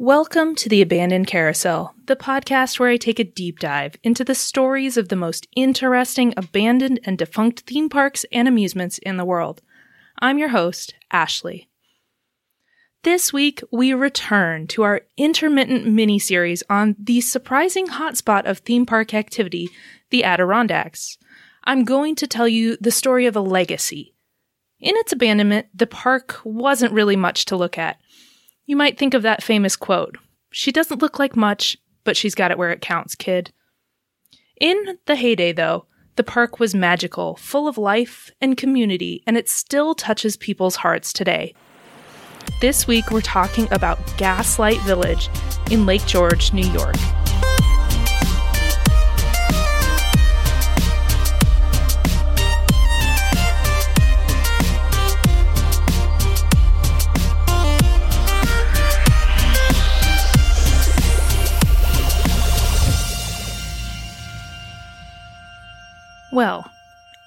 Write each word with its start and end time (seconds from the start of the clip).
Welcome 0.00 0.54
to 0.54 0.68
the 0.68 0.80
Abandoned 0.80 1.26
Carousel, 1.26 1.92
the 2.06 2.14
podcast 2.14 2.78
where 2.78 2.88
I 2.88 2.96
take 2.98 3.18
a 3.18 3.24
deep 3.24 3.58
dive 3.58 3.96
into 4.04 4.22
the 4.22 4.32
stories 4.32 4.96
of 4.96 5.08
the 5.08 5.16
most 5.16 5.48
interesting 5.56 6.32
abandoned 6.36 7.00
and 7.02 7.18
defunct 7.18 7.62
theme 7.62 7.88
parks 7.88 8.24
and 8.30 8.46
amusements 8.46 8.98
in 8.98 9.16
the 9.16 9.24
world. 9.24 9.60
I'm 10.20 10.38
your 10.38 10.50
host, 10.50 10.94
Ashley. 11.10 11.68
This 13.02 13.32
week, 13.32 13.60
we 13.72 13.92
return 13.92 14.68
to 14.68 14.84
our 14.84 15.00
intermittent 15.16 15.84
mini 15.84 16.20
series 16.20 16.62
on 16.70 16.94
the 16.96 17.20
surprising 17.20 17.88
hotspot 17.88 18.48
of 18.48 18.58
theme 18.58 18.86
park 18.86 19.12
activity, 19.14 19.68
the 20.10 20.22
Adirondacks. 20.22 21.18
I'm 21.64 21.82
going 21.82 22.14
to 22.14 22.28
tell 22.28 22.46
you 22.46 22.76
the 22.80 22.92
story 22.92 23.26
of 23.26 23.34
a 23.34 23.40
legacy. 23.40 24.14
In 24.78 24.94
its 24.96 25.12
abandonment, 25.12 25.66
the 25.74 25.88
park 25.88 26.40
wasn't 26.44 26.92
really 26.92 27.16
much 27.16 27.46
to 27.46 27.56
look 27.56 27.76
at. 27.76 28.00
You 28.68 28.76
might 28.76 28.98
think 28.98 29.14
of 29.14 29.22
that 29.22 29.42
famous 29.42 29.76
quote 29.76 30.18
She 30.50 30.70
doesn't 30.70 31.00
look 31.00 31.18
like 31.18 31.34
much, 31.34 31.78
but 32.04 32.18
she's 32.18 32.34
got 32.34 32.50
it 32.50 32.58
where 32.58 32.70
it 32.70 32.82
counts, 32.82 33.14
kid. 33.14 33.50
In 34.60 34.98
the 35.06 35.16
heyday, 35.16 35.52
though, 35.52 35.86
the 36.16 36.22
park 36.22 36.60
was 36.60 36.74
magical, 36.74 37.36
full 37.36 37.66
of 37.66 37.78
life 37.78 38.30
and 38.42 38.58
community, 38.58 39.22
and 39.26 39.38
it 39.38 39.48
still 39.48 39.94
touches 39.94 40.36
people's 40.36 40.76
hearts 40.76 41.14
today. 41.14 41.54
This 42.60 42.86
week, 42.86 43.10
we're 43.10 43.22
talking 43.22 43.68
about 43.70 43.98
Gaslight 44.18 44.80
Village 44.82 45.30
in 45.70 45.86
Lake 45.86 46.04
George, 46.04 46.52
New 46.52 46.68
York. 46.70 46.96
Well, 66.30 66.70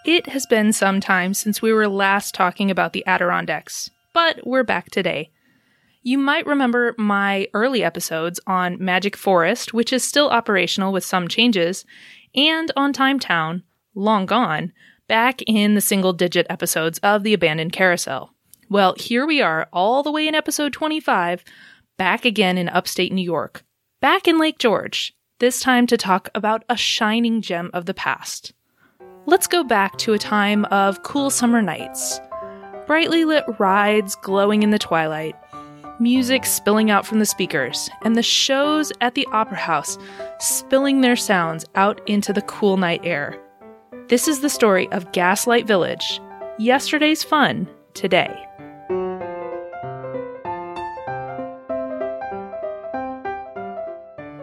it 0.06 0.28
has 0.28 0.46
been 0.46 0.74
some 0.74 1.00
time 1.00 1.34
since 1.34 1.60
we 1.60 1.74
were 1.74 1.88
last 1.88 2.36
talking 2.36 2.70
about 2.70 2.94
the 2.94 3.04
Adirondacks, 3.08 3.90
but 4.14 4.46
we're 4.46 4.64
back 4.64 4.92
today. 4.92 5.32
You 6.04 6.20
might 6.20 6.46
remember 6.46 6.94
my 7.00 7.48
early 7.56 7.84
episodes 7.84 8.40
on 8.46 8.84
Magic 8.84 9.18
Forest, 9.18 9.74
which 9.74 9.92
is 9.92 10.04
still 10.04 10.30
operational 10.30 10.94
with 10.94 11.04
some 11.04 11.28
changes, 11.28 11.84
and 12.36 12.72
on 12.76 12.94
Time 12.94 13.20
Town, 13.20 13.64
long 13.96 14.28
gone, 14.28 14.72
back 15.08 15.42
in 15.48 15.74
the 15.74 15.82
single 15.82 16.14
digit 16.14 16.46
episodes 16.48 17.00
of 17.00 17.24
The 17.24 17.34
Abandoned 17.34 17.74
Carousel. 17.74 18.34
Well, 18.70 18.94
here 19.00 19.26
we 19.26 19.42
are, 19.42 19.68
all 19.74 20.04
the 20.04 20.12
way 20.12 20.28
in 20.28 20.36
episode 20.36 20.74
25, 20.74 21.44
back 21.98 22.24
again 22.24 22.60
in 22.60 22.70
upstate 22.70 23.12
New 23.12 23.24
York, 23.24 23.64
back 24.00 24.28
in 24.28 24.40
Lake 24.40 24.60
George, 24.60 25.16
this 25.40 25.60
time 25.60 25.88
to 25.88 25.98
talk 25.98 26.30
about 26.36 26.64
a 26.70 26.78
shining 26.78 27.42
gem 27.42 27.72
of 27.74 27.88
the 27.88 27.96
past. 27.96 28.54
Let's 29.28 29.46
go 29.46 29.64
back 29.64 30.00
to 30.00 30.14
a 30.14 30.18
time 30.18 30.66
of 30.66 31.04
cool 31.04 31.30
summer 31.30 31.62
nights. 31.62 32.20
Brightly 32.88 33.24
lit 33.24 33.44
rides 33.60 34.16
glowing 34.16 34.64
in 34.64 34.72
the 34.72 34.80
twilight, 34.80 35.36
music 36.00 36.44
spilling 36.44 36.90
out 36.90 37.06
from 37.06 37.20
the 37.20 37.26
speakers, 37.28 37.88
and 38.02 38.16
the 38.16 38.24
shows 38.24 38.92
at 39.00 39.14
the 39.14 39.28
Opera 39.32 39.60
House 39.60 40.00
spilling 40.40 41.02
their 41.02 41.16
sounds 41.16 41.66
out 41.76 42.02
into 42.10 42.34
the 42.34 42.42
cool 42.42 42.78
night 42.78 43.02
air. 43.04 43.40
This 44.08 44.28
is 44.28 44.42
the 44.42 44.50
story 44.50 44.92
of 44.92 45.12
Gaslight 45.12 45.68
Village. 45.68 46.20
Yesterday's 46.58 47.24
fun, 47.24 47.70
today. 47.94 48.36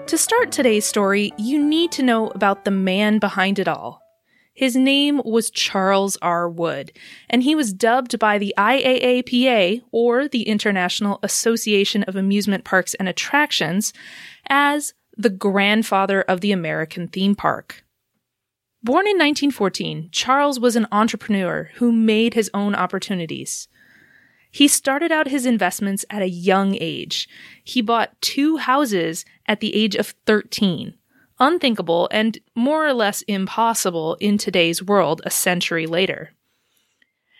To 0.06 0.17
start 0.17 0.53
today's 0.53 0.87
story, 0.87 1.33
you 1.37 1.62
need 1.62 1.91
to 1.93 2.05
know 2.05 2.29
about 2.29 2.65
the 2.65 2.71
man 2.71 3.19
behind 3.19 3.59
it 3.59 3.67
all 3.67 4.08
his 4.59 4.75
name 4.75 5.23
was 5.25 5.53
Charles 5.53 6.16
R. 6.21 6.49
Wood, 6.49 6.91
and 7.31 7.44
he 7.44 7.55
was 7.55 7.72
dubbed 7.72 8.19
by 8.19 8.38
the 8.38 8.53
IAAPA, 8.59 9.83
or 9.93 10.27
the 10.27 10.49
International 10.49 11.21
Association 11.22 12.03
of 12.03 12.16
Amusement 12.16 12.65
Parks 12.65 12.94
and 12.94 13.09
Attractions, 13.09 13.93
as 14.49 14.94
the 15.16 15.31
grandfather 15.31 16.22
of 16.22 16.41
the 16.41 16.50
American 16.50 17.06
theme 17.06 17.37
park. 17.37 17.84
Born 18.83 19.06
in 19.06 19.16
1914, 19.16 20.09
Charles 20.10 20.59
was 20.59 20.75
an 20.75 20.88
entrepreneur 20.91 21.71
who 21.75 21.93
made 21.93 22.34
his 22.34 22.50
own 22.53 22.75
opportunities. 22.75 23.69
He 24.50 24.66
started 24.66 25.12
out 25.12 25.28
his 25.28 25.47
investments 25.47 26.04
at 26.10 26.21
a 26.21 26.28
young 26.28 26.77
age. 26.81 27.28
He 27.62 27.81
bought 27.81 28.21
two 28.21 28.56
houses 28.56 29.25
at 29.47 29.60
the 29.60 29.77
age 29.77 29.94
of 29.94 30.16
13 30.27 30.97
unthinkable 31.41 32.09
and 32.10 32.38
more 32.54 32.87
or 32.87 32.93
less 32.93 33.22
impossible 33.22 34.16
in 34.21 34.38
today's 34.38 34.82
world 34.82 35.22
a 35.25 35.31
century 35.31 35.87
later. 35.87 36.32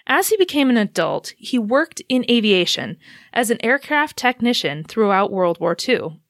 As 0.07 0.29
he 0.29 0.37
became 0.39 0.71
an 0.71 0.79
adult, 0.79 1.35
he 1.37 1.59
worked 1.59 2.01
in 2.09 2.25
aviation 2.31 2.97
as 3.33 3.51
an 3.51 3.63
aircraft 3.63 4.17
technician 4.17 4.83
throughout 4.85 5.31
World 5.31 5.61
War 5.61 5.77
II. 5.87 6.21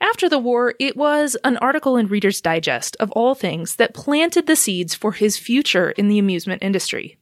After 0.00 0.28
the 0.28 0.38
war, 0.38 0.74
it 0.80 0.96
was 0.96 1.36
an 1.44 1.58
article 1.58 1.96
in 1.96 2.08
Reader's 2.08 2.40
Digest, 2.40 2.96
of 2.98 3.12
all 3.12 3.34
things, 3.34 3.76
that 3.76 3.94
planted 3.94 4.46
the 4.46 4.56
seeds 4.56 4.94
for 4.94 5.12
his 5.12 5.38
future 5.38 5.90
in 5.92 6.08
the 6.08 6.18
amusement 6.18 6.62
industry. 6.62 7.18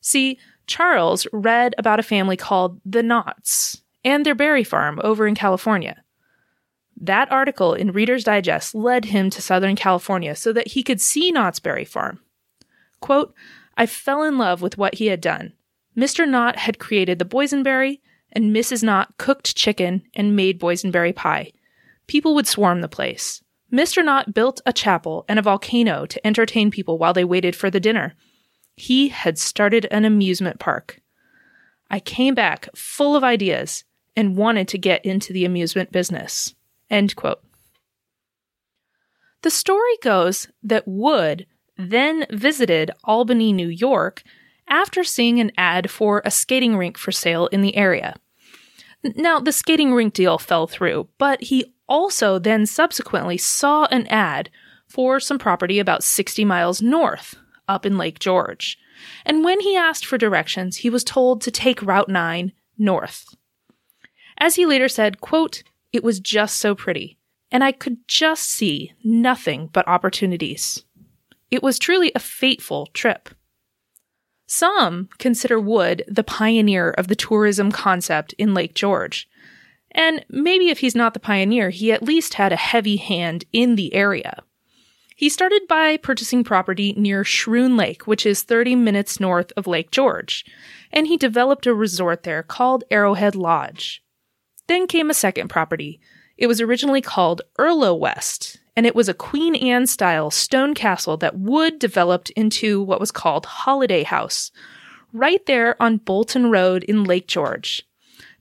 See, 0.00 0.38
Charles 0.66 1.26
read 1.32 1.74
about 1.76 2.00
a 2.00 2.04
family 2.04 2.36
called 2.36 2.80
the 2.84 3.02
Knotts 3.02 3.82
and 4.04 4.24
their 4.24 4.34
berry 4.34 4.64
farm 4.64 5.00
over 5.02 5.26
in 5.26 5.34
California. 5.34 6.02
That 7.00 7.30
article 7.30 7.74
in 7.74 7.92
Reader's 7.92 8.24
Digest 8.24 8.74
led 8.74 9.06
him 9.06 9.30
to 9.30 9.42
Southern 9.42 9.76
California 9.76 10.34
so 10.34 10.52
that 10.52 10.68
he 10.68 10.82
could 10.82 11.00
see 11.00 11.30
Knott's 11.30 11.60
Berry 11.60 11.84
Farm. 11.84 12.20
Quote, 13.00 13.34
I 13.76 13.86
fell 13.86 14.24
in 14.24 14.38
love 14.38 14.60
with 14.60 14.76
what 14.76 14.96
he 14.96 15.06
had 15.06 15.20
done. 15.20 15.52
Mr. 15.96 16.28
Knott 16.28 16.56
had 16.56 16.80
created 16.80 17.18
the 17.18 17.24
boysenberry, 17.24 18.00
and 18.32 18.54
Mrs. 18.54 18.82
Knott 18.82 19.16
cooked 19.16 19.56
chicken 19.56 20.02
and 20.14 20.34
made 20.34 20.60
boysenberry 20.60 21.14
pie. 21.14 21.52
People 22.08 22.34
would 22.34 22.46
swarm 22.46 22.80
the 22.80 22.88
place. 22.88 23.42
Mr. 23.72 24.04
Knott 24.04 24.34
built 24.34 24.60
a 24.66 24.72
chapel 24.72 25.24
and 25.28 25.38
a 25.38 25.42
volcano 25.42 26.06
to 26.06 26.26
entertain 26.26 26.70
people 26.70 26.98
while 26.98 27.12
they 27.12 27.24
waited 27.24 27.54
for 27.54 27.70
the 27.70 27.80
dinner. 27.80 28.14
He 28.76 29.08
had 29.08 29.38
started 29.38 29.86
an 29.90 30.04
amusement 30.04 30.58
park. 30.58 31.00
I 31.90 32.00
came 32.00 32.34
back 32.34 32.68
full 32.74 33.14
of 33.14 33.24
ideas 33.24 33.84
and 34.16 34.36
wanted 34.36 34.68
to 34.68 34.78
get 34.78 35.04
into 35.04 35.32
the 35.32 35.44
amusement 35.44 35.92
business. 35.92 36.54
End 36.90 37.16
quote. 37.16 37.40
The 39.42 39.50
story 39.50 39.96
goes 40.02 40.48
that 40.62 40.88
Wood 40.88 41.46
then 41.76 42.26
visited 42.30 42.90
Albany, 43.04 43.52
New 43.52 43.68
York, 43.68 44.22
after 44.68 45.04
seeing 45.04 45.40
an 45.40 45.52
ad 45.56 45.90
for 45.90 46.20
a 46.24 46.30
skating 46.30 46.76
rink 46.76 46.98
for 46.98 47.12
sale 47.12 47.46
in 47.48 47.62
the 47.62 47.76
area. 47.76 48.16
Now, 49.02 49.38
the 49.38 49.52
skating 49.52 49.94
rink 49.94 50.12
deal 50.12 50.38
fell 50.38 50.66
through, 50.66 51.08
but 51.18 51.44
he 51.44 51.72
also 51.88 52.38
then 52.38 52.66
subsequently 52.66 53.38
saw 53.38 53.86
an 53.86 54.06
ad 54.08 54.50
for 54.88 55.20
some 55.20 55.38
property 55.38 55.78
about 55.78 56.02
60 56.02 56.44
miles 56.44 56.82
north, 56.82 57.36
up 57.68 57.86
in 57.86 57.96
Lake 57.96 58.18
George. 58.18 58.76
And 59.24 59.44
when 59.44 59.60
he 59.60 59.76
asked 59.76 60.04
for 60.04 60.18
directions, 60.18 60.78
he 60.78 60.90
was 60.90 61.04
told 61.04 61.40
to 61.42 61.50
take 61.50 61.82
Route 61.82 62.08
9 62.08 62.52
north. 62.76 63.34
As 64.38 64.56
he 64.56 64.66
later 64.66 64.88
said, 64.88 65.20
quote, 65.20 65.62
it 65.92 66.04
was 66.04 66.20
just 66.20 66.56
so 66.56 66.74
pretty, 66.74 67.18
and 67.50 67.64
I 67.64 67.72
could 67.72 68.06
just 68.06 68.44
see 68.44 68.92
nothing 69.02 69.68
but 69.72 69.88
opportunities. 69.88 70.84
It 71.50 71.62
was 71.62 71.78
truly 71.78 72.12
a 72.14 72.20
fateful 72.20 72.86
trip. 72.92 73.30
Some 74.46 75.08
consider 75.18 75.60
Wood 75.60 76.04
the 76.08 76.24
pioneer 76.24 76.90
of 76.90 77.08
the 77.08 77.16
tourism 77.16 77.70
concept 77.70 78.34
in 78.38 78.54
Lake 78.54 78.74
George. 78.74 79.28
And 79.90 80.24
maybe 80.28 80.68
if 80.68 80.78
he's 80.78 80.94
not 80.94 81.14
the 81.14 81.20
pioneer, 81.20 81.70
he 81.70 81.92
at 81.92 82.02
least 82.02 82.34
had 82.34 82.52
a 82.52 82.56
heavy 82.56 82.96
hand 82.96 83.44
in 83.52 83.76
the 83.76 83.94
area. 83.94 84.42
He 85.16 85.28
started 85.28 85.62
by 85.68 85.96
purchasing 85.96 86.44
property 86.44 86.94
near 86.96 87.24
Schroon 87.24 87.76
Lake, 87.76 88.06
which 88.06 88.24
is 88.24 88.42
30 88.42 88.76
minutes 88.76 89.18
north 89.18 89.52
of 89.56 89.66
Lake 89.66 89.90
George, 89.90 90.44
and 90.92 91.08
he 91.08 91.16
developed 91.16 91.66
a 91.66 91.74
resort 91.74 92.22
there 92.22 92.42
called 92.42 92.84
Arrowhead 92.90 93.34
Lodge. 93.34 94.02
Then 94.68 94.86
came 94.86 95.10
a 95.10 95.14
second 95.14 95.48
property. 95.48 96.00
It 96.36 96.46
was 96.46 96.60
originally 96.60 97.00
called 97.00 97.42
Earlo 97.58 97.98
West, 97.98 98.58
and 98.76 98.86
it 98.86 98.94
was 98.94 99.08
a 99.08 99.14
Queen 99.14 99.56
Anne 99.56 99.86
style 99.86 100.30
stone 100.30 100.74
castle 100.74 101.16
that 101.16 101.38
Wood 101.38 101.78
developed 101.78 102.30
into 102.30 102.80
what 102.80 103.00
was 103.00 103.10
called 103.10 103.46
Holiday 103.46 104.04
House, 104.04 104.52
right 105.12 105.44
there 105.46 105.80
on 105.82 105.96
Bolton 105.96 106.50
Road 106.50 106.84
in 106.84 107.02
Lake 107.02 107.26
George. 107.26 107.82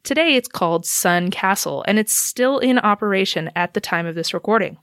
Today 0.04 0.36
it's 0.36 0.48
called 0.48 0.86
Sun 0.86 1.32
Castle, 1.32 1.84
and 1.88 1.98
it's 1.98 2.14
still 2.14 2.60
in 2.60 2.78
operation 2.78 3.50
at 3.56 3.74
the 3.74 3.82
time 3.82 4.06
of 4.06 4.16
this 4.16 4.34
recording. 4.34 4.78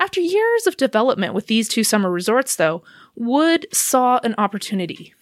After 0.00 0.20
years 0.20 0.66
of 0.66 0.76
development 0.76 1.34
with 1.34 1.48
these 1.48 1.68
two 1.68 1.84
summer 1.84 2.10
resorts, 2.10 2.56
though, 2.56 2.82
Wood 3.14 3.66
saw 3.72 4.20
an 4.22 4.34
opportunity. 4.38 5.12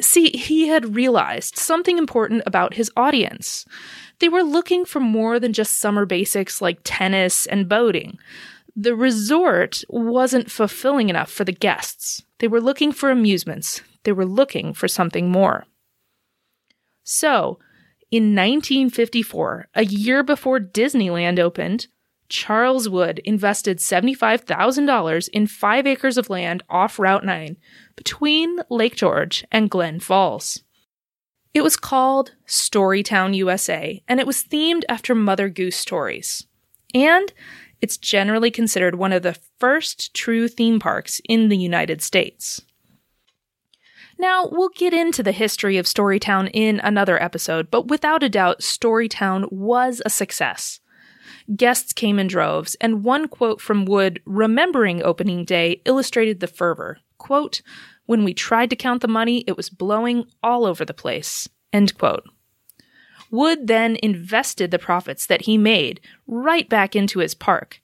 See, 0.00 0.30
he 0.30 0.68
had 0.68 0.94
realized 0.94 1.56
something 1.56 1.98
important 1.98 2.42
about 2.46 2.74
his 2.74 2.90
audience. 2.96 3.64
They 4.18 4.28
were 4.28 4.42
looking 4.42 4.84
for 4.84 5.00
more 5.00 5.40
than 5.40 5.52
just 5.52 5.78
summer 5.78 6.04
basics 6.04 6.60
like 6.60 6.80
tennis 6.84 7.46
and 7.46 7.68
boating. 7.68 8.18
The 8.76 8.94
resort 8.94 9.82
wasn't 9.88 10.50
fulfilling 10.50 11.08
enough 11.08 11.30
for 11.30 11.44
the 11.44 11.52
guests. 11.52 12.22
They 12.38 12.48
were 12.48 12.60
looking 12.60 12.92
for 12.92 13.10
amusements. 13.10 13.82
They 14.04 14.12
were 14.12 14.26
looking 14.26 14.74
for 14.74 14.88
something 14.88 15.30
more. 15.30 15.64
So, 17.02 17.58
in 18.10 18.34
1954, 18.34 19.68
a 19.74 19.84
year 19.84 20.22
before 20.22 20.60
Disneyland 20.60 21.38
opened, 21.38 21.88
Charles 22.28 22.88
Wood 22.88 23.20
invested 23.20 23.78
$75,000 23.78 25.28
in 25.30 25.46
five 25.46 25.86
acres 25.86 26.18
of 26.18 26.28
land 26.28 26.62
off 26.68 26.98
Route 26.98 27.24
9 27.24 27.56
between 27.96 28.58
Lake 28.68 28.96
George 28.96 29.44
and 29.50 29.70
Glen 29.70 30.00
Falls. 30.00 30.62
It 31.54 31.62
was 31.62 31.76
called 31.76 32.34
Storytown 32.46 33.34
USA, 33.34 34.02
and 34.06 34.20
it 34.20 34.26
was 34.26 34.44
themed 34.44 34.82
after 34.88 35.14
Mother 35.14 35.48
Goose 35.48 35.76
stories. 35.76 36.46
And 36.94 37.32
it's 37.80 37.96
generally 37.96 38.50
considered 38.50 38.96
one 38.96 39.12
of 39.12 39.22
the 39.22 39.38
first 39.58 40.12
true 40.14 40.48
theme 40.48 40.78
parks 40.78 41.20
in 41.28 41.48
the 41.48 41.56
United 41.56 42.02
States. 42.02 42.60
Now, 44.18 44.48
we'll 44.50 44.70
get 44.70 44.92
into 44.92 45.22
the 45.22 45.32
history 45.32 45.78
of 45.78 45.86
Storytown 45.86 46.50
in 46.52 46.80
another 46.80 47.22
episode, 47.22 47.70
but 47.70 47.86
without 47.86 48.24
a 48.24 48.28
doubt, 48.28 48.60
Storytown 48.60 49.50
was 49.52 50.02
a 50.04 50.10
success. 50.10 50.80
Guests 51.56 51.92
came 51.92 52.18
in 52.18 52.26
droves, 52.26 52.76
and 52.80 53.04
one 53.04 53.26
quote 53.26 53.60
from 53.60 53.84
Wood 53.84 54.20
remembering 54.26 55.02
opening 55.02 55.44
day 55.44 55.80
illustrated 55.84 56.40
the 56.40 56.46
fervor. 56.46 56.98
Quote, 57.16 57.62
when 58.06 58.24
we 58.24 58.34
tried 58.34 58.70
to 58.70 58.76
count 58.76 59.02
the 59.02 59.08
money, 59.08 59.44
it 59.46 59.56
was 59.56 59.70
blowing 59.70 60.24
all 60.42 60.64
over 60.64 60.84
the 60.84 60.94
place. 60.94 61.48
End 61.72 61.96
quote. 61.98 62.24
Wood 63.30 63.66
then 63.66 63.98
invested 64.02 64.70
the 64.70 64.78
profits 64.78 65.26
that 65.26 65.42
he 65.42 65.58
made 65.58 66.00
right 66.26 66.68
back 66.68 66.96
into 66.96 67.18
his 67.18 67.34
park. 67.34 67.80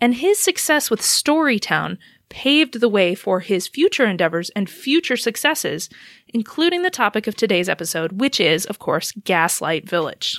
And 0.00 0.16
his 0.16 0.38
success 0.38 0.90
with 0.90 1.00
Storytown 1.00 1.96
paved 2.28 2.80
the 2.80 2.88
way 2.88 3.14
for 3.14 3.40
his 3.40 3.68
future 3.68 4.06
endeavors 4.06 4.50
and 4.50 4.68
future 4.68 5.16
successes, 5.16 5.88
including 6.28 6.82
the 6.82 6.90
topic 6.90 7.26
of 7.26 7.36
today's 7.36 7.68
episode, 7.68 8.20
which 8.20 8.40
is, 8.40 8.64
of 8.66 8.78
course, 8.78 9.12
Gaslight 9.24 9.88
Village. 9.88 10.38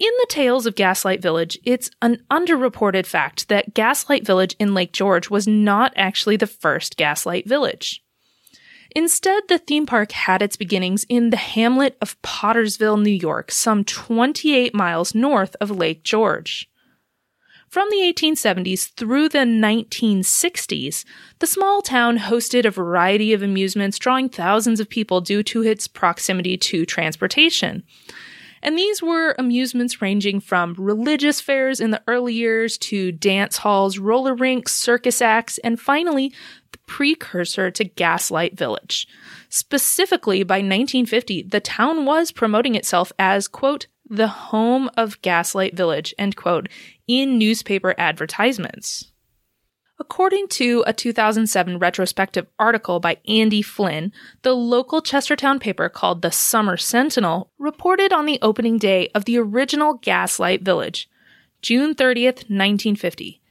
In 0.00 0.10
the 0.20 0.26
tales 0.30 0.64
of 0.64 0.76
Gaslight 0.76 1.20
Village, 1.20 1.58
it's 1.62 1.90
an 2.00 2.24
underreported 2.30 3.04
fact 3.04 3.50
that 3.50 3.74
Gaslight 3.74 4.24
Village 4.24 4.56
in 4.58 4.72
Lake 4.72 4.94
George 4.94 5.28
was 5.28 5.46
not 5.46 5.92
actually 5.94 6.36
the 6.36 6.46
first 6.46 6.96
Gaslight 6.96 7.46
Village. 7.46 8.02
Instead, 8.96 9.42
the 9.48 9.58
theme 9.58 9.84
park 9.84 10.12
had 10.12 10.40
its 10.40 10.56
beginnings 10.56 11.04
in 11.10 11.28
the 11.28 11.36
hamlet 11.36 11.98
of 12.00 12.20
Pottersville, 12.22 13.02
New 13.02 13.10
York, 13.10 13.50
some 13.50 13.84
28 13.84 14.74
miles 14.74 15.14
north 15.14 15.54
of 15.60 15.70
Lake 15.70 16.02
George. 16.02 16.70
From 17.68 17.86
the 17.90 17.98
1870s 17.98 18.94
through 18.94 19.28
the 19.28 19.40
1960s, 19.40 21.04
the 21.40 21.46
small 21.46 21.82
town 21.82 22.18
hosted 22.18 22.64
a 22.64 22.70
variety 22.70 23.34
of 23.34 23.42
amusements 23.42 23.98
drawing 23.98 24.30
thousands 24.30 24.80
of 24.80 24.88
people 24.88 25.20
due 25.20 25.42
to 25.42 25.62
its 25.62 25.86
proximity 25.86 26.56
to 26.56 26.86
transportation. 26.86 27.84
And 28.62 28.76
these 28.76 29.02
were 29.02 29.34
amusements 29.38 30.02
ranging 30.02 30.40
from 30.40 30.74
religious 30.76 31.40
fairs 31.40 31.80
in 31.80 31.90
the 31.90 32.02
early 32.06 32.34
years 32.34 32.76
to 32.78 33.12
dance 33.12 33.58
halls, 33.58 33.98
roller 33.98 34.34
rinks, 34.34 34.74
circus 34.74 35.22
acts, 35.22 35.58
and 35.58 35.80
finally, 35.80 36.32
the 36.72 36.78
precursor 36.86 37.70
to 37.70 37.84
Gaslight 37.84 38.56
Village. 38.56 39.08
Specifically, 39.48 40.42
by 40.42 40.56
1950, 40.56 41.42
the 41.44 41.60
town 41.60 42.04
was 42.04 42.32
promoting 42.32 42.74
itself 42.74 43.12
as, 43.18 43.48
quote, 43.48 43.86
the 44.08 44.28
home 44.28 44.90
of 44.96 45.22
Gaslight 45.22 45.76
Village, 45.76 46.12
end 46.18 46.36
quote, 46.36 46.68
in 47.06 47.38
newspaper 47.38 47.94
advertisements. 47.96 49.09
According 50.00 50.48
to 50.48 50.82
a 50.86 50.94
2007 50.94 51.78
retrospective 51.78 52.46
article 52.58 53.00
by 53.00 53.18
Andy 53.28 53.60
Flynn, 53.60 54.12
the 54.40 54.54
local 54.54 55.02
Chestertown 55.02 55.60
paper 55.60 55.90
called 55.90 56.22
the 56.22 56.32
Summer 56.32 56.78
Sentinel 56.78 57.50
reported 57.58 58.10
on 58.10 58.24
the 58.24 58.38
opening 58.40 58.78
day 58.78 59.10
of 59.14 59.26
the 59.26 59.36
original 59.36 59.94
Gaslight 59.94 60.62
Village, 60.62 61.08
June 61.60 61.94
30th, 61.94 62.48
1950, 62.48 63.42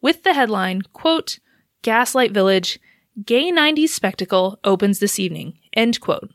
with 0.00 0.22
the 0.22 0.32
headline, 0.32 0.80
quote, 0.94 1.40
Gaslight 1.82 2.32
Village, 2.32 2.80
gay 3.26 3.52
90s 3.52 3.90
spectacle 3.90 4.58
opens 4.64 5.00
this 5.00 5.18
evening, 5.18 5.58
end 5.74 6.00
quote. 6.00 6.30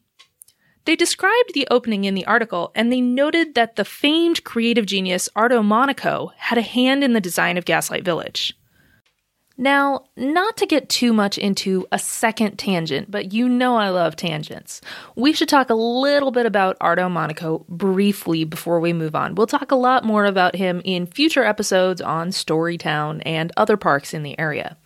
They 0.85 0.95
described 0.95 1.55
the 1.55 1.67
opening 1.71 2.05
in 2.05 2.13
the 2.13 2.27
article 2.27 2.71
and 2.75 2.91
they 2.91 3.01
noted 3.01 3.55
that 3.55 3.75
the 3.75 3.85
famed 3.85 4.43
creative 4.43 4.85
genius 4.85 5.29
Arto 5.35 5.65
Monaco 5.65 6.31
had 6.37 6.59
a 6.59 6.61
hand 6.61 7.03
in 7.03 7.13
the 7.13 7.21
design 7.21 7.57
of 7.57 7.65
Gaslight 7.65 8.05
Village. 8.05 8.55
Now, 9.55 10.05
not 10.17 10.57
to 10.57 10.65
get 10.65 10.89
too 10.89 11.13
much 11.13 11.37
into 11.37 11.85
a 11.91 11.99
second 11.99 12.57
tangent, 12.57 13.11
but 13.11 13.33
you 13.33 13.47
know 13.47 13.75
I 13.75 13.89
love 13.89 14.15
tangents. 14.15 14.81
We 15.15 15.31
should 15.31 15.49
talk 15.49 15.69
a 15.69 15.75
little 15.75 16.31
bit 16.31 16.47
about 16.47 16.79
Arto 16.79 17.09
Monaco 17.09 17.65
briefly 17.69 18.45
before 18.45 18.79
we 18.79 18.93
move 18.93 19.15
on. 19.15 19.35
We'll 19.35 19.45
talk 19.45 19.71
a 19.71 19.75
lot 19.75 20.05
more 20.05 20.25
about 20.25 20.55
him 20.55 20.81
in 20.83 21.05
future 21.05 21.43
episodes 21.43 22.01
on 22.01 22.29
Storytown 22.29 23.21
and 23.25 23.51
other 23.55 23.77
parks 23.77 24.13
in 24.13 24.23
the 24.23 24.37
area 24.39 24.77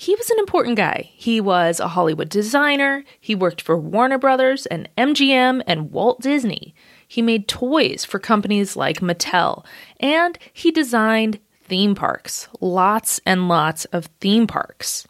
he 0.00 0.14
was 0.14 0.30
an 0.30 0.38
important 0.38 0.78
guy. 0.78 1.10
He 1.12 1.42
was 1.42 1.78
a 1.78 1.88
Hollywood 1.88 2.30
designer, 2.30 3.04
he 3.20 3.34
worked 3.34 3.60
for 3.60 3.76
Warner 3.76 4.16
Brothers 4.16 4.64
and 4.64 4.88
MGM 4.96 5.62
and 5.66 5.90
Walt 5.92 6.22
Disney. 6.22 6.74
He 7.06 7.20
made 7.20 7.46
toys 7.46 8.06
for 8.06 8.18
companies 8.18 8.76
like 8.76 9.00
Mattel, 9.00 9.62
and 9.98 10.38
he 10.54 10.70
designed 10.70 11.38
theme 11.70 11.94
parks. 11.94 12.48
Lots 12.60 13.20
and 13.24 13.48
lots 13.48 13.84
of 13.86 14.06
theme 14.20 14.48
parks. 14.48 15.06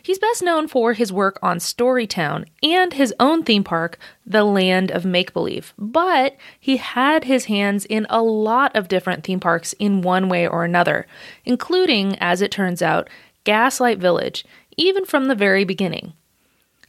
He's 0.00 0.20
best 0.20 0.40
known 0.40 0.68
for 0.68 0.92
his 0.92 1.12
work 1.12 1.36
on 1.42 1.58
Storytown 1.58 2.44
and 2.62 2.92
his 2.92 3.12
own 3.18 3.42
theme 3.42 3.64
park, 3.64 3.98
The 4.24 4.44
Land 4.44 4.92
of 4.92 5.04
Make 5.04 5.32
Believe. 5.32 5.74
But 5.76 6.36
he 6.60 6.76
had 6.76 7.24
his 7.24 7.46
hands 7.46 7.84
in 7.84 8.06
a 8.08 8.22
lot 8.22 8.76
of 8.76 8.86
different 8.86 9.24
theme 9.24 9.40
parks 9.40 9.72
in 9.80 10.02
one 10.02 10.28
way 10.28 10.46
or 10.46 10.64
another, 10.64 11.08
including, 11.44 12.16
as 12.20 12.40
it 12.40 12.52
turns 12.52 12.82
out, 12.82 13.10
Gaslight 13.42 13.98
Village, 13.98 14.44
even 14.76 15.04
from 15.04 15.24
the 15.24 15.34
very 15.34 15.64
beginning. 15.64 16.12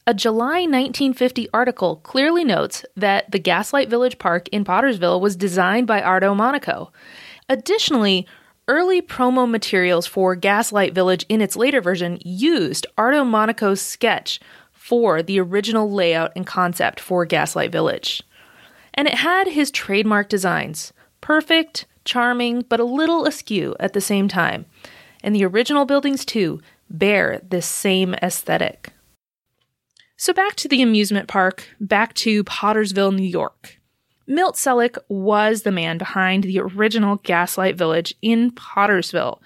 A 0.06 0.14
July 0.14 0.60
1950 0.60 1.50
article 1.52 1.96
clearly 1.98 2.44
notes 2.44 2.86
that 2.96 3.32
the 3.32 3.40
Gaslight 3.40 3.90
Village 3.90 4.20
Park 4.20 4.48
in 4.50 4.64
Pottersville 4.64 5.20
was 5.20 5.36
designed 5.36 5.88
by 5.88 6.02
Arto 6.02 6.36
Monaco. 6.36 6.92
Additionally, 7.50 8.28
early 8.68 9.02
promo 9.02 9.50
materials 9.50 10.06
for 10.06 10.36
Gaslight 10.36 10.94
Village 10.94 11.26
in 11.30 11.42
its 11.42 11.56
later 11.56 11.82
version 11.82 12.20
used 12.24 12.86
Arto 12.98 13.26
Monaco's 13.26 13.82
sketch 13.82 14.40
for 14.72 15.22
the 15.22 15.40
original 15.40 15.92
layout 15.92 16.32
and 16.36 16.46
concept 16.46 17.00
for 17.00 17.26
Gaslight 17.26 17.72
Village. 17.72 18.24
And 18.94 19.08
it 19.08 19.16
had 19.16 19.48
his 19.48 19.72
trademark 19.72 20.30
designs 20.30 20.94
perfect, 21.22 21.86
charming, 22.06 22.62
but 22.70 22.80
a 22.80 22.86
little 22.86 23.26
askew 23.26 23.76
at 23.80 23.94
the 23.94 24.02
same 24.02 24.28
time 24.28 24.66
and 25.24 25.36
the 25.36 25.46
original 25.46 25.86
buildings 25.86 26.24
too 26.24 26.62
bear 26.90 27.42
this 27.48 27.66
same 27.66 28.14
aesthetic. 28.16 28.92
So 30.16 30.34
back 30.34 30.56
to 30.56 30.68
the 30.68 30.82
amusement 30.82 31.28
park, 31.28 31.68
back 31.80 32.14
to 32.16 32.44
Pottersville, 32.44 33.16
New 33.16 33.28
York. 33.28 33.77
Milt 34.28 34.56
Selleck 34.56 34.98
was 35.08 35.62
the 35.62 35.72
man 35.72 35.98
behind 35.98 36.44
the 36.44 36.60
original 36.60 37.16
Gaslight 37.18 37.78
Village 37.78 38.14
in 38.22 38.52
Pottersville. 38.52 39.40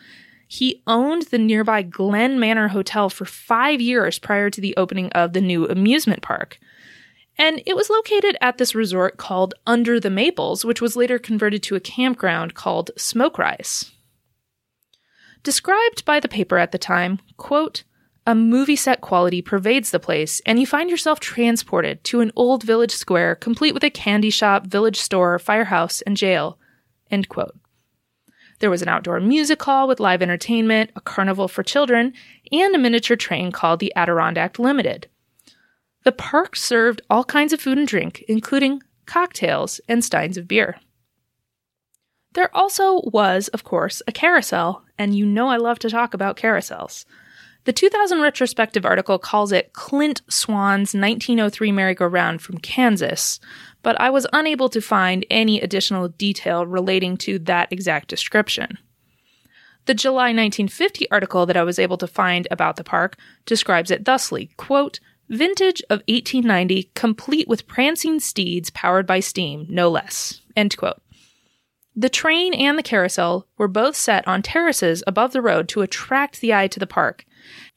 He 0.48 0.82
owned 0.88 1.24
the 1.24 1.38
nearby 1.38 1.84
Glen 1.84 2.40
Manor 2.40 2.70
Hotel 2.70 3.10
for 3.10 3.26
five 3.26 3.80
years 3.80 4.18
prior 4.18 4.50
to 4.50 4.60
the 4.60 4.76
opening 4.76 5.10
of 5.12 5.34
the 5.34 5.40
new 5.40 5.68
amusement 5.68 6.22
park. 6.24 6.60
And 7.38 7.62
it 7.66 7.76
was 7.76 7.90
located 7.90 8.36
at 8.42 8.58
this 8.58 8.76
resort 8.76 9.18
called 9.18 9.54
Under 9.66 10.00
the 10.00 10.10
Maples, 10.10 10.66
which 10.66 10.82
was 10.82 10.96
later 10.96 11.20
converted 11.20 11.64
to 11.64 11.76
a 11.76 11.80
campground 11.80 12.56
called 12.56 12.92
Smoke 12.98 13.38
Rise. 13.38 13.92
Described 15.44 16.06
by 16.06 16.20
the 16.20 16.28
paper 16.28 16.58
at 16.58 16.72
the 16.72 16.78
time, 16.78 17.20
quote, 17.38 17.84
a 18.28 18.36
movie 18.36 18.76
set 18.76 19.02
quality 19.02 19.42
pervades 19.42 19.90
the 19.90 20.00
place, 20.00 20.42
and 20.46 20.60
you 20.60 20.68
find 20.68 20.90
yourself 20.90 21.20
transported 21.20 22.04
to 22.04 22.22
an 22.22 22.32
old 22.36 22.64
village 22.64 22.92
square 22.92 23.36
complete 23.36 23.74
with 23.74 23.84
a 23.84 23.90
candy 23.90 24.30
shop, 24.30 24.68
village 24.68 25.00
store, 25.00 25.40
firehouse, 25.40 26.02
and 26.02 26.16
jail. 26.16 26.60
There 28.60 28.70
was 28.70 28.84
an 28.84 28.90
outdoor 28.90 29.20
music 29.20 29.62
hall 29.64 29.88
with 29.88 30.00
live 30.00 30.22
entertainment, 30.22 30.92
a 30.96 31.02
carnival 31.02 31.48
for 31.48 31.64
children, 31.64 32.14
and 32.52 32.76
a 32.76 32.78
miniature 32.78 33.18
train 33.18 33.52
called 33.52 33.80
the 33.80 33.92
Adirondack 33.96 34.60
Limited. 34.60 35.08
The 36.04 36.12
park 36.12 36.56
served 36.56 37.02
all 37.10 37.24
kinds 37.24 37.54
of 37.54 37.62
food 37.62 37.80
and 37.80 37.88
drink, 37.88 38.24
including 38.28 38.84
cocktails 39.08 39.82
and 39.88 40.04
steins 40.06 40.38
of 40.38 40.48
beer. 40.48 40.80
There 42.34 42.56
also 42.56 43.02
was, 43.06 43.48
of 43.50 43.64
course, 43.64 44.02
a 44.08 44.12
carousel, 44.12 44.86
and 44.98 45.16
you 45.16 45.26
know 45.26 45.50
I 45.50 45.58
love 45.58 45.80
to 45.80 45.90
talk 45.90 46.14
about 46.14 46.38
carousels. 46.38 47.04
The 47.64 47.74
2000 47.74 48.22
retrospective 48.22 48.86
article 48.86 49.20
calls 49.20 49.52
it 49.52 49.74
Clint 49.74 50.24
Swan's 50.28 50.96
1903 50.96 51.72
merry-go-round 51.72 52.42
from 52.42 52.58
Kansas, 52.58 53.40
but 53.84 54.00
I 54.02 54.10
was 54.10 54.26
unable 54.34 54.68
to 54.70 54.82
find 54.82 55.26
any 55.30 55.62
additional 55.62 56.08
detail 56.08 56.66
relating 56.66 57.18
to 57.18 57.38
that 57.40 57.72
exact 57.72 58.08
description. 58.08 58.80
The 59.86 59.94
July 59.94 60.34
1950 60.34 61.10
article 61.12 61.46
that 61.46 61.58
I 61.58 61.64
was 61.64 61.78
able 61.78 61.98
to 61.98 62.08
find 62.08 62.48
about 62.50 62.78
the 62.78 62.84
park 62.84 63.18
describes 63.46 63.92
it 63.92 64.06
thusly 64.06 64.52
quote, 64.58 65.00
Vintage 65.30 65.82
of 65.84 66.02
1890, 66.08 66.92
complete 66.94 67.48
with 67.48 67.68
prancing 67.68 68.20
steeds 68.20 68.70
powered 68.72 69.08
by 69.08 69.20
steam, 69.20 69.66
no 69.70 69.90
less. 69.90 70.42
End 70.58 70.76
quote. 70.76 71.02
The 71.96 72.10
train 72.10 72.54
and 72.54 72.78
the 72.78 72.84
carousel 72.84 73.48
were 73.58 73.68
both 73.68 73.96
set 73.96 74.28
on 74.28 74.42
terraces 74.42 75.04
above 75.08 75.32
the 75.32 75.42
road 75.42 75.68
to 75.70 75.82
attract 75.82 76.42
the 76.42 76.54
eye 76.54 76.68
to 76.68 76.80
the 76.80 76.88
park, 76.88 77.26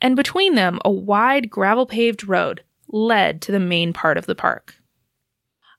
and 0.05 0.17
between 0.17 0.55
them, 0.55 0.79
a 0.85 0.91
wide 0.91 1.49
gravel 1.49 1.87
paved 1.87 2.29
road 2.29 2.63
led 2.89 3.41
to 3.41 3.51
the 3.51 3.59
main 3.59 3.95
part 3.95 4.19
of 4.19 4.27
the 4.27 4.35
park. 4.35 4.75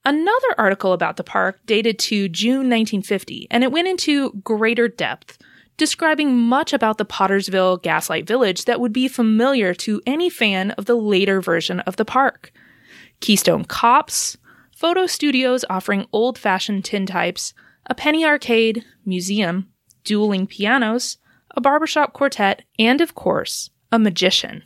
Another 0.03 0.55
article 0.57 0.93
about 0.93 1.17
the 1.17 1.23
park 1.23 1.59
dated 1.67 1.99
to 1.99 2.27
June 2.27 2.67
1950, 2.67 3.47
and 3.51 3.63
it 3.63 3.71
went 3.71 3.87
into 3.87 4.33
greater 4.43 4.87
depth, 4.87 5.37
describing 5.77 6.35
much 6.35 6.73
about 6.73 6.97
the 6.97 7.05
Pottersville 7.05 7.83
Gaslight 7.83 8.25
Village 8.25 8.65
that 8.65 8.79
would 8.79 8.91
be 8.91 9.07
familiar 9.07 9.75
to 9.75 10.01
any 10.07 10.31
fan 10.31 10.71
of 10.71 10.85
the 10.85 10.95
later 10.95 11.39
version 11.39 11.81
of 11.81 11.97
the 11.97 12.05
park. 12.05 12.51
Keystone 13.19 13.63
Cops, 13.63 14.37
photo 14.75 15.05
studios 15.05 15.63
offering 15.69 16.07
old 16.11 16.39
fashioned 16.39 16.83
tintypes, 16.83 17.53
a 17.85 17.93
penny 17.93 18.25
arcade, 18.25 18.83
museum, 19.05 19.69
dueling 20.03 20.47
pianos, 20.47 21.19
a 21.51 21.61
barbershop 21.61 22.13
quartet, 22.13 22.63
and 22.79 23.01
of 23.01 23.13
course, 23.13 23.69
a 23.95 23.99
magician. 23.99 24.61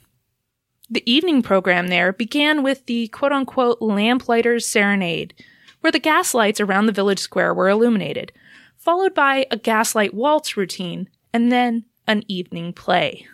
The 0.90 1.10
evening 1.10 1.44
program 1.44 1.90
there 1.90 2.12
began 2.12 2.64
with 2.64 2.88
the 2.88 3.10
quote 3.10 3.32
unquote 3.32 3.80
Lamplighter's 3.80 4.66
Serenade, 4.66 5.36
where 5.82 5.92
the 5.92 6.00
gas 6.00 6.34
lights 6.34 6.60
around 6.60 6.88
the 6.88 6.92
village 6.92 7.20
square 7.20 7.54
were 7.54 7.70
illuminated, 7.70 8.32
followed 8.76 9.14
by 9.14 9.46
a 9.52 9.58
gaslight 9.58 10.16
waltz 10.16 10.58
routine, 10.58 11.08
and 11.32 11.52
then 11.52 11.86
an 12.08 12.24
evening 12.28 12.74
play. 12.74 13.28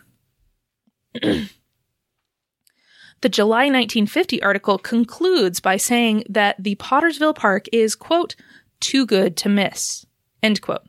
the 1.22 1.48
July 3.30 3.70
1950 3.70 4.42
article 4.42 4.76
concludes 4.76 5.60
by 5.60 5.78
saying 5.78 6.24
that 6.28 6.62
the 6.62 6.74
Pottersville 6.74 7.34
Park 7.34 7.68
is, 7.72 7.94
quote, 7.94 8.36
too 8.80 9.06
good 9.06 9.34
to 9.38 9.48
miss, 9.48 10.04
end 10.42 10.60
quote. 10.60 10.86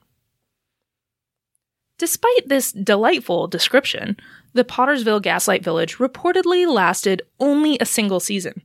Despite 1.97 2.47
this 2.47 2.71
delightful 2.73 3.47
description, 3.47 4.17
the 4.57 4.63
Pottersville 4.63 5.21
Gaslight 5.21 5.63
Village 5.63 5.97
reportedly 5.97 6.67
lasted 6.67 7.21
only 7.39 7.77
a 7.79 7.85
single 7.85 8.19
season. 8.19 8.63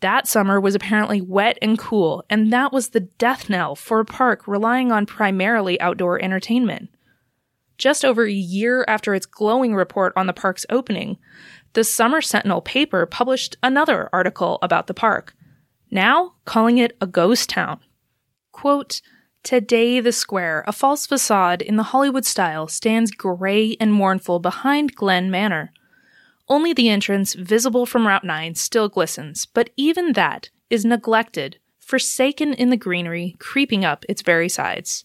That 0.00 0.28
summer 0.28 0.60
was 0.60 0.74
apparently 0.74 1.22
wet 1.22 1.58
and 1.62 1.78
cool, 1.78 2.24
and 2.28 2.52
that 2.52 2.74
was 2.74 2.90
the 2.90 3.00
death 3.00 3.48
knell 3.48 3.74
for 3.74 4.00
a 4.00 4.04
park 4.04 4.46
relying 4.46 4.92
on 4.92 5.06
primarily 5.06 5.80
outdoor 5.80 6.22
entertainment. 6.22 6.90
Just 7.78 8.04
over 8.04 8.24
a 8.24 8.30
year 8.30 8.84
after 8.86 9.14
its 9.14 9.24
glowing 9.24 9.74
report 9.74 10.12
on 10.14 10.26
the 10.26 10.34
park's 10.34 10.66
opening, 10.68 11.16
the 11.72 11.84
Summer 11.84 12.20
Sentinel 12.20 12.60
paper 12.60 13.06
published 13.06 13.56
another 13.62 14.10
article 14.12 14.58
about 14.60 14.88
the 14.88 14.94
park, 14.94 15.34
now 15.90 16.34
calling 16.44 16.76
it 16.76 16.96
a 17.00 17.06
ghost 17.06 17.48
town. 17.48 17.80
Quote, 18.52 19.00
Today, 19.44 20.00
the 20.00 20.10
square, 20.10 20.64
a 20.66 20.72
false 20.72 21.06
facade 21.06 21.60
in 21.60 21.76
the 21.76 21.82
Hollywood 21.82 22.24
style, 22.24 22.66
stands 22.66 23.10
gray 23.10 23.76
and 23.78 23.92
mournful 23.92 24.38
behind 24.38 24.94
Glen 24.94 25.30
Manor. 25.30 25.70
Only 26.48 26.72
the 26.72 26.88
entrance, 26.88 27.34
visible 27.34 27.84
from 27.84 28.06
Route 28.06 28.24
9, 28.24 28.54
still 28.54 28.88
glistens, 28.88 29.44
but 29.44 29.68
even 29.76 30.14
that 30.14 30.48
is 30.70 30.86
neglected, 30.86 31.58
forsaken 31.78 32.54
in 32.54 32.70
the 32.70 32.78
greenery 32.78 33.36
creeping 33.38 33.84
up 33.84 34.06
its 34.08 34.22
very 34.22 34.48
sides. 34.48 35.04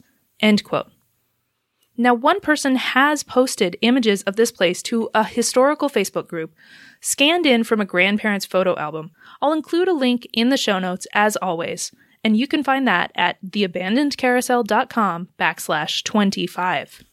Now, 1.97 2.13
one 2.13 2.39
person 2.39 2.77
has 2.77 3.23
posted 3.23 3.75
images 3.81 4.23
of 4.23 4.37
this 4.37 4.53
place 4.53 4.81
to 4.83 5.09
a 5.13 5.25
historical 5.25 5.89
Facebook 5.89 6.29
group, 6.29 6.53
scanned 7.01 7.45
in 7.45 7.65
from 7.65 7.81
a 7.81 7.85
grandparent's 7.85 8.45
photo 8.45 8.77
album. 8.77 9.11
I'll 9.41 9.51
include 9.51 9.89
a 9.89 9.93
link 9.93 10.25
in 10.31 10.47
the 10.47 10.55
show 10.55 10.79
notes 10.79 11.07
as 11.13 11.35
always 11.35 11.91
and 12.23 12.37
you 12.37 12.47
can 12.47 12.63
find 12.63 12.87
that 12.87 13.11
at 13.15 13.41
theabandonedcarousel.com 13.43 15.29
backslash 15.39 16.03
25. 16.03 17.03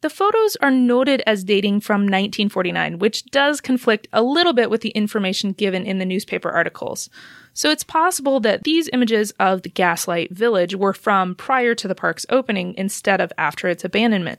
The 0.00 0.10
photos 0.10 0.56
are 0.56 0.70
noted 0.70 1.24
as 1.26 1.42
dating 1.42 1.80
from 1.80 2.02
1949, 2.02 3.00
which 3.00 3.26
does 3.26 3.60
conflict 3.60 4.06
a 4.12 4.22
little 4.22 4.52
bit 4.52 4.70
with 4.70 4.82
the 4.82 4.90
information 4.90 5.50
given 5.50 5.84
in 5.84 5.98
the 5.98 6.04
newspaper 6.04 6.50
articles. 6.50 7.10
So 7.52 7.70
it's 7.70 7.82
possible 7.82 8.38
that 8.40 8.62
these 8.62 8.88
images 8.92 9.32
of 9.40 9.62
the 9.62 9.70
Gaslight 9.70 10.30
Village 10.30 10.76
were 10.76 10.92
from 10.92 11.34
prior 11.34 11.74
to 11.74 11.88
the 11.88 11.96
park's 11.96 12.26
opening 12.30 12.74
instead 12.76 13.20
of 13.20 13.32
after 13.36 13.66
its 13.68 13.84
abandonment. 13.84 14.38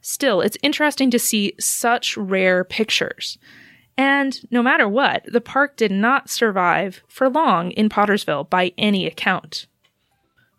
Still, 0.00 0.40
it's 0.40 0.56
interesting 0.60 1.10
to 1.12 1.20
see 1.20 1.52
such 1.60 2.16
rare 2.16 2.64
pictures. 2.64 3.38
And 3.96 4.40
no 4.50 4.62
matter 4.62 4.88
what, 4.88 5.24
the 5.26 5.40
park 5.40 5.76
did 5.76 5.90
not 5.90 6.30
survive 6.30 7.02
for 7.08 7.28
long 7.28 7.70
in 7.72 7.88
Pottersville 7.88 8.48
by 8.48 8.72
any 8.78 9.06
account. 9.06 9.66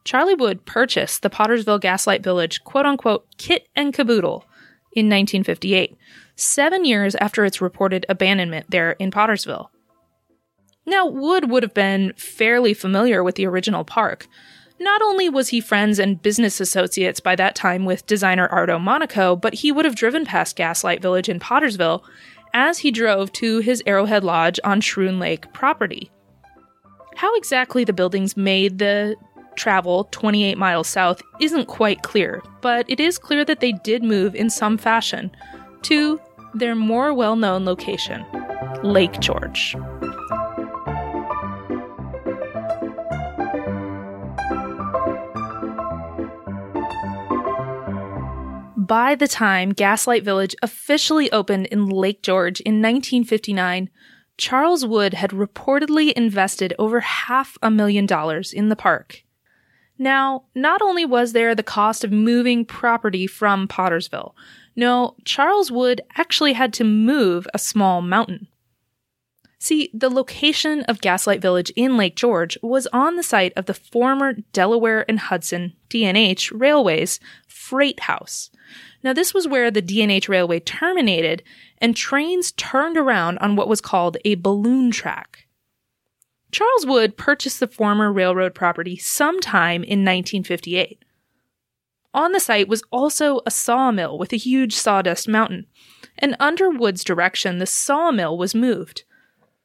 Charlie 0.03 0.35
Wood 0.35 0.65
purchased 0.65 1.21
the 1.21 1.29
Pottersville 1.29 1.81
Gaslight 1.81 2.23
Village 2.23 2.63
quote 2.63 2.85
unquote 2.85 3.25
kit 3.37 3.67
and 3.75 3.93
caboodle 3.93 4.45
in 4.93 5.05
1958, 5.05 5.95
seven 6.35 6.85
years 6.85 7.15
after 7.15 7.45
its 7.45 7.61
reported 7.61 8.05
abandonment 8.09 8.65
there 8.69 8.91
in 8.93 9.11
Pottersville. 9.11 9.69
Now, 10.85 11.07
Wood 11.07 11.49
would 11.49 11.63
have 11.63 11.73
been 11.73 12.13
fairly 12.17 12.73
familiar 12.73 13.23
with 13.23 13.35
the 13.35 13.45
original 13.45 13.83
park. 13.83 14.27
Not 14.79 15.01
only 15.03 15.29
was 15.29 15.49
he 15.49 15.61
friends 15.61 15.99
and 15.99 16.21
business 16.21 16.59
associates 16.59 17.19
by 17.19 17.35
that 17.35 17.53
time 17.53 17.85
with 17.85 18.07
designer 18.07 18.49
Arto 18.49 18.81
Monaco, 18.81 19.35
but 19.35 19.53
he 19.55 19.71
would 19.71 19.85
have 19.85 19.95
driven 19.95 20.25
past 20.25 20.55
Gaslight 20.55 21.01
Village 21.01 21.29
in 21.29 21.39
Pottersville 21.39 22.01
as 22.53 22.79
he 22.79 22.91
drove 22.91 23.31
to 23.33 23.59
his 23.59 23.83
Arrowhead 23.85 24.23
Lodge 24.23 24.59
on 24.63 24.81
Schroon 24.81 25.19
Lake 25.19 25.51
property. 25.53 26.11
How 27.15 27.35
exactly 27.35 27.83
the 27.83 27.93
buildings 27.93 28.35
made 28.37 28.79
the 28.79 29.15
travel 29.55 30.07
28 30.11 30.57
miles 30.57 30.87
south 30.87 31.21
isn't 31.39 31.67
quite 31.67 32.03
clear, 32.03 32.41
but 32.61 32.89
it 32.89 32.99
is 32.99 33.17
clear 33.17 33.43
that 33.45 33.59
they 33.59 33.71
did 33.71 34.03
move 34.03 34.33
in 34.35 34.49
some 34.49 34.77
fashion 34.77 35.31
to 35.83 36.19
their 36.53 36.75
more 36.75 37.13
well 37.13 37.35
known 37.35 37.65
location, 37.65 38.25
Lake 38.83 39.19
George. 39.19 39.75
By 48.91 49.15
the 49.15 49.25
time 49.25 49.69
Gaslight 49.69 50.25
Village 50.25 50.53
officially 50.61 51.31
opened 51.31 51.67
in 51.67 51.87
Lake 51.87 52.21
George 52.21 52.59
in 52.59 52.81
1959, 52.81 53.89
Charles 54.35 54.85
Wood 54.85 55.13
had 55.13 55.29
reportedly 55.29 56.11
invested 56.11 56.73
over 56.77 56.99
half 56.99 57.57
a 57.61 57.71
million 57.71 58.05
dollars 58.05 58.51
in 58.51 58.67
the 58.67 58.75
park. 58.75 59.23
Now, 59.97 60.43
not 60.53 60.81
only 60.81 61.05
was 61.05 61.31
there 61.31 61.55
the 61.55 61.63
cost 61.63 62.03
of 62.03 62.11
moving 62.11 62.65
property 62.65 63.27
from 63.27 63.65
Pottersville, 63.65 64.33
no, 64.75 65.15
Charles 65.23 65.71
Wood 65.71 66.01
actually 66.17 66.51
had 66.51 66.73
to 66.73 66.83
move 66.83 67.47
a 67.53 67.59
small 67.59 68.01
mountain. 68.01 68.49
See, 69.57 69.89
the 69.93 70.09
location 70.09 70.81
of 70.89 70.99
Gaslight 70.99 71.41
Village 71.41 71.71
in 71.77 71.95
Lake 71.95 72.17
George 72.17 72.57
was 72.61 72.87
on 72.87 73.15
the 73.15 73.23
site 73.23 73.53
of 73.55 73.67
the 73.67 73.73
former 73.73 74.33
Delaware 74.51 75.05
and 75.07 75.17
Hudson 75.17 75.77
D&H 75.87 76.51
Railways 76.51 77.21
freight 77.47 78.01
house, 78.01 78.49
now, 79.03 79.13
this 79.13 79.33
was 79.33 79.47
where 79.47 79.71
the 79.71 79.81
D&H 79.81 80.29
Railway 80.29 80.59
terminated, 80.59 81.43
and 81.79 81.95
trains 81.95 82.51
turned 82.51 82.97
around 82.97 83.39
on 83.39 83.55
what 83.55 83.67
was 83.67 83.81
called 83.81 84.17
a 84.23 84.35
balloon 84.35 84.91
track. 84.91 85.47
Charles 86.51 86.85
Wood 86.85 87.17
purchased 87.17 87.59
the 87.59 87.67
former 87.67 88.11
railroad 88.11 88.53
property 88.53 88.97
sometime 88.97 89.83
in 89.83 90.05
1958. 90.05 91.03
On 92.13 92.33
the 92.33 92.39
site 92.39 92.67
was 92.67 92.83
also 92.91 93.39
a 93.45 93.51
sawmill 93.51 94.17
with 94.17 94.33
a 94.33 94.37
huge 94.37 94.75
sawdust 94.75 95.27
mountain, 95.27 95.65
and 96.19 96.35
under 96.39 96.69
Wood's 96.69 97.03
direction, 97.03 97.57
the 97.57 97.65
sawmill 97.65 98.37
was 98.37 98.53
moved. 98.53 99.05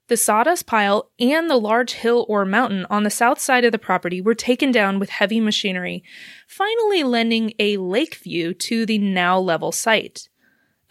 The 0.08 0.16
sawdust 0.16 0.66
pile 0.66 1.10
and 1.18 1.50
the 1.50 1.56
large 1.56 1.94
hill 1.94 2.26
or 2.28 2.44
mountain 2.44 2.86
on 2.88 3.02
the 3.02 3.10
south 3.10 3.40
side 3.40 3.64
of 3.64 3.72
the 3.72 3.78
property 3.78 4.20
were 4.20 4.36
taken 4.36 4.70
down 4.70 5.00
with 5.00 5.10
heavy 5.10 5.40
machinery, 5.40 6.04
finally 6.46 7.02
lending 7.02 7.52
a 7.58 7.76
lake 7.78 8.14
view 8.14 8.54
to 8.54 8.86
the 8.86 8.98
now 8.98 9.38
level 9.38 9.72
site. 9.72 10.28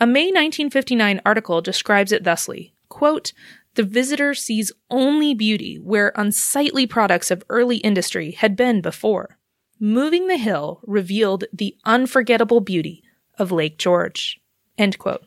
A 0.01 0.05
May 0.05 0.25
1959 0.25 1.21
article 1.25 1.61
describes 1.61 2.11
it 2.11 2.25
thusly 2.25 2.73
quote, 2.89 3.31
The 3.75 3.83
visitor 3.83 4.33
sees 4.33 4.73
only 4.89 5.33
beauty 5.33 5.77
where 5.77 6.11
unsightly 6.15 6.85
products 6.85 7.31
of 7.31 7.43
early 7.47 7.77
industry 7.77 8.31
had 8.31 8.57
been 8.57 8.81
before. 8.81 9.37
Moving 9.79 10.27
the 10.27 10.37
hill 10.37 10.81
revealed 10.85 11.45
the 11.53 11.77
unforgettable 11.85 12.59
beauty 12.59 13.01
of 13.37 13.51
Lake 13.51 13.77
George. 13.77 14.41
End 14.77 14.97
quote. 14.97 15.25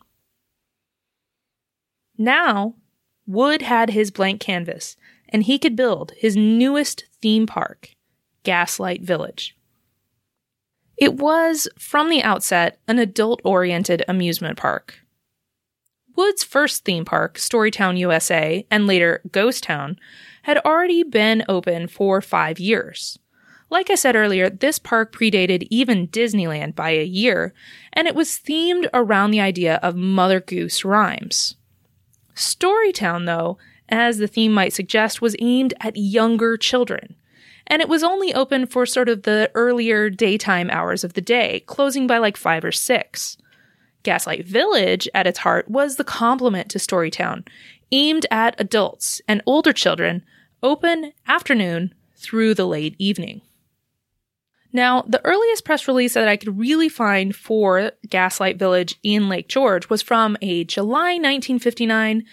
Now, 2.18 2.74
Wood 3.28 3.60
had 3.60 3.90
his 3.90 4.10
blank 4.10 4.40
canvas, 4.40 4.96
and 5.28 5.42
he 5.42 5.58
could 5.58 5.76
build 5.76 6.12
his 6.16 6.34
newest 6.34 7.04
theme 7.20 7.46
park, 7.46 7.90
Gaslight 8.42 9.02
Village. 9.02 9.54
It 10.96 11.18
was, 11.18 11.68
from 11.78 12.08
the 12.08 12.22
outset, 12.22 12.80
an 12.88 12.98
adult 12.98 13.42
oriented 13.44 14.02
amusement 14.08 14.56
park. 14.56 15.00
Wood's 16.16 16.42
first 16.42 16.86
theme 16.86 17.04
park, 17.04 17.36
Storytown 17.36 17.98
USA, 17.98 18.66
and 18.70 18.86
later 18.86 19.20
Ghost 19.30 19.62
Town, 19.62 19.98
had 20.44 20.56
already 20.64 21.02
been 21.02 21.44
open 21.50 21.86
for 21.86 22.22
five 22.22 22.58
years. 22.58 23.18
Like 23.68 23.90
I 23.90 23.94
said 23.94 24.16
earlier, 24.16 24.48
this 24.48 24.78
park 24.78 25.14
predated 25.14 25.68
even 25.70 26.08
Disneyland 26.08 26.74
by 26.74 26.92
a 26.92 27.04
year, 27.04 27.52
and 27.92 28.08
it 28.08 28.14
was 28.14 28.40
themed 28.42 28.88
around 28.94 29.32
the 29.32 29.40
idea 29.42 29.78
of 29.82 29.96
Mother 29.96 30.40
Goose 30.40 30.82
rhymes. 30.82 31.56
Storytown, 32.38 33.26
though, 33.26 33.58
as 33.88 34.18
the 34.18 34.26
theme 34.26 34.52
might 34.52 34.72
suggest, 34.72 35.20
was 35.20 35.36
aimed 35.40 35.74
at 35.80 35.96
younger 35.96 36.56
children 36.56 37.16
and 37.68 37.82
it 37.82 37.88
was 37.88 38.02
only 38.02 38.34
open 38.34 38.66
for 38.66 38.86
sort 38.86 39.08
of 39.08 39.22
the 39.22 39.50
earlier 39.54 40.10
daytime 40.10 40.70
hours 40.70 41.04
of 41.04 41.12
the 41.12 41.20
day, 41.20 41.62
closing 41.66 42.06
by 42.06 42.18
like 42.18 42.36
5 42.36 42.64
or 42.64 42.72
6. 42.72 43.36
Gaslight 44.02 44.46
Village, 44.46 45.08
at 45.14 45.26
its 45.26 45.40
heart, 45.40 45.68
was 45.70 45.96
the 45.96 46.04
complement 46.04 46.70
to 46.70 46.78
Storytown, 46.78 47.46
aimed 47.92 48.26
at 48.30 48.58
adults 48.58 49.20
and 49.28 49.42
older 49.44 49.72
children, 49.72 50.24
open 50.62 51.12
afternoon 51.26 51.94
through 52.16 52.54
the 52.54 52.66
late 52.66 52.96
evening. 52.98 53.42
Now, 54.72 55.02
the 55.02 55.24
earliest 55.24 55.64
press 55.64 55.88
release 55.88 56.14
that 56.14 56.28
I 56.28 56.36
could 56.36 56.58
really 56.58 56.88
find 56.88 57.34
for 57.34 57.92
Gaslight 58.08 58.58
Village 58.58 58.96
in 59.02 59.28
Lake 59.28 59.48
George 59.48 59.88
was 59.88 60.02
from 60.02 60.36
a 60.42 60.64
July 60.64 61.14
1959 61.14 62.24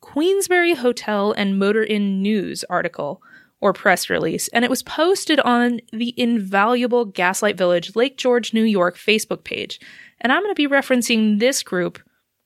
Queensbury 0.00 0.74
Hotel 0.74 1.32
and 1.32 1.58
Motor 1.58 1.84
Inn 1.84 2.22
News 2.22 2.64
article 2.64 3.22
or 3.60 3.72
press 3.72 4.08
release, 4.08 4.48
and 4.48 4.64
it 4.64 4.70
was 4.70 4.82
posted 4.82 5.40
on 5.40 5.80
the 5.92 6.14
invaluable 6.16 7.04
Gaslight 7.04 7.56
Village, 7.56 7.96
Lake 7.96 8.16
George, 8.16 8.54
New 8.54 8.62
York 8.62 8.96
Facebook 8.96 9.42
page. 9.42 9.80
And 10.20 10.32
I'm 10.32 10.42
going 10.42 10.54
to 10.54 10.68
be 10.68 10.72
referencing 10.72 11.40
this 11.40 11.62
group 11.62 11.98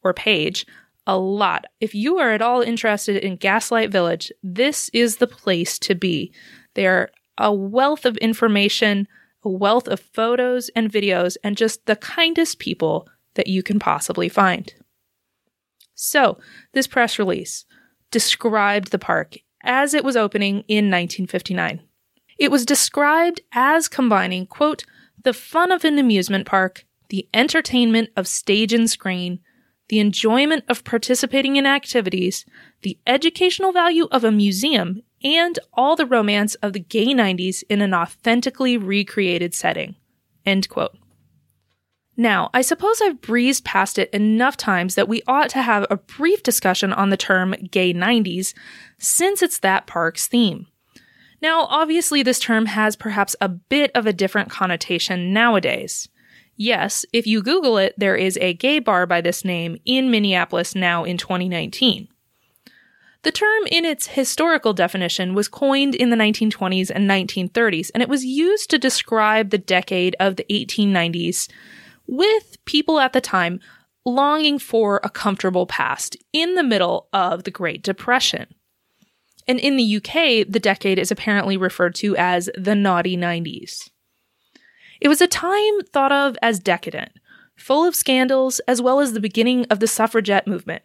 or 0.02 0.14
page 0.14 0.66
a 1.06 1.18
lot. 1.18 1.66
If 1.80 1.94
you 1.94 2.18
are 2.18 2.32
at 2.32 2.42
all 2.42 2.62
interested 2.62 3.16
in 3.16 3.37
Gaslight 3.37 3.90
Village, 3.90 4.32
this 4.42 4.88
is 4.94 5.16
the 5.16 5.26
place 5.26 5.78
to 5.80 5.94
be. 5.94 6.32
They're 6.75 7.11
a 7.37 7.52
wealth 7.52 8.04
of 8.04 8.16
information, 8.18 9.06
a 9.44 9.49
wealth 9.49 9.88
of 9.88 10.00
photos 10.00 10.70
and 10.76 10.92
videos, 10.92 11.37
and 11.42 11.56
just 11.56 11.87
the 11.87 11.96
kindest 11.96 12.58
people 12.58 13.08
that 13.34 13.46
you 13.46 13.62
can 13.62 13.78
possibly 13.78 14.28
find. 14.28 14.75
So, 15.94 16.38
this 16.72 16.87
press 16.87 17.18
release 17.18 17.64
described 18.11 18.90
the 18.90 18.99
park 18.99 19.37
as 19.62 19.94
it 19.94 20.04
was 20.04 20.16
opening 20.16 20.64
in 20.68 20.90
1959. 20.90 21.80
It 22.38 22.50
was 22.50 22.66
described 22.66 23.40
as 23.52 23.88
combining, 23.88 24.46
quote, 24.46 24.84
the 25.22 25.32
fun 25.32 25.70
of 25.70 25.84
an 25.84 25.99
amusement 25.99 26.46
park, 26.46 26.84
the 27.08 27.28
entertainment 27.32 28.11
of 28.16 28.26
stage 28.26 28.72
and 28.72 28.90
screen, 28.90 29.40
the 29.88 30.00
enjoyment 30.00 30.64
of 30.68 30.84
participating 30.84 31.56
in 31.56 31.66
activities, 31.66 32.44
the 32.82 32.99
educational 33.06 33.72
value 33.72 34.08
of 34.11 34.25
a 34.25 34.32
museum, 34.32 35.02
and 35.25 35.59
all 35.73 35.97
the 35.97 36.07
romance 36.07 36.55
of 36.57 36.73
the 36.73 36.81
gay 36.81 37.09
90s 37.09 37.62
in 37.69 37.83
an 37.83 37.95
authentically 37.95 38.76
recreated 38.76 39.55
setting. 39.55 39.97
End 40.45 40.69
quote. 40.69 40.97
Now, 42.17 42.50
I 42.52 42.61
suppose 42.61 43.00
I've 43.00 43.21
breezed 43.21 43.64
past 43.64 43.99
it 43.99 44.11
enough 44.11 44.57
times 44.57 44.95
that 44.97 45.09
we 45.09 45.23
ought 45.26 45.49
to 45.50 45.62
have 45.62 45.87
a 45.88 45.97
brief 45.97 46.43
discussion 46.43 46.93
on 46.93 47.11
the 47.11 47.17
term 47.17 47.55
gay 47.71 47.95
90s, 47.95 48.52
since 48.99 49.43
it's 49.43 49.59
that 49.61 49.87
park's 49.87 50.26
theme. 50.26 50.67
Now, 51.41 51.62
obviously, 51.62 52.23
this 52.23 52.38
term 52.38 52.67
has 52.67 52.97
perhaps 52.97 53.35
a 53.41 53.49
bit 53.49 53.91
of 53.95 54.07
a 54.07 54.12
different 54.12 54.50
connotation 54.50 55.33
nowadays. 55.33 56.09
Yes, 56.57 57.07
if 57.12 57.26
you 57.26 57.43
Google 57.43 57.79
it, 57.79 57.95
there 57.97 58.14
is 58.14 58.37
a 58.40 58.55
gay 58.55 58.79
bar 58.79 59.07
by 59.07 59.23
this 59.23 59.44
name 59.44 59.79
in 59.85 60.11
Minneapolis 60.11 60.75
now 60.75 61.05
in 61.05 61.16
2019. 61.16 62.09
The 63.22 63.32
term, 63.32 63.66
in 63.70 63.85
its 63.85 64.08
historical 64.08 64.72
definition, 64.72 65.35
was 65.35 65.46
coined 65.46 65.94
in 65.94 66.11
the 66.11 66.16
1920s 66.16 66.90
and 66.90 67.08
1930s, 67.08 67.90
and 67.94 68.02
it 68.02 68.08
was 68.08 68.24
used 68.24 68.68
to 68.70 68.78
describe 68.78 69.50
the 69.50 69.58
decade 69.58 70.16
of 70.18 70.37
the 70.37 70.46
1890s 70.50 71.48
with 72.06 72.56
people 72.64 72.98
at 72.98 73.12
the 73.12 73.20
time 73.20 73.61
longing 74.04 74.58
for 74.58 75.00
a 75.04 75.11
comfortable 75.11 75.66
past 75.66 76.16
in 76.32 76.56
the 76.56 76.64
middle 76.64 77.08
of 77.12 77.44
the 77.44 77.52
Great 77.52 77.82
Depression. 77.82 78.46
And 79.46 79.61
in 79.61 79.76
the 79.76 79.96
UK, 79.96 80.46
the 80.48 80.61
decade 80.61 80.98
is 80.98 81.12
apparently 81.12 81.56
referred 81.56 81.94
to 81.96 82.16
as 82.16 82.50
the 82.56 82.74
naughty 82.74 83.16
90s. 83.16 83.88
It 85.00 85.08
was 85.08 85.20
a 85.20 85.26
time 85.28 85.82
thought 85.92 86.12
of 86.12 86.37
as 86.42 86.58
decadent, 86.58 87.12
full 87.56 87.85
of 87.85 87.94
scandals, 87.94 88.61
as 88.66 88.82
well 88.82 89.00
as 89.00 89.12
the 89.12 89.20
beginning 89.20 89.66
of 89.70 89.80
the 89.80 89.87
suffragette 89.87 90.46
movement. 90.46 90.82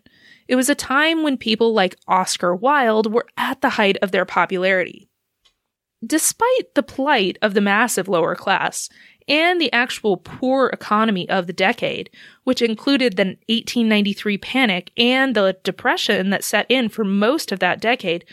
It 0.47 0.55
was 0.55 0.69
a 0.69 0.75
time 0.75 1.23
when 1.23 1.37
people 1.37 1.73
like 1.73 1.97
Oscar 2.07 2.55
Wilde 2.55 3.13
were 3.13 3.27
at 3.37 3.61
the 3.61 3.71
height 3.71 3.97
of 4.01 4.11
their 4.11 4.25
popularity. 4.25 5.09
Despite 6.05 6.75
the 6.75 6.83
plight 6.83 7.37
of 7.41 7.53
the 7.53 7.61
massive 7.61 8.07
lower 8.07 8.35
class, 8.35 8.89
and 9.27 9.59
the 9.59 9.73
actual 9.73 10.17
poor 10.17 10.67
economy 10.67 11.29
of 11.29 11.47
the 11.47 11.53
decade, 11.53 12.09
which 12.43 12.61
included 12.61 13.17
the 13.17 13.23
1893 13.49 14.37
panic 14.37 14.91
and 14.97 15.35
the 15.35 15.57
depression 15.63 16.29
that 16.29 16.43
set 16.43 16.65
in 16.69 16.87
for 16.89 17.03
most 17.03 17.51
of 17.51 17.59
that 17.59 17.81
decade, 17.81 18.23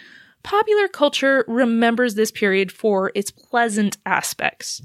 popular 0.43 0.87
culture 0.87 1.45
remembers 1.49 2.15
this 2.15 2.31
period 2.31 2.71
for 2.71 3.11
its 3.15 3.31
pleasant 3.31 3.97
aspects. 4.07 4.81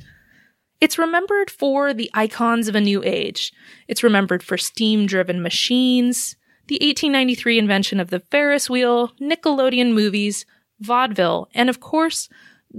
It's 0.82 0.98
remembered 0.98 1.52
for 1.52 1.94
the 1.94 2.10
icons 2.14 2.68
of 2.68 2.76
a 2.76 2.82
new 2.82 3.04
age. 3.04 3.52
It's 3.88 4.04
remembered 4.04 4.42
for 4.42 4.58
steam 4.58 5.06
driven 5.06 5.42
machines, 5.42 6.38
the 6.70 6.76
1893 6.76 7.58
invention 7.58 8.00
of 8.00 8.12
the 8.12 8.20
Ferris 8.20 8.70
wheel, 8.70 9.10
Nickelodeon 9.20 9.92
movies, 9.92 10.46
vaudeville, 10.80 11.50
and 11.56 11.68
of 11.68 11.80
course, 11.80 12.30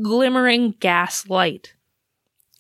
glimmering 0.00 0.76
gas 0.78 1.28
light. 1.28 1.74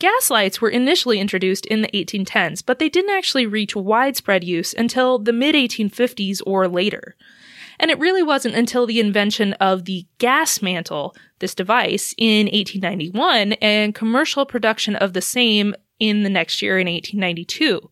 Gaslights 0.00 0.60
were 0.60 0.70
initially 0.70 1.20
introduced 1.20 1.66
in 1.66 1.82
the 1.82 1.88
1810s, 1.88 2.64
but 2.66 2.80
they 2.80 2.88
didn't 2.88 3.16
actually 3.16 3.46
reach 3.46 3.76
widespread 3.76 4.42
use 4.42 4.74
until 4.74 5.20
the 5.20 5.32
mid 5.32 5.54
1850s 5.54 6.40
or 6.44 6.66
later. 6.66 7.14
And 7.78 7.92
it 7.92 7.98
really 8.00 8.24
wasn't 8.24 8.56
until 8.56 8.84
the 8.84 8.98
invention 8.98 9.52
of 9.54 9.84
the 9.84 10.06
gas 10.18 10.60
mantle, 10.60 11.14
this 11.38 11.54
device, 11.54 12.12
in 12.18 12.46
1891 12.46 13.52
and 13.54 13.94
commercial 13.94 14.44
production 14.44 14.96
of 14.96 15.12
the 15.12 15.22
same 15.22 15.76
in 16.00 16.24
the 16.24 16.30
next 16.30 16.60
year 16.60 16.76
in 16.78 16.88
1892 16.88 17.88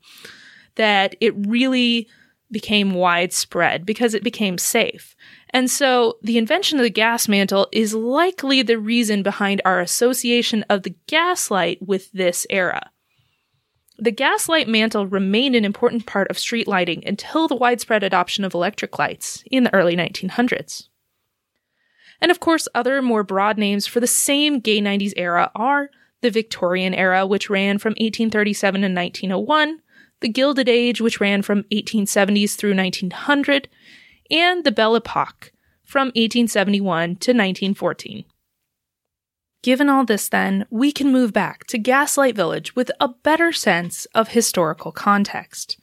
that 0.78 1.14
it 1.20 1.34
really 1.46 2.08
became 2.50 2.94
widespread 2.94 3.84
because 3.84 4.14
it 4.14 4.24
became 4.24 4.58
safe. 4.58 5.14
And 5.50 5.70
so 5.70 6.18
the 6.22 6.38
invention 6.38 6.78
of 6.78 6.82
the 6.82 6.90
gas 6.90 7.28
mantle 7.28 7.68
is 7.72 7.94
likely 7.94 8.62
the 8.62 8.78
reason 8.78 9.22
behind 9.22 9.62
our 9.64 9.80
association 9.80 10.64
of 10.68 10.82
the 10.82 10.94
gaslight 11.06 11.78
with 11.80 12.10
this 12.12 12.46
era. 12.50 12.90
The 13.98 14.12
gaslight 14.12 14.68
mantle 14.68 15.06
remained 15.06 15.56
an 15.56 15.64
important 15.64 16.06
part 16.06 16.30
of 16.30 16.38
street 16.38 16.68
lighting 16.68 17.02
until 17.06 17.48
the 17.48 17.56
widespread 17.56 18.04
adoption 18.04 18.44
of 18.44 18.54
electric 18.54 18.98
lights 18.98 19.42
in 19.50 19.64
the 19.64 19.74
early 19.74 19.96
1900s. 19.96 20.88
And 22.20 22.30
of 22.30 22.40
course, 22.40 22.68
other 22.74 23.02
more 23.02 23.24
broad 23.24 23.58
names 23.58 23.86
for 23.86 24.00
the 24.00 24.06
same 24.06 24.60
gay 24.60 24.80
90s 24.80 25.12
era 25.16 25.50
are 25.54 25.90
the 26.20 26.30
Victorian 26.30 26.94
era, 26.94 27.26
which 27.26 27.50
ran 27.50 27.78
from 27.78 27.90
1837 27.92 28.80
to 28.80 28.86
1901, 28.86 29.80
the 30.20 30.28
Gilded 30.28 30.68
Age, 30.68 31.00
which 31.00 31.20
ran 31.20 31.42
from 31.42 31.64
1870s 31.64 32.56
through 32.56 32.74
1900, 32.74 33.68
and 34.30 34.64
the 34.64 34.72
Belle 34.72 34.96
Epoque 34.96 35.52
from 35.84 36.08
1871 36.08 37.16
to 37.16 37.32
1914. 37.32 38.24
Given 39.62 39.88
all 39.88 40.04
this, 40.04 40.28
then, 40.28 40.66
we 40.70 40.92
can 40.92 41.10
move 41.10 41.32
back 41.32 41.66
to 41.68 41.78
Gaslight 41.78 42.36
Village 42.36 42.76
with 42.76 42.90
a 43.00 43.08
better 43.08 43.52
sense 43.52 44.06
of 44.14 44.28
historical 44.28 44.92
context. 44.92 45.78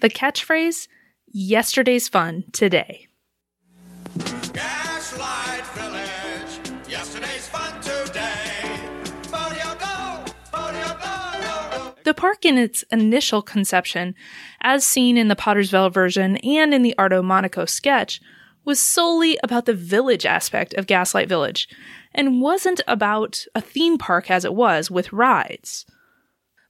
The 0.00 0.08
catchphrase, 0.08 0.88
yesterday's 1.26 2.08
fun 2.08 2.44
today. 2.52 3.07
The 12.08 12.14
park 12.14 12.46
in 12.46 12.56
its 12.56 12.84
initial 12.84 13.42
conception 13.42 14.14
as 14.62 14.82
seen 14.82 15.18
in 15.18 15.28
the 15.28 15.36
Pottersville 15.36 15.92
version 15.92 16.38
and 16.38 16.72
in 16.72 16.80
the 16.80 16.94
Arto 16.96 17.22
Monaco 17.22 17.66
sketch, 17.66 18.18
was 18.64 18.80
solely 18.80 19.38
about 19.42 19.66
the 19.66 19.74
village 19.74 20.24
aspect 20.24 20.72
of 20.72 20.86
Gaslight 20.86 21.28
Village, 21.28 21.68
and 22.14 22.40
wasn't 22.40 22.80
about 22.88 23.44
a 23.54 23.60
theme 23.60 23.98
park 23.98 24.30
as 24.30 24.46
it 24.46 24.54
was 24.54 24.90
with 24.90 25.12
rides. 25.12 25.84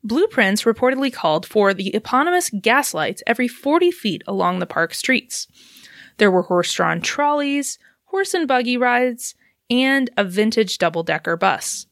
Blueprints 0.02 0.64
reportedly 0.64 1.12
called 1.12 1.46
for 1.46 1.72
the 1.72 1.94
eponymous 1.94 2.50
gaslights 2.50 3.22
every 3.24 3.46
40 3.46 3.92
feet 3.92 4.24
along 4.26 4.58
the 4.58 4.66
park 4.66 4.92
streets. 4.92 5.46
There 6.16 6.32
were 6.32 6.42
horse 6.42 6.74
drawn 6.74 7.00
trolleys, 7.00 7.78
horse 8.06 8.34
and 8.34 8.48
buggy 8.48 8.76
rides, 8.76 9.36
and 9.70 10.10
a 10.16 10.24
vintage 10.24 10.78
double 10.78 11.04
decker 11.04 11.36
bus. 11.36 11.86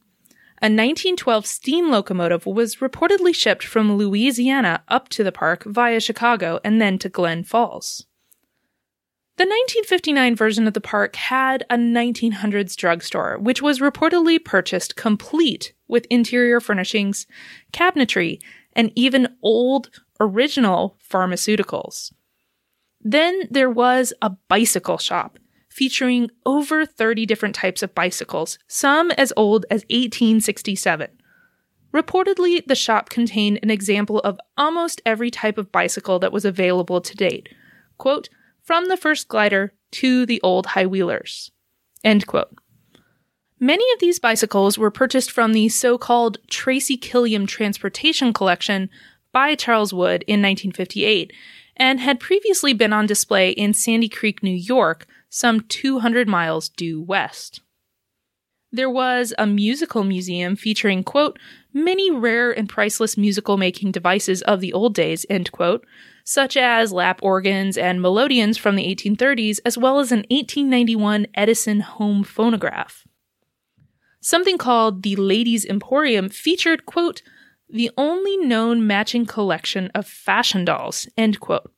A 0.66 0.68
1912 0.68 1.46
steam 1.46 1.90
locomotive 1.92 2.44
was 2.44 2.78
reportedly 2.78 3.32
shipped 3.32 3.62
from 3.62 3.96
Louisiana 3.96 4.82
up 4.88 5.08
to 5.10 5.22
the 5.22 5.30
park 5.30 5.62
via 5.62 6.00
Chicago 6.00 6.58
and 6.64 6.80
then 6.80 6.98
to 6.98 7.08
Glen 7.08 7.44
Falls. 7.44 8.04
The 9.36 9.44
1959 9.44 10.34
version 10.34 10.66
of 10.66 10.74
the 10.74 10.80
park 10.80 11.14
had 11.14 11.64
a 11.70 11.76
1900s 11.76 12.74
drugstore, 12.74 13.38
which 13.38 13.62
was 13.62 13.78
reportedly 13.78 14.44
purchased 14.44 14.96
complete 14.96 15.72
with 15.86 16.04
interior 16.10 16.58
furnishings, 16.58 17.28
cabinetry, 17.72 18.40
and 18.72 18.90
even 18.96 19.36
old, 19.42 19.90
original 20.18 20.98
pharmaceuticals. 21.08 22.12
Then 23.00 23.42
there 23.52 23.70
was 23.70 24.12
a 24.20 24.30
bicycle 24.48 24.98
shop 24.98 25.38
featuring 25.76 26.30
over 26.46 26.86
30 26.86 27.26
different 27.26 27.54
types 27.54 27.82
of 27.82 27.94
bicycles, 27.94 28.58
some 28.66 29.10
as 29.12 29.30
old 29.36 29.66
as 29.70 29.82
1867. 29.90 31.10
Reportedly, 31.92 32.66
the 32.66 32.74
shop 32.74 33.10
contained 33.10 33.58
an 33.62 33.70
example 33.70 34.20
of 34.20 34.40
almost 34.56 35.02
every 35.04 35.30
type 35.30 35.58
of 35.58 35.70
bicycle 35.70 36.18
that 36.18 36.32
was 36.32 36.46
available 36.46 37.02
to 37.02 37.14
date. 37.14 37.50
Quote, 37.98 38.30
from 38.62 38.88
the 38.88 38.96
first 38.96 39.28
glider 39.28 39.74
to 39.92 40.24
the 40.24 40.40
old 40.42 40.66
high 40.68 40.86
wheelers. 40.86 41.52
End 42.02 42.26
quote. 42.26 42.56
Many 43.60 43.84
of 43.92 44.00
these 44.00 44.18
bicycles 44.18 44.78
were 44.78 44.90
purchased 44.90 45.30
from 45.30 45.52
the 45.52 45.68
so 45.68 45.98
called 45.98 46.38
Tracy 46.48 46.96
Killiam 46.96 47.46
Transportation 47.46 48.32
Collection 48.32 48.88
by 49.30 49.54
Charles 49.54 49.92
Wood 49.92 50.24
in 50.26 50.40
1958 50.40 51.34
and 51.76 52.00
had 52.00 52.18
previously 52.18 52.72
been 52.72 52.94
on 52.94 53.06
display 53.06 53.50
in 53.50 53.74
Sandy 53.74 54.08
Creek, 54.08 54.42
New 54.42 54.50
York, 54.50 55.06
some 55.28 55.60
200 55.62 56.28
miles 56.28 56.68
due 56.68 57.00
west. 57.00 57.60
There 58.72 58.90
was 58.90 59.32
a 59.38 59.46
musical 59.46 60.04
museum 60.04 60.56
featuring, 60.56 61.04
quote, 61.04 61.38
many 61.72 62.10
rare 62.10 62.50
and 62.50 62.68
priceless 62.68 63.16
musical 63.16 63.56
making 63.56 63.92
devices 63.92 64.42
of 64.42 64.60
the 64.60 64.72
old 64.72 64.94
days, 64.94 65.24
end 65.30 65.52
quote, 65.52 65.86
such 66.24 66.56
as 66.56 66.92
lap 66.92 67.20
organs 67.22 67.78
and 67.78 68.00
melodeons 68.00 68.58
from 68.58 68.76
the 68.76 68.84
1830s, 68.94 69.60
as 69.64 69.78
well 69.78 70.00
as 70.00 70.10
an 70.10 70.24
1891 70.30 71.26
Edison 71.34 71.80
home 71.80 72.24
phonograph. 72.24 73.06
Something 74.20 74.58
called 74.58 75.04
the 75.04 75.14
Ladies' 75.16 75.64
Emporium 75.64 76.28
featured, 76.28 76.84
quote, 76.84 77.22
the 77.68 77.90
only 77.96 78.36
known 78.36 78.86
matching 78.86 79.24
collection 79.24 79.90
of 79.94 80.06
fashion 80.06 80.64
dolls, 80.64 81.08
end 81.16 81.40
quote. 81.40 81.72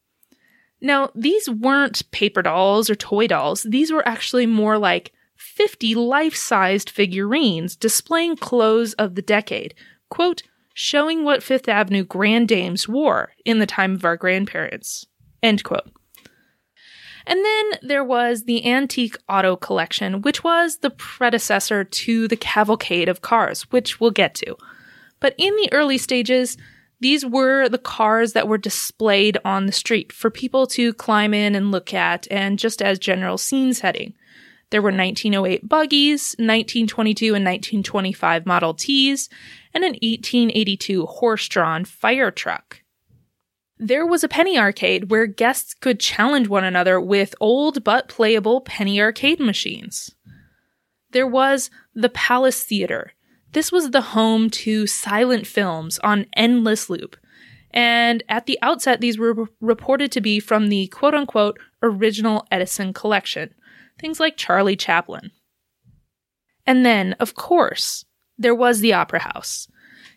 Now, 0.80 1.10
these 1.14 1.48
weren't 1.48 2.08
paper 2.10 2.42
dolls 2.42 2.88
or 2.88 2.94
toy 2.94 3.26
dolls. 3.26 3.64
These 3.64 3.92
were 3.92 4.06
actually 4.06 4.46
more 4.46 4.78
like 4.78 5.12
50 5.36 5.94
life 5.94 6.36
sized 6.36 6.90
figurines 6.90 7.76
displaying 7.76 8.36
clothes 8.36 8.94
of 8.94 9.14
the 9.14 9.22
decade, 9.22 9.74
quote, 10.08 10.42
showing 10.74 11.24
what 11.24 11.42
Fifth 11.42 11.68
Avenue 11.68 12.04
grand 12.04 12.48
dames 12.48 12.88
wore 12.88 13.32
in 13.44 13.58
the 13.58 13.66
time 13.66 13.94
of 13.94 14.04
our 14.04 14.16
grandparents, 14.16 15.06
end 15.42 15.64
quote. 15.64 15.90
And 17.26 17.44
then 17.44 17.64
there 17.82 18.04
was 18.04 18.44
the 18.44 18.66
Antique 18.66 19.18
Auto 19.28 19.54
Collection, 19.54 20.22
which 20.22 20.42
was 20.42 20.78
the 20.78 20.90
predecessor 20.90 21.84
to 21.84 22.26
the 22.26 22.36
Cavalcade 22.36 23.08
of 23.08 23.20
Cars, 23.20 23.70
which 23.70 24.00
we'll 24.00 24.10
get 24.10 24.34
to. 24.36 24.56
But 25.20 25.34
in 25.36 25.54
the 25.56 25.68
early 25.72 25.98
stages, 25.98 26.56
these 27.00 27.24
were 27.24 27.68
the 27.68 27.78
cars 27.78 28.32
that 28.32 28.48
were 28.48 28.58
displayed 28.58 29.38
on 29.44 29.66
the 29.66 29.72
street 29.72 30.12
for 30.12 30.30
people 30.30 30.66
to 30.68 30.92
climb 30.94 31.32
in 31.32 31.54
and 31.54 31.70
look 31.70 31.94
at, 31.94 32.26
and 32.30 32.58
just 32.58 32.82
as 32.82 32.98
general 32.98 33.38
scene 33.38 33.72
setting. 33.72 34.14
There 34.70 34.82
were 34.82 34.90
1908 34.92 35.68
buggies, 35.68 36.34
1922 36.38 37.26
and 37.26 37.44
1925 37.44 38.44
Model 38.44 38.74
Ts, 38.74 39.28
and 39.72 39.84
an 39.84 39.92
1882 39.92 41.06
horse 41.06 41.48
drawn 41.48 41.84
fire 41.84 42.30
truck. 42.30 42.82
There 43.78 44.04
was 44.04 44.24
a 44.24 44.28
penny 44.28 44.58
arcade 44.58 45.10
where 45.10 45.26
guests 45.26 45.72
could 45.72 46.00
challenge 46.00 46.48
one 46.48 46.64
another 46.64 47.00
with 47.00 47.34
old 47.40 47.84
but 47.84 48.08
playable 48.08 48.60
penny 48.60 49.00
arcade 49.00 49.38
machines. 49.38 50.14
There 51.12 51.28
was 51.28 51.70
the 51.94 52.08
Palace 52.08 52.64
Theater, 52.64 53.12
this 53.52 53.72
was 53.72 53.90
the 53.90 54.00
home 54.00 54.50
to 54.50 54.86
silent 54.86 55.46
films 55.46 55.98
on 56.00 56.26
endless 56.36 56.90
loop. 56.90 57.16
And 57.70 58.22
at 58.28 58.46
the 58.46 58.58
outset, 58.62 59.00
these 59.00 59.18
were 59.18 59.46
reported 59.60 60.10
to 60.12 60.20
be 60.20 60.40
from 60.40 60.68
the 60.68 60.88
quote 60.88 61.14
unquote 61.14 61.58
original 61.82 62.46
Edison 62.50 62.92
collection, 62.92 63.54
things 63.98 64.18
like 64.20 64.36
Charlie 64.36 64.76
Chaplin. 64.76 65.30
And 66.66 66.84
then, 66.84 67.14
of 67.14 67.34
course, 67.34 68.04
there 68.36 68.54
was 68.54 68.80
the 68.80 68.92
Opera 68.92 69.20
House. 69.20 69.68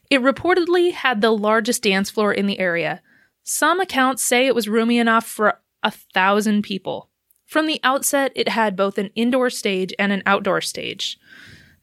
It 0.09 0.21
reportedly 0.21 0.91
had 0.91 1.21
the 1.21 1.31
largest 1.31 1.83
dance 1.83 2.09
floor 2.09 2.33
in 2.33 2.45
the 2.45 2.59
area. 2.59 3.01
Some 3.43 3.79
accounts 3.79 4.21
say 4.21 4.45
it 4.45 4.55
was 4.55 4.67
roomy 4.67 4.99
enough 4.99 5.25
for 5.25 5.59
a 5.81 5.91
thousand 5.91 6.63
people. 6.63 7.09
From 7.45 7.67
the 7.67 7.79
outset, 7.83 8.31
it 8.35 8.49
had 8.49 8.75
both 8.75 8.97
an 8.97 9.09
indoor 9.15 9.49
stage 9.49 9.93
and 9.97 10.11
an 10.11 10.23
outdoor 10.25 10.61
stage. 10.61 11.17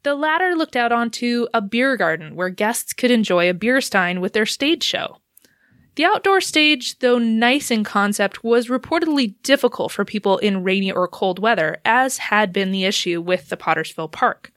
The 0.09 0.15
latter 0.15 0.55
looked 0.55 0.75
out 0.75 0.91
onto 0.91 1.49
a 1.53 1.61
beer 1.61 1.95
garden 1.95 2.35
where 2.35 2.49
guests 2.49 2.95
could 2.95 3.11
enjoy 3.11 3.51
a 3.51 3.53
beer 3.53 3.83
stein 3.83 4.23
with 4.23 4.33
their 4.33 4.47
stage 4.47 4.83
show. 4.83 5.19
The 5.97 6.07
outdoor 6.07 6.41
stage, 6.41 7.01
though 7.01 7.19
nice 7.19 7.71
in 7.71 7.85
concept, 7.85 8.43
was 8.43 8.69
reportedly 8.69 9.35
difficult 9.43 9.93
for 9.93 10.07
people 10.07 10.39
in 10.39 10.65
rainy 10.65 10.91
or 10.91 11.09
cold 11.09 11.39
weather, 11.39 11.77
as 11.85 12.17
had 12.17 12.55
been 12.55 12.73
the 12.73 12.87
issue 12.87 13.21
with 13.21 13.51
the 13.51 13.59
Pottersville 13.59 14.11
Park. 14.11 14.51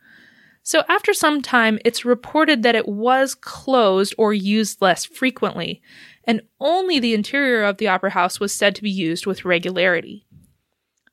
So 0.63 0.83
after 0.87 1.13
some 1.13 1.41
time, 1.41 1.79
it's 1.83 2.05
reported 2.05 2.63
that 2.63 2.75
it 2.75 2.87
was 2.87 3.35
closed 3.35 4.15
or 4.17 4.33
used 4.33 4.81
less 4.81 5.03
frequently, 5.03 5.81
and 6.23 6.43
only 6.61 6.97
the 6.97 7.13
interior 7.13 7.63
of 7.63 7.75
the 7.75 7.89
Opera 7.89 8.11
House 8.11 8.39
was 8.39 8.53
said 8.53 8.73
to 8.75 8.81
be 8.81 8.89
used 8.89 9.25
with 9.25 9.43
regularity. 9.43 10.25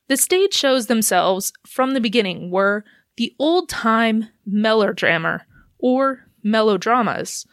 The 0.06 0.16
stage 0.16 0.54
shows 0.54 0.86
themselves, 0.86 1.52
from 1.66 1.92
the 1.92 2.00
beginning, 2.00 2.52
were 2.52 2.84
the 3.18 3.34
old 3.40 3.68
time 3.68 4.28
melodrama 4.46 5.44
or 5.80 6.24
melodramas 6.44 7.44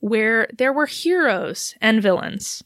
where 0.00 0.48
there 0.52 0.72
were 0.72 0.86
heroes 0.86 1.76
and 1.80 2.02
villains. 2.02 2.64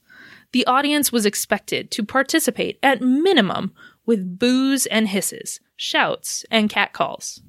The 0.52 0.66
audience 0.66 1.12
was 1.12 1.26
expected 1.26 1.90
to 1.90 2.02
participate 2.02 2.78
at 2.82 3.02
minimum 3.02 3.74
with 4.06 4.38
boos 4.38 4.86
and 4.86 5.08
hisses, 5.08 5.60
shouts, 5.76 6.46
and 6.50 6.70
catcalls. 6.70 7.42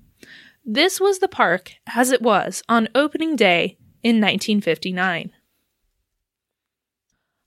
This 0.65 0.99
was 0.99 1.19
the 1.19 1.29
park 1.29 1.71
as 1.95 2.11
it 2.11 2.21
was 2.21 2.61
on 2.67 2.89
opening 2.93 3.37
day 3.37 3.77
in 4.03 4.17
1959. 4.17 5.31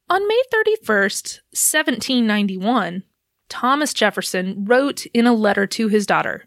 On 0.08 0.26
May 0.26 0.42
31st, 0.50 1.40
1791, 1.52 3.02
Thomas 3.50 3.92
Jefferson 3.92 4.64
wrote 4.64 5.04
in 5.12 5.26
a 5.26 5.34
letter 5.34 5.66
to 5.66 5.88
his 5.88 6.06
daughter 6.06 6.46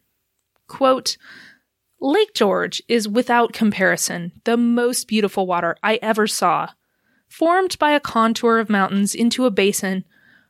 Quote, 0.74 1.18
Lake 2.02 2.34
George 2.34 2.82
is 2.88 3.08
without 3.08 3.54
comparison 3.54 4.32
the 4.44 4.58
most 4.58 5.08
beautiful 5.08 5.46
water 5.46 5.78
I 5.84 6.00
ever 6.02 6.26
saw. 6.26 6.70
Formed 7.30 7.78
by 7.78 7.92
a 7.92 8.00
contour 8.00 8.58
of 8.58 8.72
mountains 8.72 9.14
into 9.14 9.46
a 9.46 9.52
basin, 9.52 10.04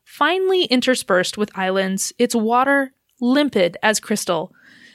finely 0.06 0.64
interspersed 0.64 1.38
with 1.38 1.52
islands, 1.58 2.14
its 2.18 2.34
water 2.34 2.94
limpid 3.20 3.76
as 3.84 4.00
crystal, 4.00 4.54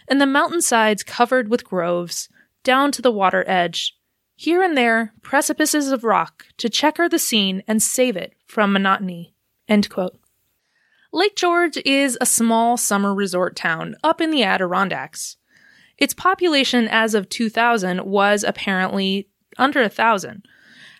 and 0.08 0.18
the 0.18 0.24
mountainsides 0.24 1.02
covered 1.02 1.48
with 1.50 1.62
groves, 1.62 2.30
down 2.64 2.90
to 2.92 3.02
the 3.02 3.12
water 3.12 3.44
edge. 3.46 3.98
Here 4.34 4.62
and 4.62 4.78
there, 4.78 5.12
precipices 5.20 5.92
of 5.92 6.04
rock 6.04 6.46
to 6.56 6.70
checker 6.70 7.06
the 7.06 7.18
scene 7.18 7.62
and 7.68 7.82
save 7.82 8.16
it 8.16 8.32
from 8.46 8.72
monotony. 8.72 9.34
Lake 11.12 11.36
George 11.36 11.78
is 11.86 12.18
a 12.20 12.26
small 12.26 12.76
summer 12.76 13.14
resort 13.14 13.56
town 13.56 13.96
up 14.04 14.20
in 14.20 14.30
the 14.30 14.42
Adirondacks. 14.42 15.36
Its 15.96 16.14
population 16.14 16.86
as 16.86 17.14
of 17.14 17.28
2000 17.28 18.04
was 18.04 18.44
apparently 18.44 19.28
under 19.56 19.82
a 19.82 19.88
thousand. 19.88 20.44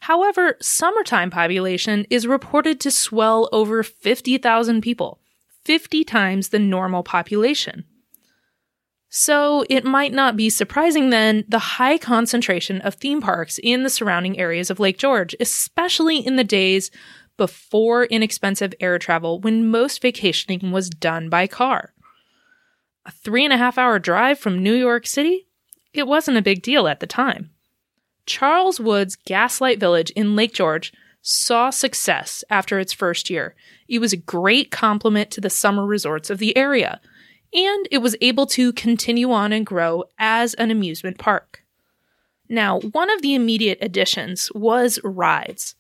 However, 0.01 0.57
summertime 0.61 1.31
population 1.31 2.07
is 2.09 2.27
reported 2.27 2.81
to 2.81 2.91
swell 2.91 3.49
over 3.53 3.83
50,000 3.83 4.81
people, 4.81 5.21
50 5.65 6.05
times 6.05 6.49
the 6.49 6.59
normal 6.59 7.03
population. 7.03 7.85
So 9.11 9.65
it 9.71 9.85
might 9.85 10.13
not 10.13 10.37
be 10.37 10.51
surprising 10.51 11.11
then 11.11 11.45
the 11.49 11.59
high 11.59 11.99
concentration 11.99 12.81
of 12.83 12.95
theme 12.95 13.21
parks 13.21 13.59
in 13.63 13.83
the 13.83 13.91
surrounding 13.91 14.39
areas 14.39 14.71
of 14.71 14.81
Lake 14.81 14.99
George, 14.99 15.35
especially 15.41 16.19
in 16.19 16.37
the 16.37 16.45
days 16.45 16.91
before 17.39 18.05
inexpensive 18.05 18.75
air 18.81 18.99
travel 18.99 19.41
when 19.41 19.71
most 19.71 20.03
vacationing 20.03 20.71
was 20.71 20.91
done 20.91 21.31
by 21.31 21.47
car. 21.47 21.95
A 23.07 23.11
three 23.11 23.45
and 23.45 23.55
a 23.55 23.57
half 23.57 23.79
hour 23.79 23.99
drive 23.99 24.39
from 24.39 24.63
New 24.63 24.75
York 24.75 25.07
City? 25.07 25.47
It 25.95 26.07
wasn't 26.07 26.37
a 26.37 26.43
big 26.43 26.61
deal 26.61 26.87
at 26.87 27.01
the 27.01 27.07
time. 27.07 27.51
Charles 28.27 28.79
Wood's 28.79 29.17
Gaslight 29.17 29.81
Village 29.81 30.11
in 30.11 30.37
Lake 30.37 30.53
George 30.53 30.93
saw 31.23 31.71
success 31.71 32.45
after 32.51 32.79
its 32.79 32.93
first 32.93 33.31
year. 33.31 33.55
It 33.89 34.01
was 34.01 34.13
a 34.13 34.19
great 34.19 34.71
complement 34.71 35.31
to 35.31 35.41
the 35.41 35.49
summer 35.49 35.87
resorts 35.87 36.29
of 36.29 36.39
the 36.39 36.55
area, 36.57 37.01
and 37.55 37.89
it 37.91 37.99
was 37.99 38.17
able 38.21 38.47
to 38.49 38.73
continue 38.75 39.33
on 39.33 39.53
and 39.53 39.65
grow 39.65 40.05
as 40.19 40.53
an 40.55 40.71
amusement 40.71 41.19
park. 41.19 41.65
Now, 42.49 42.81
one 42.81 43.11
of 43.11 43.23
the 43.23 43.35
immediate 43.35 43.79
additions 43.81 44.51
was 44.55 44.99
rides. 45.03 45.75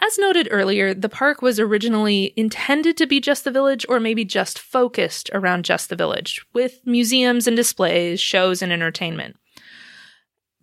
As 0.00 0.18
noted 0.18 0.48
earlier, 0.50 0.94
the 0.94 1.08
park 1.08 1.42
was 1.42 1.58
originally 1.58 2.32
intended 2.36 2.96
to 2.98 3.06
be 3.06 3.20
just 3.20 3.44
the 3.44 3.50
village 3.50 3.84
or 3.88 3.98
maybe 3.98 4.24
just 4.24 4.58
focused 4.58 5.28
around 5.34 5.64
just 5.64 5.88
the 5.88 5.96
village, 5.96 6.44
with 6.54 6.80
museums 6.86 7.46
and 7.46 7.56
displays, 7.56 8.20
shows, 8.20 8.62
and 8.62 8.72
entertainment. 8.72 9.36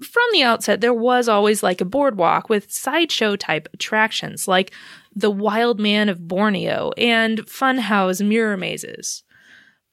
From 0.01 0.23
the 0.31 0.43
outset, 0.43 0.81
there 0.81 0.93
was 0.93 1.27
always 1.27 1.63
like 1.63 1.81
a 1.81 1.85
boardwalk 1.85 2.49
with 2.49 2.71
sideshow 2.71 3.35
type 3.35 3.67
attractions 3.73 4.47
like 4.47 4.71
the 5.13 5.31
Wild 5.31 5.79
Man 5.79 6.09
of 6.09 6.27
Borneo 6.27 6.91
and 6.97 7.39
Funhouse 7.45 8.25
mirror 8.25 8.57
mazes. 8.57 9.23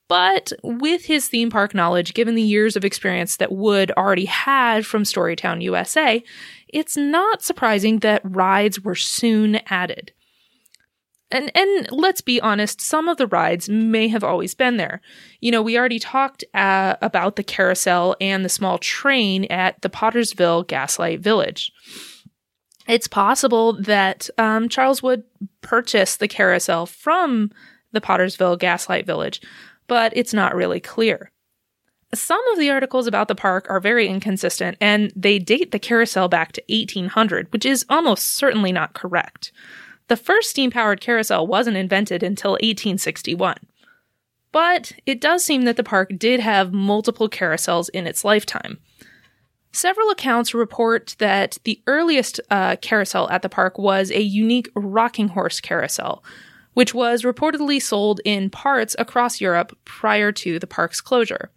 But 0.09 0.53
with 0.63 1.07
his 1.07 1.29
theme 1.29 1.51
park 1.51 1.75
knowledge, 1.75 2.15
given 2.15 2.35
the 2.35 2.43
years 2.43 2.77
of 2.77 2.85
experience 2.85 3.37
that 3.37 3.53
Wood 3.53 3.93
already 3.97 4.27
had 4.27 4.85
from 4.85 5.05
Storytown, 5.05 5.63
USA, 5.63 6.23
it's 6.73 6.97
not 6.97 7.43
surprising 7.43 7.99
that 7.99 8.23
rides 8.25 8.81
were 8.81 8.95
soon 8.95 9.57
added. 9.67 10.13
And 11.31 11.51
and 11.57 11.89
let's 11.91 12.21
be 12.21 12.41
honest, 12.41 12.81
some 12.81 13.09
of 13.09 13.17
the 13.17 13.27
rides 13.27 13.69
may 13.69 14.09
have 14.09 14.23
always 14.23 14.55
been 14.55 14.77
there. 14.77 15.01
You 15.41 15.51
know, 15.51 15.63
we 15.63 15.79
already 15.79 15.99
talked 15.99 16.45
uh, 16.53 16.97
about 17.01 17.37
the 17.37 17.43
carousel 17.43 18.17
and 18.21 18.45
the 18.45 18.51
small 18.51 18.79
train 18.79 19.47
at 19.47 19.81
the 19.81 19.89
Pottersville 19.89 20.67
Gaslight 20.67 21.21
Village. 21.21 21.73
It's 22.87 23.07
possible 23.07 23.81
that 23.81 24.29
um, 24.37 24.69
Charles 24.69 25.03
Wood 25.03 25.25
purchase 25.63 26.17
the 26.17 26.29
carousel 26.29 26.85
from 26.85 27.51
the 27.93 28.01
Pottersville 28.01 28.59
Gaslight 28.59 29.07
Village, 29.07 29.41
but 29.87 30.13
it's 30.15 30.35
not 30.35 30.55
really 30.55 30.81
clear. 30.81 31.31
Some 32.15 32.47
of 32.49 32.59
the 32.59 32.71
articles 32.71 33.07
about 33.07 33.29
the 33.29 33.35
park 33.35 33.67
are 33.71 33.81
very 33.81 34.07
inconsistent, 34.07 34.77
and 34.81 35.13
they 35.17 35.39
date 35.39 35.71
the 35.71 35.79
carousel 35.79 36.29
back 36.29 36.53
to 36.53 36.63
1800, 36.69 37.51
which 37.53 37.65
is 37.65 37.87
almost 37.89 38.37
certainly 38.37 38.71
not 38.71 38.93
correct. 38.93 39.51
The 40.09 40.17
first 40.17 40.51
steam 40.51 40.71
powered 40.71 41.01
carousel 41.01 41.47
wasn't 41.47 41.79
invented 41.79 42.23
until 42.23 42.53
1861. 42.53 43.57
But 44.53 44.93
it 45.07 45.23
does 45.23 45.43
seem 45.43 45.63
that 45.63 45.77
the 45.77 45.83
park 45.83 46.13
did 46.19 46.41
have 46.41 46.75
multiple 46.75 47.31
carousels 47.31 47.89
in 47.95 48.07
its 48.07 48.25
lifetime. 48.25 48.79
Several 49.73 50.11
accounts 50.11 50.53
report 50.53 51.17
that 51.19 51.57
the 51.65 51.81
earliest 51.87 52.41
uh, 52.51 52.77
carousel 52.77 53.31
at 53.31 53.41
the 53.41 53.49
park 53.49 53.79
was 53.79 54.11
a 54.11 54.21
unique 54.21 54.69
rocking 54.75 55.29
horse 55.29 55.61
carousel, 55.61 56.23
which 56.75 56.93
was 56.93 57.23
reportedly 57.23 57.81
sold 57.81 58.21
in 58.27 58.51
parts 58.51 58.95
across 58.99 59.41
Europe 59.41 59.75
prior 59.87 60.31
to 60.33 60.59
the 60.59 60.67
park's 60.67 61.01
closure. 61.01 61.51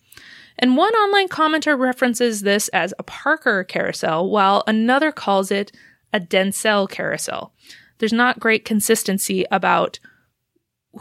And 0.58 0.78
one 0.78 0.94
online 0.94 1.28
commenter 1.28 1.78
references 1.78 2.42
this 2.42 2.68
as 2.70 2.94
a 2.98 3.04
Parker 3.04 3.64
carousel, 3.64 4.30
while 4.30 4.64
another 4.68 5.12
calls 5.12 5.52
it 5.52 5.72
a 6.14 6.20
Dentzel 6.20 6.90
carousel. 6.90 7.54
There's 7.98 8.14
not 8.14 8.40
great 8.40 8.66
consistency 8.66 9.46
about 9.52 10.00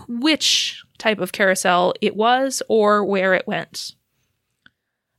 which 0.08 0.82
type 0.98 1.20
of 1.20 1.32
carousel 1.32 1.94
it 2.00 2.16
was 2.16 2.62
or 2.68 3.04
where 3.04 3.34
it 3.34 3.46
went. 3.46 3.94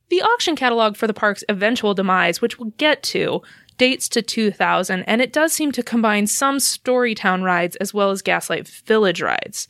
The 0.08 0.22
auction 0.22 0.54
catalog 0.54 0.96
for 0.96 1.06
the 1.06 1.14
park's 1.14 1.44
eventual 1.48 1.94
demise, 1.94 2.40
which 2.40 2.58
we'll 2.58 2.72
get 2.76 3.02
to, 3.04 3.42
dates 3.78 4.08
to 4.10 4.22
2000, 4.22 5.02
and 5.02 5.20
it 5.20 5.32
does 5.32 5.52
seem 5.52 5.72
to 5.72 5.82
combine 5.82 6.26
some 6.26 6.58
Storytown 6.58 7.42
rides 7.42 7.76
as 7.76 7.92
well 7.92 8.10
as 8.10 8.22
Gaslight 8.22 8.68
Village 8.68 9.20
rides. 9.20 9.68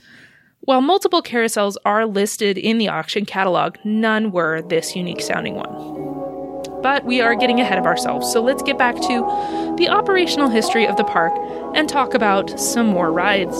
While 0.67 0.81
multiple 0.81 1.23
carousels 1.23 1.77
are 1.85 2.05
listed 2.07 2.59
in 2.59 2.79
the 2.79 2.89
auction 2.89 3.25
catalog, 3.25 3.77
none 3.85 4.33
were 4.33 4.63
this 4.63 4.97
unique 4.97 5.21
sounding 5.21 5.55
one. 5.55 6.83
But 6.83 7.05
we 7.05 7.21
are 7.21 7.37
getting 7.37 7.61
ahead 7.61 7.79
of 7.79 7.87
ourselves, 7.87 8.33
so 8.33 8.43
let's 8.43 8.65
get 8.65 8.77
back 8.77 8.97
to 8.97 9.75
the 9.79 9.89
operational 9.89 10.49
history 10.49 10.85
of 10.85 10.97
the 10.97 11.05
park 11.05 11.33
and 11.77 11.89
talk 11.89 12.15
about 12.15 12.59
some 12.59 12.89
more 12.89 13.13
rides. 13.13 13.57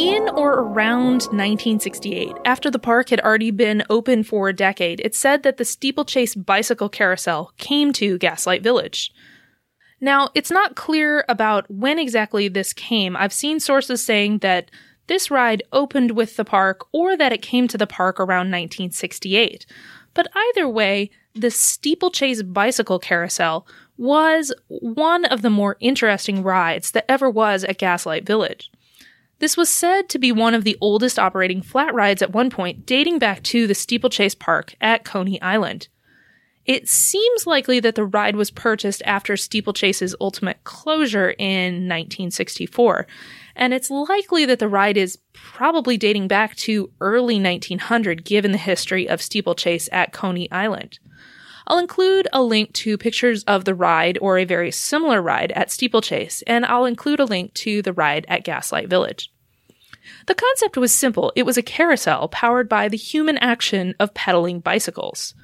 In 0.00 0.30
or 0.30 0.60
around 0.60 1.24
1968, 1.24 2.32
after 2.46 2.70
the 2.70 2.78
park 2.78 3.10
had 3.10 3.20
already 3.20 3.50
been 3.50 3.82
open 3.90 4.22
for 4.22 4.48
a 4.48 4.54
decade, 4.54 5.00
it 5.00 5.14
said 5.14 5.42
that 5.42 5.58
the 5.58 5.66
steeplechase 5.66 6.34
bicycle 6.34 6.88
carousel 6.88 7.52
came 7.58 7.92
to 7.92 8.16
Gaslight 8.16 8.62
Village. 8.62 9.12
Now, 10.02 10.30
it's 10.34 10.50
not 10.50 10.74
clear 10.74 11.24
about 11.28 11.70
when 11.70 11.96
exactly 11.96 12.48
this 12.48 12.72
came. 12.72 13.16
I've 13.16 13.32
seen 13.32 13.60
sources 13.60 14.04
saying 14.04 14.38
that 14.38 14.68
this 15.06 15.30
ride 15.30 15.62
opened 15.72 16.10
with 16.10 16.34
the 16.34 16.44
park 16.44 16.86
or 16.90 17.16
that 17.16 17.32
it 17.32 17.40
came 17.40 17.68
to 17.68 17.78
the 17.78 17.86
park 17.86 18.18
around 18.18 18.50
1968. 18.50 19.64
But 20.12 20.26
either 20.34 20.68
way, 20.68 21.10
the 21.34 21.52
steeplechase 21.52 22.42
bicycle 22.42 22.98
carousel 22.98 23.64
was 23.96 24.52
one 24.66 25.24
of 25.24 25.40
the 25.42 25.50
more 25.50 25.76
interesting 25.78 26.42
rides 26.42 26.90
that 26.90 27.08
ever 27.08 27.30
was 27.30 27.62
at 27.62 27.78
Gaslight 27.78 28.26
Village. 28.26 28.72
This 29.38 29.56
was 29.56 29.70
said 29.70 30.08
to 30.08 30.18
be 30.18 30.32
one 30.32 30.54
of 30.54 30.64
the 30.64 30.76
oldest 30.80 31.16
operating 31.16 31.62
flat 31.62 31.94
rides 31.94 32.22
at 32.22 32.32
one 32.32 32.50
point, 32.50 32.86
dating 32.86 33.20
back 33.20 33.42
to 33.44 33.68
the 33.68 33.74
Steeplechase 33.74 34.34
Park 34.34 34.74
at 34.80 35.04
Coney 35.04 35.40
Island. 35.40 35.86
It 36.64 36.88
seems 36.88 37.46
likely 37.46 37.80
that 37.80 37.96
the 37.96 38.04
ride 38.04 38.36
was 38.36 38.50
purchased 38.50 39.02
after 39.04 39.36
Steeplechase's 39.36 40.14
ultimate 40.20 40.62
closure 40.62 41.30
in 41.30 41.88
1964, 41.88 43.06
and 43.56 43.74
it's 43.74 43.90
likely 43.90 44.44
that 44.44 44.60
the 44.60 44.68
ride 44.68 44.96
is 44.96 45.18
probably 45.32 45.96
dating 45.96 46.28
back 46.28 46.54
to 46.56 46.90
early 47.00 47.40
1900 47.40 48.24
given 48.24 48.52
the 48.52 48.58
history 48.58 49.08
of 49.08 49.20
Steeplechase 49.20 49.88
at 49.90 50.12
Coney 50.12 50.50
Island. 50.52 51.00
I'll 51.66 51.78
include 51.78 52.28
a 52.32 52.42
link 52.42 52.72
to 52.74 52.98
pictures 52.98 53.42
of 53.44 53.64
the 53.64 53.74
ride 53.74 54.18
or 54.20 54.38
a 54.38 54.44
very 54.44 54.70
similar 54.70 55.20
ride 55.20 55.52
at 55.52 55.70
Steeplechase, 55.70 56.42
and 56.46 56.64
I'll 56.64 56.84
include 56.84 57.20
a 57.20 57.24
link 57.24 57.54
to 57.54 57.82
the 57.82 57.92
ride 57.92 58.24
at 58.28 58.44
Gaslight 58.44 58.88
Village. 58.88 59.32
The 60.26 60.34
concept 60.34 60.76
was 60.76 60.92
simple. 60.92 61.32
It 61.36 61.44
was 61.44 61.56
a 61.56 61.62
carousel 61.62 62.28
powered 62.28 62.68
by 62.68 62.88
the 62.88 62.96
human 62.96 63.38
action 63.38 63.94
of 63.98 64.14
pedaling 64.14 64.60
bicycles. 64.60 65.34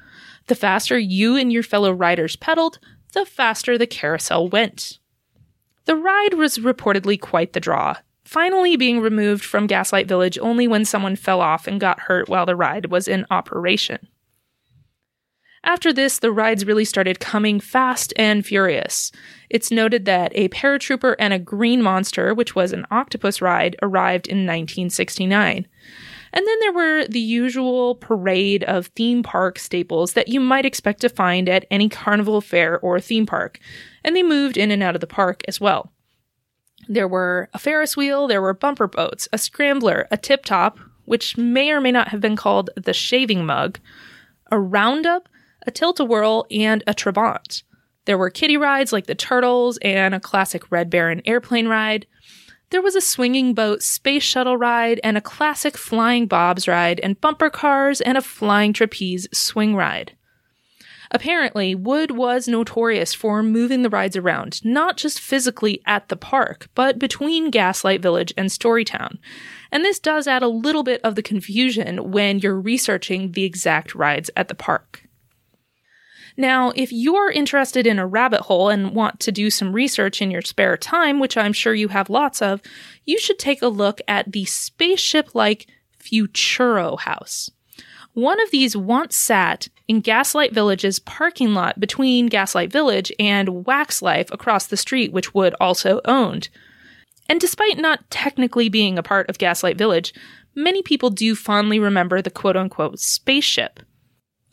The 0.49 0.55
faster 0.55 0.97
you 0.97 1.35
and 1.35 1.53
your 1.53 1.61
fellow 1.61 1.91
riders 1.91 2.35
pedaled, 2.35 2.79
the 3.13 3.23
faster 3.23 3.77
the 3.77 3.85
carousel 3.85 4.49
went. 4.49 4.97
The 5.85 5.95
ride 5.95 6.33
was 6.33 6.57
reportedly 6.57 7.21
quite 7.21 7.53
the 7.53 7.59
draw, 7.59 7.97
finally 8.25 8.75
being 8.75 8.99
removed 8.99 9.45
from 9.45 9.67
Gaslight 9.67 10.07
Village 10.07 10.39
only 10.39 10.67
when 10.67 10.85
someone 10.85 11.15
fell 11.15 11.39
off 11.39 11.67
and 11.67 11.79
got 11.79 11.99
hurt 11.99 12.29
while 12.29 12.47
the 12.47 12.55
ride 12.55 12.87
was 12.87 13.07
in 13.07 13.27
operation. 13.29 14.07
After 15.63 15.93
this, 15.93 16.17
the 16.17 16.31
rides 16.31 16.65
really 16.65 16.85
started 16.85 17.19
coming 17.19 17.59
fast 17.59 18.11
and 18.15 18.43
furious. 18.43 19.11
It's 19.51 19.69
noted 19.69 20.05
that 20.05 20.31
a 20.33 20.49
paratrooper 20.49 21.15
and 21.19 21.31
a 21.31 21.37
green 21.37 21.79
monster, 21.79 22.33
which 22.33 22.55
was 22.55 22.73
an 22.73 22.87
octopus 22.89 23.39
ride, 23.39 23.75
arrived 23.83 24.27
in 24.27 24.47
1969. 24.47 25.67
And 26.31 26.45
then 26.45 26.59
there 26.59 26.73
were 26.73 27.05
the 27.07 27.19
usual 27.19 27.95
parade 27.95 28.63
of 28.63 28.87
theme 28.87 29.23
park 29.23 29.57
staples 29.57 30.13
that 30.13 30.27
you 30.27 30.39
might 30.39 30.65
expect 30.65 31.01
to 31.01 31.09
find 31.09 31.49
at 31.49 31.65
any 31.71 31.89
carnival 31.89 32.41
fair 32.41 32.79
or 32.79 32.99
theme 32.99 33.25
park, 33.25 33.59
and 34.03 34.15
they 34.15 34.23
moved 34.23 34.57
in 34.57 34.71
and 34.71 34.83
out 34.83 34.95
of 34.95 35.01
the 35.01 35.07
park 35.07 35.43
as 35.47 35.59
well. 35.59 35.91
There 36.87 37.07
were 37.07 37.49
a 37.53 37.59
Ferris 37.59 37.97
wheel, 37.97 38.27
there 38.27 38.41
were 38.41 38.53
bumper 38.53 38.87
boats, 38.87 39.27
a 39.33 39.37
scrambler, 39.37 40.07
a 40.11 40.17
tip 40.17 40.45
top, 40.45 40.79
which 41.05 41.37
may 41.37 41.71
or 41.71 41.81
may 41.81 41.91
not 41.91 42.09
have 42.09 42.21
been 42.21 42.35
called 42.35 42.69
the 42.75 42.93
shaving 42.93 43.45
mug, 43.45 43.79
a 44.51 44.59
roundup, 44.59 45.27
a 45.65 45.71
tilt 45.71 45.99
a 45.99 46.05
whirl, 46.05 46.45
and 46.51 46.83
a 46.87 46.93
trabant. 46.93 47.63
There 48.05 48.17
were 48.17 48.29
kiddie 48.29 48.57
rides 48.57 48.91
like 48.91 49.05
the 49.05 49.15
Turtles 49.15 49.77
and 49.83 50.15
a 50.15 50.19
classic 50.19 50.71
Red 50.71 50.89
Baron 50.89 51.21
airplane 51.25 51.67
ride. 51.67 52.07
There 52.71 52.81
was 52.81 52.95
a 52.95 53.01
swinging 53.01 53.55
boat 53.55 53.81
space 53.81 54.23
shuttle 54.23 54.57
ride 54.57 54.99
and 55.03 55.17
a 55.17 55.21
classic 55.21 55.75
flying 55.75 56.27
bobs 56.27 56.67
ride 56.67 56.99
and 56.99 57.19
bumper 57.19 57.49
cars 57.49 57.99
and 57.99 58.17
a 58.17 58.21
flying 58.21 58.73
trapeze 58.73 59.27
swing 59.33 59.75
ride. 59.75 60.15
Apparently, 61.11 61.73
Wood 61.73 62.11
was 62.11 62.47
notorious 62.47 63.15
for 63.15 63.41
moving 63.41 63.81
the 63.81 63.89
rides 63.89 64.15
around, 64.15 64.63
not 64.63 64.95
just 64.95 65.19
physically 65.19 65.81
at 65.87 66.07
the 66.09 66.15
park, 66.15 66.69
but 66.75 66.99
between 66.99 67.49
Gaslight 67.49 68.01
Village 68.01 68.31
and 68.37 68.49
Storytown. 68.49 69.17
And 69.71 69.83
this 69.83 69.99
does 69.99 70.27
add 70.27 70.43
a 70.43 70.47
little 70.47 70.83
bit 70.83 71.01
of 71.03 71.15
the 71.15 71.23
confusion 71.23 72.11
when 72.11 72.37
you're 72.37 72.59
researching 72.59 73.31
the 73.31 73.43
exact 73.43 73.95
rides 73.95 74.29
at 74.37 74.49
the 74.49 74.55
park. 74.55 75.08
Now, 76.39 76.71
if 76.73 76.93
you're 76.93 77.29
interested 77.29 77.85
in 77.85 77.99
a 77.99 78.07
rabbit 78.07 78.39
hole 78.39 78.69
and 78.69 78.95
want 78.95 79.19
to 79.19 79.31
do 79.33 79.49
some 79.49 79.73
research 79.73 80.21
in 80.21 80.31
your 80.31 80.41
spare 80.41 80.77
time, 80.77 81.19
which 81.19 81.35
I'm 81.35 81.51
sure 81.51 81.73
you 81.75 81.89
have 81.89 82.09
lots 82.09 82.41
of, 82.41 82.61
you 83.05 83.19
should 83.19 83.37
take 83.37 83.61
a 83.61 83.67
look 83.67 83.99
at 84.07 84.31
the 84.31 84.45
spaceship 84.45 85.35
like 85.35 85.67
Futuro 85.97 86.95
House. 86.95 87.51
One 88.13 88.41
of 88.41 88.51
these 88.51 88.77
once 88.77 89.17
sat 89.17 89.67
in 89.89 89.99
Gaslight 89.99 90.53
Village's 90.53 90.99
parking 90.99 91.53
lot 91.53 91.77
between 91.77 92.27
Gaslight 92.27 92.71
Village 92.71 93.11
and 93.19 93.65
Wax 93.65 94.01
Life 94.01 94.29
across 94.31 94.65
the 94.65 94.77
street, 94.77 95.11
which 95.11 95.33
Wood 95.33 95.53
also 95.59 95.99
owned. 96.05 96.47
And 97.27 97.41
despite 97.41 97.77
not 97.77 98.09
technically 98.09 98.69
being 98.69 98.97
a 98.97 99.03
part 99.03 99.29
of 99.29 99.39
Gaslight 99.39 99.77
Village, 99.77 100.13
many 100.55 100.83
people 100.83 101.09
do 101.09 101.35
fondly 101.35 101.79
remember 101.79 102.21
the 102.21 102.31
quote 102.31 102.55
unquote 102.55 102.97
spaceship. 102.97 103.81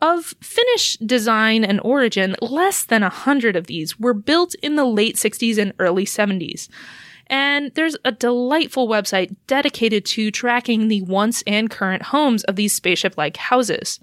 Of 0.00 0.34
Finnish 0.42 0.98
design 0.98 1.64
and 1.64 1.80
origin, 1.82 2.36
less 2.42 2.84
than 2.84 3.02
a 3.02 3.08
hundred 3.08 3.56
of 3.56 3.66
these 3.66 3.98
were 3.98 4.12
built 4.12 4.54
in 4.56 4.76
the 4.76 4.84
late 4.84 5.16
60s 5.16 5.56
and 5.56 5.72
early 5.78 6.04
70s. 6.04 6.68
And 7.28 7.72
there's 7.74 7.96
a 8.04 8.12
delightful 8.12 8.88
website 8.88 9.34
dedicated 9.46 10.04
to 10.06 10.30
tracking 10.30 10.88
the 10.88 11.02
once 11.02 11.42
and 11.46 11.70
current 11.70 12.04
homes 12.04 12.44
of 12.44 12.56
these 12.56 12.74
spaceship 12.74 13.16
like 13.16 13.36
houses. 13.38 13.98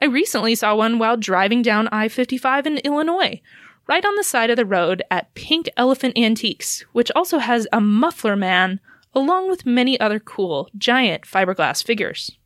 I 0.00 0.04
recently 0.04 0.54
saw 0.54 0.76
one 0.76 0.98
while 0.98 1.16
driving 1.16 1.62
down 1.62 1.88
I 1.90 2.08
55 2.08 2.66
in 2.66 2.78
Illinois, 2.78 3.40
right 3.88 4.04
on 4.04 4.14
the 4.16 4.22
side 4.22 4.50
of 4.50 4.56
the 4.56 4.66
road 4.66 5.02
at 5.10 5.34
Pink 5.34 5.70
Elephant 5.76 6.16
Antiques, 6.16 6.84
which 6.92 7.10
also 7.16 7.38
has 7.38 7.66
a 7.72 7.80
muffler 7.80 8.36
man, 8.36 8.80
along 9.14 9.48
with 9.48 9.64
many 9.64 9.98
other 9.98 10.20
cool, 10.20 10.68
giant 10.76 11.22
fiberglass 11.22 11.82
figures. 11.82 12.36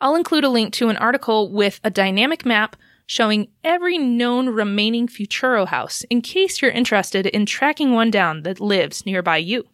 I'll 0.00 0.16
include 0.16 0.44
a 0.44 0.48
link 0.48 0.72
to 0.74 0.88
an 0.88 0.96
article 0.96 1.50
with 1.52 1.80
a 1.82 1.90
dynamic 1.90 2.44
map 2.44 2.76
showing 3.06 3.48
every 3.62 3.98
known 3.98 4.48
remaining 4.48 5.06
Futuro 5.08 5.64
house 5.64 6.02
in 6.10 6.20
case 6.22 6.60
you're 6.60 6.70
interested 6.70 7.26
in 7.26 7.46
tracking 7.46 7.92
one 7.92 8.10
down 8.10 8.42
that 8.42 8.60
lives 8.60 9.06
nearby 9.06 9.36
you. 9.36 9.64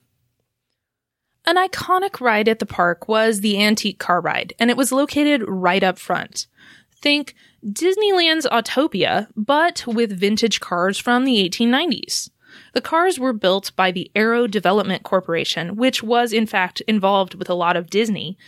An 1.44 1.56
iconic 1.56 2.20
ride 2.20 2.48
at 2.48 2.60
the 2.60 2.66
park 2.66 3.08
was 3.08 3.40
the 3.40 3.60
Antique 3.60 3.98
Car 3.98 4.20
Ride, 4.20 4.52
and 4.60 4.70
it 4.70 4.76
was 4.76 4.92
located 4.92 5.42
right 5.48 5.82
up 5.82 5.98
front. 5.98 6.46
Think 6.94 7.34
Disneyland's 7.66 8.46
Autopia, 8.46 9.26
but 9.34 9.84
with 9.86 10.16
vintage 10.16 10.60
cars 10.60 10.98
from 10.98 11.24
the 11.24 11.48
1890s. 11.48 12.30
The 12.74 12.80
cars 12.80 13.18
were 13.18 13.32
built 13.32 13.72
by 13.74 13.90
the 13.90 14.10
Arrow 14.14 14.46
Development 14.46 15.02
Corporation, 15.02 15.74
which 15.74 16.02
was 16.02 16.32
in 16.32 16.46
fact 16.46 16.80
involved 16.82 17.34
with 17.34 17.50
a 17.50 17.54
lot 17.54 17.76
of 17.76 17.90
Disney, 17.90 18.38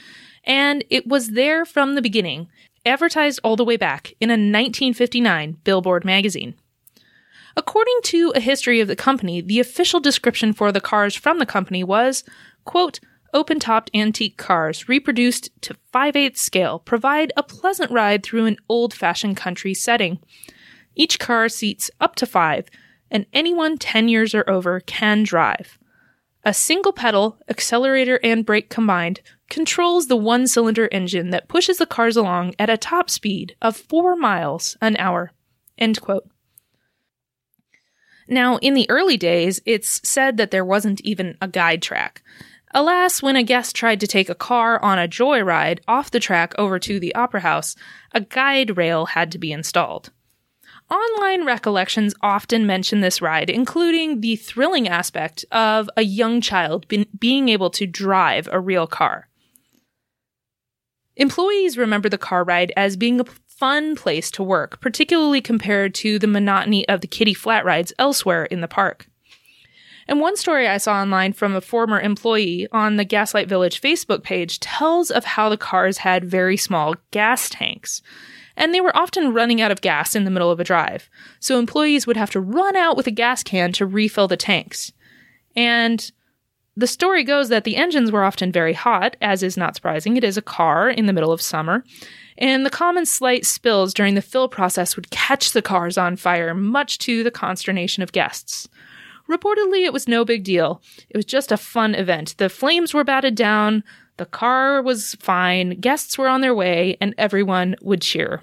and 0.45 0.85
it 0.91 1.07
was 1.07 1.31
there 1.31 1.65
from 1.65 1.95
the 1.95 2.03
beginning, 2.03 2.49
advertised 2.87 3.41
all 3.43 3.57
the 3.57 3.65
way 3.65 3.77
back 3.77 4.13
in 4.21 4.31
a 4.31 4.35
1959 4.35 5.59
Billboard 5.65 6.05
magazine. 6.05 6.55
According 7.57 7.99
to 8.05 8.33
a 8.35 8.41
history 8.41 8.81
of 8.81 8.89
the 8.89 8.97
company, 8.97 9.41
the 9.41 9.61
official 9.61 10.01
description 10.01 10.53
for 10.53 10.73
the 10.73 10.81
cars 10.81 11.15
from 11.15 11.39
the 11.39 11.47
company 11.47 11.85
was, 11.85 12.25
quote, 12.65 13.01
open 13.33 13.59
topped 13.59 13.91
antique 13.95 14.37
cars 14.37 14.89
reproduced 14.89 15.51
to 15.61 15.77
5 15.93 16.17
8 16.17 16.39
scale 16.39 16.79
provide 16.79 17.33
a 17.37 17.43
pleasant 17.43 17.91
ride 17.91 18.23
through 18.23 18.47
an 18.47 18.57
old 18.69 18.93
fashioned 18.95 19.37
country 19.37 19.75
setting. 19.75 20.21
Each 20.95 21.19
car 21.19 21.49
seats 21.49 21.91
up 22.01 22.15
to 22.17 22.27
five, 22.27 22.69
and 23.11 23.27
anyone 23.33 23.79
10 23.79 24.09
years 24.09 24.35
or 24.35 24.49
over 24.49 24.81
can 24.81 25.23
drive. 25.23 25.79
A 26.45 26.55
single 26.55 26.93
pedal, 26.93 27.39
accelerator, 27.49 28.21
and 28.23 28.45
brake 28.45 28.69
combined 28.69 29.21
controls 29.49 30.07
the 30.07 30.17
one 30.17 30.47
cylinder 30.47 30.89
engine 30.91 31.31
that 31.31 31.49
pushes 31.49 31.79
the 31.79 31.87
cars 31.87 32.17
along 32.17 32.55
at 32.59 32.71
a 32.71 32.77
top 32.77 33.11
speed 33.11 33.57
of 33.61 33.77
4 33.77 34.17
miles 34.17 34.77
an 34.81 34.97
hour. 34.97 35.33
End 35.79 36.01
quote. 36.01 36.29
Now, 38.29 38.57
in 38.59 38.75
the 38.75 38.89
early 38.89 39.17
days, 39.17 39.61
it's 39.67 40.01
said 40.09 40.39
that 40.39 40.51
there 40.51 40.65
wasn't 40.65 41.01
even 41.03 41.37
a 41.41 41.49
guide 41.49 41.83
track. 41.83 42.23
Alas, 42.73 43.23
when 43.23 43.37
a 43.37 43.43
guest 43.43 43.77
tried 43.77 44.01
to 44.01 44.07
take 44.07 44.29
a 44.29 44.35
car 44.35 44.83
on 44.83 44.99
a 44.99 45.07
joyride 45.07 45.79
off 45.87 46.11
the 46.11 46.19
track 46.19 46.55
over 46.59 46.79
to 46.81 46.99
the 46.99 47.15
Opera 47.15 47.41
House, 47.41 47.77
a 48.13 48.21
guide 48.21 48.77
rail 48.77 49.07
had 49.07 49.31
to 49.33 49.39
be 49.39 49.53
installed. 49.53 50.11
Online 50.91 51.47
recollections 51.47 52.15
often 52.21 52.67
mention 52.67 53.01
this 53.01 53.23
ride, 53.23 53.49
including 53.49 54.21
the 54.21 54.37
thrilling 54.37 54.89
aspect 54.89 55.45
of 55.53 55.89
a 55.97 56.03
young 56.03 56.41
child 56.41 56.89
be- 56.89 57.09
being 57.19 57.49
able 57.49 57.71
to 57.71 57.87
drive 57.87 58.49
a 58.51 58.61
real 58.61 58.87
car. 58.87 59.29
Employees 61.17 61.79
remember 61.79 62.09
the 62.09 62.19
car 62.19 62.45
ride 62.45 62.73
as 62.77 62.97
being 62.97 63.21
a 63.21 63.25
fun 63.47 63.95
place 63.95 64.31
to 64.33 64.43
work, 64.43 64.81
particularly 64.81 65.41
compared 65.41 65.95
to 65.95 66.19
the 66.19 66.27
monotony 66.27 66.87
of 66.89 67.01
the 67.01 67.07
kiddie 67.07 67.35
flat 67.35 67.65
rides 67.65 67.93
elsewhere 67.99 68.47
in 68.47 68.61
the 68.61 68.69
park. 68.69 69.07
And 70.07 70.21
one 70.21 70.37
story 70.37 70.69
I 70.69 70.77
saw 70.77 71.01
online 71.01 71.33
from 71.33 71.55
a 71.55 71.61
former 71.61 72.01
employee 72.01 72.67
on 72.73 72.97
the 72.97 73.05
Gaslight 73.05 73.49
Village 73.49 73.81
Facebook 73.81 74.23
page 74.23 74.61
tells 74.61 75.11
of 75.11 75.25
how 75.25 75.49
the 75.49 75.57
cars 75.57 75.99
had 75.99 76.25
very 76.25 76.57
small 76.57 76.95
gas 77.11 77.49
tanks. 77.49 78.03
And 78.57 78.75
they 78.75 78.81
were 78.81 78.97
often 78.97 79.33
running 79.33 79.61
out 79.61 79.71
of 79.71 79.81
gas 79.81 80.15
in 80.15 80.25
the 80.25 80.31
middle 80.31 80.51
of 80.51 80.61
a 80.61 80.65
drive. 80.65 81.09
So 81.41 81.59
employees 81.59 82.07
would 82.07 82.17
have 82.17 82.31
to 82.31 82.41
run 82.41 82.77
out 82.77 82.97
with 82.97 83.07
a 83.07 83.11
gas 83.11 83.43
can 83.43 83.73
to 83.73 83.87
refill 83.87 84.29
the 84.29 84.37
tanks. 84.37 84.93
And 85.57 86.11
the 86.77 86.87
story 86.87 87.23
goes 87.23 87.49
that 87.49 87.65
the 87.65 87.77
engines 87.77 88.11
were 88.11 88.25
often 88.25 88.51
very 88.51 88.73
hot, 88.73 89.17
as 89.21 89.43
is 89.43 89.57
not 89.57 89.77
surprising. 89.77 90.17
It 90.17 90.25
is 90.25 90.37
a 90.37 90.43
car 90.43 90.91
in 90.91 91.07
the 91.07 91.13
middle 91.13 91.33
of 91.33 91.41
summer. 91.41 91.85
And 92.37 92.67
the 92.67 92.71
common 92.71 93.07
slight 93.07 93.47
spills 93.47 93.95
during 93.95 94.15
the 94.15 94.23
fill 94.23 94.49
process 94.49 94.97
would 94.97 95.11
catch 95.11 95.53
the 95.53 95.63
cars 95.63 95.97
on 95.97 96.17
fire, 96.17 96.53
much 96.53 96.99
to 96.99 97.23
the 97.23 97.31
consternation 97.31 98.03
of 98.03 98.13
guests. 98.13 98.69
Reportedly, 99.31 99.85
it 99.85 99.93
was 99.93 100.09
no 100.09 100.25
big 100.25 100.43
deal. 100.43 100.83
It 101.09 101.17
was 101.17 101.25
just 101.25 101.53
a 101.53 101.57
fun 101.57 101.95
event. 101.95 102.35
The 102.39 102.49
flames 102.49 102.93
were 102.93 103.05
batted 103.05 103.37
down, 103.37 103.85
the 104.17 104.27
car 104.27 104.83
was 104.83 105.15
fine, 105.21 105.81
guests 105.81 106.19
were 106.19 106.29
on 106.29 106.41
their 106.41 106.55
way, 106.55 106.97
and 107.01 107.15
everyone 107.19 107.75
would 107.81 108.03
cheer. 108.03 108.43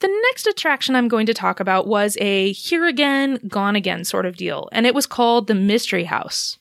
The 0.00 0.20
next 0.30 0.46
attraction 0.46 0.96
I'm 0.96 1.08
going 1.08 1.26
to 1.26 1.34
talk 1.34 1.60
about 1.60 1.86
was 1.86 2.16
a 2.20 2.52
here 2.52 2.86
again, 2.86 3.38
gone 3.48 3.76
again 3.76 4.04
sort 4.04 4.24
of 4.24 4.36
deal, 4.36 4.68
and 4.72 4.86
it 4.86 4.94
was 4.94 5.06
called 5.06 5.46
the 5.46 5.54
Mystery 5.54 6.04
House. 6.04 6.58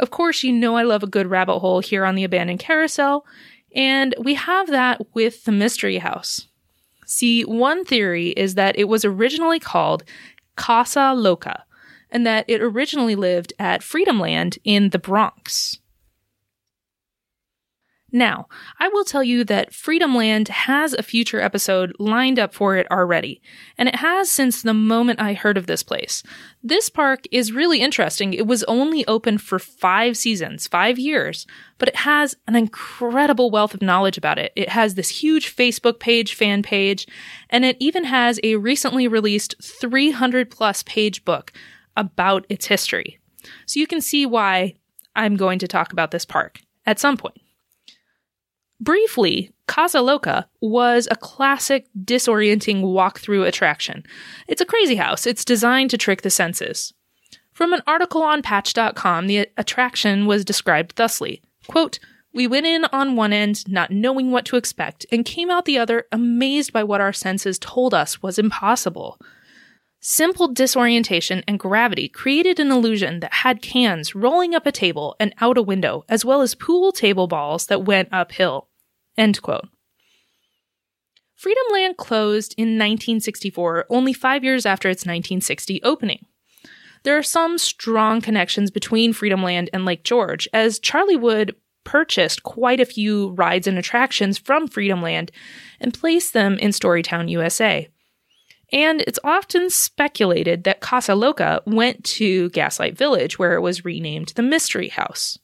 Of 0.00 0.10
course, 0.10 0.42
you 0.42 0.52
know 0.52 0.76
I 0.76 0.82
love 0.82 1.04
a 1.04 1.08
good 1.08 1.28
rabbit 1.28 1.60
hole 1.60 1.80
here 1.80 2.04
on 2.04 2.16
the 2.16 2.24
Abandoned 2.24 2.58
Carousel, 2.58 3.24
and 3.74 4.16
we 4.18 4.34
have 4.34 4.68
that 4.68 5.00
with 5.14 5.44
the 5.44 5.52
Mystery 5.52 5.98
House. 5.98 6.48
See, 7.06 7.42
one 7.42 7.84
theory 7.84 8.30
is 8.30 8.56
that 8.56 8.76
it 8.76 8.88
was 8.88 9.04
originally 9.04 9.60
called 9.60 10.02
Casa 10.56 11.12
Loca, 11.14 11.64
and 12.10 12.26
that 12.26 12.44
it 12.48 12.60
originally 12.60 13.14
lived 13.14 13.52
at 13.60 13.84
Freedom 13.84 14.18
Land 14.18 14.58
in 14.64 14.90
the 14.90 14.98
Bronx. 14.98 15.78
Now, 18.12 18.46
I 18.78 18.86
will 18.88 19.04
tell 19.04 19.24
you 19.24 19.42
that 19.44 19.74
Freedom 19.74 20.14
Land 20.14 20.46
has 20.46 20.92
a 20.92 21.02
future 21.02 21.40
episode 21.40 21.92
lined 21.98 22.38
up 22.38 22.54
for 22.54 22.76
it 22.76 22.86
already, 22.88 23.42
and 23.76 23.88
it 23.88 23.96
has 23.96 24.30
since 24.30 24.62
the 24.62 24.72
moment 24.72 25.20
I 25.20 25.34
heard 25.34 25.58
of 25.58 25.66
this 25.66 25.82
place. 25.82 26.22
This 26.62 26.88
park 26.88 27.24
is 27.32 27.50
really 27.50 27.80
interesting. 27.80 28.32
It 28.32 28.46
was 28.46 28.62
only 28.64 29.04
open 29.08 29.38
for 29.38 29.58
five 29.58 30.16
seasons, 30.16 30.68
five 30.68 31.00
years, 31.00 31.48
but 31.78 31.88
it 31.88 31.96
has 31.96 32.36
an 32.46 32.54
incredible 32.54 33.50
wealth 33.50 33.74
of 33.74 33.82
knowledge 33.82 34.16
about 34.16 34.38
it. 34.38 34.52
It 34.54 34.68
has 34.68 34.94
this 34.94 35.08
huge 35.08 35.54
Facebook 35.54 35.98
page, 35.98 36.34
fan 36.34 36.62
page, 36.62 37.08
and 37.50 37.64
it 37.64 37.76
even 37.80 38.04
has 38.04 38.38
a 38.44 38.54
recently 38.54 39.08
released 39.08 39.56
300 39.60 40.48
plus 40.48 40.84
page 40.84 41.24
book 41.24 41.52
about 41.96 42.46
its 42.48 42.66
history. 42.66 43.18
So 43.66 43.80
you 43.80 43.88
can 43.88 44.00
see 44.00 44.26
why 44.26 44.74
I'm 45.16 45.34
going 45.36 45.58
to 45.58 45.66
talk 45.66 45.92
about 45.92 46.12
this 46.12 46.24
park 46.24 46.60
at 46.84 47.00
some 47.00 47.16
point. 47.16 47.40
Briefly, 48.80 49.50
Casa 49.66 50.00
Loca 50.00 50.48
was 50.60 51.08
a 51.10 51.16
classic 51.16 51.86
disorienting 51.98 52.82
walkthrough 52.82 53.46
attraction. 53.46 54.04
It's 54.46 54.60
a 54.60 54.66
crazy 54.66 54.96
house. 54.96 55.26
It's 55.26 55.44
designed 55.44 55.90
to 55.90 55.98
trick 55.98 56.22
the 56.22 56.30
senses. 56.30 56.92
From 57.52 57.72
an 57.72 57.82
article 57.86 58.22
on 58.22 58.42
Patch.com, 58.42 59.26
the 59.26 59.48
attraction 59.56 60.26
was 60.26 60.44
described 60.44 60.96
thusly 60.96 61.42
quote, 61.66 61.98
We 62.34 62.46
went 62.46 62.66
in 62.66 62.84
on 62.86 63.16
one 63.16 63.32
end, 63.32 63.66
not 63.66 63.90
knowing 63.90 64.30
what 64.30 64.44
to 64.46 64.56
expect, 64.56 65.06
and 65.10 65.24
came 65.24 65.50
out 65.50 65.64
the 65.64 65.78
other 65.78 66.04
amazed 66.12 66.72
by 66.72 66.84
what 66.84 67.00
our 67.00 67.12
senses 67.12 67.58
told 67.58 67.94
us 67.94 68.22
was 68.22 68.38
impossible. 68.38 69.18
Simple 70.00 70.46
disorientation 70.46 71.42
and 71.48 71.58
gravity 71.58 72.08
created 72.08 72.60
an 72.60 72.70
illusion 72.70 73.20
that 73.20 73.32
had 73.32 73.62
cans 73.62 74.14
rolling 74.14 74.54
up 74.54 74.66
a 74.66 74.70
table 74.70 75.16
and 75.18 75.34
out 75.40 75.58
a 75.58 75.62
window, 75.62 76.04
as 76.08 76.24
well 76.24 76.42
as 76.42 76.54
pool 76.54 76.92
table 76.92 77.26
balls 77.26 77.66
that 77.66 77.84
went 77.84 78.10
uphill. 78.12 78.65
End 79.16 79.40
quote. 79.42 79.68
Freedom 81.34 81.64
Land 81.72 81.96
closed 81.96 82.54
in 82.56 82.78
1964, 82.78 83.86
only 83.90 84.12
five 84.12 84.42
years 84.42 84.64
after 84.64 84.88
its 84.88 85.02
1960 85.02 85.82
opening. 85.82 86.26
There 87.02 87.16
are 87.16 87.22
some 87.22 87.58
strong 87.58 88.20
connections 88.20 88.70
between 88.70 89.12
Freedom 89.12 89.42
Land 89.42 89.70
and 89.72 89.84
Lake 89.84 90.02
George, 90.02 90.48
as 90.52 90.78
Charlie 90.78 91.16
Wood 91.16 91.54
purchased 91.84 92.42
quite 92.42 92.80
a 92.80 92.86
few 92.86 93.28
rides 93.30 93.66
and 93.66 93.78
attractions 93.78 94.38
from 94.38 94.66
Freedom 94.66 95.02
Land 95.02 95.30
and 95.78 95.94
placed 95.94 96.32
them 96.32 96.58
in 96.58 96.70
Storytown, 96.70 97.28
USA 97.30 97.88
and 98.72 99.02
it's 99.02 99.18
often 99.22 99.70
speculated 99.70 100.64
that 100.64 100.80
Casa 100.80 101.14
Loca 101.14 101.62
went 101.66 102.02
to 102.04 102.50
Gaslight 102.50 102.96
Village, 102.96 103.38
where 103.38 103.54
it 103.54 103.60
was 103.60 103.84
renamed 103.84 104.32
the 104.34 104.42
Mystery 104.42 104.88
House. 104.88 105.38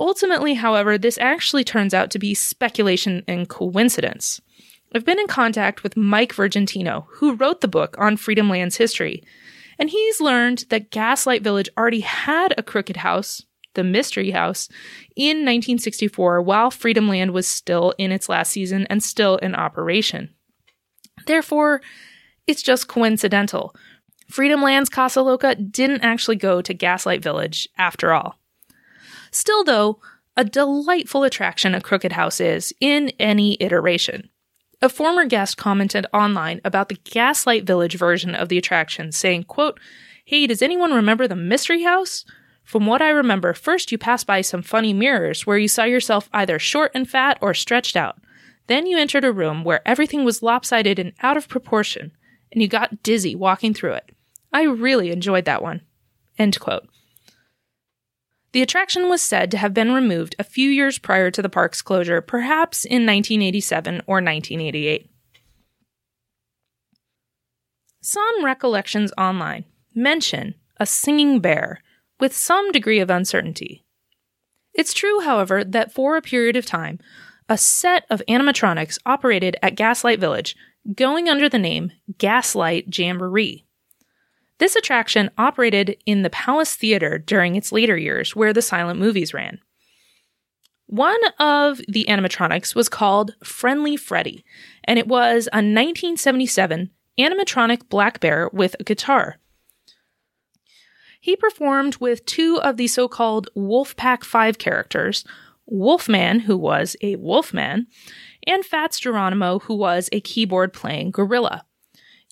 Ultimately, 0.00 0.54
however, 0.54 0.96
this 0.96 1.18
actually 1.18 1.62
turns 1.62 1.92
out 1.92 2.10
to 2.10 2.18
be 2.18 2.32
speculation 2.34 3.22
and 3.28 3.46
coincidence. 3.46 4.40
I've 4.94 5.04
been 5.04 5.20
in 5.20 5.26
contact 5.26 5.82
with 5.82 5.96
Mike 5.96 6.34
Virgintino, 6.34 7.04
who 7.16 7.34
wrote 7.34 7.60
the 7.60 7.68
book 7.68 7.94
on 7.98 8.16
Freedom 8.16 8.48
Land's 8.48 8.78
history, 8.78 9.22
and 9.78 9.90
he's 9.90 10.20
learned 10.20 10.64
that 10.70 10.90
Gaslight 10.90 11.42
Village 11.42 11.68
already 11.76 12.00
had 12.00 12.54
a 12.56 12.62
crooked 12.62 12.96
house, 12.96 13.44
the 13.74 13.84
Mystery 13.84 14.30
House, 14.30 14.68
in 15.16 15.38
1964 15.38 16.40
while 16.42 16.70
Freedom 16.70 17.06
Land 17.06 17.32
was 17.32 17.46
still 17.46 17.94
in 17.98 18.10
its 18.10 18.28
last 18.28 18.52
season 18.52 18.86
and 18.88 19.02
still 19.02 19.36
in 19.36 19.54
operation. 19.54 20.30
Therefore, 21.26 21.82
it's 22.46 22.62
just 22.62 22.88
coincidental. 22.88 23.76
Freedom 24.30 24.62
Land's 24.62 24.88
Casa 24.88 25.20
Loca 25.20 25.54
didn't 25.54 26.02
actually 26.02 26.36
go 26.36 26.62
to 26.62 26.74
Gaslight 26.74 27.22
Village 27.22 27.68
after 27.76 28.12
all. 28.12 28.39
Still, 29.30 29.64
though, 29.64 30.00
a 30.36 30.44
delightful 30.44 31.24
attraction 31.24 31.74
a 31.74 31.80
crooked 31.80 32.12
house 32.12 32.40
is 32.40 32.72
in 32.80 33.10
any 33.18 33.56
iteration. 33.60 34.30
A 34.82 34.88
former 34.88 35.26
guest 35.26 35.56
commented 35.56 36.06
online 36.14 36.60
about 36.64 36.88
the 36.88 36.98
Gaslight 37.04 37.64
Village 37.64 37.98
version 37.98 38.34
of 38.34 38.48
the 38.48 38.56
attraction, 38.56 39.12
saying, 39.12 39.44
quote, 39.44 39.78
Hey, 40.24 40.46
does 40.46 40.62
anyone 40.62 40.94
remember 40.94 41.28
the 41.28 41.36
Mystery 41.36 41.82
House? 41.82 42.24
From 42.64 42.86
what 42.86 43.02
I 43.02 43.10
remember, 43.10 43.52
first 43.52 43.90
you 43.90 43.98
passed 43.98 44.26
by 44.26 44.40
some 44.42 44.62
funny 44.62 44.92
mirrors 44.92 45.46
where 45.46 45.58
you 45.58 45.68
saw 45.68 45.84
yourself 45.84 46.30
either 46.32 46.58
short 46.58 46.92
and 46.94 47.08
fat 47.08 47.36
or 47.40 47.52
stretched 47.52 47.96
out. 47.96 48.18
Then 48.68 48.86
you 48.86 48.96
entered 48.96 49.24
a 49.24 49.32
room 49.32 49.64
where 49.64 49.86
everything 49.86 50.24
was 50.24 50.42
lopsided 50.42 50.98
and 50.98 51.12
out 51.20 51.36
of 51.36 51.48
proportion, 51.48 52.12
and 52.52 52.62
you 52.62 52.68
got 52.68 53.02
dizzy 53.02 53.34
walking 53.34 53.74
through 53.74 53.94
it. 53.94 54.14
I 54.52 54.62
really 54.62 55.10
enjoyed 55.10 55.44
that 55.46 55.62
one. 55.62 55.82
End 56.38 56.58
quote. 56.60 56.88
The 58.52 58.62
attraction 58.62 59.08
was 59.08 59.22
said 59.22 59.50
to 59.50 59.58
have 59.58 59.72
been 59.72 59.92
removed 59.92 60.34
a 60.38 60.44
few 60.44 60.70
years 60.70 60.98
prior 60.98 61.30
to 61.30 61.42
the 61.42 61.48
park's 61.48 61.82
closure, 61.82 62.20
perhaps 62.20 62.84
in 62.84 63.06
1987 63.06 64.02
or 64.06 64.16
1988. 64.16 65.08
Some 68.00 68.44
recollections 68.44 69.12
online 69.16 69.66
mention 69.94 70.54
a 70.78 70.86
singing 70.86 71.40
bear 71.40 71.82
with 72.18 72.36
some 72.36 72.72
degree 72.72 72.98
of 72.98 73.10
uncertainty. 73.10 73.84
It's 74.74 74.94
true, 74.94 75.20
however, 75.20 75.62
that 75.62 75.92
for 75.92 76.16
a 76.16 76.22
period 76.22 76.56
of 76.56 76.66
time, 76.66 76.98
a 77.48 77.58
set 77.58 78.04
of 78.10 78.22
animatronics 78.28 78.98
operated 79.04 79.56
at 79.62 79.74
Gaslight 79.74 80.20
Village, 80.20 80.56
going 80.94 81.28
under 81.28 81.48
the 81.48 81.58
name 81.58 81.92
Gaslight 82.18 82.96
Jamboree. 82.96 83.66
This 84.60 84.76
attraction 84.76 85.30
operated 85.38 85.96
in 86.04 86.20
the 86.20 86.28
Palace 86.28 86.76
Theater 86.76 87.16
during 87.16 87.56
its 87.56 87.72
later 87.72 87.96
years, 87.96 88.36
where 88.36 88.52
the 88.52 88.60
silent 88.60 89.00
movies 89.00 89.32
ran. 89.32 89.58
One 90.86 91.20
of 91.38 91.80
the 91.88 92.04
animatronics 92.10 92.74
was 92.74 92.90
called 92.90 93.34
Friendly 93.42 93.96
Freddy, 93.96 94.44
and 94.84 94.98
it 94.98 95.08
was 95.08 95.46
a 95.46 95.64
1977 95.64 96.90
animatronic 97.18 97.88
black 97.88 98.20
bear 98.20 98.50
with 98.52 98.76
a 98.78 98.84
guitar. 98.84 99.38
He 101.22 101.36
performed 101.36 101.96
with 101.96 102.26
two 102.26 102.60
of 102.62 102.76
the 102.76 102.86
so 102.86 103.08
called 103.08 103.48
Wolfpack 103.56 104.24
5 104.24 104.58
characters 104.58 105.24
Wolfman, 105.64 106.40
who 106.40 106.58
was 106.58 106.96
a 107.00 107.16
wolfman, 107.16 107.86
and 108.46 108.64
Fats 108.64 108.98
Geronimo, 108.98 109.60
who 109.60 109.74
was 109.74 110.10
a 110.12 110.20
keyboard 110.20 110.74
playing 110.74 111.12
gorilla 111.12 111.64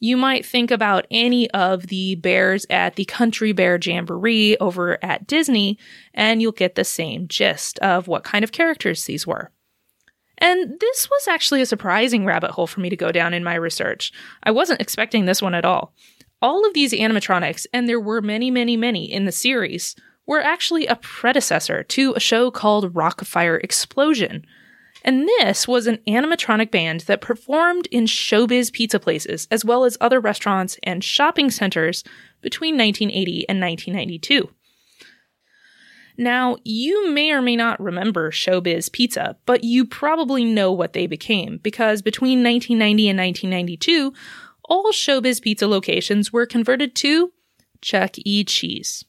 you 0.00 0.16
might 0.16 0.46
think 0.46 0.70
about 0.70 1.06
any 1.10 1.50
of 1.50 1.88
the 1.88 2.14
bears 2.16 2.66
at 2.70 2.96
the 2.96 3.04
Country 3.04 3.52
Bear 3.52 3.78
Jamboree 3.82 4.56
over 4.58 5.02
at 5.04 5.26
Disney, 5.26 5.78
and 6.14 6.40
you'll 6.40 6.52
get 6.52 6.74
the 6.74 6.84
same 6.84 7.26
gist 7.28 7.78
of 7.80 8.06
what 8.06 8.24
kind 8.24 8.44
of 8.44 8.52
characters 8.52 9.04
these 9.04 9.26
were. 9.26 9.50
And 10.38 10.78
this 10.78 11.10
was 11.10 11.26
actually 11.26 11.62
a 11.62 11.66
surprising 11.66 12.24
rabbit 12.24 12.52
hole 12.52 12.68
for 12.68 12.80
me 12.80 12.90
to 12.90 12.96
go 12.96 13.10
down 13.10 13.34
in 13.34 13.42
my 13.42 13.56
research. 13.56 14.12
I 14.44 14.52
wasn't 14.52 14.80
expecting 14.80 15.24
this 15.24 15.42
one 15.42 15.54
at 15.54 15.64
all. 15.64 15.94
All 16.40 16.64
of 16.64 16.74
these 16.74 16.92
animatronics, 16.92 17.66
and 17.72 17.88
there 17.88 17.98
were 17.98 18.22
many, 18.22 18.50
many, 18.50 18.76
many 18.76 19.12
in 19.12 19.24
the 19.24 19.32
series, 19.32 19.96
were 20.26 20.40
actually 20.40 20.86
a 20.86 20.94
predecessor 20.96 21.82
to 21.82 22.12
a 22.14 22.20
show 22.20 22.52
called 22.52 22.94
Rock-afire 22.94 23.56
Explosion, 23.56 24.46
and 25.04 25.26
this 25.26 25.68
was 25.68 25.86
an 25.86 25.98
animatronic 26.08 26.70
band 26.70 27.00
that 27.02 27.20
performed 27.20 27.86
in 27.90 28.04
showbiz 28.04 28.72
pizza 28.72 28.98
places, 28.98 29.46
as 29.50 29.64
well 29.64 29.84
as 29.84 29.96
other 30.00 30.20
restaurants 30.20 30.78
and 30.82 31.04
shopping 31.04 31.50
centers 31.50 32.04
between 32.40 32.76
1980 32.76 33.48
and 33.48 33.60
1992. 33.60 34.50
Now, 36.20 36.56
you 36.64 37.10
may 37.12 37.30
or 37.30 37.40
may 37.40 37.54
not 37.54 37.80
remember 37.80 38.32
Showbiz 38.32 38.90
Pizza, 38.90 39.36
but 39.46 39.62
you 39.62 39.86
probably 39.86 40.44
know 40.44 40.72
what 40.72 40.92
they 40.92 41.06
became 41.06 41.58
because 41.58 42.02
between 42.02 42.42
1990 42.42 43.08
and 43.08 43.18
1992, 43.18 44.12
all 44.64 44.90
Showbiz 44.90 45.40
Pizza 45.40 45.68
locations 45.68 46.32
were 46.32 46.44
converted 46.44 46.96
to 46.96 47.32
Chuck 47.80 48.16
E. 48.18 48.42
Cheese. 48.42 49.04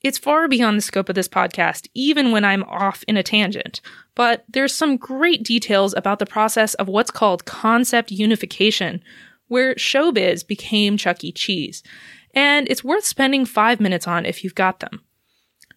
It's 0.00 0.18
far 0.18 0.46
beyond 0.46 0.78
the 0.78 0.82
scope 0.82 1.08
of 1.08 1.16
this 1.16 1.28
podcast, 1.28 1.88
even 1.92 2.30
when 2.30 2.44
I'm 2.44 2.62
off 2.62 3.02
in 3.08 3.16
a 3.16 3.24
tangent, 3.24 3.80
but 4.18 4.44
there's 4.48 4.74
some 4.74 4.96
great 4.96 5.44
details 5.44 5.94
about 5.96 6.18
the 6.18 6.26
process 6.26 6.74
of 6.74 6.88
what's 6.88 7.12
called 7.12 7.44
concept 7.44 8.10
unification, 8.10 9.00
where 9.46 9.76
showbiz 9.76 10.44
became 10.44 10.96
Chuck 10.96 11.22
E. 11.22 11.30
Cheese, 11.30 11.84
and 12.34 12.68
it's 12.68 12.82
worth 12.82 13.04
spending 13.04 13.46
five 13.46 13.78
minutes 13.78 14.08
on 14.08 14.26
if 14.26 14.42
you've 14.42 14.56
got 14.56 14.80
them. 14.80 15.02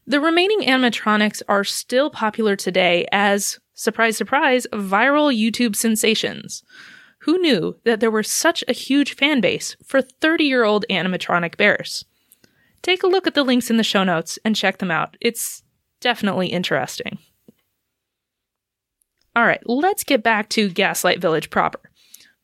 The 0.07 0.19
remaining 0.19 0.61
animatronics 0.61 1.43
are 1.47 1.63
still 1.63 2.09
popular 2.09 2.55
today 2.55 3.07
as, 3.11 3.59
surprise, 3.75 4.17
surprise, 4.17 4.65
viral 4.73 5.31
YouTube 5.31 5.75
sensations. 5.75 6.63
Who 7.19 7.37
knew 7.37 7.77
that 7.85 7.99
there 7.99 8.09
was 8.09 8.27
such 8.27 8.63
a 8.67 8.73
huge 8.73 9.15
fan 9.15 9.41
base 9.41 9.77
for 9.85 10.01
30 10.01 10.45
year 10.45 10.63
old 10.63 10.83
animatronic 10.89 11.57
bears? 11.57 12.05
take 12.81 13.03
a 13.03 13.07
look 13.07 13.27
at 13.27 13.35
the 13.35 13.43
links 13.43 13.69
in 13.69 13.77
the 13.77 13.83
show 13.83 14.03
notes 14.03 14.39
and 14.43 14.55
check 14.55 14.79
them 14.79 14.91
out. 14.91 15.15
It's 15.21 15.63
definitely 15.99 16.47
interesting. 16.47 17.19
All 19.35 19.45
right, 19.45 19.61
let's 19.65 20.03
get 20.03 20.23
back 20.23 20.49
to 20.49 20.69
Gaslight 20.69 21.21
Village 21.21 21.49
proper. 21.49 21.79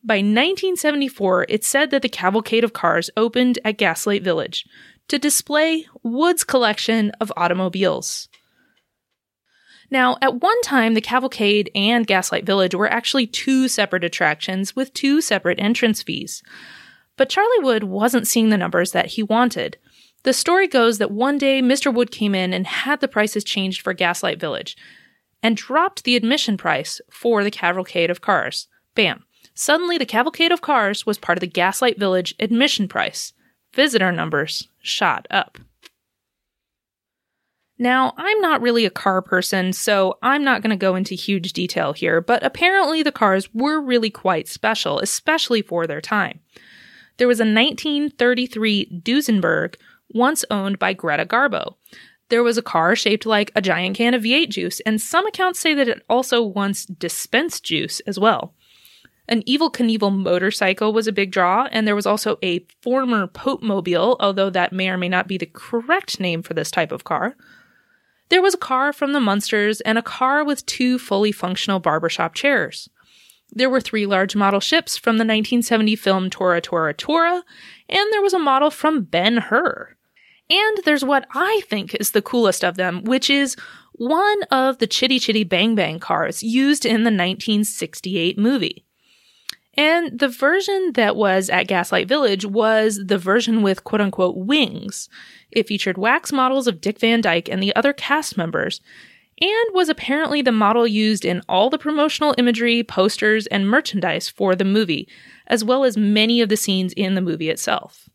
By 0.02 0.18
1974, 0.18 1.46
it's 1.48 1.68
said 1.68 1.90
that 1.90 2.02
the 2.02 2.08
cavalcade 2.08 2.64
of 2.64 2.72
cars 2.72 3.10
opened 3.16 3.58
at 3.64 3.76
Gaslight 3.76 4.22
Village 4.22 4.64
to 5.08 5.18
display 5.18 5.86
Wood's 6.02 6.44
collection 6.44 7.10
of 7.20 7.32
automobiles. 7.36 8.28
Now, 9.90 10.16
at 10.22 10.40
one 10.40 10.60
time, 10.62 10.94
the 10.94 11.00
cavalcade 11.00 11.70
and 11.74 12.06
Gaslight 12.06 12.46
Village 12.46 12.74
were 12.74 12.90
actually 12.90 13.26
two 13.26 13.68
separate 13.68 14.04
attractions 14.04 14.76
with 14.76 14.94
two 14.94 15.20
separate 15.20 15.60
entrance 15.60 16.02
fees. 16.02 16.42
But 17.16 17.28
Charlie 17.28 17.64
Wood 17.64 17.84
wasn't 17.84 18.28
seeing 18.28 18.48
the 18.48 18.58
numbers 18.58 18.92
that 18.92 19.06
he 19.06 19.22
wanted. 19.22 19.76
The 20.22 20.32
story 20.32 20.68
goes 20.68 20.98
that 20.98 21.10
one 21.10 21.38
day 21.38 21.60
Mr. 21.60 21.92
Wood 21.92 22.10
came 22.10 22.34
in 22.34 22.52
and 22.52 22.66
had 22.66 23.00
the 23.00 23.08
prices 23.08 23.44
changed 23.44 23.82
for 23.82 23.92
Gaslight 23.92 24.40
Village 24.40 24.76
and 25.42 25.56
dropped 25.56 26.04
the 26.04 26.16
admission 26.16 26.56
price 26.56 27.00
for 27.10 27.44
the 27.44 27.50
cavalcade 27.50 28.10
of 28.10 28.20
cars. 28.20 28.68
Bam. 28.94 29.24
Suddenly, 29.54 29.98
the 29.98 30.06
cavalcade 30.06 30.52
of 30.52 30.60
cars 30.60 31.04
was 31.04 31.18
part 31.18 31.38
of 31.38 31.40
the 31.40 31.46
Gaslight 31.46 31.98
Village 31.98 32.34
admission 32.38 32.88
price. 32.88 33.32
Visitor 33.74 34.12
numbers 34.12 34.68
shot 34.82 35.26
up. 35.30 35.58
Now, 37.78 38.12
I'm 38.16 38.40
not 38.40 38.60
really 38.60 38.84
a 38.84 38.90
car 38.90 39.22
person, 39.22 39.72
so 39.72 40.18
I'm 40.20 40.42
not 40.42 40.62
going 40.62 40.70
to 40.70 40.76
go 40.76 40.96
into 40.96 41.14
huge 41.14 41.52
detail 41.52 41.92
here, 41.92 42.20
but 42.20 42.42
apparently 42.42 43.04
the 43.04 43.12
cars 43.12 43.52
were 43.54 43.80
really 43.80 44.10
quite 44.10 44.48
special, 44.48 44.98
especially 44.98 45.62
for 45.62 45.86
their 45.86 46.00
time. 46.00 46.40
There 47.18 47.28
was 47.28 47.38
a 47.38 47.44
1933 47.44 49.02
Duesenberg 49.04 49.76
once 50.10 50.44
owned 50.50 50.78
by 50.78 50.92
Greta 50.92 51.24
Garbo. 51.24 51.74
There 52.28 52.42
was 52.42 52.58
a 52.58 52.62
car 52.62 52.94
shaped 52.94 53.24
like 53.24 53.50
a 53.54 53.62
giant 53.62 53.96
can 53.96 54.14
of 54.14 54.22
V8 54.22 54.50
juice, 54.50 54.80
and 54.80 55.00
some 55.00 55.26
accounts 55.26 55.60
say 55.60 55.74
that 55.74 55.88
it 55.88 56.04
also 56.08 56.42
once 56.42 56.84
dispensed 56.84 57.64
juice 57.64 58.00
as 58.00 58.18
well. 58.18 58.54
An 59.28 59.42
Evel 59.42 59.72
Knievel 59.72 60.16
motorcycle 60.16 60.92
was 60.92 61.06
a 61.06 61.12
big 61.12 61.30
draw, 61.30 61.68
and 61.70 61.86
there 61.86 61.96
was 61.96 62.06
also 62.06 62.38
a 62.42 62.64
former 62.80 63.26
Pope 63.26 63.62
Mobile, 63.62 64.16
although 64.20 64.48
that 64.50 64.72
may 64.72 64.88
or 64.88 64.96
may 64.96 65.08
not 65.08 65.28
be 65.28 65.36
the 65.36 65.50
correct 65.52 66.18
name 66.18 66.42
for 66.42 66.54
this 66.54 66.70
type 66.70 66.92
of 66.92 67.04
car. 67.04 67.36
There 68.30 68.42
was 68.42 68.54
a 68.54 68.58
car 68.58 68.92
from 68.92 69.12
the 69.12 69.20
Munsters 69.20 69.80
and 69.82 69.98
a 69.98 70.02
car 70.02 70.44
with 70.44 70.64
two 70.66 70.98
fully 70.98 71.32
functional 71.32 71.78
barbershop 71.78 72.34
chairs. 72.34 72.88
There 73.50 73.70
were 73.70 73.80
three 73.80 74.06
large 74.06 74.36
model 74.36 74.60
ships 74.60 74.96
from 74.96 75.16
the 75.16 75.24
1970 75.24 75.96
film 75.96 76.30
Tora 76.30 76.60
Tora 76.60 76.92
Tora, 76.92 77.42
and 77.88 78.12
there 78.12 78.22
was 78.22 78.34
a 78.34 78.38
model 78.38 78.70
from 78.70 79.02
Ben 79.02 79.38
Hur. 79.38 79.96
And 80.50 80.78
there's 80.84 81.04
what 81.04 81.26
I 81.32 81.62
think 81.66 81.94
is 81.96 82.12
the 82.12 82.22
coolest 82.22 82.64
of 82.64 82.76
them, 82.76 83.04
which 83.04 83.28
is 83.28 83.56
one 83.92 84.42
of 84.44 84.78
the 84.78 84.86
Chitty 84.86 85.18
Chitty 85.18 85.44
Bang 85.44 85.74
Bang 85.74 85.98
cars 85.98 86.42
used 86.42 86.86
in 86.86 87.02
the 87.02 87.10
1968 87.10 88.38
movie. 88.38 88.84
And 89.74 90.18
the 90.18 90.28
version 90.28 90.92
that 90.94 91.14
was 91.14 91.48
at 91.50 91.68
Gaslight 91.68 92.08
Village 92.08 92.44
was 92.44 93.00
the 93.06 93.18
version 93.18 93.62
with 93.62 93.84
quote 93.84 94.00
unquote 94.00 94.36
wings. 94.36 95.08
It 95.50 95.68
featured 95.68 95.98
wax 95.98 96.32
models 96.32 96.66
of 96.66 96.80
Dick 96.80 96.98
Van 96.98 97.20
Dyke 97.20 97.48
and 97.48 97.62
the 97.62 97.74
other 97.76 97.92
cast 97.92 98.36
members, 98.36 98.80
and 99.40 99.74
was 99.74 99.88
apparently 99.88 100.42
the 100.42 100.50
model 100.50 100.86
used 100.86 101.24
in 101.24 101.42
all 101.48 101.70
the 101.70 101.78
promotional 101.78 102.34
imagery, 102.38 102.82
posters, 102.82 103.46
and 103.48 103.68
merchandise 103.68 104.28
for 104.28 104.56
the 104.56 104.64
movie, 104.64 105.08
as 105.46 105.62
well 105.62 105.84
as 105.84 105.96
many 105.96 106.40
of 106.40 106.48
the 106.48 106.56
scenes 106.56 106.92
in 106.94 107.14
the 107.14 107.20
movie 107.20 107.48
itself. 107.48 108.08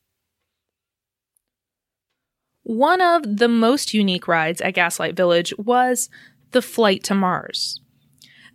One 2.63 3.01
of 3.01 3.37
the 3.37 3.49
most 3.49 3.93
unique 3.93 4.27
rides 4.27 4.61
at 4.61 4.73
Gaslight 4.73 5.15
Village 5.15 5.53
was 5.57 6.09
the 6.51 6.61
Flight 6.61 7.03
to 7.05 7.13
Mars. 7.13 7.81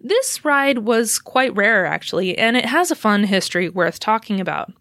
This 0.00 0.44
ride 0.44 0.78
was 0.78 1.18
quite 1.18 1.54
rare, 1.54 1.84
actually, 1.84 2.38
and 2.38 2.56
it 2.56 2.64
has 2.66 2.90
a 2.90 2.96
fun 2.96 3.24
history 3.24 3.68
worth 3.68 4.00
talking 4.00 4.40
about. 4.40 4.72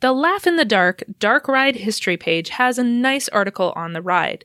The 0.00 0.12
Laugh 0.12 0.46
in 0.46 0.56
the 0.56 0.64
Dark 0.64 1.02
Dark 1.18 1.48
Ride 1.48 1.76
history 1.76 2.16
page 2.16 2.50
has 2.50 2.78
a 2.78 2.84
nice 2.84 3.28
article 3.28 3.72
on 3.76 3.92
the 3.92 4.02
ride. 4.02 4.44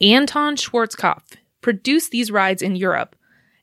Anton 0.00 0.56
Schwarzkopf 0.56 1.36
produced 1.62 2.10
these 2.10 2.30
rides 2.30 2.62
in 2.62 2.76
Europe, 2.76 3.16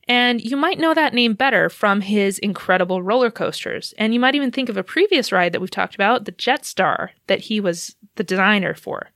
and 0.08 0.42
you 0.42 0.58
might 0.58 0.80
know 0.80 0.94
that 0.94 1.14
name 1.14 1.34
better 1.34 1.70
from 1.70 2.02
his 2.02 2.40
incredible 2.40 3.02
roller 3.02 3.32
coasters. 3.32 3.94
And 3.98 4.14
you 4.14 4.20
might 4.20 4.36
even 4.36 4.52
think 4.52 4.70
of 4.70 4.78
a 4.78 4.84
previous 4.84 5.32
ride 5.32 5.54
that 5.54 5.62
we've 5.62 5.72
talked 5.72 5.96
about, 5.96 6.26
the 6.26 6.32
Jetstar, 6.32 7.10
that 7.28 7.42
he 7.42 7.60
was 7.60 7.96
the 8.16 8.24
designer 8.24 8.74
for. 8.74 9.10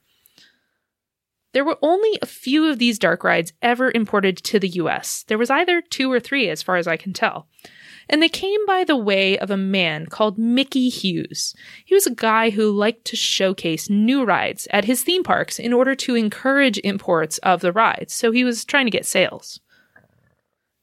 There 1.53 1.65
were 1.65 1.77
only 1.81 2.19
a 2.21 2.25
few 2.25 2.69
of 2.69 2.79
these 2.79 2.99
dark 2.99 3.23
rides 3.23 3.53
ever 3.61 3.89
imported 3.95 4.37
to 4.37 4.59
the 4.59 4.67
US. 4.69 5.23
There 5.27 5.37
was 5.37 5.49
either 5.49 5.81
two 5.81 6.11
or 6.11 6.19
three, 6.19 6.49
as 6.49 6.61
far 6.61 6.75
as 6.75 6.85
I 6.85 6.97
can 6.97 7.13
tell. 7.13 7.47
And 8.09 8.21
they 8.21 8.29
came 8.29 8.65
by 8.67 8.83
the 8.83 8.97
way 8.97 9.37
of 9.37 9.49
a 9.49 9.57
man 9.57 10.05
called 10.05 10.37
Mickey 10.37 10.89
Hughes. 10.89 11.55
He 11.85 11.95
was 11.95 12.05
a 12.05 12.13
guy 12.13 12.49
who 12.49 12.69
liked 12.69 13.05
to 13.05 13.15
showcase 13.15 13.89
new 13.89 14.23
rides 14.23 14.67
at 14.71 14.85
his 14.85 15.03
theme 15.03 15.23
parks 15.23 15.57
in 15.57 15.73
order 15.73 15.95
to 15.95 16.15
encourage 16.15 16.77
imports 16.79 17.37
of 17.39 17.61
the 17.61 17.71
rides, 17.71 18.13
so 18.13 18.31
he 18.31 18.43
was 18.43 18.65
trying 18.65 18.85
to 18.85 18.91
get 18.91 19.05
sales. 19.05 19.59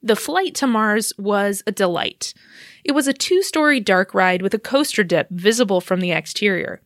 The 0.03 0.17
flight 0.17 0.55
to 0.57 0.67
Mars 0.67 1.13
was 1.17 1.63
a 1.67 1.73
delight. 1.73 2.35
It 2.85 2.93
was 2.93 3.07
a 3.07 3.13
two 3.13 3.43
story 3.43 3.81
dark 3.81 4.15
ride 4.15 4.43
with 4.43 4.55
a 4.55 4.59
coaster 4.59 5.05
dip 5.05 5.29
visible 5.31 5.81
from 5.81 6.01
the 6.01 6.13
exterior 6.13 6.81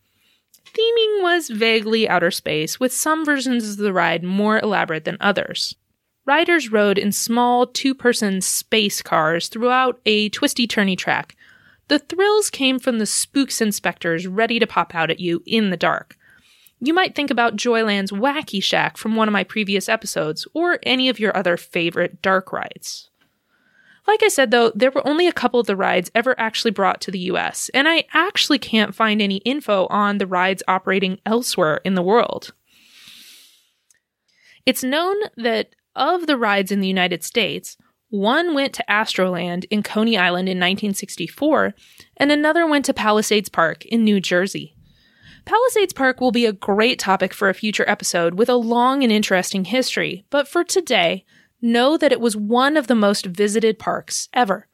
theming 0.77 1.21
was 1.21 1.49
vaguely 1.49 2.07
outer 2.07 2.31
space, 2.31 2.79
with 2.79 2.93
some 2.93 3.25
versions 3.25 3.69
of 3.69 3.77
the 3.77 3.93
ride 3.93 4.23
more 4.23 4.59
elaborate 4.59 5.05
than 5.05 5.17
others. 5.19 5.75
Riders 6.25 6.71
rode 6.71 6.97
in 6.97 7.11
small 7.11 7.65
two 7.65 7.95
person 7.95 8.41
space 8.41 9.01
cars 9.01 9.47
throughout 9.47 9.99
a 10.05 10.29
twisty 10.29 10.67
turny 10.67 10.97
track. 10.97 11.35
The 11.87 11.99
thrills 11.99 12.49
came 12.49 12.79
from 12.79 12.99
the 12.99 13.05
spooks 13.05 13.61
inspectors 13.61 14.27
ready 14.27 14.59
to 14.59 14.67
pop 14.67 14.93
out 14.93 15.09
at 15.09 15.21
you 15.21 15.41
in 15.45 15.69
the 15.69 15.77
dark. 15.77 16.17
You 16.79 16.93
might 16.93 17.15
think 17.15 17.31
about 17.31 17.55
Joyland's 17.55 18.11
Wacky 18.11 18.61
Shack 18.61 18.97
from 18.97 19.15
one 19.15 19.27
of 19.27 19.33
my 19.33 19.43
previous 19.43 19.89
episodes, 19.89 20.47
or 20.53 20.79
any 20.83 21.09
of 21.09 21.19
your 21.19 21.35
other 21.35 21.57
favorite 21.57 22.21
dark 22.21 22.53
rides. 22.53 23.09
Like 24.07 24.23
I 24.23 24.29
said, 24.29 24.51
though, 24.51 24.71
there 24.73 24.91
were 24.91 25.05
only 25.05 25.27
a 25.27 25.33
couple 25.33 25.59
of 25.59 25.67
the 25.67 25.75
rides 25.75 26.09
ever 26.15 26.39
actually 26.39 26.71
brought 26.71 27.01
to 27.01 27.11
the 27.11 27.19
US, 27.31 27.69
and 27.73 27.89
I 27.89 28.05
actually 28.13 28.59
can't 28.59 28.95
find 28.95 29.21
any 29.21 29.37
info 29.37 29.87
on 29.87 30.17
the 30.17 30.27
rides 30.27 30.63
operating 30.67 31.19
elsewhere 31.25 31.81
in 31.83 31.95
the 31.95 32.01
world. 32.01 32.53
It's 34.65 34.83
known 34.83 35.15
that 35.35 35.71
of 35.95 36.27
the 36.27 36.37
rides 36.37 36.71
in 36.71 36.79
the 36.79 36.87
United 36.87 37.23
States, 37.23 37.75
one 38.09 38.53
went 38.53 38.73
to 38.75 38.85
Astroland 38.87 39.65
in 39.69 39.83
Coney 39.83 40.17
Island 40.17 40.47
in 40.47 40.57
1964, 40.57 41.73
and 42.15 42.31
another 42.31 42.65
went 42.65 42.85
to 42.85 42.93
Palisades 42.93 43.49
Park 43.49 43.85
in 43.85 44.05
New 44.05 44.21
Jersey. 44.21 44.76
Palisades 45.47 45.93
Park 45.93 46.19
will 46.19 46.33
be 46.33 46.45
a 46.45 46.51
great 46.51 46.99
topic 46.99 47.33
for 47.33 47.47
a 47.47 47.53
future 47.53 47.85
episode 47.87 48.33
with 48.33 48.49
a 48.49 48.55
long 48.55 49.01
and 49.01 49.13
interesting 49.13 49.63
history, 49.63 50.25
but 50.29 50.45
for 50.45 50.61
today, 50.61 51.23
know 51.61 51.95
that 51.95 52.11
it 52.11 52.19
was 52.19 52.35
one 52.35 52.75
of 52.75 52.87
the 52.87 52.95
most 52.95 53.25
visited 53.27 53.79
parks 53.79 54.27
ever. 54.33 54.67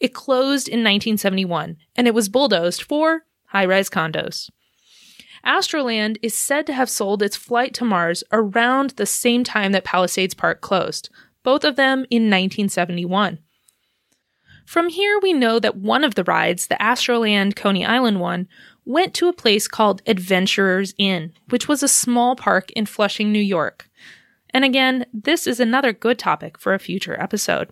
It 0.00 0.14
closed 0.14 0.66
in 0.66 0.78
1971 0.78 1.76
and 1.94 2.06
it 2.06 2.14
was 2.14 2.30
bulldozed 2.30 2.84
for 2.84 3.26
high 3.48 3.66
rise 3.66 3.90
condos. 3.90 4.48
Astroland 5.44 6.16
is 6.22 6.34
said 6.34 6.66
to 6.68 6.72
have 6.72 6.88
sold 6.88 7.22
its 7.22 7.36
flight 7.36 7.74
to 7.74 7.84
Mars 7.84 8.24
around 8.32 8.90
the 8.92 9.04
same 9.04 9.44
time 9.44 9.72
that 9.72 9.84
Palisades 9.84 10.32
Park 10.32 10.62
closed, 10.62 11.10
both 11.42 11.64
of 11.64 11.76
them 11.76 12.06
in 12.08 12.22
1971. 12.22 13.40
From 14.68 14.90
here, 14.90 15.18
we 15.22 15.32
know 15.32 15.58
that 15.58 15.76
one 15.76 16.04
of 16.04 16.14
the 16.14 16.24
rides, 16.24 16.66
the 16.66 16.74
Astroland 16.74 17.56
Coney 17.56 17.86
Island 17.86 18.20
one, 18.20 18.48
went 18.88 19.12
to 19.14 19.28
a 19.28 19.32
place 19.34 19.68
called 19.68 20.02
Adventurers 20.06 20.94
Inn, 20.98 21.32
which 21.50 21.68
was 21.68 21.82
a 21.82 21.88
small 21.88 22.34
park 22.34 22.70
in 22.72 22.86
Flushing, 22.86 23.30
New 23.30 23.38
York. 23.38 23.88
And 24.50 24.64
again, 24.64 25.04
this 25.12 25.46
is 25.46 25.60
another 25.60 25.92
good 25.92 26.18
topic 26.18 26.58
for 26.58 26.72
a 26.72 26.78
future 26.78 27.20
episode. 27.20 27.70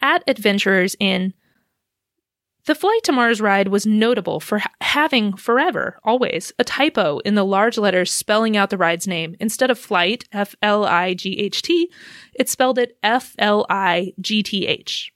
At 0.00 0.24
Adventurers 0.26 0.96
Inn, 0.98 1.34
the 2.64 2.74
Flight 2.74 3.02
to 3.04 3.12
Mars 3.12 3.40
ride 3.40 3.68
was 3.68 3.86
notable 3.86 4.40
for 4.40 4.60
ha- 4.60 4.70
having 4.80 5.34
forever, 5.34 5.98
always, 6.04 6.52
a 6.58 6.64
typo 6.64 7.18
in 7.18 7.34
the 7.34 7.44
large 7.44 7.76
letters 7.76 8.10
spelling 8.10 8.56
out 8.56 8.70
the 8.70 8.78
ride's 8.78 9.06
name. 9.06 9.36
Instead 9.40 9.70
of 9.70 9.78
flight, 9.78 10.24
F 10.32 10.54
L 10.62 10.84
I 10.86 11.14
G 11.14 11.38
H 11.38 11.62
T, 11.62 11.90
it 12.34 12.48
spelled 12.48 12.78
it 12.78 12.96
F 13.02 13.34
L 13.38 13.66
I 13.68 14.12
G 14.20 14.42
T 14.42 14.66
H. 14.66 15.12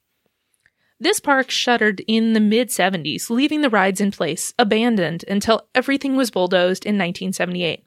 This 1.01 1.20
park 1.20 1.51
shuttered 1.51 2.03
in 2.07 2.32
the 2.32 2.40
mid 2.40 2.68
70s, 2.68 3.28
leaving 3.28 3.62
the 3.62 3.70
rides 3.70 4.01
in 4.01 4.11
place, 4.11 4.55
abandoned 4.59 5.24
until 5.28 5.68
everything 5.74 6.16
was 6.16 6.30
bulldozed 6.30 6.86
in 6.86 6.95
1978. 6.95 7.84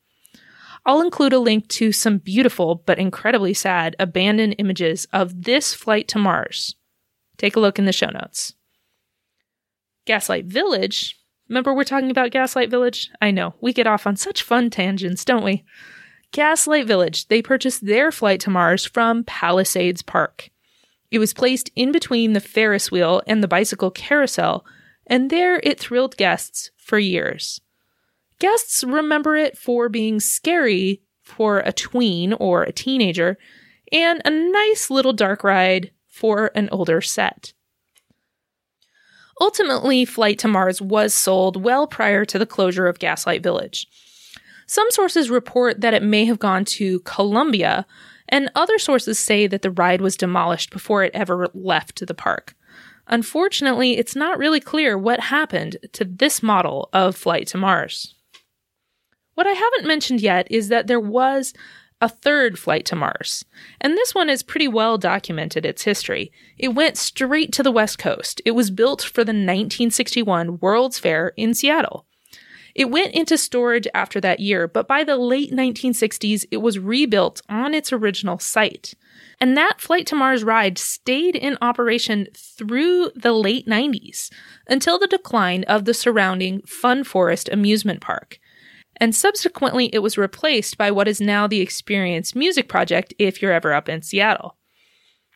I'll 0.85 1.01
include 1.01 1.33
a 1.33 1.39
link 1.39 1.67
to 1.69 1.91
some 1.91 2.17
beautiful 2.17 2.75
but 2.85 2.99
incredibly 2.99 3.53
sad 3.53 3.95
abandoned 3.99 4.55
images 4.57 5.07
of 5.11 5.43
this 5.43 5.73
flight 5.73 6.07
to 6.09 6.17
Mars. 6.17 6.75
Take 7.37 7.55
a 7.55 7.59
look 7.59 7.77
in 7.77 7.85
the 7.85 7.93
show 7.93 8.09
notes. 8.09 8.53
Gaslight 10.05 10.45
Village. 10.45 11.17
Remember, 11.49 11.73
we're 11.73 11.83
talking 11.83 12.11
about 12.11 12.31
Gaslight 12.31 12.69
Village? 12.69 13.09
I 13.21 13.31
know, 13.31 13.55
we 13.61 13.73
get 13.73 13.87
off 13.87 14.07
on 14.07 14.15
such 14.15 14.43
fun 14.43 14.69
tangents, 14.69 15.25
don't 15.25 15.43
we? 15.43 15.63
Gaslight 16.31 16.87
Village, 16.87 17.27
they 17.27 17.41
purchased 17.41 17.85
their 17.85 18.11
flight 18.11 18.39
to 18.41 18.49
Mars 18.49 18.85
from 18.85 19.23
Palisades 19.23 20.01
Park. 20.01 20.49
It 21.09 21.19
was 21.19 21.33
placed 21.33 21.69
in 21.75 21.91
between 21.91 22.33
the 22.33 22.39
Ferris 22.39 22.91
wheel 22.91 23.21
and 23.27 23.41
the 23.41 23.47
bicycle 23.47 23.91
carousel, 23.91 24.65
and 25.05 25.29
there 25.29 25.59
it 25.63 25.79
thrilled 25.79 26.17
guests 26.17 26.71
for 26.75 26.99
years. 26.99 27.61
Guests 28.39 28.83
remember 28.83 29.35
it 29.35 29.57
for 29.57 29.89
being 29.89 30.19
scary 30.19 31.01
for 31.23 31.59
a 31.59 31.73
tween 31.73 32.33
or 32.33 32.63
a 32.63 32.71
teenager, 32.71 33.37
and 33.91 34.21
a 34.25 34.29
nice 34.29 34.89
little 34.89 35.13
dark 35.13 35.43
ride 35.43 35.91
for 36.07 36.51
an 36.55 36.69
older 36.71 37.01
set. 37.01 37.53
Ultimately, 39.39 40.03
Flight 40.03 40.39
to 40.39 40.47
Mars 40.47 40.81
was 40.81 41.13
sold 41.13 41.63
well 41.63 41.85
prior 41.85 42.25
to 42.25 42.39
the 42.39 42.45
closure 42.45 42.87
of 42.87 42.99
Gaslight 42.99 43.43
Village. 43.43 43.87
Some 44.65 44.89
sources 44.89 45.29
report 45.29 45.81
that 45.81 45.93
it 45.93 46.03
may 46.03 46.25
have 46.25 46.39
gone 46.39 46.65
to 46.65 46.99
Columbia, 47.01 47.85
and 48.29 48.51
other 48.55 48.77
sources 48.77 49.19
say 49.19 49.47
that 49.47 49.61
the 49.61 49.71
ride 49.71 50.01
was 50.01 50.17
demolished 50.17 50.71
before 50.71 51.03
it 51.03 51.11
ever 51.13 51.47
left 51.53 52.05
the 52.05 52.13
park. 52.13 52.55
Unfortunately, 53.07 53.97
it's 53.97 54.15
not 54.15 54.37
really 54.37 54.59
clear 54.59 54.97
what 54.97 55.19
happened 55.19 55.77
to 55.93 56.03
this 56.03 56.43
model 56.43 56.89
of 56.91 57.15
Flight 57.15 57.47
to 57.47 57.57
Mars. 57.57 58.15
What 59.35 59.45
I 59.45 59.51
haven't 59.51 59.87
mentioned 59.87 60.19
yet 60.19 60.47
is 60.49 60.69
that 60.69 60.87
there 60.87 60.99
was 60.99 61.53
a 62.01 62.09
third 62.09 62.57
flight 62.57 62.85
to 62.85 62.95
Mars, 62.95 63.45
and 63.79 63.93
this 63.93 64.15
one 64.15 64.29
is 64.31 64.41
pretty 64.41 64.67
well 64.67 64.97
documented 64.97 65.63
its 65.63 65.83
history. 65.83 66.31
It 66.57 66.69
went 66.69 66.97
straight 66.97 67.51
to 67.53 67.61
the 67.63 67.71
West 67.71 67.99
Coast. 67.99 68.41
It 68.45 68.51
was 68.51 68.71
built 68.71 69.03
for 69.03 69.23
the 69.23 69.29
1961 69.29 70.57
World's 70.57 70.97
Fair 70.97 71.33
in 71.37 71.53
Seattle. 71.53 72.06
It 72.77 72.91
went 72.91 73.13
into 73.13 73.37
storage 73.37 73.87
after 73.93 74.21
that 74.21 74.39
year, 74.39 74.67
but 74.67 74.87
by 74.87 75.03
the 75.03 75.17
late 75.17 75.51
1960s, 75.51 76.45
it 76.51 76.57
was 76.57 76.79
rebuilt 76.79 77.41
on 77.49 77.73
its 77.73 77.91
original 77.91 78.39
site. 78.39 78.93
And 79.41 79.57
that 79.57 79.81
Flight 79.81 80.05
to 80.07 80.15
Mars 80.15 80.43
ride 80.43 80.77
stayed 80.77 81.35
in 81.35 81.57
operation 81.61 82.27
through 82.33 83.11
the 83.15 83.33
late 83.33 83.67
90s 83.67 84.31
until 84.67 84.97
the 84.97 85.07
decline 85.07 85.63
of 85.63 85.85
the 85.85 85.93
surrounding 85.93 86.61
Fun 86.61 87.03
Forest 87.03 87.49
amusement 87.51 87.99
park 87.99 88.39
and 88.99 89.15
subsequently 89.15 89.89
it 89.93 89.99
was 89.99 90.17
replaced 90.17 90.77
by 90.77 90.91
what 90.91 91.07
is 91.07 91.21
now 91.21 91.47
the 91.47 91.61
Experience 91.61 92.35
Music 92.35 92.67
Project 92.67 93.13
if 93.17 93.41
you're 93.41 93.53
ever 93.53 93.73
up 93.73 93.87
in 93.87 94.01
Seattle. 94.01 94.57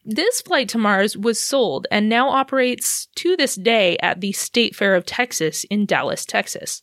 This 0.03 0.41
flight 0.41 0.67
to 0.69 0.79
Mars 0.79 1.15
was 1.15 1.39
sold 1.39 1.85
and 1.91 2.09
now 2.09 2.29
operates 2.29 3.07
to 3.17 3.37
this 3.37 3.55
day 3.55 3.97
at 4.01 4.19
the 4.19 4.31
State 4.31 4.75
Fair 4.75 4.95
of 4.95 5.05
Texas 5.05 5.63
in 5.65 5.85
Dallas, 5.85 6.25
Texas. 6.25 6.81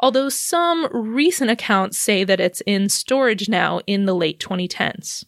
Although 0.00 0.28
some 0.28 0.88
recent 0.92 1.50
accounts 1.50 1.98
say 1.98 2.24
that 2.24 2.40
it's 2.40 2.62
in 2.66 2.88
storage 2.88 3.48
now 3.48 3.80
in 3.86 4.04
the 4.04 4.14
late 4.14 4.38
2010s. 4.38 5.24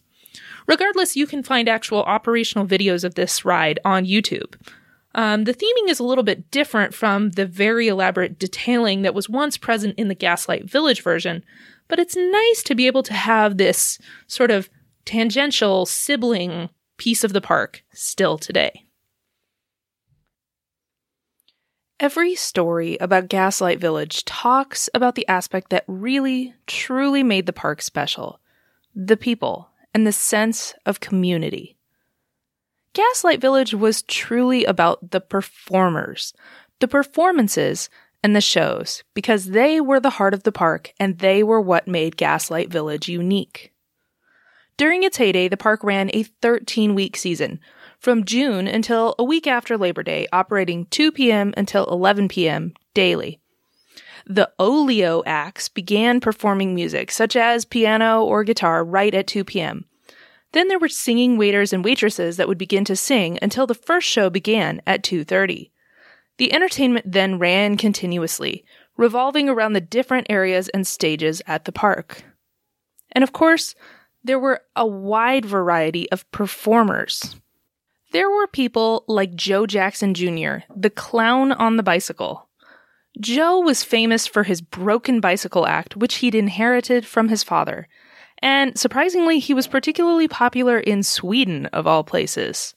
Regardless, 0.67 1.15
you 1.15 1.27
can 1.27 1.43
find 1.43 1.67
actual 1.67 2.03
operational 2.03 2.65
videos 2.65 3.03
of 3.03 3.15
this 3.15 3.43
ride 3.43 3.79
on 3.83 4.05
YouTube. 4.05 4.55
Um, 5.13 5.43
the 5.43 5.53
theming 5.53 5.89
is 5.89 5.99
a 5.99 6.05
little 6.05 6.23
bit 6.23 6.49
different 6.51 6.93
from 6.93 7.31
the 7.31 7.45
very 7.45 7.87
elaborate 7.87 8.39
detailing 8.39 9.01
that 9.01 9.13
was 9.13 9.27
once 9.27 9.57
present 9.57 9.95
in 9.97 10.07
the 10.07 10.15
Gaslight 10.15 10.69
Village 10.69 11.01
version, 11.01 11.43
but 11.89 11.99
it's 11.99 12.15
nice 12.15 12.63
to 12.63 12.75
be 12.75 12.87
able 12.87 13.03
to 13.03 13.13
have 13.13 13.57
this 13.57 13.99
sort 14.27 14.51
of 14.51 14.69
tangential 15.03 15.85
sibling 15.85 16.69
piece 16.97 17.23
of 17.23 17.33
the 17.33 17.41
park 17.41 17.83
still 17.91 18.37
today. 18.37 18.85
Every 22.01 22.33
story 22.33 22.97
about 22.99 23.27
Gaslight 23.27 23.79
Village 23.79 24.25
talks 24.25 24.89
about 24.95 25.13
the 25.13 25.27
aspect 25.27 25.69
that 25.69 25.83
really, 25.85 26.55
truly 26.65 27.21
made 27.21 27.45
the 27.45 27.53
park 27.53 27.79
special 27.79 28.39
the 28.95 29.15
people 29.15 29.69
and 29.93 30.05
the 30.05 30.11
sense 30.11 30.73
of 30.83 30.99
community. 30.99 31.77
Gaslight 32.93 33.39
Village 33.39 33.75
was 33.75 34.01
truly 34.01 34.65
about 34.65 35.11
the 35.11 35.21
performers, 35.21 36.33
the 36.79 36.87
performances, 36.87 37.87
and 38.23 38.35
the 38.35 38.41
shows, 38.41 39.03
because 39.13 39.45
they 39.45 39.79
were 39.79 39.99
the 39.99 40.09
heart 40.09 40.33
of 40.33 40.41
the 40.41 40.51
park 40.51 40.93
and 40.99 41.19
they 41.19 41.43
were 41.43 41.61
what 41.61 41.87
made 41.87 42.17
Gaslight 42.17 42.69
Village 42.71 43.09
unique. 43.09 43.71
During 44.75 45.03
its 45.03 45.17
heyday, 45.17 45.47
the 45.47 45.55
park 45.55 45.83
ran 45.83 46.09
a 46.13 46.23
13 46.23 46.95
week 46.95 47.15
season, 47.15 47.59
from 48.01 48.25
June 48.25 48.67
until 48.67 49.13
a 49.19 49.23
week 49.23 49.45
after 49.45 49.77
Labor 49.77 50.01
Day, 50.01 50.27
operating 50.33 50.87
2 50.87 51.11
p.m. 51.11 51.53
until 51.55 51.85
11 51.85 52.29
p.m. 52.29 52.73
daily. 52.95 53.39
The 54.25 54.51
Olio 54.57 55.21
acts 55.25 55.69
began 55.69 56.19
performing 56.19 56.73
music, 56.73 57.11
such 57.11 57.35
as 57.35 57.63
piano 57.63 58.23
or 58.23 58.43
guitar, 58.43 58.83
right 58.83 59.13
at 59.13 59.27
2 59.27 59.43
p.m. 59.43 59.85
Then 60.51 60.67
there 60.67 60.79
were 60.79 60.89
singing 60.89 61.37
waiters 61.37 61.71
and 61.71 61.85
waitresses 61.85 62.37
that 62.37 62.47
would 62.47 62.57
begin 62.57 62.83
to 62.85 62.95
sing 62.95 63.37
until 63.39 63.67
the 63.67 63.75
first 63.75 64.07
show 64.07 64.31
began 64.31 64.81
at 64.87 65.03
2:30. 65.03 65.69
The 66.37 66.53
entertainment 66.53 67.11
then 67.11 67.37
ran 67.37 67.77
continuously, 67.77 68.65
revolving 68.97 69.47
around 69.47 69.73
the 69.73 69.81
different 69.81 70.25
areas 70.27 70.69
and 70.69 70.87
stages 70.87 71.41
at 71.45 71.65
the 71.65 71.71
park. 71.71 72.23
And 73.11 73.23
of 73.23 73.31
course, 73.31 73.75
there 74.23 74.39
were 74.39 74.61
a 74.75 74.87
wide 74.87 75.45
variety 75.45 76.09
of 76.11 76.29
performers. 76.31 77.35
There 78.11 78.29
were 78.29 78.47
people 78.47 79.05
like 79.07 79.35
Joe 79.35 79.65
Jackson 79.65 80.13
Jr., 80.13 80.65
the 80.75 80.89
clown 80.89 81.53
on 81.53 81.77
the 81.77 81.83
bicycle. 81.83 82.49
Joe 83.19 83.59
was 83.59 83.83
famous 83.83 84.27
for 84.27 84.43
his 84.43 84.61
broken 84.61 85.21
bicycle 85.21 85.65
act, 85.65 85.95
which 85.95 86.15
he'd 86.15 86.35
inherited 86.35 87.05
from 87.05 87.29
his 87.29 87.41
father. 87.41 87.87
And 88.39 88.77
surprisingly, 88.77 89.39
he 89.39 89.53
was 89.53 89.67
particularly 89.67 90.27
popular 90.27 90.77
in 90.77 91.03
Sweden, 91.03 91.67
of 91.67 91.87
all 91.87 92.03
places. 92.03 92.73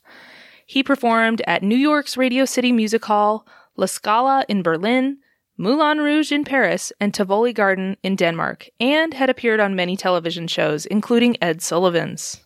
He 0.66 0.84
performed 0.84 1.42
at 1.48 1.62
New 1.64 1.76
York's 1.76 2.16
Radio 2.16 2.44
City 2.44 2.70
Music 2.70 3.04
Hall, 3.04 3.44
La 3.76 3.86
Scala 3.86 4.44
in 4.48 4.62
Berlin, 4.62 5.18
Moulin 5.56 5.98
Rouge 5.98 6.30
in 6.30 6.44
Paris, 6.44 6.92
and 7.00 7.12
Tivoli 7.12 7.52
Garden 7.52 7.96
in 8.04 8.14
Denmark, 8.14 8.68
and 8.78 9.14
had 9.14 9.30
appeared 9.30 9.58
on 9.58 9.74
many 9.74 9.96
television 9.96 10.46
shows, 10.46 10.86
including 10.86 11.36
Ed 11.42 11.60
Sullivan's. 11.60 12.43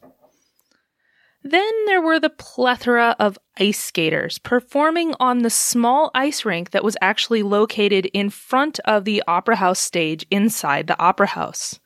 Then 1.42 1.70
there 1.86 2.02
were 2.02 2.18
the 2.18 2.30
plethora 2.30 3.14
of 3.18 3.38
ice 3.58 3.78
skaters 3.78 4.38
performing 4.38 5.14
on 5.20 5.38
the 5.38 5.50
small 5.50 6.10
ice 6.14 6.44
rink 6.44 6.70
that 6.70 6.82
was 6.82 6.96
actually 7.00 7.42
located 7.42 8.06
in 8.06 8.28
front 8.28 8.80
of 8.84 9.04
the 9.04 9.22
Opera 9.28 9.56
House 9.56 9.78
stage 9.78 10.26
inside 10.30 10.86
the 10.86 11.00
Opera 11.00 11.28
House. 11.28 11.78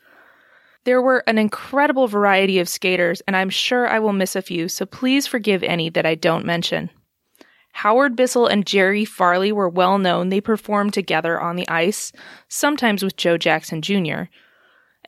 There 0.84 1.02
were 1.02 1.22
an 1.26 1.38
incredible 1.38 2.08
variety 2.08 2.58
of 2.58 2.68
skaters, 2.68 3.20
and 3.26 3.36
I'm 3.36 3.50
sure 3.50 3.86
I 3.86 3.98
will 3.98 4.12
miss 4.12 4.34
a 4.34 4.42
few, 4.42 4.68
so 4.68 4.86
please 4.86 5.26
forgive 5.26 5.62
any 5.62 5.90
that 5.90 6.06
I 6.06 6.14
don't 6.14 6.46
mention. 6.46 6.90
Howard 7.74 8.16
Bissell 8.16 8.46
and 8.46 8.66
Jerry 8.66 9.04
Farley 9.04 9.52
were 9.52 9.68
well 9.68 9.98
known. 9.98 10.30
They 10.30 10.40
performed 10.40 10.92
together 10.92 11.40
on 11.40 11.56
the 11.56 11.68
ice, 11.68 12.10
sometimes 12.48 13.02
with 13.02 13.16
Joe 13.16 13.38
Jackson 13.38 13.80
Jr 13.80 14.24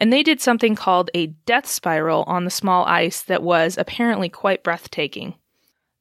and 0.04 0.12
they 0.12 0.22
did 0.22 0.38
something 0.38 0.74
called 0.74 1.08
a 1.14 1.28
death 1.46 1.66
spiral 1.66 2.24
on 2.26 2.44
the 2.44 2.50
small 2.50 2.84
ice 2.84 3.22
that 3.22 3.42
was 3.42 3.78
apparently 3.78 4.28
quite 4.28 4.62
breathtaking. 4.62 5.32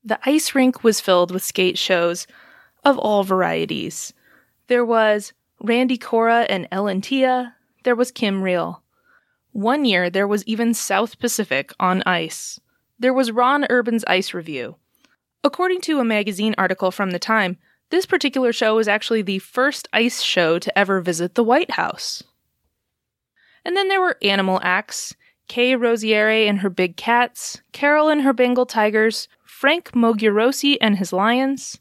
The 0.04 0.20
ice 0.26 0.54
rink 0.54 0.84
was 0.84 1.00
filled 1.00 1.32
with 1.32 1.42
skate 1.42 1.78
shows 1.78 2.28
of 2.84 2.98
all 2.98 3.24
varieties. 3.24 4.12
There 4.68 4.84
was 4.84 5.32
Randy 5.62 5.98
Cora 5.98 6.42
and 6.50 6.68
Ellen 6.70 7.00
Tia, 7.00 7.56
there 7.86 7.96
was 7.96 8.12
Kim 8.12 8.44
Riel. 8.44 8.84
One 9.54 9.86
year 9.86 10.10
there 10.10 10.28
was 10.28 10.44
even 10.44 10.74
South 10.74 11.18
Pacific 11.18 11.72
on 11.80 12.04
ice. 12.06 12.60
There 13.00 13.14
was 13.14 13.32
Ron 13.32 13.66
Urban's 13.70 14.04
Ice 14.10 14.34
Review. 14.34 14.76
According 15.46 15.80
to 15.84 16.02
a 16.02 16.04
magazine 16.04 16.56
article 16.58 16.92
from 16.92 17.12
the 17.12 17.20
time, 17.20 17.58
this 17.90 18.06
particular 18.06 18.52
show 18.52 18.76
was 18.76 18.90
actually 18.90 19.22
the 19.22 19.40
first 19.40 19.88
ice 19.94 20.22
show 20.22 20.60
to 20.60 20.78
ever 20.78 21.00
visit 21.00 21.36
the 21.36 21.44
White 21.46 21.72
House. 21.72 22.22
And 23.66 23.76
then 23.78 23.88
there 23.88 24.02
were 24.02 24.18
animal 24.22 24.60
acts 24.64 25.16
Kay 25.48 25.76
Rosaire 25.76 26.48
and 26.48 26.60
her 26.60 26.70
big 26.70 26.96
cats, 26.96 27.62
Carol 27.74 28.10
and 28.10 28.22
her 28.22 28.34
Bengal 28.34 28.66
tigers, 28.66 29.28
Frank 29.44 29.92
Mogurosi 29.92 30.78
and 30.82 30.98
his 30.98 31.14
lions. 31.14 31.80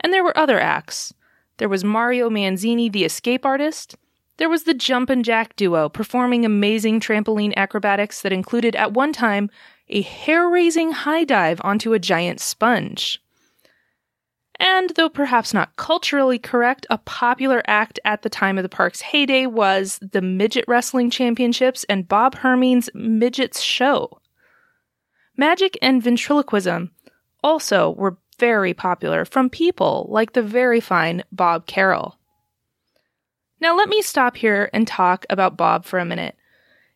And 0.00 0.12
there 0.12 0.24
were 0.24 0.36
other 0.36 0.60
acts. 0.60 1.12
There 1.58 1.68
was 1.68 1.84
Mario 1.84 2.30
Manzini, 2.30 2.90
the 2.90 3.04
escape 3.04 3.44
artist. 3.44 3.96
There 4.36 4.48
was 4.48 4.64
the 4.64 4.74
Jump 4.74 5.08
and 5.08 5.24
Jack 5.24 5.56
duo 5.56 5.88
performing 5.88 6.44
amazing 6.44 7.00
trampoline 7.00 7.54
acrobatics 7.56 8.20
that 8.22 8.32
included 8.32 8.76
at 8.76 8.92
one 8.92 9.12
time 9.12 9.50
a 9.88 10.02
hair 10.02 10.48
raising 10.48 10.92
high 10.92 11.24
dive 11.24 11.60
onto 11.64 11.92
a 11.92 11.98
giant 11.98 12.40
sponge. 12.40 13.22
And 14.58 14.90
though 14.96 15.08
perhaps 15.08 15.52
not 15.52 15.76
culturally 15.76 16.38
correct, 16.38 16.86
a 16.88 16.98
popular 16.98 17.62
act 17.66 18.00
at 18.04 18.22
the 18.22 18.30
time 18.30 18.58
of 18.58 18.62
the 18.62 18.68
park's 18.68 19.02
heyday 19.02 19.46
was 19.46 19.98
the 20.00 20.22
Midget 20.22 20.64
Wrestling 20.66 21.10
Championships 21.10 21.84
and 21.84 22.08
Bob 22.08 22.36
Hermeen's 22.36 22.88
Midgets 22.94 23.60
Show. 23.60 24.20
Magic 25.36 25.76
and 25.82 26.02
ventriloquism 26.02 26.90
also 27.44 27.90
were 27.90 28.16
very 28.38 28.72
popular 28.72 29.24
from 29.24 29.50
people 29.50 30.06
like 30.10 30.32
the 30.32 30.42
very 30.42 30.80
fine 30.80 31.22
Bob 31.30 31.66
Carroll. 31.66 32.16
Now, 33.60 33.76
let 33.76 33.88
me 33.88 34.02
stop 34.02 34.36
here 34.36 34.68
and 34.72 34.86
talk 34.86 35.24
about 35.30 35.56
Bob 35.56 35.84
for 35.84 35.98
a 35.98 36.04
minute. 36.04 36.36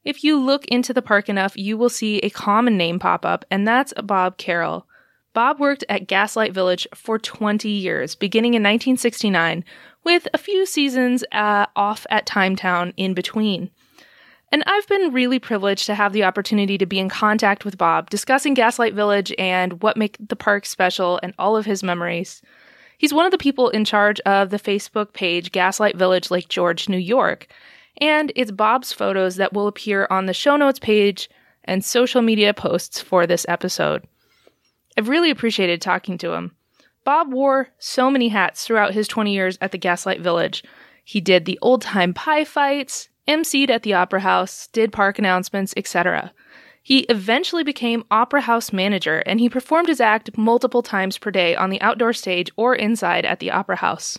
If 0.05 0.25
you 0.25 0.39
look 0.39 0.65
into 0.67 0.93
the 0.95 1.03
park 1.03 1.29
enough, 1.29 1.57
you 1.57 1.77
will 1.77 1.89
see 1.89 2.19
a 2.19 2.31
common 2.31 2.77
name 2.77 2.99
pop 2.99 3.25
up, 3.25 3.45
and 3.51 3.67
that's 3.67 3.93
Bob 4.03 4.37
Carroll. 4.39 4.87
Bob 5.33 5.61
worked 5.61 5.85
at 5.89 6.09
Gaslight 6.09 6.53
Village 6.53 6.87
for 6.95 7.19
20 7.19 7.69
years, 7.69 8.15
beginning 8.15 8.55
in 8.55 8.63
1969, 8.63 9.65
with 10.03 10.27
a 10.35 10.39
few 10.39 10.67
seasons 10.67 11.23
uh, 11.33 11.67
off 11.77 12.07
at 12.11 12.27
Timetown 12.27 12.93
in 12.97 13.15
between. 13.15 13.71
And 14.53 14.65
I've 14.67 14.89
been 14.89 15.13
really 15.13 15.39
privileged 15.39 15.87
to 15.87 15.95
have 15.95 16.13
the 16.13 16.25
opportunity 16.25 16.77
to 16.79 16.87
be 16.87 16.99
in 16.99 17.09
contact 17.09 17.65
with 17.65 17.79
Bob, 17.79 18.11
discussing 18.11 18.55
Gaslight 18.55 18.95
Village 18.95 19.33
and 19.39 19.81
what 19.83 19.97
make 19.97 20.17
the 20.19 20.35
park 20.35 20.67
special 20.67 21.21
and 21.23 21.33
all 21.39 21.57
of 21.57 21.67
his 21.67 21.85
memories. 21.85 22.43
He's 22.99 23.15
one 23.15 23.25
of 23.25 23.31
the 23.31 23.39
people 23.39 23.71
in 23.71 23.85
charge 23.85 24.19
of 24.21 24.51
the 24.51 24.59
Facebook 24.59 25.13
page 25.13 25.53
Gaslight 25.53 25.97
Village 25.97 26.31
Lake 26.31 26.49
George, 26.49 26.89
New 26.89 26.99
York, 26.99 27.47
and 28.01 28.33
it's 28.35 28.51
Bob's 28.51 28.93
photos 28.93 29.37
that 29.37 29.53
will 29.53 29.69
appear 29.69 30.09
on 30.11 30.27
the 30.27 30.35
show 30.35 30.57
notes 30.57 30.81
page 30.81 31.31
and 31.65 31.85
social 31.85 32.21
media 32.21 32.53
posts 32.53 33.01
for 33.01 33.27
this 33.27 33.47
episode. 33.49 34.05
I've 34.97 35.09
really 35.09 35.31
appreciated 35.31 35.81
talking 35.81 36.19
to 36.19 36.33
him. 36.33 36.57
Bob 37.05 37.33
wore 37.33 37.69
so 37.79 38.11
many 38.11 38.29
hats 38.29 38.65
throughout 38.65 38.95
his 38.95 39.09
20 39.09 39.33
years 39.33 39.59
at 39.61 39.73
the 39.73 39.79
Gaslight 39.79 40.21
Village. 40.21 40.63
He 41.05 41.21
did 41.21 41.45
the 41.45 41.59
old 41.63 41.83
time 41.83 42.13
pie 42.13 42.45
fights, 42.45 43.09
emceed 43.27 43.71
at 43.71 43.83
the 43.83 43.95
Opera 43.95 44.21
House, 44.21 44.69
did 44.69 44.93
park 44.93 45.19
announcements, 45.19 45.73
etc. 45.77 46.33
He 46.83 47.01
eventually 47.01 47.65
became 47.65 48.05
Opera 48.11 48.43
House 48.43 48.73
manager 48.73 49.19
and 49.27 49.41
he 49.41 49.49
performed 49.49 49.89
his 49.89 50.01
act 50.01 50.37
multiple 50.37 50.83
times 50.83 51.19
per 51.19 51.31
day 51.31 51.55
on 51.55 51.71
the 51.71 51.81
outdoor 51.81 52.13
stage 52.13 52.51
or 52.57 52.75
inside 52.75 53.25
at 53.25 53.39
the 53.39 53.51
Opera 53.51 53.77
House. 53.77 54.19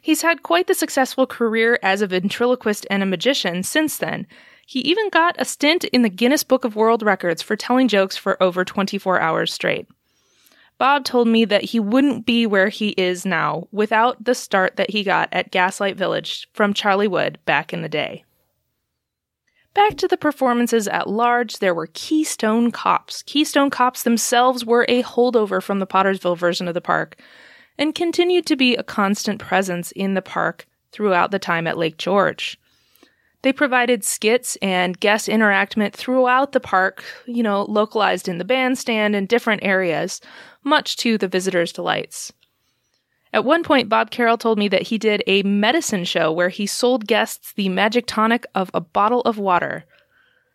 He's 0.00 0.22
had 0.22 0.42
quite 0.42 0.68
the 0.68 0.74
successful 0.74 1.26
career 1.26 1.78
as 1.82 2.02
a 2.02 2.06
ventriloquist 2.06 2.86
and 2.90 3.02
a 3.02 3.06
magician 3.06 3.62
since 3.62 3.96
then, 3.98 4.26
he 4.68 4.80
even 4.80 5.08
got 5.08 5.34
a 5.38 5.46
stint 5.46 5.84
in 5.84 6.02
the 6.02 6.10
Guinness 6.10 6.44
Book 6.44 6.62
of 6.62 6.76
World 6.76 7.02
Records 7.02 7.40
for 7.40 7.56
telling 7.56 7.88
jokes 7.88 8.18
for 8.18 8.40
over 8.42 8.66
24 8.66 9.18
hours 9.18 9.50
straight. 9.50 9.88
Bob 10.76 11.04
told 11.04 11.26
me 11.26 11.46
that 11.46 11.64
he 11.64 11.80
wouldn't 11.80 12.26
be 12.26 12.44
where 12.46 12.68
he 12.68 12.90
is 12.90 13.24
now 13.24 13.66
without 13.72 14.22
the 14.22 14.34
start 14.34 14.76
that 14.76 14.90
he 14.90 15.02
got 15.02 15.30
at 15.32 15.50
Gaslight 15.50 15.96
Village 15.96 16.48
from 16.52 16.74
Charlie 16.74 17.08
Wood 17.08 17.38
back 17.46 17.72
in 17.72 17.80
the 17.80 17.88
day. 17.88 18.26
Back 19.72 19.96
to 19.96 20.06
the 20.06 20.18
performances 20.18 20.86
at 20.86 21.08
large, 21.08 21.60
there 21.60 21.74
were 21.74 21.88
Keystone 21.94 22.70
Cops. 22.70 23.22
Keystone 23.22 23.70
Cops 23.70 24.02
themselves 24.02 24.66
were 24.66 24.84
a 24.86 25.02
holdover 25.02 25.62
from 25.62 25.78
the 25.78 25.86
Pottersville 25.86 26.36
version 26.36 26.68
of 26.68 26.74
the 26.74 26.82
park 26.82 27.16
and 27.78 27.94
continued 27.94 28.44
to 28.44 28.54
be 28.54 28.76
a 28.76 28.82
constant 28.82 29.40
presence 29.40 29.92
in 29.92 30.12
the 30.12 30.20
park 30.20 30.66
throughout 30.92 31.30
the 31.30 31.38
time 31.38 31.66
at 31.66 31.78
Lake 31.78 31.96
George. 31.96 32.60
They 33.42 33.52
provided 33.52 34.02
skits 34.02 34.56
and 34.60 34.98
guest 34.98 35.28
interactment 35.28 35.92
throughout 35.92 36.52
the 36.52 36.60
park, 36.60 37.04
you 37.26 37.42
know, 37.42 37.62
localized 37.62 38.28
in 38.28 38.38
the 38.38 38.44
bandstand 38.44 39.14
and 39.14 39.28
different 39.28 39.62
areas, 39.62 40.20
much 40.64 40.96
to 40.98 41.16
the 41.16 41.28
visitors' 41.28 41.72
delights. 41.72 42.32
At 43.32 43.44
one 43.44 43.62
point, 43.62 43.88
Bob 43.88 44.10
Carroll 44.10 44.38
told 44.38 44.58
me 44.58 44.68
that 44.68 44.82
he 44.82 44.98
did 44.98 45.22
a 45.26 45.42
medicine 45.42 46.04
show 46.04 46.32
where 46.32 46.48
he 46.48 46.66
sold 46.66 47.06
guests 47.06 47.52
the 47.52 47.68
magic 47.68 48.06
tonic 48.06 48.46
of 48.54 48.70
a 48.74 48.80
bottle 48.80 49.20
of 49.20 49.38
water. 49.38 49.84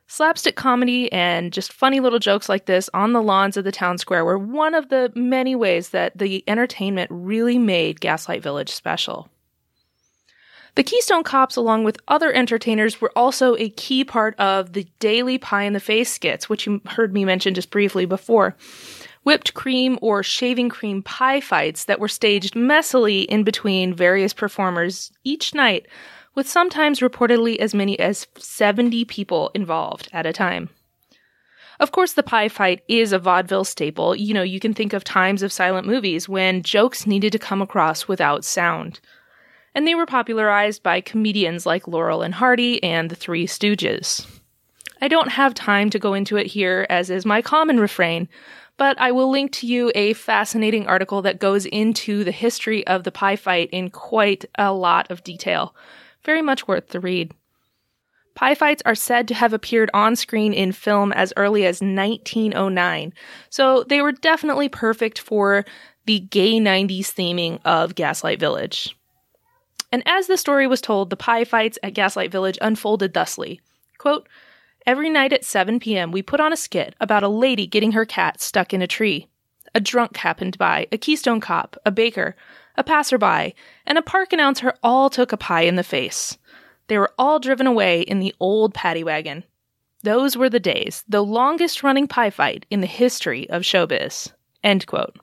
Slapstick 0.08 0.56
comedy 0.56 1.12
and 1.12 1.54
just 1.54 1.72
funny 1.72 2.00
little 2.00 2.20
jokes 2.20 2.50
like 2.50 2.66
this 2.66 2.90
on 2.94 3.14
the 3.14 3.22
lawns 3.22 3.58
of 3.58 3.64
the 3.64 3.72
town 3.72 3.98
square 3.98 4.26
were 4.26 4.38
one 4.38 4.76
of 4.76 4.90
the 4.90 5.12
many 5.16 5.56
ways 5.56 5.90
that 5.90 6.18
the 6.18 6.44
entertainment 6.48 7.10
really 7.12 7.58
made 7.58 8.02
Gaslight 8.02 8.44
Village 8.44 8.70
special. 8.70 9.30
The 10.76 10.84
Keystone 10.84 11.24
Cops, 11.24 11.56
along 11.56 11.84
with 11.84 12.00
other 12.08 12.34
entertainers, 12.34 13.00
were 13.00 13.12
also 13.16 13.56
a 13.58 13.70
key 13.70 14.04
part 14.04 14.38
of 14.40 14.74
the 14.74 14.88
daily 15.00 15.38
pie 15.38 15.64
in 15.64 15.74
the 15.74 15.80
face 15.80 16.12
skits, 16.12 16.50
which 16.50 16.66
you 16.66 16.82
heard 16.88 17.14
me 17.14 17.26
mention 17.26 17.54
just 17.54 17.70
briefly 17.70 18.06
before. 18.06 18.56
Whipped 19.22 19.54
cream 19.54 20.00
or 20.02 20.24
shaving 20.24 20.70
cream 20.70 21.04
pie 21.04 21.42
fights 21.42 21.86
that 21.86 22.00
were 22.00 22.08
staged 22.08 22.56
messily 22.56 23.26
in 23.26 23.44
between 23.44 23.94
various 23.94 24.34
performers 24.34 25.12
each 25.24 25.54
night 25.54 25.86
with 26.34 26.50
sometimes 26.50 27.02
reportedly 27.02 27.58
as 27.58 27.76
many 27.76 28.00
as 28.00 28.26
70 28.38 29.06
people 29.06 29.52
involved 29.54 30.10
at 30.12 30.26
a 30.26 30.34
time. 30.34 30.70
Of 31.80 31.92
course, 31.92 32.14
the 32.14 32.24
pie 32.24 32.50
fight 32.50 32.82
is 32.88 33.14
a 33.14 33.20
vaudeville 33.20 33.64
staple. 33.64 34.16
You 34.16 34.34
know, 34.34 34.42
you 34.42 34.60
can 34.60 34.74
think 34.74 34.94
of 34.94 35.04
times 35.04 35.44
of 35.44 35.52
silent 35.52 35.86
movies 35.86 36.28
when 36.28 36.64
jokes 36.64 37.06
needed 37.06 37.32
to 37.34 37.40
come 37.40 37.62
across 37.62 38.08
without 38.08 38.44
sound. 38.44 39.00
And 39.76 39.88
they 39.88 39.96
were 39.96 40.06
popularized 40.06 40.84
by 40.84 41.02
comedians 41.02 41.66
like 41.66 41.88
Laurel 41.88 42.22
and 42.22 42.34
Hardy 42.34 42.84
and 42.84 43.10
the 43.10 43.16
Three 43.16 43.48
Stooges. 43.48 44.28
I 45.02 45.08
don't 45.08 45.32
have 45.32 45.54
time 45.54 45.90
to 45.90 46.00
go 46.00 46.14
into 46.14 46.38
it 46.38 46.48
here, 46.48 46.86
as 46.90 47.10
is 47.10 47.26
my 47.26 47.42
common 47.42 47.80
refrain, 47.80 48.30
but 48.78 49.00
I 49.00 49.12
will 49.12 49.30
link 49.30 49.52
to 49.54 49.68
you 49.68 49.92
a 49.96 50.14
fascinating 50.14 50.88
article 50.88 51.22
that 51.24 51.40
goes 51.40 51.66
into 51.66 52.24
the 52.24 52.32
history 52.32 52.86
of 52.88 53.04
the 53.04 53.12
pie 53.12 53.36
fight 53.36 53.70
in 53.72 53.90
quite 53.90 54.46
a 54.58 54.72
lot 54.72 55.10
of 55.12 55.24
detail 55.24 55.76
very 56.24 56.42
much 56.42 56.68
worth 56.68 56.90
the 56.90 57.00
read. 57.00 57.34
Pie 58.36 58.56
fights 58.56 58.82
are 58.86 58.96
said 58.96 59.28
to 59.28 59.36
have 59.36 59.54
appeared 59.54 59.92
on 59.94 60.16
screen 60.16 60.54
in 60.54 60.72
film 60.72 61.12
as 61.14 61.34
early 61.38 61.66
as 61.66 61.82
1909, 61.82 63.14
so 63.50 63.84
they 63.84 64.02
were 64.02 64.12
definitely 64.12 64.70
perfect 64.70 65.20
for 65.20 65.66
the 66.06 66.20
gay 66.20 66.54
90s 66.54 67.14
theming 67.14 67.60
of 67.64 67.94
Gaslight 67.94 68.40
Village. 68.40 68.98
And 69.94 70.02
as 70.08 70.26
the 70.26 70.38
story 70.38 70.66
was 70.66 70.82
told, 70.82 71.12
the 71.12 71.16
pie 71.16 71.44
fights 71.44 71.78
at 71.84 71.94
Gaslight 71.94 72.32
Village 72.32 72.58
unfolded 72.60 73.14
thusly 73.14 73.62
Quote, 74.00 74.28
Every 74.88 75.08
night 75.08 75.32
at 75.32 75.46
7 75.46 75.80
p.m., 75.80 76.12
we 76.12 76.24
put 76.24 76.40
on 76.40 76.52
a 76.52 76.58
skit 76.58 76.96
about 77.00 77.22
a 77.22 77.28
lady 77.28 77.68
getting 77.68 77.92
her 77.92 78.04
cat 78.04 78.42
stuck 78.42 78.74
in 78.74 78.82
a 78.82 78.88
tree. 78.88 79.28
A 79.76 79.80
drunk 79.80 80.18
happened 80.18 80.58
by, 80.58 80.88
a 80.92 80.98
Keystone 80.98 81.40
cop, 81.40 81.78
a 81.86 81.92
baker, 81.92 82.36
a 82.76 82.84
passerby, 82.84 83.54
and 83.86 84.00
a 84.00 84.02
park 84.02 84.34
announcer 84.34 84.74
all 84.82 85.12
took 85.12 85.32
a 85.32 85.38
pie 85.38 85.62
in 85.62 85.76
the 85.76 85.84
face. 85.84 86.40
They 86.88 86.98
were 86.98 87.14
all 87.20 87.40
driven 87.40 87.68
away 87.68 88.02
in 88.02 88.20
the 88.20 88.34
old 88.40 88.74
paddy 88.74 89.04
wagon. 89.04 89.44
Those 90.02 90.36
were 90.36 90.50
the 90.50 90.60
days, 90.60 91.04
the 91.08 91.24
longest 91.24 91.84
running 91.84 92.08
pie 92.08 92.32
fight 92.32 92.66
in 92.72 92.82
the 92.82 92.88
history 92.88 93.48
of 93.52 93.62
showbiz. 93.62 94.34
End 94.64 94.88
quote. 94.88 95.18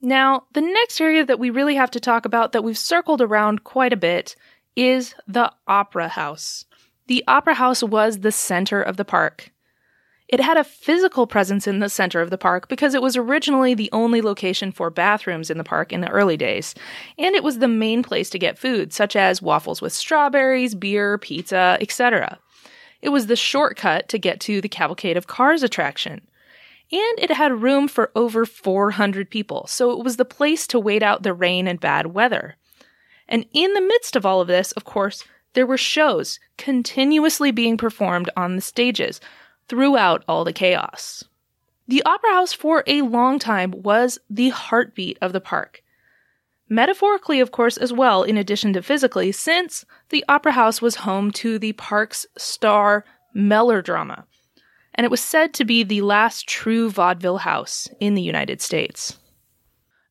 Now, 0.00 0.44
the 0.52 0.60
next 0.60 1.00
area 1.00 1.24
that 1.24 1.38
we 1.38 1.50
really 1.50 1.74
have 1.74 1.90
to 1.92 2.00
talk 2.00 2.24
about 2.24 2.52
that 2.52 2.62
we've 2.62 2.78
circled 2.78 3.20
around 3.20 3.64
quite 3.64 3.92
a 3.92 3.96
bit 3.96 4.36
is 4.76 5.14
the 5.26 5.52
Opera 5.66 6.08
House. 6.08 6.64
The 7.08 7.24
Opera 7.26 7.54
House 7.54 7.82
was 7.82 8.18
the 8.18 8.30
center 8.30 8.80
of 8.80 8.96
the 8.96 9.04
park. 9.04 9.50
It 10.28 10.40
had 10.40 10.58
a 10.58 10.64
physical 10.64 11.26
presence 11.26 11.66
in 11.66 11.78
the 11.78 11.88
center 11.88 12.20
of 12.20 12.28
the 12.28 12.36
park 12.36 12.68
because 12.68 12.94
it 12.94 13.00
was 13.00 13.16
originally 13.16 13.72
the 13.72 13.88
only 13.92 14.20
location 14.20 14.72
for 14.72 14.90
bathrooms 14.90 15.50
in 15.50 15.56
the 15.56 15.64
park 15.64 15.90
in 15.90 16.02
the 16.02 16.10
early 16.10 16.36
days, 16.36 16.74
and 17.18 17.34
it 17.34 17.42
was 17.42 17.58
the 17.58 17.66
main 17.66 18.02
place 18.02 18.28
to 18.30 18.38
get 18.38 18.58
food, 18.58 18.92
such 18.92 19.16
as 19.16 19.40
waffles 19.40 19.80
with 19.80 19.92
strawberries, 19.92 20.74
beer, 20.74 21.16
pizza, 21.16 21.78
etc. 21.80 22.38
It 23.00 23.08
was 23.08 23.26
the 23.26 23.36
shortcut 23.36 24.08
to 24.10 24.18
get 24.18 24.38
to 24.40 24.60
the 24.60 24.68
Cavalcade 24.68 25.16
of 25.16 25.26
Cars 25.26 25.62
attraction. 25.62 26.20
And 26.90 27.18
it 27.18 27.30
had 27.30 27.62
room 27.62 27.86
for 27.86 28.10
over 28.16 28.46
400 28.46 29.30
people, 29.30 29.66
so 29.66 29.90
it 29.90 30.04
was 30.04 30.16
the 30.16 30.24
place 30.24 30.66
to 30.68 30.80
wait 30.80 31.02
out 31.02 31.22
the 31.22 31.34
rain 31.34 31.68
and 31.68 31.78
bad 31.78 32.08
weather. 32.08 32.56
And 33.28 33.44
in 33.52 33.74
the 33.74 33.80
midst 33.80 34.16
of 34.16 34.24
all 34.24 34.40
of 34.40 34.48
this, 34.48 34.72
of 34.72 34.84
course, 34.84 35.24
there 35.52 35.66
were 35.66 35.76
shows 35.76 36.40
continuously 36.56 37.50
being 37.50 37.76
performed 37.76 38.30
on 38.36 38.56
the 38.56 38.62
stages, 38.62 39.20
throughout 39.68 40.24
all 40.26 40.44
the 40.44 40.52
chaos. 40.52 41.24
The 41.86 42.02
Opera 42.04 42.30
House 42.30 42.52
for 42.52 42.84
a 42.86 43.02
long 43.02 43.38
time 43.38 43.70
was 43.70 44.18
the 44.28 44.50
heartbeat 44.50 45.18
of 45.20 45.32
the 45.32 45.40
park. 45.40 45.82
Metaphorically, 46.68 47.40
of 47.40 47.50
course, 47.50 47.78
as 47.78 47.92
well, 47.92 48.22
in 48.22 48.36
addition 48.36 48.74
to 48.74 48.82
physically, 48.82 49.32
since 49.32 49.86
the 50.10 50.24
Opera 50.28 50.52
House 50.52 50.82
was 50.82 50.96
home 50.96 51.30
to 51.32 51.58
the 51.58 51.72
park's 51.72 52.26
star 52.36 53.04
melodrama, 53.32 54.26
and 54.98 55.04
it 55.06 55.10
was 55.10 55.22
said 55.22 55.54
to 55.54 55.64
be 55.64 55.82
the 55.82 56.02
last 56.02 56.46
true 56.46 56.90
vaudeville 56.90 57.38
house 57.38 57.88
in 58.00 58.14
the 58.14 58.22
United 58.22 58.60
States. 58.60 59.16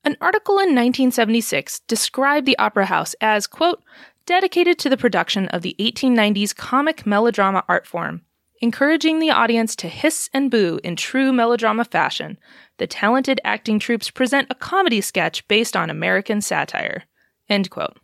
An 0.04 0.18
article 0.22 0.56
in 0.56 0.74
1976 0.74 1.82
described 1.82 2.48
the 2.48 2.58
Opera 2.58 2.86
House 2.86 3.14
as, 3.22 3.46
quote, 3.46 3.84
dedicated 4.26 4.80
to 4.80 4.90
the 4.90 4.98
production 4.98 5.48
of 5.50 5.62
the 5.62 5.76
1890s 5.80 6.56
comic 6.56 7.06
melodrama 7.06 7.64
art 7.68 7.86
form 7.86 8.22
Encouraging 8.60 9.20
the 9.20 9.30
audience 9.30 9.76
to 9.76 9.88
hiss 9.88 10.32
and 10.34 10.50
boo 10.50 10.80
in 10.84 10.96
true 10.96 11.32
melodrama 11.32 11.86
fashion, 11.86 12.40
the 12.78 12.88
talented 12.88 13.40
acting 13.44 13.78
troupes 13.78 14.10
present 14.10 14.48
a 14.50 14.56
comedy 14.56 15.00
sketch 15.00 15.48
based 15.48 15.76
on 15.76 15.92
American 15.92 16.42
satire. 16.42 17.04
End 17.48 17.70
quote. 17.70 17.98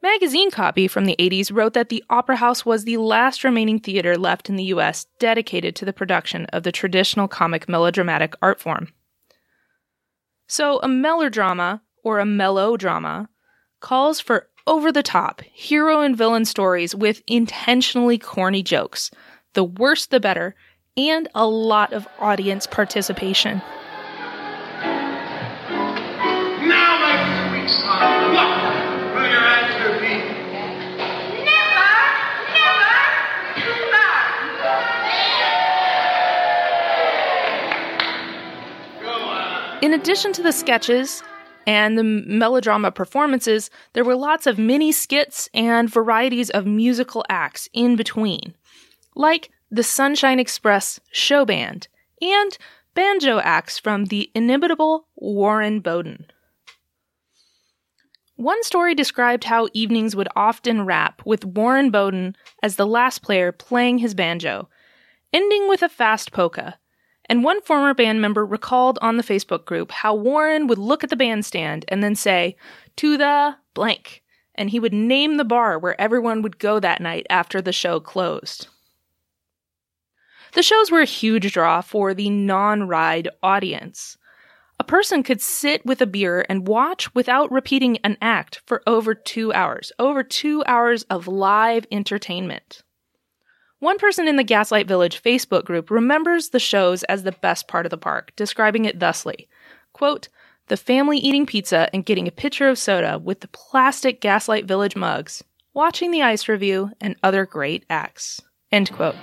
Magazine 0.00 0.52
copy 0.52 0.86
from 0.86 1.06
the 1.06 1.16
80s 1.18 1.52
wrote 1.52 1.72
that 1.72 1.88
the 1.88 2.04
Opera 2.08 2.36
House 2.36 2.64
was 2.64 2.84
the 2.84 2.98
last 2.98 3.42
remaining 3.42 3.80
theater 3.80 4.16
left 4.16 4.48
in 4.48 4.54
the 4.54 4.64
US 4.64 5.06
dedicated 5.18 5.74
to 5.76 5.84
the 5.84 5.92
production 5.92 6.46
of 6.46 6.62
the 6.62 6.70
traditional 6.70 7.26
comic 7.26 7.68
melodramatic 7.68 8.34
art 8.40 8.60
form. 8.60 8.92
So, 10.46 10.78
a 10.82 10.88
melodrama, 10.88 11.82
or 12.04 12.20
a 12.20 12.26
melodrama, 12.26 13.28
calls 13.80 14.20
for 14.20 14.48
over 14.68 14.92
the 14.92 15.02
top 15.02 15.40
hero 15.52 16.00
and 16.00 16.16
villain 16.16 16.44
stories 16.44 16.94
with 16.94 17.22
intentionally 17.26 18.18
corny 18.18 18.62
jokes. 18.62 19.10
The 19.54 19.64
worse 19.64 20.06
the 20.06 20.20
better, 20.20 20.54
and 20.96 21.28
a 21.34 21.46
lot 21.46 21.92
of 21.92 22.06
audience 22.20 22.66
participation. 22.66 23.62
In 39.88 39.94
addition 39.94 40.34
to 40.34 40.42
the 40.42 40.52
sketches, 40.52 41.22
and 41.66 41.96
the 41.96 42.04
melodrama 42.04 42.92
performances, 42.92 43.70
there 43.94 44.04
were 44.04 44.14
lots 44.14 44.46
of 44.46 44.58
mini 44.58 44.92
skits 44.92 45.48
and 45.54 45.90
varieties 45.90 46.50
of 46.50 46.66
musical 46.66 47.24
acts 47.30 47.70
in 47.72 47.96
between, 47.96 48.54
like 49.14 49.48
the 49.70 49.82
Sunshine 49.82 50.38
Express 50.38 51.00
show 51.10 51.46
band 51.46 51.88
and 52.20 52.58
banjo 52.92 53.38
acts 53.38 53.78
from 53.78 54.04
the 54.04 54.30
inimitable 54.34 55.06
Warren 55.16 55.80
Boden. 55.80 56.26
One 58.36 58.62
story 58.64 58.94
described 58.94 59.44
how 59.44 59.68
evenings 59.72 60.14
would 60.14 60.28
often 60.36 60.84
wrap 60.84 61.22
with 61.24 61.46
Warren 61.46 61.90
Boden 61.90 62.36
as 62.62 62.76
the 62.76 62.86
last 62.86 63.22
player 63.22 63.52
playing 63.52 63.96
his 63.96 64.12
banjo, 64.14 64.68
ending 65.32 65.66
with 65.66 65.80
a 65.80 65.88
fast 65.88 66.30
polka 66.30 66.78
and 67.28 67.44
one 67.44 67.60
former 67.62 67.94
band 67.94 68.20
member 68.20 68.44
recalled 68.44 68.98
on 69.02 69.16
the 69.16 69.22
Facebook 69.22 69.64
group 69.64 69.90
how 69.90 70.14
Warren 70.14 70.66
would 70.66 70.78
look 70.78 71.04
at 71.04 71.10
the 71.10 71.16
bandstand 71.16 71.84
and 71.88 72.02
then 72.02 72.14
say, 72.14 72.56
to 72.96 73.16
the 73.16 73.56
blank, 73.74 74.22
and 74.54 74.70
he 74.70 74.80
would 74.80 74.92
name 74.92 75.36
the 75.36 75.44
bar 75.44 75.78
where 75.78 76.00
everyone 76.00 76.42
would 76.42 76.58
go 76.58 76.80
that 76.80 77.00
night 77.00 77.26
after 77.30 77.60
the 77.60 77.72
show 77.72 78.00
closed. 78.00 78.68
The 80.54 80.62
shows 80.62 80.90
were 80.90 81.02
a 81.02 81.06
huge 81.06 81.52
draw 81.52 81.80
for 81.82 82.14
the 82.14 82.30
non 82.30 82.88
ride 82.88 83.28
audience. 83.42 84.16
A 84.80 84.84
person 84.84 85.22
could 85.22 85.40
sit 85.40 85.84
with 85.84 86.00
a 86.00 86.06
beer 86.06 86.46
and 86.48 86.66
watch 86.66 87.14
without 87.14 87.50
repeating 87.50 87.98
an 87.98 88.16
act 88.22 88.62
for 88.66 88.82
over 88.86 89.14
two 89.14 89.52
hours, 89.52 89.92
over 89.98 90.22
two 90.22 90.64
hours 90.66 91.02
of 91.04 91.28
live 91.28 91.84
entertainment. 91.90 92.82
One 93.80 93.98
person 93.98 94.26
in 94.26 94.34
the 94.34 94.42
Gaslight 94.42 94.88
Village 94.88 95.22
Facebook 95.22 95.64
group 95.64 95.88
remembers 95.88 96.48
the 96.48 96.58
shows 96.58 97.04
as 97.04 97.22
the 97.22 97.32
best 97.32 97.68
part 97.68 97.86
of 97.86 97.90
the 97.90 97.96
park, 97.96 98.32
describing 98.34 98.84
it 98.84 98.98
thusly 98.98 99.48
quote, 99.92 100.28
The 100.66 100.76
family 100.76 101.18
eating 101.18 101.46
pizza 101.46 101.88
and 101.92 102.04
getting 102.04 102.26
a 102.26 102.32
pitcher 102.32 102.68
of 102.68 102.78
soda 102.78 103.18
with 103.18 103.40
the 103.40 103.48
plastic 103.48 104.20
Gaslight 104.20 104.64
Village 104.64 104.96
mugs, 104.96 105.44
watching 105.74 106.10
the 106.10 106.22
ice 106.22 106.48
review, 106.48 106.90
and 107.00 107.16
other 107.22 107.46
great 107.46 107.84
acts. 107.88 108.40
End 108.72 108.92
quote. 108.92 109.16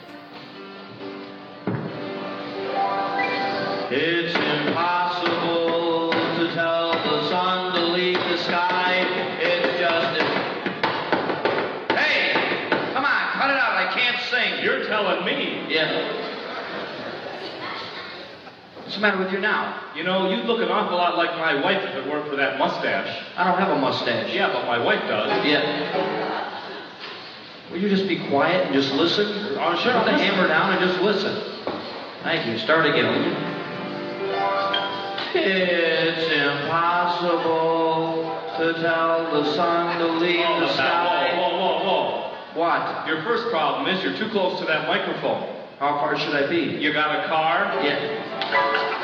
Matter 19.05 19.23
with 19.23 19.31
you 19.31 19.39
now? 19.39 19.91
You 19.95 20.03
know, 20.03 20.29
you'd 20.31 20.45
look 20.45 20.59
an 20.61 20.69
awful 20.69 20.97
lot 20.97 21.15
like 21.15 21.29
my 21.37 21.61
wife 21.61 21.83
if 21.83 21.95
it 21.95 22.09
weren't 22.09 22.27
for 22.27 22.35
that 22.37 22.57
mustache. 22.57 23.23
I 23.37 23.43
don't 23.43 23.59
have 23.59 23.69
a 23.69 23.79
mustache. 23.79 24.33
Yeah, 24.33 24.51
but 24.51 24.65
my 24.65 24.79
wife 24.83 25.01
does. 25.07 25.45
Yeah. 25.45 25.61
Will 27.71 27.77
you 27.77 27.89
just 27.89 28.07
be 28.07 28.27
quiet 28.27 28.65
and 28.65 28.73
just 28.73 28.91
listen? 28.93 29.27
Oh, 29.59 29.79
sure, 29.83 29.93
Put 29.93 30.05
the 30.05 30.17
hammer 30.17 30.47
down 30.47 30.73
and 30.73 30.81
just 30.81 30.99
listen. 31.01 31.35
Thank 32.23 32.47
you. 32.47 32.57
Start 32.57 32.87
again, 32.87 33.05
will 33.05 33.21
you? 33.29 33.35
It's 35.37 36.31
impossible 36.31 38.23
to 38.57 38.73
tell 38.81 39.31
the 39.33 39.53
sun 39.53 39.99
to 39.99 40.07
leave 40.13 40.39
the 40.39 40.65
whoa, 40.65 40.73
sky. 40.73 41.33
whoa, 41.37 41.57
whoa, 41.59 41.83
whoa. 41.85 42.31
What? 42.55 43.07
Your 43.07 43.21
first 43.23 43.49
problem 43.51 43.87
is 43.93 44.01
you're 44.03 44.17
too 44.17 44.29
close 44.31 44.59
to 44.61 44.65
that 44.65 44.87
microphone. 44.87 45.54
How 45.80 45.99
far 45.99 46.17
should 46.17 46.34
I 46.34 46.47
be? 46.47 46.78
You 46.82 46.93
got 46.93 47.23
a 47.23 47.28
car? 47.28 47.84
Yeah. 47.84 48.95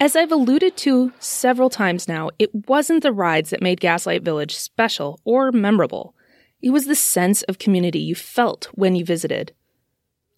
As 0.00 0.16
I've 0.16 0.32
alluded 0.32 0.78
to 0.78 1.12
several 1.18 1.68
times 1.68 2.08
now, 2.08 2.30
it 2.38 2.48
wasn't 2.66 3.02
the 3.02 3.12
rides 3.12 3.50
that 3.50 3.60
made 3.60 3.80
Gaslight 3.80 4.22
Village 4.22 4.56
special 4.56 5.20
or 5.24 5.52
memorable. 5.52 6.14
It 6.62 6.70
was 6.70 6.86
the 6.86 6.94
sense 6.94 7.42
of 7.42 7.58
community 7.58 7.98
you 7.98 8.14
felt 8.14 8.70
when 8.72 8.94
you 8.94 9.04
visited. 9.04 9.52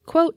Quote, 0.04 0.36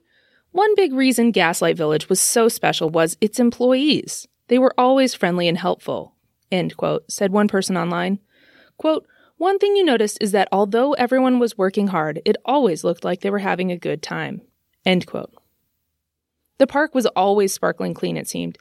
one 0.52 0.76
big 0.76 0.92
reason 0.92 1.32
Gaslight 1.32 1.76
Village 1.76 2.08
was 2.08 2.20
so 2.20 2.48
special 2.48 2.88
was 2.88 3.16
its 3.20 3.40
employees. 3.40 4.28
They 4.46 4.60
were 4.60 4.74
always 4.78 5.12
friendly 5.12 5.48
and 5.48 5.58
helpful. 5.58 6.14
End 6.52 6.76
quote, 6.76 7.10
said 7.10 7.32
one 7.32 7.48
person 7.48 7.76
online. 7.76 8.20
Quote, 8.76 9.08
one 9.38 9.58
thing 9.58 9.76
you 9.76 9.84
noticed 9.84 10.18
is 10.20 10.32
that 10.32 10.48
although 10.50 10.92
everyone 10.94 11.38
was 11.38 11.58
working 11.58 11.88
hard, 11.88 12.22
it 12.24 12.36
always 12.44 12.84
looked 12.84 13.04
like 13.04 13.20
they 13.20 13.30
were 13.30 13.38
having 13.38 13.70
a 13.70 13.78
good 13.78 14.02
time. 14.02 14.40
End 14.84 15.06
quote. 15.06 15.32
The 16.58 16.66
park 16.66 16.94
was 16.94 17.06
always 17.06 17.52
sparkling 17.52 17.92
clean, 17.92 18.16
it 18.16 18.28
seemed, 18.28 18.56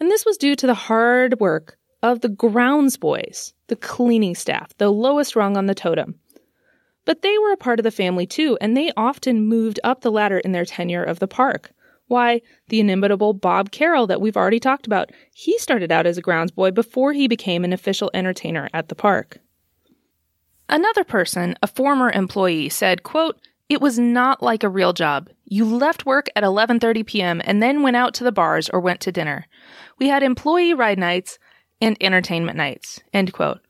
and 0.00 0.10
this 0.10 0.24
was 0.24 0.36
due 0.36 0.56
to 0.56 0.66
the 0.66 0.74
hard 0.74 1.38
work 1.38 1.78
of 2.02 2.20
the 2.20 2.28
grounds 2.28 2.96
boys, 2.96 3.54
the 3.68 3.76
cleaning 3.76 4.34
staff, 4.34 4.76
the 4.78 4.90
lowest 4.90 5.36
rung 5.36 5.56
on 5.56 5.66
the 5.66 5.74
totem. 5.74 6.16
But 7.04 7.22
they 7.22 7.38
were 7.38 7.52
a 7.52 7.56
part 7.56 7.78
of 7.78 7.84
the 7.84 7.92
family 7.92 8.26
too, 8.26 8.58
and 8.60 8.76
they 8.76 8.90
often 8.96 9.46
moved 9.46 9.78
up 9.84 10.00
the 10.00 10.10
ladder 10.10 10.38
in 10.38 10.50
their 10.50 10.64
tenure 10.64 11.04
of 11.04 11.20
the 11.20 11.28
park. 11.28 11.72
Why, 12.08 12.40
the 12.68 12.80
inimitable 12.80 13.32
Bob 13.32 13.70
Carroll 13.70 14.06
that 14.08 14.20
we've 14.20 14.36
already 14.36 14.60
talked 14.60 14.86
about, 14.86 15.10
he 15.32 15.56
started 15.58 15.92
out 15.92 16.06
as 16.06 16.18
a 16.18 16.22
grounds 16.22 16.50
boy 16.50 16.72
before 16.72 17.12
he 17.12 17.28
became 17.28 17.64
an 17.64 17.72
official 17.72 18.10
entertainer 18.12 18.68
at 18.74 18.88
the 18.88 18.94
park. 18.96 19.38
Another 20.68 21.04
person, 21.04 21.56
a 21.62 21.66
former 21.66 22.10
employee, 22.10 22.68
said, 22.68 23.02
quote, 23.02 23.38
it 23.68 23.80
was 23.80 23.98
not 23.98 24.42
like 24.42 24.62
a 24.62 24.68
real 24.68 24.92
job. 24.92 25.28
You 25.44 25.64
left 25.64 26.06
work 26.06 26.28
at 26.36 26.44
11:30 26.44 27.04
p.m. 27.06 27.42
and 27.44 27.62
then 27.62 27.82
went 27.82 27.96
out 27.96 28.14
to 28.14 28.24
the 28.24 28.32
bars 28.32 28.68
or 28.68 28.80
went 28.80 29.00
to 29.00 29.12
dinner. 29.12 29.46
We 29.98 30.08
had 30.08 30.22
employee 30.22 30.74
ride 30.74 30.98
nights 30.98 31.38
and 31.80 31.96
entertainment 32.00 32.56
nights. 32.56 33.00
End 33.12 33.32
quote. 33.32 33.60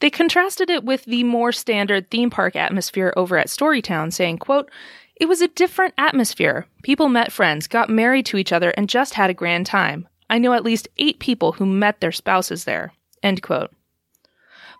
They 0.00 0.10
contrasted 0.10 0.70
it 0.70 0.84
with 0.84 1.04
the 1.04 1.24
more 1.24 1.52
standard 1.52 2.10
theme 2.10 2.30
park 2.30 2.56
atmosphere 2.56 3.12
over 3.16 3.36
at 3.36 3.48
Storytown, 3.48 4.12
saying, 4.12 4.38
quote, 4.38 4.70
It 5.16 5.26
was 5.26 5.40
a 5.40 5.48
different 5.48 5.94
atmosphere. 5.98 6.66
People 6.82 7.08
met 7.08 7.32
friends, 7.32 7.66
got 7.66 7.90
married 7.90 8.26
to 8.26 8.36
each 8.36 8.52
other, 8.52 8.70
and 8.70 8.88
just 8.88 9.14
had 9.14 9.30
a 9.30 9.34
grand 9.34 9.66
time. 9.66 10.08
I 10.30 10.38
know 10.38 10.52
at 10.52 10.64
least 10.64 10.88
eight 10.98 11.18
people 11.18 11.52
who 11.52 11.66
met 11.66 12.00
their 12.00 12.12
spouses 12.12 12.64
there. 12.64 12.92
End 13.22 13.42
quote. 13.42 13.72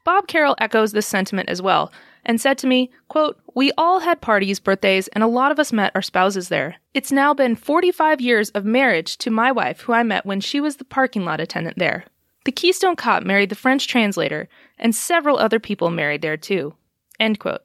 Bob 0.05 0.27
Carroll 0.27 0.57
echoes 0.59 0.93
this 0.93 1.07
sentiment 1.07 1.49
as 1.49 1.61
well 1.61 1.93
and 2.25 2.41
said 2.41 2.59
to 2.59 2.67
me, 2.67 2.91
quote, 3.09 3.41
We 3.55 3.73
all 3.79 4.01
had 4.01 4.21
parties, 4.21 4.61
birthdays, 4.61 5.09
and 5.09 5.25
a 5.25 5.29
lot 5.29 5.51
of 5.51 5.59
us 5.59 5.73
met 5.73 5.93
our 5.95 6.03
spouses 6.03 6.49
there. 6.49 6.77
It's 6.95 7.11
now 7.11 7.35
been 7.35 7.57
45 7.57 8.21
years 8.21 8.51
of 8.51 8.65
marriage 8.65 9.17
to 9.19 9.31
my 9.31 9.51
wife, 9.51 9.81
who 9.81 9.93
I 9.93 10.03
met 10.03 10.27
when 10.27 10.41
she 10.41 10.61
was 10.61 10.77
the 10.77 10.85
parking 10.85 11.25
lot 11.25 11.41
attendant 11.41 11.79
there. 11.79 12.05
The 12.45 12.53
Keystone 12.53 12.97
Cop 12.97 13.25
married 13.25 13.49
the 13.49 13.55
French 13.55 13.89
translator, 13.89 14.49
and 14.79 14.95
several 14.95 15.39
other 15.39 15.59
people 15.59 15.91
married 15.91 16.23
there 16.23 16.37
too. 16.37 16.75
End 17.19 17.39
quote. 17.39 17.63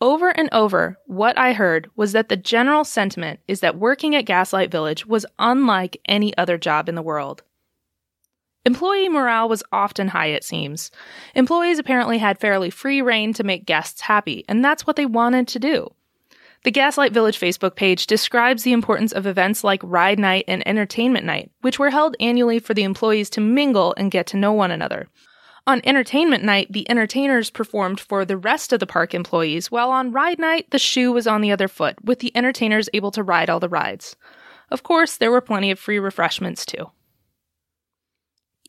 Over 0.00 0.30
and 0.30 0.48
over, 0.50 0.98
what 1.06 1.36
I 1.36 1.52
heard 1.52 1.90
was 1.94 2.12
that 2.12 2.30
the 2.30 2.36
general 2.36 2.84
sentiment 2.84 3.40
is 3.46 3.60
that 3.60 3.78
working 3.78 4.16
at 4.16 4.24
Gaslight 4.24 4.70
Village 4.70 5.04
was 5.04 5.26
unlike 5.38 6.00
any 6.06 6.36
other 6.38 6.56
job 6.56 6.88
in 6.88 6.94
the 6.94 7.02
world. 7.02 7.42
Employee 8.66 9.08
morale 9.08 9.48
was 9.48 9.62
often 9.72 10.08
high, 10.08 10.26
it 10.26 10.44
seems. 10.44 10.90
Employees 11.34 11.78
apparently 11.78 12.18
had 12.18 12.38
fairly 12.38 12.68
free 12.68 13.00
reign 13.00 13.32
to 13.34 13.44
make 13.44 13.64
guests 13.64 14.02
happy, 14.02 14.44
and 14.48 14.62
that's 14.64 14.86
what 14.86 14.96
they 14.96 15.06
wanted 15.06 15.48
to 15.48 15.58
do. 15.58 15.88
The 16.62 16.70
Gaslight 16.70 17.14
Village 17.14 17.40
Facebook 17.40 17.74
page 17.74 18.06
describes 18.06 18.62
the 18.62 18.74
importance 18.74 19.12
of 19.12 19.26
events 19.26 19.64
like 19.64 19.80
Ride 19.82 20.18
Night 20.18 20.44
and 20.46 20.66
Entertainment 20.68 21.24
Night, 21.24 21.50
which 21.62 21.78
were 21.78 21.88
held 21.88 22.16
annually 22.20 22.58
for 22.58 22.74
the 22.74 22.82
employees 22.82 23.30
to 23.30 23.40
mingle 23.40 23.94
and 23.96 24.10
get 24.10 24.26
to 24.26 24.36
know 24.36 24.52
one 24.52 24.70
another. 24.70 25.08
On 25.66 25.80
Entertainment 25.84 26.44
Night, 26.44 26.70
the 26.70 26.88
entertainers 26.90 27.48
performed 27.48 27.98
for 27.98 28.26
the 28.26 28.36
rest 28.36 28.74
of 28.74 28.80
the 28.80 28.86
park 28.86 29.14
employees, 29.14 29.70
while 29.70 29.90
on 29.90 30.12
Ride 30.12 30.38
Night, 30.38 30.70
the 30.70 30.78
shoe 30.78 31.12
was 31.12 31.26
on 31.26 31.40
the 31.40 31.52
other 31.52 31.68
foot, 31.68 31.96
with 32.04 32.18
the 32.18 32.36
entertainers 32.36 32.90
able 32.92 33.10
to 33.12 33.22
ride 33.22 33.48
all 33.48 33.60
the 33.60 33.68
rides. 33.68 34.16
Of 34.70 34.82
course, 34.82 35.16
there 35.16 35.30
were 35.30 35.40
plenty 35.40 35.70
of 35.70 35.78
free 35.78 35.98
refreshments 35.98 36.66
too. 36.66 36.90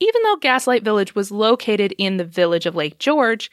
Even 0.01 0.23
though 0.23 0.35
Gaslight 0.35 0.83
Village 0.83 1.13
was 1.13 1.29
located 1.29 1.93
in 1.99 2.17
the 2.17 2.25
village 2.25 2.65
of 2.65 2.75
Lake 2.75 2.97
George, 2.97 3.51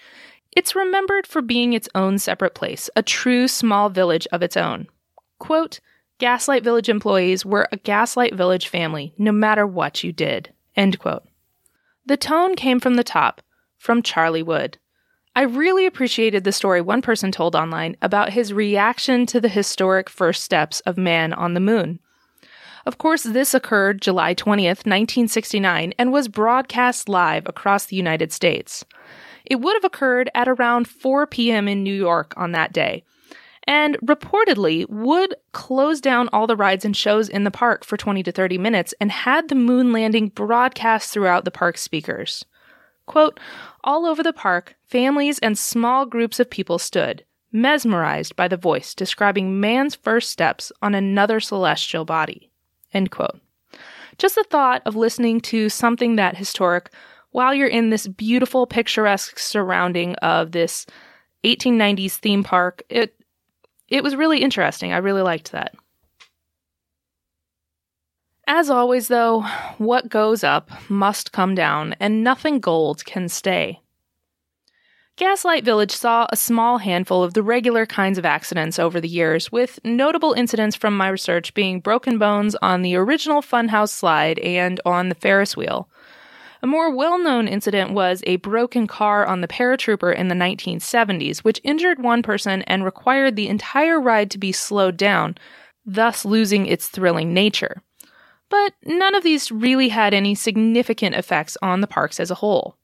it's 0.57 0.75
remembered 0.75 1.27
for 1.27 1.43
being 1.43 1.75
its 1.75 1.91
own 1.95 2.19
separate 2.19 2.55
place, 2.55 2.89
a 2.97 3.03
true 3.03 3.47
small 3.47 3.91
village 3.91 4.27
of 4.33 4.43
its 4.43 4.57
own. 4.57 4.87
Quote, 5.39 5.81
Gaslight 6.17 6.65
Village 6.65 6.89
employees 6.89 7.45
were 7.45 7.69
a 7.71 7.77
Gaslight 7.77 8.35
Village 8.35 8.67
family, 8.67 9.13
no 9.19 9.31
matter 9.31 9.67
what 9.67 10.03
you 10.03 10.11
did. 10.11 10.51
End 10.75 10.99
quote. 10.99 11.25
The 12.07 12.17
tone 12.17 12.57
came 12.57 12.81
from 12.81 12.95
the 12.95 13.05
top, 13.05 13.43
from 13.77 14.03
Charlie 14.03 14.43
Wood. 14.43 14.79
I 15.37 15.43
really 15.43 15.85
appreciated 15.85 16.45
the 16.45 16.53
story 16.53 16.81
one 16.81 17.03
person 17.03 17.31
told 17.31 17.57
online 17.57 17.95
about 18.01 18.33
his 18.33 18.55
reaction 18.55 19.27
to 19.27 19.41
the 19.41 19.51
historic 19.51 20.09
first 20.09 20.43
steps 20.43 20.81
of 20.81 20.97
man 20.97 21.35
on 21.35 21.53
the 21.53 21.61
moon. 21.61 22.01
Of 22.89 22.97
course, 22.97 23.25
this 23.25 23.53
occurred 23.53 24.01
July 24.01 24.35
20th, 24.35 24.87
1969, 24.87 25.93
and 25.99 26.11
was 26.11 26.27
broadcast 26.27 27.07
live 27.07 27.47
across 27.47 27.85
the 27.85 27.97
United 27.97 28.33
States. 28.33 28.83
It 29.45 29.57
would 29.57 29.75
have 29.75 29.85
occurred 29.85 30.31
at 30.35 30.49
around 30.49 30.89
4 30.89 31.27
p.m. 31.27 31.69
in 31.69 31.83
New 31.83 31.95
York 31.95 32.33
on 32.39 32.53
that 32.53 32.73
day. 32.73 33.05
And 33.65 33.99
reportedly, 33.99 34.89
would 34.89 35.35
close 35.53 36.01
down 36.01 36.31
all 36.33 36.47
the 36.47 36.57
rides 36.57 36.87
and 36.87 36.97
shows 36.97 37.29
in 37.29 37.45
the 37.45 37.51
park 37.51 37.85
for 37.85 37.99
20 37.99 38.23
to 38.23 38.33
30 38.33 38.57
minutes 38.57 38.95
and 39.03 39.13
had 39.13 39.49
the 39.49 39.55
moon 39.55 39.93
landing 39.93 40.29
broadcast 40.29 41.13
throughout 41.13 41.45
the 41.45 41.51
park 41.51 41.77
speakers. 41.77 42.47
Quote, 43.05 43.39
all 43.85 44.07
over 44.07 44.23
the 44.23 44.33
park, 44.33 44.77
families 44.87 45.39
and 45.41 45.59
small 45.59 46.07
groups 46.07 46.41
of 46.41 46.49
people 46.49 46.79
stood, 46.79 47.27
mesmerized 47.53 48.35
by 48.35 48.49
the 48.49 48.57
voice 48.57 48.95
describing 48.95 49.61
man's 49.61 49.95
first 49.95 50.31
steps 50.31 50.73
on 50.81 50.95
another 50.95 51.39
celestial 51.39 52.07
body. 52.07 52.51
End 52.93 53.11
quote. 53.11 53.41
Just 54.19 54.35
the 54.35 54.45
thought 54.45 54.83
of 54.85 54.97
listening 54.97 55.41
to 55.43 55.69
something 55.69 56.17
that 56.17 56.37
historic 56.37 56.91
while 57.31 57.55
you're 57.55 57.69
in 57.69 57.91
this 57.91 58.07
beautiful, 58.07 58.67
picturesque 58.67 59.39
surrounding 59.39 60.15
of 60.17 60.53
this 60.53 60.87
1890s 61.45 62.15
theme 62.15 62.43
park, 62.43 62.83
it 62.89 63.15
it 63.89 64.03
was 64.03 64.17
really 64.17 64.43
interesting. 64.43 64.93
I 64.93 64.99
really 64.99 65.23
liked 65.23 65.53
that. 65.53 65.75
As 68.47 68.71
always, 68.71 69.09
though, 69.09 69.43
what 69.77 70.09
goes 70.09 70.43
up 70.43 70.71
must 70.91 71.33
come 71.33 71.55
down, 71.55 71.95
and 72.01 72.25
nothing 72.25 72.61
gold 72.61 73.05
can 73.05 73.29
stay. 73.29 73.81
Gaslight 75.19 75.65
Village 75.65 75.91
saw 75.91 76.29
a 76.31 76.37
small 76.37 76.79
handful 76.79 77.25
of 77.25 77.35
the 77.35 77.43
regular 77.43 77.87
kinds 77.87 78.19
of 78.19 78.25
accidents 78.25 78.79
over 78.79 79.01
the 79.01 79.09
years, 79.09 79.51
with 79.51 79.81
notable 79.85 80.33
incidents 80.33 80.77
from 80.77 80.97
my 80.97 81.09
research 81.09 81.55
being 81.55 81.81
broken 81.81 82.19
bones 82.19 82.55
on 82.63 82.83
the 82.83 82.95
original 82.95 83.43
Funhouse 83.43 83.91
slide 83.91 84.39
and 84.39 84.81
on 84.87 85.09
the 85.09 85.17
Ferris 85.17 85.57
wheel. 85.57 85.89
A 86.63 86.69
more 86.69 86.95
well 86.95 87.19
known 87.19 87.49
incident 87.49 87.91
was 87.91 88.23
a 88.29 88.37
broken 88.37 88.87
car 88.87 89.27
on 89.27 89.41
the 89.41 89.49
paratrooper 89.49 90.15
in 90.15 90.29
the 90.29 90.37
1970s, 90.37 91.39
which 91.39 91.61
injured 91.65 92.01
one 92.01 92.23
person 92.23 92.63
and 92.63 92.85
required 92.85 93.35
the 93.35 93.49
entire 93.49 94.01
ride 94.01 94.31
to 94.31 94.39
be 94.39 94.53
slowed 94.53 94.97
down, 94.97 95.37
thus 95.85 96.25
losing 96.25 96.65
its 96.67 96.87
thrilling 96.87 97.35
nature. 97.35 97.83
But 98.49 98.75
none 98.85 99.17
of 99.17 99.25
these 99.25 99.51
really 99.51 99.89
had 99.89 100.15
any 100.15 100.37
significant 100.37 101.17
effects 101.17 101.57
on 101.61 101.81
the 101.81 101.89
parks 101.89 102.21
as 102.21 102.31
a 102.31 102.37
whole. 102.37 102.77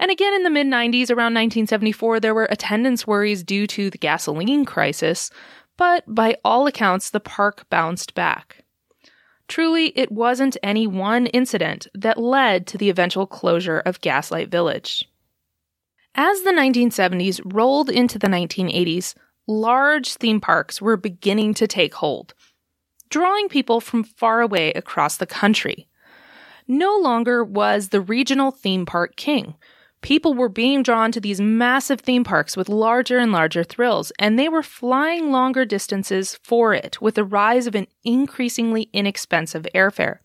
And 0.00 0.10
again, 0.10 0.34
in 0.34 0.42
the 0.44 0.50
mid 0.50 0.66
90s, 0.66 1.10
around 1.10 1.34
1974, 1.34 2.20
there 2.20 2.34
were 2.34 2.46
attendance 2.50 3.06
worries 3.06 3.42
due 3.42 3.66
to 3.68 3.90
the 3.90 3.98
gasoline 3.98 4.64
crisis, 4.64 5.30
but 5.76 6.04
by 6.06 6.36
all 6.44 6.66
accounts, 6.66 7.10
the 7.10 7.20
park 7.20 7.66
bounced 7.70 8.14
back. 8.14 8.64
Truly, 9.48 9.86
it 9.96 10.12
wasn't 10.12 10.58
any 10.62 10.86
one 10.86 11.26
incident 11.26 11.88
that 11.94 12.18
led 12.18 12.66
to 12.66 12.78
the 12.78 12.90
eventual 12.90 13.26
closure 13.26 13.80
of 13.80 14.00
Gaslight 14.00 14.50
Village. 14.50 15.08
As 16.14 16.42
the 16.42 16.50
1970s 16.50 17.40
rolled 17.44 17.88
into 17.88 18.18
the 18.18 18.26
1980s, 18.26 19.14
large 19.46 20.14
theme 20.14 20.40
parks 20.40 20.82
were 20.82 20.96
beginning 20.96 21.54
to 21.54 21.66
take 21.66 21.94
hold, 21.94 22.34
drawing 23.08 23.48
people 23.48 23.80
from 23.80 24.04
far 24.04 24.42
away 24.42 24.72
across 24.72 25.16
the 25.16 25.26
country. 25.26 25.88
No 26.66 26.96
longer 26.98 27.42
was 27.42 27.88
the 27.88 28.00
regional 28.02 28.50
theme 28.50 28.84
park 28.84 29.16
king. 29.16 29.54
People 30.00 30.34
were 30.34 30.48
being 30.48 30.82
drawn 30.82 31.10
to 31.12 31.20
these 31.20 31.40
massive 31.40 32.00
theme 32.00 32.24
parks 32.24 32.56
with 32.56 32.68
larger 32.68 33.18
and 33.18 33.32
larger 33.32 33.64
thrills, 33.64 34.12
and 34.18 34.38
they 34.38 34.48
were 34.48 34.62
flying 34.62 35.32
longer 35.32 35.64
distances 35.64 36.38
for 36.42 36.72
it 36.72 37.00
with 37.02 37.16
the 37.16 37.24
rise 37.24 37.66
of 37.66 37.74
an 37.74 37.88
increasingly 38.04 38.88
inexpensive 38.92 39.66
airfare. 39.74 40.18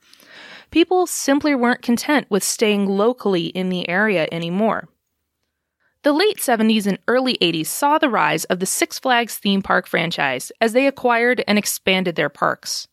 People 0.69 1.07
simply 1.07 1.55
weren't 1.55 1.81
content 1.81 2.27
with 2.29 2.43
staying 2.43 2.87
locally 2.87 3.47
in 3.47 3.69
the 3.69 3.87
area 3.89 4.27
anymore. 4.31 4.89
The 6.03 6.13
late 6.13 6.37
70s 6.37 6.85
and 6.85 6.99
early 7.07 7.35
80s 7.35 7.67
saw 7.67 7.97
the 7.97 8.09
rise 8.09 8.43
of 8.45 8.59
the 8.59 8.65
Six 8.65 8.99
Flags 8.99 9.37
theme 9.37 9.61
park 9.61 9.87
franchise 9.87 10.51
as 10.59 10.73
they 10.73 10.85
acquired 10.85 11.43
and 11.47 11.57
expanded 11.57 12.15
their 12.15 12.29
parks. 12.29 12.87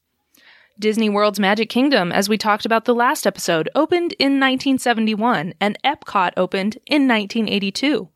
Disney 0.81 1.11
World's 1.11 1.39
Magic 1.39 1.69
Kingdom, 1.69 2.11
as 2.11 2.29
we 2.29 2.39
talked 2.39 2.65
about 2.65 2.87
the 2.87 2.95
last 2.95 3.27
episode, 3.27 3.69
opened 3.75 4.15
in 4.19 4.41
1971 4.41 5.53
and 5.61 5.79
Epcot 5.85 6.33
opened 6.39 6.77
in 6.87 7.07
1982. 7.07 8.09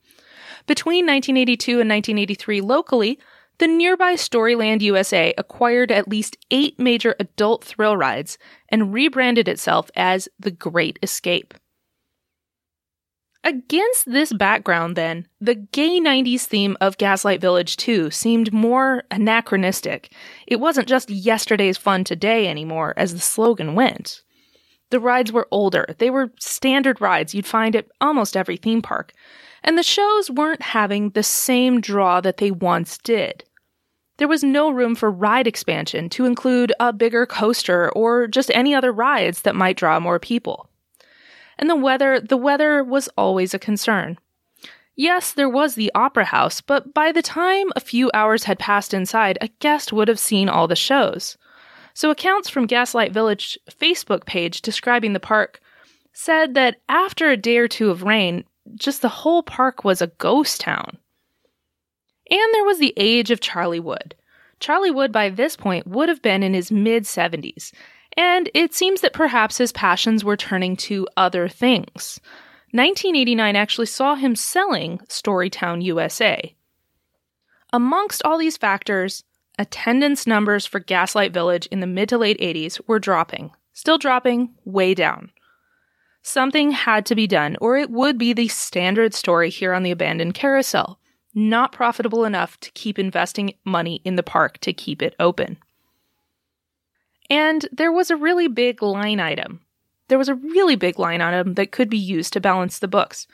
Between 0.66 1.04
1982 1.04 1.72
and 1.72 1.90
1983 1.90 2.60
locally, 2.62 3.18
the 3.58 3.68
nearby 3.68 4.14
Storyland 4.14 4.80
USA 4.80 5.34
acquired 5.36 5.92
at 5.92 6.08
least 6.08 6.38
eight 6.50 6.78
major 6.80 7.14
adult 7.20 7.62
thrill 7.62 7.96
rides 7.96 8.38
and 8.70 8.94
rebranded 8.94 9.46
itself 9.46 9.90
as 9.94 10.28
The 10.40 10.50
Great 10.50 10.98
Escape. 11.02 11.54
Against 13.46 14.10
this 14.10 14.32
background, 14.32 14.96
then, 14.96 15.28
the 15.38 15.54
gay 15.54 16.00
90s 16.00 16.44
theme 16.46 16.78
of 16.80 16.96
Gaslight 16.96 17.42
Village 17.42 17.76
2 17.76 18.10
seemed 18.10 18.54
more 18.54 19.04
anachronistic. 19.10 20.10
It 20.46 20.60
wasn't 20.60 20.88
just 20.88 21.10
yesterday's 21.10 21.76
fun 21.76 22.04
today 22.04 22.48
anymore, 22.48 22.94
as 22.96 23.12
the 23.12 23.20
slogan 23.20 23.74
went. 23.74 24.22
The 24.88 24.98
rides 24.98 25.30
were 25.30 25.46
older, 25.50 25.84
they 25.98 26.08
were 26.08 26.32
standard 26.40 27.02
rides 27.02 27.34
you'd 27.34 27.46
find 27.46 27.76
at 27.76 27.88
almost 28.00 28.34
every 28.34 28.56
theme 28.56 28.80
park, 28.80 29.12
and 29.62 29.76
the 29.76 29.82
shows 29.82 30.30
weren't 30.30 30.62
having 30.62 31.10
the 31.10 31.22
same 31.22 31.82
draw 31.82 32.22
that 32.22 32.38
they 32.38 32.50
once 32.50 32.96
did. 32.96 33.44
There 34.16 34.28
was 34.28 34.42
no 34.42 34.70
room 34.70 34.94
for 34.94 35.10
ride 35.10 35.46
expansion 35.46 36.08
to 36.10 36.24
include 36.24 36.72
a 36.80 36.94
bigger 36.94 37.26
coaster 37.26 37.90
or 37.90 38.26
just 38.26 38.50
any 38.54 38.74
other 38.74 38.92
rides 38.92 39.42
that 39.42 39.56
might 39.56 39.76
draw 39.76 40.00
more 40.00 40.18
people 40.18 40.70
and 41.58 41.68
the 41.68 41.76
weather, 41.76 42.20
the 42.20 42.36
weather 42.36 42.82
was 42.82 43.08
always 43.16 43.54
a 43.54 43.58
concern. 43.58 44.18
Yes, 44.96 45.32
there 45.32 45.48
was 45.48 45.74
the 45.74 45.90
opera 45.94 46.24
house, 46.24 46.60
but 46.60 46.94
by 46.94 47.10
the 47.10 47.22
time 47.22 47.66
a 47.74 47.80
few 47.80 48.10
hours 48.14 48.44
had 48.44 48.58
passed 48.58 48.94
inside, 48.94 49.38
a 49.40 49.48
guest 49.58 49.92
would 49.92 50.08
have 50.08 50.20
seen 50.20 50.48
all 50.48 50.68
the 50.68 50.76
shows. 50.76 51.36
So 51.94 52.10
accounts 52.10 52.48
from 52.48 52.66
Gaslight 52.66 53.12
Village 53.12 53.58
Facebook 53.70 54.24
page 54.24 54.62
describing 54.62 55.12
the 55.12 55.20
park 55.20 55.60
said 56.12 56.54
that 56.54 56.76
after 56.88 57.30
a 57.30 57.36
day 57.36 57.58
or 57.58 57.68
two 57.68 57.90
of 57.90 58.02
rain, 58.04 58.44
just 58.74 59.02
the 59.02 59.08
whole 59.08 59.42
park 59.42 59.84
was 59.84 60.00
a 60.00 60.08
ghost 60.18 60.60
town. 60.60 60.98
And 62.30 62.54
there 62.54 62.64
was 62.64 62.78
the 62.78 62.94
age 62.96 63.30
of 63.30 63.40
Charlie 63.40 63.80
Wood. 63.80 64.14
Charlie 64.60 64.90
Wood 64.90 65.12
by 65.12 65.28
this 65.28 65.56
point 65.56 65.86
would 65.86 66.08
have 66.08 66.22
been 66.22 66.42
in 66.42 66.54
his 66.54 66.70
mid 66.70 67.04
70s, 67.04 67.72
and 68.16 68.50
it 68.54 68.74
seems 68.74 69.00
that 69.00 69.12
perhaps 69.12 69.58
his 69.58 69.72
passions 69.72 70.24
were 70.24 70.36
turning 70.36 70.76
to 70.76 71.06
other 71.16 71.48
things. 71.48 72.20
1989 72.72 73.56
actually 73.56 73.86
saw 73.86 74.14
him 74.14 74.34
selling 74.34 74.98
Storytown 75.08 75.82
USA. 75.82 76.54
Amongst 77.72 78.22
all 78.24 78.38
these 78.38 78.56
factors, 78.56 79.24
attendance 79.58 80.26
numbers 80.26 80.66
for 80.66 80.80
Gaslight 80.80 81.32
Village 81.32 81.66
in 81.66 81.80
the 81.80 81.86
mid 81.86 82.08
to 82.08 82.18
late 82.18 82.38
80s 82.40 82.80
were 82.86 82.98
dropping, 82.98 83.50
still 83.72 83.98
dropping 83.98 84.54
way 84.64 84.94
down. 84.94 85.30
Something 86.22 86.70
had 86.70 87.04
to 87.06 87.14
be 87.14 87.26
done, 87.26 87.56
or 87.60 87.76
it 87.76 87.90
would 87.90 88.16
be 88.16 88.32
the 88.32 88.48
standard 88.48 89.12
story 89.12 89.50
here 89.50 89.74
on 89.74 89.82
the 89.82 89.90
abandoned 89.90 90.34
carousel. 90.34 90.98
Not 91.34 91.72
profitable 91.72 92.24
enough 92.24 92.58
to 92.60 92.70
keep 92.72 92.98
investing 92.98 93.54
money 93.64 94.00
in 94.04 94.16
the 94.16 94.22
park 94.22 94.58
to 94.58 94.72
keep 94.72 95.02
it 95.02 95.14
open. 95.20 95.58
And 97.30 97.66
there 97.72 97.92
was 97.92 98.10
a 98.10 98.16
really 98.16 98.48
big 98.48 98.82
line 98.82 99.20
item. 99.20 99.60
There 100.08 100.18
was 100.18 100.28
a 100.28 100.34
really 100.34 100.76
big 100.76 100.98
line 100.98 101.20
item 101.20 101.54
that 101.54 101.72
could 101.72 101.88
be 101.88 101.98
used 101.98 102.32
to 102.34 102.40
balance 102.40 102.78
the 102.78 102.88
books. 102.88 103.26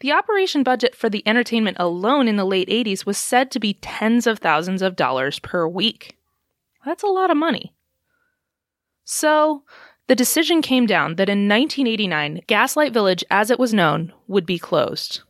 The 0.00 0.12
operation 0.12 0.62
budget 0.62 0.94
for 0.94 1.08
the 1.08 1.26
entertainment 1.26 1.76
alone 1.80 2.28
in 2.28 2.36
the 2.36 2.44
late 2.44 2.68
80s 2.68 3.06
was 3.06 3.18
said 3.18 3.50
to 3.50 3.60
be 3.60 3.74
tens 3.74 4.26
of 4.26 4.38
thousands 4.38 4.82
of 4.82 4.96
dollars 4.96 5.38
per 5.38 5.66
week. 5.66 6.16
That's 6.84 7.02
a 7.02 7.08
lot 7.08 7.30
of 7.30 7.36
money. 7.36 7.72
So, 9.04 9.62
the 10.08 10.16
decision 10.16 10.62
came 10.62 10.86
down 10.86 11.16
that 11.16 11.28
in 11.28 11.48
1989, 11.48 12.42
Gaslight 12.46 12.92
Village, 12.92 13.24
as 13.30 13.50
it 13.50 13.58
was 13.58 13.72
known, 13.72 14.12
would 14.26 14.46
be 14.46 14.58
closed. 14.58 15.22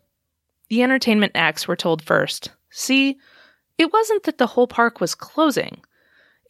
The 0.68 0.82
entertainment 0.82 1.32
acts 1.34 1.68
were 1.68 1.76
told 1.76 2.02
first. 2.02 2.50
See, 2.70 3.18
it 3.76 3.92
wasn't 3.92 4.22
that 4.22 4.38
the 4.38 4.46
whole 4.46 4.66
park 4.66 5.00
was 5.00 5.14
closing. 5.14 5.82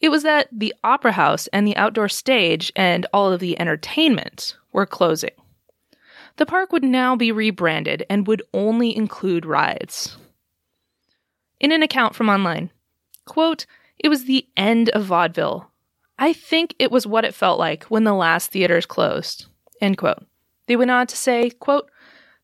It 0.03 0.11
was 0.11 0.23
that 0.23 0.49
the 0.51 0.75
opera 0.83 1.13
house 1.13 1.47
and 1.53 1.65
the 1.65 1.77
outdoor 1.77 2.09
stage 2.09 2.73
and 2.75 3.05
all 3.13 3.31
of 3.31 3.39
the 3.39 3.57
entertainment 3.57 4.57
were 4.73 4.85
closing. 4.85 5.31
The 6.35 6.45
park 6.45 6.73
would 6.73 6.83
now 6.83 7.15
be 7.15 7.31
rebranded 7.31 8.05
and 8.09 8.27
would 8.27 8.43
only 8.53 8.93
include 8.93 9.45
rides. 9.45 10.17
In 11.61 11.71
an 11.71 11.81
account 11.81 12.15
from 12.15 12.27
online, 12.27 12.69
quote, 13.23 13.65
it 13.97 14.09
was 14.09 14.25
the 14.25 14.45
end 14.57 14.89
of 14.89 15.05
vaudeville. 15.05 15.71
I 16.19 16.33
think 16.33 16.75
it 16.79 16.91
was 16.91 17.07
what 17.07 17.23
it 17.23 17.33
felt 17.33 17.57
like 17.57 17.85
when 17.85 18.03
the 18.03 18.13
last 18.13 18.51
theaters 18.51 18.85
closed. 18.85 19.45
End 19.79 19.97
quote. 19.97 20.25
They 20.67 20.75
went 20.75 20.91
on 20.91 21.07
to 21.07 21.15
say, 21.15 21.49
quote, 21.49 21.89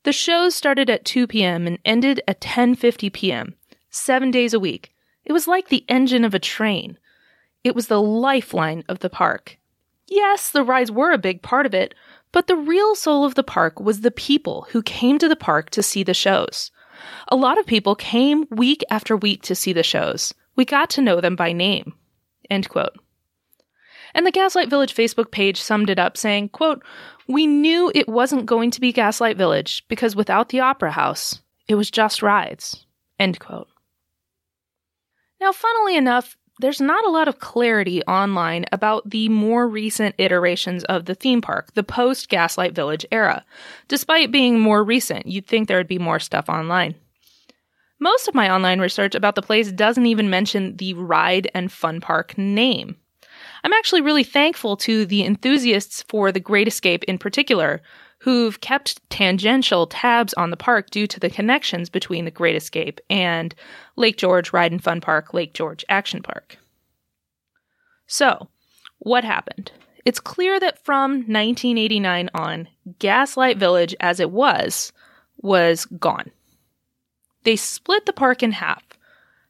the 0.04 0.14
shows 0.14 0.56
started 0.56 0.90
at 0.90 1.04
2 1.04 1.28
p.m. 1.28 1.68
and 1.68 1.78
ended 1.84 2.22
at 2.26 2.40
10:50 2.40 3.12
p.m. 3.12 3.56
7 3.90 4.32
days 4.32 4.54
a 4.54 4.62
week. 4.62 4.94
It 5.26 5.34
was 5.34 5.46
like 5.46 5.68
the 5.68 5.84
engine 5.90 6.24
of 6.24 6.34
a 6.34 6.40
train. 6.40 6.98
It 7.64 7.76
was 7.76 7.88
the 7.88 8.02
lifeline 8.02 8.84
of 8.88 9.00
the 9.00 9.10
park. 9.10 9.58
Yes, 10.08 10.50
the 10.50 10.64
rides 10.64 10.92
were 10.92 11.12
a 11.12 11.18
big 11.18 11.42
part 11.42 11.66
of 11.66 11.74
it, 11.74 11.94
but 12.32 12.48
the 12.48 12.56
real 12.56 12.96
soul 12.96 13.26
of 13.26 13.36
the 13.36 13.44
park 13.44 13.80
was 13.80 14.02
the 14.02 14.12
people 14.12 14.68
who 14.72 14.82
came 14.82 15.20
to 15.20 15.28
the 15.28 15.36
park 15.36 15.70
to 15.72 15.84
see 15.84 16.04
the 16.04 16.14
shows. 16.14 16.72
A 17.28 17.36
lot 17.36 17.58
of 17.58 17.66
people 17.66 17.96
came 17.96 18.46
week 18.50 18.84
after 18.90 19.16
week 19.16 19.42
to 19.44 19.56
see 19.56 19.74
the 19.74 19.84
shows. 19.84 20.34
We 20.56 20.66
got 20.66 20.90
to 20.92 21.02
know 21.02 21.22
them 21.22 21.36
by 21.36 21.54
name. 21.54 21.94
End 22.50 22.70
quote. 22.70 22.98
And 24.14 24.26
the 24.26 24.32
Gaslight 24.32 24.70
Village 24.70 24.96
Facebook 24.96 25.32
page 25.32 25.62
summed 25.62 25.90
it 25.90 26.00
up 26.00 26.18
saying, 26.18 26.50
quote, 26.50 26.84
We 27.28 27.46
knew 27.46 27.92
it 27.94 28.10
wasn't 28.10 28.48
going 28.48 28.72
to 28.72 28.82
be 28.82 28.92
Gaslight 28.92 29.38
Village 29.38 29.86
because 29.88 30.16
without 30.16 30.50
the 30.50 30.60
Opera 30.60 30.92
House, 30.92 31.42
it 31.68 31.76
was 31.76 31.92
just 31.92 32.24
rides. 32.24 32.86
End 33.20 33.40
quote. 33.40 33.68
Now, 35.40 35.52
funnily 35.52 35.96
enough, 35.96 36.36
there's 36.60 36.82
not 36.82 37.06
a 37.06 37.10
lot 37.10 37.30
of 37.30 37.40
clarity 37.40 38.04
online 38.04 38.66
about 38.72 39.10
the 39.10 39.30
more 39.30 39.68
recent 39.68 40.14
iterations 40.18 40.84
of 40.84 41.06
the 41.06 41.16
theme 41.16 41.42
park, 41.42 41.74
the 41.74 41.84
post 41.84 42.30
Gaslight 42.30 42.76
Village 42.76 43.06
era. 43.12 43.46
Despite 43.88 44.32
being 44.32 44.60
more 44.60 44.84
recent, 44.84 45.26
you'd 45.26 45.48
think 45.48 45.68
there 45.68 45.78
would 45.78 45.88
be 45.88 45.98
more 45.98 46.20
stuff 46.20 46.50
online. 46.50 46.96
Most 48.00 48.28
of 48.28 48.36
my 48.36 48.54
online 48.54 48.80
research 48.80 49.16
about 49.16 49.36
the 49.36 49.42
place 49.42 49.72
doesn't 49.72 50.06
even 50.06 50.30
mention 50.30 50.78
the 50.78 50.94
Ride 50.94 51.50
and 51.54 51.72
Fun 51.72 52.02
Park 52.02 52.38
name. 52.38 52.98
I'm 53.64 53.74
actually 53.74 54.02
really 54.02 54.24
thankful 54.24 54.78
to 54.78 55.06
the 55.06 55.24
enthusiasts 55.24 56.04
for 56.08 56.32
The 56.32 56.40
Great 56.40 56.68
Escape 56.68 57.04
in 57.06 57.18
particular, 57.18 57.82
who've 58.20 58.60
kept 58.60 59.08
tangential 59.10 59.88
tabs 59.88 60.34
on 60.34 60.50
the 60.50 60.58
park 60.58 60.90
due 60.90 61.08
to 61.08 61.20
the 61.20 61.30
connections 61.30 61.90
between 61.90 62.26
the 62.26 62.32
Great 62.32 62.56
Escape 62.56 63.00
and 63.10 63.56
Lake 63.96 64.18
George 64.18 64.52
Ride 64.52 64.72
and 64.72 64.84
Fun 64.84 65.02
Park, 65.02 65.34
Lake 65.34 65.54
George 65.54 65.86
Action 65.90 66.22
Park. 66.22 66.58
So, 68.08 68.50
what 69.00 69.24
happened? 69.24 69.72
It's 70.06 70.20
clear 70.20 70.60
that 70.60 70.84
from 70.84 71.12
1989 71.12 72.30
on, 72.34 72.68
Gaslight 73.00 73.58
Village 73.58 73.96
as 74.00 74.20
it 74.20 74.32
was, 74.32 74.92
was 75.38 75.86
gone. 75.86 76.32
They 77.44 77.56
split 77.56 78.06
the 78.06 78.14
park 78.14 78.44
in 78.44 78.52
half. 78.52 78.84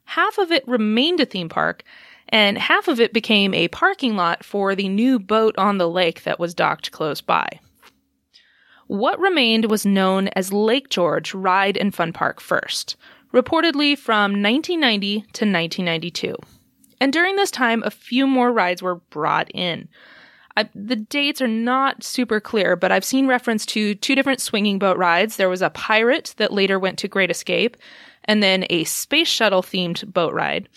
Half 0.04 0.38
of 0.38 0.52
it 0.52 0.66
remained 0.68 1.20
a 1.20 1.24
theme 1.24 1.48
park, 1.48 1.82
and 2.28 2.58
half 2.58 2.86
of 2.86 3.00
it 3.00 3.12
became 3.12 3.54
a 3.54 3.68
parking 3.68 4.16
lot 4.16 4.44
for 4.44 4.74
the 4.74 4.88
new 4.88 5.18
boat 5.18 5.56
on 5.58 5.78
the 5.78 5.88
lake 5.88 6.22
that 6.22 6.38
was 6.38 6.54
docked 6.54 6.92
close 6.92 7.20
by. 7.20 7.60
What 8.90 9.20
remained 9.20 9.70
was 9.70 9.86
known 9.86 10.30
as 10.34 10.52
Lake 10.52 10.88
George 10.88 11.32
Ride 11.32 11.76
and 11.76 11.94
Fun 11.94 12.12
Park 12.12 12.40
first, 12.40 12.96
reportedly 13.32 13.96
from 13.96 14.42
1990 14.42 15.20
to 15.20 15.44
1992. 15.44 16.34
And 17.00 17.12
during 17.12 17.36
this 17.36 17.52
time, 17.52 17.84
a 17.84 17.92
few 17.92 18.26
more 18.26 18.50
rides 18.50 18.82
were 18.82 18.96
brought 18.96 19.48
in. 19.54 19.86
I, 20.56 20.68
the 20.74 20.96
dates 20.96 21.40
are 21.40 21.46
not 21.46 22.02
super 22.02 22.40
clear, 22.40 22.74
but 22.74 22.90
I've 22.90 23.04
seen 23.04 23.28
reference 23.28 23.64
to 23.66 23.94
two 23.94 24.16
different 24.16 24.40
swinging 24.40 24.80
boat 24.80 24.98
rides. 24.98 25.36
There 25.36 25.48
was 25.48 25.62
a 25.62 25.70
pirate 25.70 26.34
that 26.38 26.52
later 26.52 26.76
went 26.76 26.98
to 26.98 27.06
Great 27.06 27.30
Escape, 27.30 27.76
and 28.24 28.42
then 28.42 28.64
a 28.70 28.82
space 28.82 29.28
shuttle 29.28 29.62
themed 29.62 30.12
boat 30.12 30.34
ride. 30.34 30.68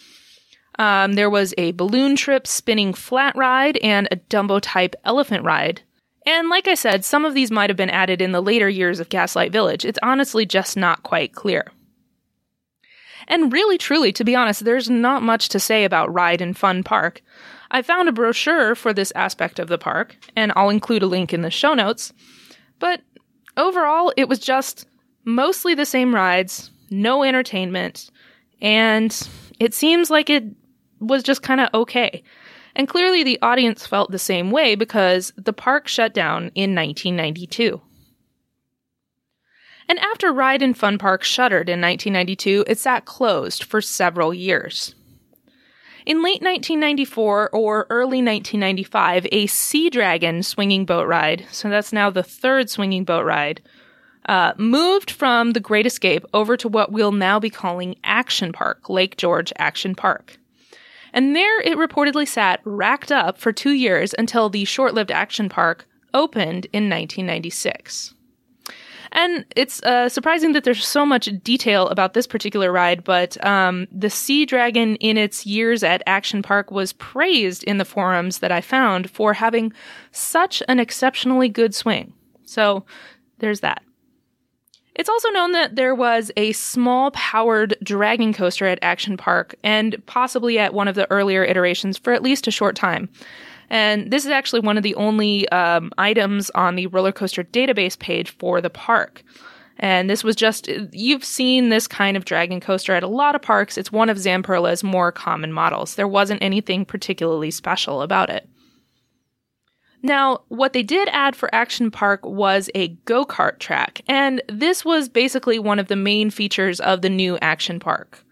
Um, 0.77 1.13
there 1.13 1.31
was 1.31 1.55
a 1.57 1.71
balloon 1.71 2.15
trip 2.15 2.45
spinning 2.45 2.93
flat 2.93 3.35
ride 3.35 3.77
and 3.77 4.07
a 4.11 4.17
Dumbo 4.17 4.59
type 4.61 4.95
elephant 5.03 5.43
ride. 5.43 5.81
And 6.25 6.49
like 6.49 6.67
I 6.67 6.75
said, 6.75 7.03
some 7.03 7.25
of 7.25 7.33
these 7.33 7.51
might 7.51 7.69
have 7.69 7.77
been 7.77 7.89
added 7.89 8.21
in 8.21 8.31
the 8.31 8.41
later 8.41 8.69
years 8.69 8.99
of 8.99 9.09
Gaslight 9.09 9.51
Village. 9.51 9.83
It's 9.83 9.99
honestly 10.01 10.45
just 10.45 10.77
not 10.77 11.03
quite 11.03 11.33
clear. 11.33 11.71
And 13.27 13.51
really, 13.53 13.77
truly, 13.77 14.11
to 14.13 14.23
be 14.23 14.35
honest, 14.35 14.65
there's 14.65 14.89
not 14.89 15.23
much 15.23 15.49
to 15.49 15.59
say 15.59 15.85
about 15.85 16.13
Ride 16.13 16.41
and 16.41 16.57
Fun 16.57 16.83
Park. 16.83 17.21
I 17.71 17.81
found 17.81 18.07
a 18.07 18.13
brochure 18.13 18.75
for 18.75 18.93
this 18.93 19.11
aspect 19.15 19.59
of 19.59 19.67
the 19.67 19.77
park, 19.77 20.15
and 20.35 20.51
I'll 20.55 20.69
include 20.69 21.03
a 21.03 21.07
link 21.07 21.33
in 21.33 21.41
the 21.41 21.49
show 21.49 21.73
notes. 21.73 22.13
But 22.79 23.01
overall, 23.57 24.13
it 24.17 24.29
was 24.29 24.39
just 24.39 24.87
mostly 25.25 25.73
the 25.73 25.85
same 25.85 26.13
rides, 26.13 26.69
no 26.89 27.23
entertainment, 27.23 28.09
and 28.61 29.27
it 29.59 29.73
seems 29.73 30.09
like 30.09 30.29
it 30.29 30.43
was 30.99 31.23
just 31.23 31.41
kind 31.41 31.61
of 31.61 31.69
okay. 31.73 32.23
And 32.75 32.87
clearly 32.87 33.23
the 33.23 33.39
audience 33.41 33.85
felt 33.85 34.11
the 34.11 34.19
same 34.19 34.51
way 34.51 34.75
because 34.75 35.31
the 35.35 35.53
park 35.53 35.87
shut 35.87 36.13
down 36.13 36.51
in 36.55 36.73
1992. 36.73 37.81
And 39.87 39.99
after 39.99 40.31
Ride 40.31 40.61
and 40.61 40.77
Fun 40.77 40.97
Park 40.97 41.23
shuttered 41.23 41.69
in 41.69 41.81
1992, 41.81 42.65
it 42.67 42.79
sat 42.79 43.05
closed 43.05 43.63
for 43.63 43.81
several 43.81 44.33
years. 44.33 44.95
In 46.05 46.17
late 46.17 46.41
1994 46.41 47.49
or 47.51 47.87
early 47.89 48.17
1995, 48.21 49.27
a 49.31 49.47
Sea 49.47 49.89
Dragon 49.89 50.43
swinging 50.43 50.85
boat 50.85 51.07
ride, 51.07 51.45
so 51.51 51.69
that's 51.69 51.93
now 51.93 52.09
the 52.09 52.23
third 52.23 52.69
swinging 52.69 53.05
boat 53.05 53.25
ride, 53.25 53.61
uh, 54.27 54.53
moved 54.57 55.11
from 55.11 55.51
the 55.51 55.59
Great 55.59 55.85
Escape 55.85 56.25
over 56.33 56.57
to 56.57 56.67
what 56.67 56.91
we'll 56.91 57.11
now 57.11 57.39
be 57.39 57.49
calling 57.49 57.95
Action 58.03 58.51
Park, 58.51 58.89
Lake 58.89 59.15
George 59.15 59.53
Action 59.57 59.95
Park. 59.95 60.37
And 61.13 61.35
there 61.35 61.61
it 61.61 61.77
reportedly 61.77 62.27
sat 62.27 62.59
racked 62.63 63.11
up 63.11 63.37
for 63.37 63.51
two 63.51 63.73
years 63.73 64.15
until 64.17 64.49
the 64.49 64.65
short 64.65 64.93
lived 64.93 65.11
Action 65.11 65.47
Park 65.47 65.87
opened 66.13 66.65
in 66.73 66.89
1996. 66.89 68.13
And 69.13 69.45
it's 69.55 69.81
uh, 69.83 70.09
surprising 70.09 70.53
that 70.53 70.63
there's 70.63 70.85
so 70.85 71.05
much 71.05 71.29
detail 71.43 71.87
about 71.89 72.15
this 72.15 72.25
particular 72.25 72.71
ride, 72.71 73.03
but 73.03 73.43
um, 73.45 73.87
the 73.91 74.09
Sea 74.09 74.43
Dragon 74.43 74.95
in 74.95 75.17
its 75.17 75.45
years 75.45 75.83
at 75.83 76.01
Action 76.07 76.41
Park 76.41 76.71
was 76.71 76.93
praised 76.93 77.63
in 77.63 77.77
the 77.77 77.85
forums 77.85 78.39
that 78.39 78.51
I 78.51 78.59
found 78.59 79.11
for 79.11 79.33
having 79.33 79.71
such 80.11 80.63
an 80.67 80.79
exceptionally 80.79 81.47
good 81.47 81.75
swing. 81.75 82.11
So 82.45 82.85
there's 83.37 83.59
that. 83.59 83.83
It's 84.95 85.09
also 85.09 85.29
known 85.29 85.53
that 85.53 85.75
there 85.75 85.95
was 85.95 86.31
a 86.37 86.51
small 86.51 87.11
powered 87.11 87.75
dragon 87.81 88.31
coaster 88.33 88.65
at 88.67 88.79
Action 88.81 89.17
Park 89.17 89.55
and 89.63 90.01
possibly 90.05 90.59
at 90.59 90.73
one 90.73 90.87
of 90.87 90.95
the 90.95 91.09
earlier 91.09 91.43
iterations 91.43 91.97
for 91.97 92.13
at 92.13 92.21
least 92.21 92.47
a 92.47 92.51
short 92.51 92.75
time. 92.75 93.09
And 93.69 94.11
this 94.11 94.23
is 94.23 94.31
actually 94.31 94.59
one 94.59 94.77
of 94.77 94.83
the 94.83 94.93
only 94.95 95.49
um, 95.49 95.91
items 95.97 96.51
on 96.51 96.75
the 96.75 96.87
roller 96.87 97.11
coaster 97.11 97.43
database 97.43 97.97
page 97.97 98.29
for 98.37 98.61
the 98.61 98.69
park. 98.69 99.23
And 99.79 100.07
this 100.09 100.23
was 100.23 100.35
just, 100.35 100.67
you've 100.91 101.25
seen 101.25 101.69
this 101.69 101.87
kind 101.87 102.15
of 102.15 102.25
dragon 102.25 102.59
coaster 102.59 102.93
at 102.93 103.01
a 103.01 103.07
lot 103.07 103.33
of 103.33 103.41
parks. 103.41 103.77
It's 103.77 103.91
one 103.91 104.09
of 104.09 104.17
Zamperla's 104.17 104.83
more 104.83 105.11
common 105.11 105.51
models. 105.51 105.95
There 105.95 106.07
wasn't 106.07 106.43
anything 106.43 106.85
particularly 106.85 107.49
special 107.49 108.03
about 108.03 108.29
it. 108.29 108.47
Now, 110.05 110.41
what 110.49 110.73
they 110.73 110.83
did 110.83 111.07
add 111.13 111.33
for 111.33 111.53
Action 111.55 111.89
Park 111.89 112.25
was 112.25 112.69
a 112.75 112.89
go 113.05 113.25
kart 113.25 113.59
track, 113.59 114.01
and 114.07 114.41
this 114.49 114.83
was 114.83 115.07
basically 115.07 115.59
one 115.59 115.79
of 115.79 115.87
the 115.87 115.95
main 115.95 116.29
features 116.29 116.81
of 116.81 117.01
the 117.01 117.09
new 117.09 117.37
Action 117.41 117.79
Park. 117.79 118.23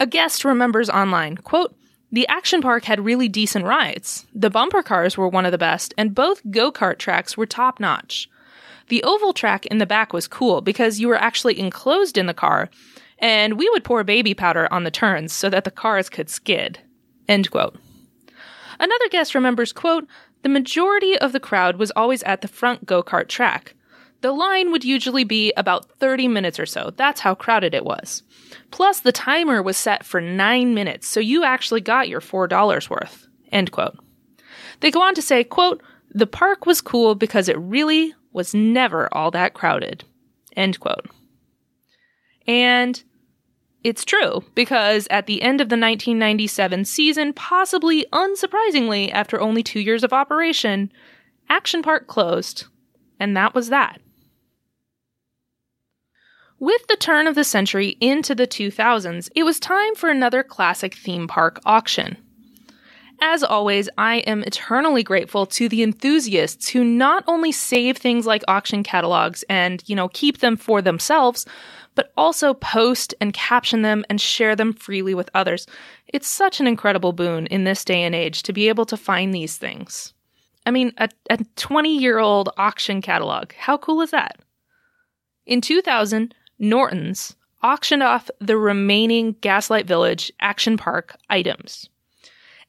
A 0.00 0.06
guest 0.06 0.44
remembers 0.44 0.90
online, 0.90 1.36
quote, 1.36 1.76
the 2.10 2.28
action 2.28 2.60
park 2.60 2.84
had 2.84 3.00
really 3.00 3.28
decent 3.28 3.64
rides. 3.64 4.26
The 4.34 4.50
bumper 4.50 4.82
cars 4.82 5.16
were 5.16 5.28
one 5.28 5.46
of 5.46 5.52
the 5.52 5.58
best, 5.58 5.94
and 5.96 6.14
both 6.14 6.42
go 6.50 6.70
kart 6.70 6.98
tracks 6.98 7.38
were 7.38 7.46
top 7.46 7.80
notch. 7.80 8.28
The 8.88 9.02
oval 9.02 9.32
track 9.32 9.64
in 9.66 9.78
the 9.78 9.86
back 9.86 10.12
was 10.12 10.28
cool 10.28 10.60
because 10.60 11.00
you 11.00 11.08
were 11.08 11.16
actually 11.16 11.58
enclosed 11.58 12.18
in 12.18 12.26
the 12.26 12.34
car, 12.34 12.68
and 13.18 13.58
we 13.58 13.70
would 13.70 13.84
pour 13.84 14.04
baby 14.04 14.34
powder 14.34 14.68
on 14.70 14.84
the 14.84 14.90
turns 14.90 15.32
so 15.32 15.48
that 15.48 15.64
the 15.64 15.70
cars 15.70 16.10
could 16.10 16.28
skid. 16.28 16.80
End 17.28 17.50
quote. 17.50 17.78
Another 18.78 19.08
guest 19.08 19.34
remembers, 19.34 19.72
quote, 19.72 20.06
the 20.42 20.48
majority 20.48 21.16
of 21.18 21.32
the 21.32 21.40
crowd 21.40 21.76
was 21.76 21.90
always 21.92 22.22
at 22.24 22.40
the 22.40 22.48
front 22.48 22.86
go 22.86 23.02
kart 23.02 23.28
track. 23.28 23.74
The 24.20 24.32
line 24.32 24.70
would 24.70 24.84
usually 24.84 25.24
be 25.24 25.52
about 25.56 25.90
30 25.98 26.28
minutes 26.28 26.60
or 26.60 26.66
so. 26.66 26.92
That's 26.96 27.20
how 27.20 27.34
crowded 27.34 27.74
it 27.74 27.84
was. 27.84 28.22
Plus, 28.70 29.00
the 29.00 29.10
timer 29.10 29.60
was 29.62 29.76
set 29.76 30.04
for 30.04 30.20
nine 30.20 30.74
minutes, 30.74 31.08
so 31.08 31.18
you 31.18 31.42
actually 31.42 31.80
got 31.80 32.08
your 32.08 32.20
$4 32.20 32.88
worth. 32.88 33.26
End 33.50 33.72
quote. 33.72 33.98
They 34.80 34.90
go 34.90 35.02
on 35.02 35.14
to 35.14 35.22
say, 35.22 35.42
quote, 35.42 35.82
the 36.10 36.26
park 36.26 36.66
was 36.66 36.80
cool 36.80 37.14
because 37.14 37.48
it 37.48 37.58
really 37.58 38.14
was 38.32 38.54
never 38.54 39.12
all 39.12 39.30
that 39.32 39.54
crowded. 39.54 40.04
End 40.56 40.78
quote. 40.78 41.06
And 42.46 43.02
it's 43.84 44.04
true, 44.04 44.44
because 44.54 45.08
at 45.10 45.26
the 45.26 45.42
end 45.42 45.60
of 45.60 45.68
the 45.68 45.74
1997 45.74 46.84
season, 46.84 47.32
possibly 47.32 48.06
unsurprisingly 48.12 49.10
after 49.12 49.40
only 49.40 49.62
two 49.62 49.80
years 49.80 50.04
of 50.04 50.12
operation, 50.12 50.92
Action 51.48 51.82
Park 51.82 52.06
closed. 52.06 52.66
And 53.18 53.36
that 53.36 53.54
was 53.54 53.68
that. 53.68 54.00
With 56.58 56.86
the 56.86 56.96
turn 56.96 57.26
of 57.26 57.34
the 57.34 57.42
century 57.42 57.96
into 58.00 58.36
the 58.36 58.46
2000s, 58.46 59.28
it 59.34 59.42
was 59.42 59.58
time 59.58 59.96
for 59.96 60.10
another 60.10 60.44
classic 60.44 60.94
theme 60.94 61.26
park 61.26 61.58
auction. 61.66 62.16
As 63.20 63.42
always, 63.42 63.88
I 63.98 64.16
am 64.18 64.42
eternally 64.42 65.02
grateful 65.02 65.46
to 65.46 65.68
the 65.68 65.82
enthusiasts 65.82 66.68
who 66.68 66.84
not 66.84 67.22
only 67.26 67.52
save 67.52 67.96
things 67.96 68.26
like 68.26 68.42
auction 68.46 68.82
catalogs 68.82 69.44
and, 69.48 69.82
you 69.86 69.96
know, 69.96 70.08
keep 70.08 70.38
them 70.38 70.56
for 70.56 70.80
themselves, 70.82 71.46
but 71.94 72.12
also 72.16 72.54
post 72.54 73.14
and 73.20 73.32
caption 73.32 73.82
them 73.82 74.04
and 74.08 74.20
share 74.20 74.56
them 74.56 74.72
freely 74.72 75.14
with 75.14 75.30
others. 75.34 75.66
It's 76.08 76.28
such 76.28 76.60
an 76.60 76.66
incredible 76.66 77.12
boon 77.12 77.46
in 77.46 77.64
this 77.64 77.84
day 77.84 78.02
and 78.02 78.14
age 78.14 78.42
to 78.44 78.52
be 78.52 78.68
able 78.68 78.86
to 78.86 78.96
find 78.96 79.34
these 79.34 79.56
things. 79.56 80.14
I 80.64 80.70
mean, 80.70 80.92
a 80.98 81.08
a 81.30 81.38
20 81.56 81.98
year 81.98 82.18
old 82.18 82.50
auction 82.56 83.02
catalog. 83.02 83.52
How 83.54 83.76
cool 83.76 84.00
is 84.00 84.10
that? 84.10 84.38
In 85.44 85.60
2000, 85.60 86.34
Norton's 86.58 87.34
auctioned 87.62 88.02
off 88.02 88.30
the 88.40 88.56
remaining 88.56 89.36
Gaslight 89.40 89.86
Village 89.86 90.32
Action 90.40 90.76
Park 90.76 91.16
items. 91.28 91.88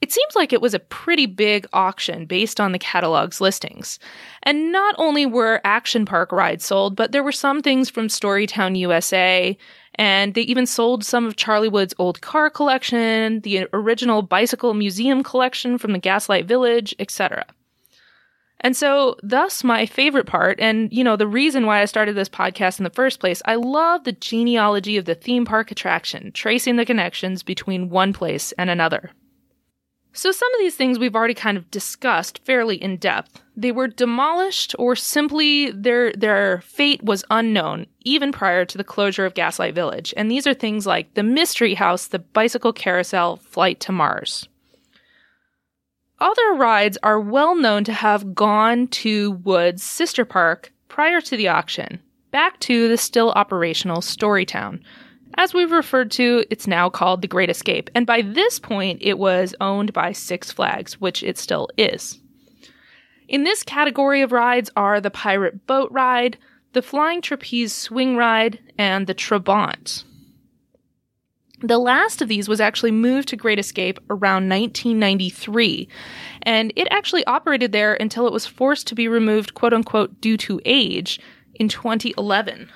It 0.03 0.11
seems 0.11 0.35
like 0.35 0.51
it 0.51 0.61
was 0.61 0.73
a 0.73 0.80
pretty 0.80 1.27
big 1.27 1.65
auction 1.71 2.25
based 2.25 2.59
on 2.59 2.73
the 2.73 2.77
catalog's 2.77 3.39
listings. 3.39 3.99
And 4.41 4.69
not 4.69 4.95
only 4.97 5.25
were 5.25 5.61
Action 5.63 6.03
Park 6.05 6.34
rides 6.34 6.65
sold, 6.65 6.97
but 6.97 7.13
there 7.13 7.23
were 7.23 7.31
some 7.31 7.61
things 7.61 7.89
from 7.89 8.09
Storytown 8.09 8.77
USA, 8.77 9.57
and 9.95 10.34
they 10.34 10.41
even 10.41 10.65
sold 10.65 11.05
some 11.05 11.25
of 11.25 11.38
Charlie 11.38 11.69
Wood's 11.69 11.93
old 11.97 12.19
car 12.19 12.49
collection, 12.49 13.39
the 13.39 13.69
original 13.71 14.21
bicycle 14.21 14.73
museum 14.73 15.23
collection 15.23 15.77
from 15.77 15.93
the 15.93 15.99
Gaslight 15.99 16.47
Village, 16.47 16.93
etc. 16.99 17.45
And 18.59 18.75
so, 18.75 19.15
thus, 19.23 19.63
my 19.63 19.85
favorite 19.85 20.27
part, 20.27 20.59
and 20.59 20.91
you 20.91 21.05
know, 21.05 21.15
the 21.15 21.27
reason 21.27 21.65
why 21.65 21.81
I 21.81 21.85
started 21.85 22.17
this 22.17 22.27
podcast 22.27 22.77
in 22.77 22.84
the 22.84 22.89
first 22.89 23.21
place, 23.21 23.41
I 23.45 23.55
love 23.55 24.03
the 24.03 24.11
genealogy 24.11 24.97
of 24.97 25.05
the 25.05 25.15
theme 25.15 25.45
park 25.45 25.71
attraction, 25.71 26.34
tracing 26.34 26.75
the 26.75 26.84
connections 26.84 27.41
between 27.41 27.89
one 27.89 28.11
place 28.11 28.51
and 28.57 28.69
another. 28.69 29.11
So, 30.14 30.31
some 30.31 30.53
of 30.53 30.60
these 30.60 30.76
things 30.76 30.99
we've 30.99 31.15
already 31.15 31.34
kind 31.34 31.57
of 31.57 31.72
discussed 31.72 32.40
fairly 32.45 32.81
in 32.81 32.98
depth. 32.98 33.41
They 33.57 33.72
were 33.72 33.88
demolished, 33.88 34.76
or 34.77 34.95
simply 34.95 35.72
their, 35.72 36.14
their 36.14 36.61
fate 36.61 37.03
was 37.03 37.26
unknown, 37.31 37.88
even 38.02 38.31
prior 38.31 38.64
to 38.65 38.77
the 38.77 38.84
closure 38.84 39.26
of 39.26 39.34
Gaslight 39.34 39.76
Village. 39.76 40.14
And 40.15 40.30
these 40.30 40.48
are 40.48 40.53
things 40.53 40.85
like 40.85 41.14
the 41.15 41.23
Mystery 41.23 41.73
House, 41.73 42.07
the 42.07 42.19
Bicycle 42.19 42.73
Carousel, 42.73 43.38
Flight 43.38 43.80
to 43.81 43.91
Mars 43.91 44.48
other 46.23 46.53
rides 46.53 46.98
are 47.03 47.19
well 47.19 47.53
known 47.53 47.84
to 47.84 47.94
have 47.94 48.34
gone 48.34 48.88
to 48.88 49.31
Wood's 49.31 49.84
sister 49.84 50.23
park 50.23 50.72
prior 50.88 51.19
to 51.19 51.35
the 51.35 51.49
auction, 51.49 51.99
back 52.31 52.60
to 52.61 52.88
the 52.88 52.98
still 52.98 53.31
operational 53.31 53.98
Storytown. 53.98 54.80
As 55.35 55.53
we've 55.53 55.72
referred 55.72 56.11
to, 56.11 56.45
it's 56.49 56.68
now 56.68 56.89
called 56.89 57.22
the 57.22 57.27
Great 57.27 57.49
Escape, 57.49 57.89
and 57.95 58.05
by 58.05 58.22
this 58.22 58.60
point 58.60 58.99
it 59.01 59.18
was 59.18 59.55
owned 59.60 59.91
by 59.91 60.11
Six 60.11 60.51
Flags, 60.51 61.01
which 61.01 61.23
it 61.23 61.38
still 61.38 61.69
is. 61.77 62.19
In 63.27 63.43
this 63.43 63.64
category 63.64 64.22
of 64.22 64.31
rides 64.31 64.69
are 64.76 65.01
the 65.01 65.10
Pirate 65.10 65.65
Boat 65.65 65.91
Ride, 65.91 66.38
the 66.73 66.81
Flying 66.81 67.22
Trapeze 67.22 67.73
Swing 67.73 68.15
Ride, 68.15 68.60
and 68.77 69.07
the 69.07 69.15
Trabant. 69.15 70.03
The 71.61 71.77
last 71.77 72.22
of 72.22 72.27
these 72.27 72.49
was 72.49 72.60
actually 72.60 72.91
moved 72.91 73.30
to 73.30 73.38
Great 73.38 73.57
Escape 73.57 73.99
around 74.10 74.49
1993, 74.49 75.88
and 76.41 76.73
it 76.76 76.88
actually 76.91 77.26
operated 77.26 77.72
there 77.72 77.95
until 77.95 78.27
it 78.27 78.34
was 78.34 78.45
forced 78.45 78.85
to 78.88 78.95
be 78.95 79.07
removed, 79.07 79.53
quote 79.53 79.73
unquote, 79.73 80.19
due 80.19 80.35
to 80.38 80.60
age 80.65 81.19
in 81.55 81.69
2011. 81.69 82.69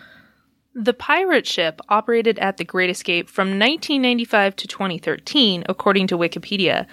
The 0.79 0.93
pirate 0.93 1.47
ship 1.47 1.81
operated 1.89 2.37
at 2.37 2.57
the 2.57 2.63
Great 2.63 2.91
Escape 2.91 3.31
from 3.31 3.47
1995 3.47 4.55
to 4.57 4.67
2013, 4.67 5.63
according 5.67 6.05
to 6.05 6.17
Wikipedia. 6.19 6.85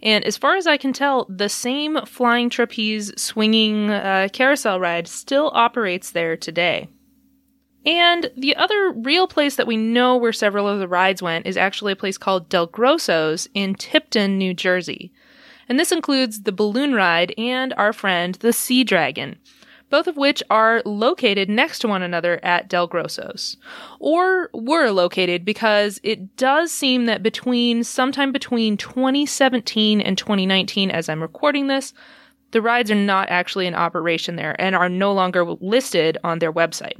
And 0.00 0.22
as 0.22 0.36
far 0.36 0.54
as 0.54 0.68
I 0.68 0.76
can 0.76 0.92
tell, 0.92 1.26
the 1.28 1.48
same 1.48 2.06
flying 2.06 2.50
trapeze 2.50 3.12
swinging 3.20 3.90
uh, 3.90 4.28
carousel 4.32 4.78
ride 4.78 5.08
still 5.08 5.50
operates 5.54 6.12
there 6.12 6.36
today. 6.36 6.88
And 7.84 8.30
the 8.36 8.54
other 8.54 8.92
real 8.92 9.26
place 9.26 9.56
that 9.56 9.66
we 9.66 9.76
know 9.76 10.16
where 10.16 10.32
several 10.32 10.68
of 10.68 10.78
the 10.78 10.86
rides 10.86 11.20
went 11.20 11.44
is 11.44 11.56
actually 11.56 11.94
a 11.94 11.96
place 11.96 12.18
called 12.18 12.48
Del 12.48 12.66
Grosso's 12.66 13.48
in 13.54 13.74
Tipton, 13.74 14.38
New 14.38 14.54
Jersey. 14.54 15.12
And 15.68 15.80
this 15.80 15.90
includes 15.90 16.42
the 16.42 16.52
balloon 16.52 16.94
ride 16.94 17.34
and 17.36 17.74
our 17.76 17.92
friend, 17.92 18.36
the 18.36 18.52
Sea 18.52 18.84
Dragon, 18.84 19.36
both 19.92 20.06
of 20.06 20.16
which 20.16 20.42
are 20.48 20.80
located 20.86 21.50
next 21.50 21.80
to 21.80 21.86
one 21.86 22.00
another 22.02 22.40
at 22.42 22.66
Del 22.66 22.86
Grosso's. 22.86 23.58
Or 24.00 24.48
were 24.54 24.90
located 24.90 25.44
because 25.44 26.00
it 26.02 26.34
does 26.38 26.72
seem 26.72 27.04
that 27.04 27.22
between 27.22 27.84
sometime 27.84 28.32
between 28.32 28.78
2017 28.78 30.00
and 30.00 30.16
2019, 30.16 30.90
as 30.90 31.10
I'm 31.10 31.20
recording 31.20 31.66
this, 31.66 31.92
the 32.52 32.62
rides 32.62 32.90
are 32.90 32.94
not 32.94 33.28
actually 33.28 33.66
in 33.66 33.74
operation 33.74 34.36
there 34.36 34.58
and 34.58 34.74
are 34.74 34.88
no 34.88 35.12
longer 35.12 35.44
listed 35.44 36.16
on 36.24 36.38
their 36.38 36.52
website. 36.52 36.98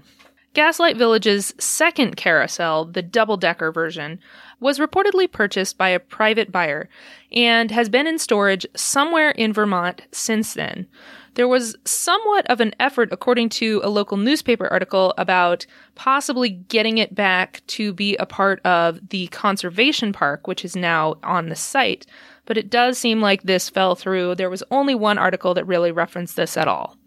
Gaslight 0.53 0.99
Village's 0.99 1.55
second 1.59 2.17
carousel, 2.17 2.85
the 2.85 3.01
double 3.01 3.39
decker 3.39 3.73
version, 3.73 4.21
was 4.61 4.79
reportedly 4.79 5.33
purchased 5.33 5.79
by 5.79 5.89
a 5.89 5.99
private 5.99 6.53
buyer 6.53 6.91
and 7.33 7.71
has 7.71 7.89
been 7.89 8.07
in 8.07 8.19
storage 8.19 8.67
somewhere 8.77 9.31
in 9.31 9.55
Vermont 9.55 10.03
since 10.13 10.53
then. 10.53 10.87
There 11.35 11.49
was 11.49 11.77
somewhat 11.87 12.47
of 12.49 12.61
an 12.61 12.75
effort, 12.79 13.09
according 13.11 13.49
to 13.51 13.81
a 13.83 13.89
local 13.89 14.19
newspaper 14.19 14.69
article, 14.69 15.15
about 15.17 15.65
possibly 15.95 16.51
getting 16.51 16.99
it 16.99 17.15
back 17.15 17.63
to 17.69 17.95
be 17.95 18.17
a 18.17 18.27
part 18.27 18.61
of 18.67 19.09
the 19.09 19.29
conservation 19.29 20.13
park, 20.13 20.47
which 20.47 20.65
is 20.65 20.77
now 20.77 21.17
on 21.23 21.49
the 21.49 21.57
site. 21.57 22.05
But 22.45 22.59
it 22.59 22.69
does 22.69 22.99
seem 22.99 23.23
like 23.23 23.45
this 23.45 23.71
fell 23.71 23.95
through. 23.95 24.35
There 24.35 24.51
was 24.51 24.63
only 24.71 24.95
one 24.95 25.17
article 25.17 25.55
that 25.55 25.67
really 25.67 25.91
referenced 25.91 26.37
this 26.37 26.57
at 26.57 26.69
all. 26.69 26.99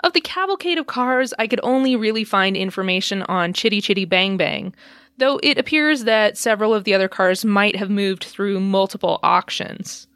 Of 0.00 0.12
the 0.14 0.20
cavalcade 0.20 0.78
of 0.78 0.86
cars, 0.86 1.34
I 1.38 1.46
could 1.46 1.60
only 1.62 1.94
really 1.94 2.24
find 2.24 2.56
information 2.56 3.22
on 3.22 3.52
Chitty 3.52 3.82
Chitty 3.82 4.06
Bang 4.06 4.36
Bang, 4.36 4.74
though 5.18 5.38
it 5.42 5.58
appears 5.58 6.04
that 6.04 6.38
several 6.38 6.72
of 6.72 6.84
the 6.84 6.94
other 6.94 7.08
cars 7.08 7.44
might 7.44 7.76
have 7.76 7.90
moved 7.90 8.24
through 8.24 8.60
multiple 8.60 9.20
auctions. 9.22 10.07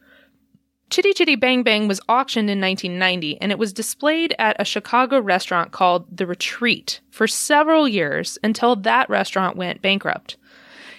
Chitty 0.93 1.14
Chitty 1.14 1.36
Bang 1.36 1.62
Bang 1.62 1.89
was 1.89 2.02
auctioned 2.06 2.51
in 2.51 2.60
1990 2.60 3.40
and 3.40 3.51
it 3.51 3.59
was 3.59 3.73
displayed 3.73 4.35
at 4.39 4.60
a 4.60 4.64
Chicago 4.66 5.19
restaurant 5.23 5.73
called 5.73 6.05
The 6.14 6.27
Retreat 6.27 7.01
for 7.09 7.27
several 7.27 7.89
years 7.89 8.36
until 8.44 8.77
that 8.77 9.09
restaurant 9.09 9.56
went 9.56 9.81
bankrupt. 9.81 10.36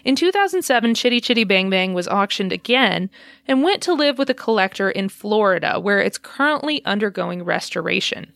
In 0.03 0.15
2007, 0.15 0.95
Chitty 0.95 1.21
Chitty 1.21 1.43
Bang 1.43 1.69
Bang 1.69 1.93
was 1.93 2.07
auctioned 2.07 2.51
again 2.51 3.11
and 3.47 3.61
went 3.61 3.83
to 3.83 3.93
live 3.93 4.17
with 4.17 4.31
a 4.31 4.33
collector 4.33 4.89
in 4.89 5.09
Florida 5.09 5.79
where 5.79 5.99
it's 5.99 6.17
currently 6.17 6.83
undergoing 6.85 7.43
restoration. 7.43 8.33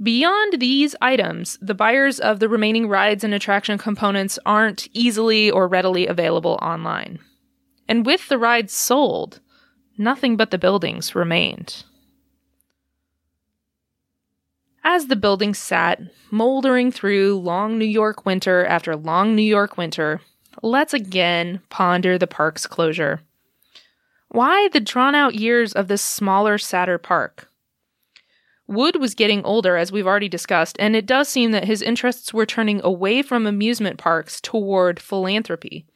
Beyond 0.00 0.60
these 0.60 0.94
items, 1.02 1.58
the 1.60 1.74
buyers 1.74 2.20
of 2.20 2.38
the 2.38 2.48
remaining 2.48 2.86
rides 2.86 3.24
and 3.24 3.34
attraction 3.34 3.76
components 3.76 4.38
aren't 4.46 4.86
easily 4.92 5.50
or 5.50 5.66
readily 5.66 6.06
available 6.06 6.60
online. 6.62 7.18
And 7.88 8.06
with 8.06 8.28
the 8.28 8.38
rides 8.38 8.72
sold, 8.72 9.40
nothing 9.98 10.36
but 10.36 10.50
the 10.50 10.58
buildings 10.58 11.14
remained. 11.14 11.84
As 14.84 15.06
the 15.06 15.16
buildings 15.16 15.58
sat, 15.58 16.00
moldering 16.30 16.90
through 16.90 17.38
long 17.38 17.78
New 17.78 17.84
York 17.84 18.26
winter 18.26 18.64
after 18.66 18.96
long 18.96 19.36
New 19.36 19.42
York 19.42 19.76
winter, 19.76 20.20
let's 20.62 20.92
again 20.92 21.60
ponder 21.70 22.18
the 22.18 22.26
park's 22.26 22.66
closure. 22.66 23.22
Why 24.28 24.68
the 24.68 24.80
drawn 24.80 25.14
out 25.14 25.34
years 25.34 25.72
of 25.72 25.88
this 25.88 26.02
smaller, 26.02 26.58
sadder 26.58 26.98
park? 26.98 27.48
Wood 28.66 28.96
was 28.96 29.14
getting 29.14 29.44
older, 29.44 29.76
as 29.76 29.92
we've 29.92 30.06
already 30.06 30.28
discussed, 30.28 30.76
and 30.78 30.96
it 30.96 31.04
does 31.04 31.28
seem 31.28 31.50
that 31.50 31.66
his 31.66 31.82
interests 31.82 32.32
were 32.32 32.46
turning 32.46 32.80
away 32.82 33.22
from 33.22 33.46
amusement 33.46 33.98
parks 33.98 34.40
toward 34.40 34.98
philanthropy. 34.98 35.86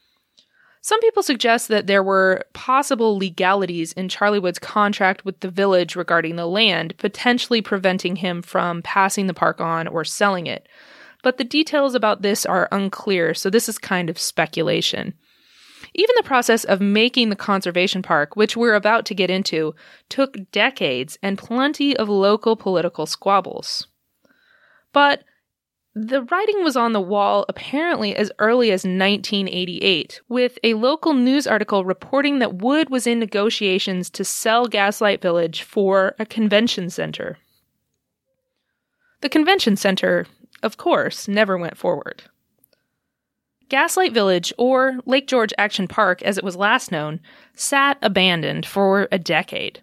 Some 0.87 1.01
people 1.01 1.25
suggest 1.25 1.67
that 1.67 1.89
there 1.89 2.05
were 2.05 2.45
possible 2.53 3.19
legalities 3.19 3.93
in 3.95 4.09
Charlie 4.09 4.39
Wood's 4.39 4.61
contract 4.61 5.25
with 5.25 5.41
the 5.41 5.51
village 5.51 5.97
regarding 5.97 6.37
the 6.37 6.47
land, 6.47 6.97
potentially 6.97 7.61
preventing 7.61 8.15
him 8.15 8.41
from 8.41 8.83
passing 8.83 9.27
the 9.27 9.35
park 9.35 9.61
on 9.61 9.89
or 9.89 10.05
selling 10.05 10.47
it. 10.47 10.69
But 11.25 11.39
the 11.39 11.43
details 11.43 11.97
about 11.97 12.23
this 12.23 12.47
are 12.47 12.69
unclear, 12.71 13.35
so 13.35 13.51
this 13.51 13.69
is 13.69 13.79
kind 13.79 14.09
of 14.09 14.17
speculation. 14.17 15.15
Even 15.95 16.15
the 16.17 16.23
process 16.23 16.63
of 16.63 16.81
making 16.81 17.31
the 17.31 17.35
conservation 17.35 18.01
park, 18.01 18.37
which 18.37 18.57
we're 18.57 18.77
about 18.77 19.05
to 19.07 19.15
get 19.17 19.29
into, 19.29 19.75
took 20.09 20.37
decades 20.53 21.19
and 21.21 21.37
plenty 21.37 21.97
of 21.97 22.09
local 22.09 22.55
political 22.55 23.07
squabbles. 23.07 23.89
But 24.93 25.25
the 25.99 26.25
writing 26.25 26.63
was 26.63 26.77
on 26.77 26.93
the 26.93 27.01
wall 27.01 27.47
apparently 27.49 28.15
as 28.15 28.31
early 28.39 28.71
as 28.71 28.85
1988, 28.85 30.21
with 30.29 30.59
a 30.63 30.75
local 30.75 31.15
news 31.15 31.47
article 31.47 31.87
reporting 31.87 32.39
that 32.39 32.57
Wood 32.57 32.91
was 32.91 33.07
in 33.07 33.19
negotiations 33.19 34.11
to 34.11 34.23
sell 34.23 34.67
Gaslight 34.67 35.23
Village 35.23 35.63
for 35.63 36.15
a 36.19 36.27
convention 36.27 36.91
center. 36.91 37.39
The 39.23 39.31
convention 39.31 39.75
center, 39.77 40.27
of 40.63 40.77
course, 40.77 41.29
never 41.29 41.57
went 41.57 41.79
forward. 41.79 42.25
Gaslight 43.71 44.13
Village, 44.13 44.53
or 44.59 44.99
Lake 45.07 45.27
George 45.27 45.55
Action 45.57 45.89
Park 45.89 46.21
as 46.21 46.37
it 46.37 46.45
was 46.45 46.57
last 46.57 46.93
known, 46.93 47.21
sat 47.55 47.97
abandoned 48.03 48.67
for 48.67 49.09
a 49.11 49.19
decade. 49.19 49.81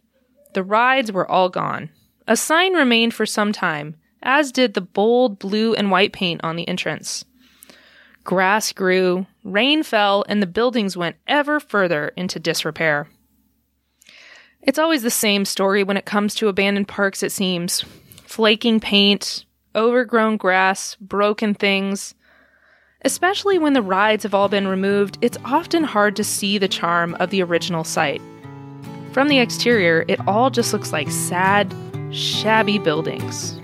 The 0.54 0.64
rides 0.64 1.12
were 1.12 1.30
all 1.30 1.50
gone. 1.50 1.90
A 2.28 2.38
sign 2.38 2.76
remained 2.76 3.16
for 3.16 3.26
some 3.26 3.52
time, 3.52 3.96
as 4.24 4.52
did 4.52 4.74
the 4.74 4.82
bold 4.82 5.38
blue 5.38 5.76
and 5.76 5.92
white 5.92 6.14
paint 6.14 6.42
on 6.44 6.56
the 6.56 6.68
entrance. 6.68 7.24
Grass 8.24 8.72
grew, 8.72 9.28
rain 9.44 9.84
fell, 9.84 10.24
and 10.28 10.42
the 10.42 10.48
buildings 10.48 10.96
went 10.96 11.18
ever 11.28 11.60
further 11.60 12.14
into 12.16 12.40
disrepair. 12.40 13.08
It's 14.62 14.80
always 14.80 15.04
the 15.04 15.12
same 15.12 15.44
story 15.44 15.84
when 15.84 15.98
it 15.98 16.06
comes 16.06 16.34
to 16.36 16.48
abandoned 16.48 16.88
parks, 16.88 17.22
it 17.22 17.34
seems. 17.34 17.84
Flaking 18.24 18.80
paint, 18.80 19.44
overgrown 19.76 20.38
grass, 20.38 20.96
broken 20.96 21.54
things. 21.54 22.16
Especially 23.04 23.60
when 23.60 23.74
the 23.74 23.82
rides 23.82 24.24
have 24.24 24.34
all 24.34 24.48
been 24.48 24.68
removed, 24.68 25.18
it's 25.22 25.38
often 25.44 25.84
hard 25.84 26.16
to 26.16 26.24
see 26.24 26.58
the 26.58 26.70
charm 26.70 27.16
of 27.16 27.30
the 27.30 27.44
original 27.44 27.84
site. 27.84 28.22
From 29.12 29.28
the 29.28 29.40
exterior, 29.40 30.06
it 30.08 30.26
all 30.26 30.50
just 30.50 30.72
looks 30.72 30.94
like 30.94 31.12
sad, 31.12 31.76
shabby 32.12 32.80
buildings. 32.80 33.60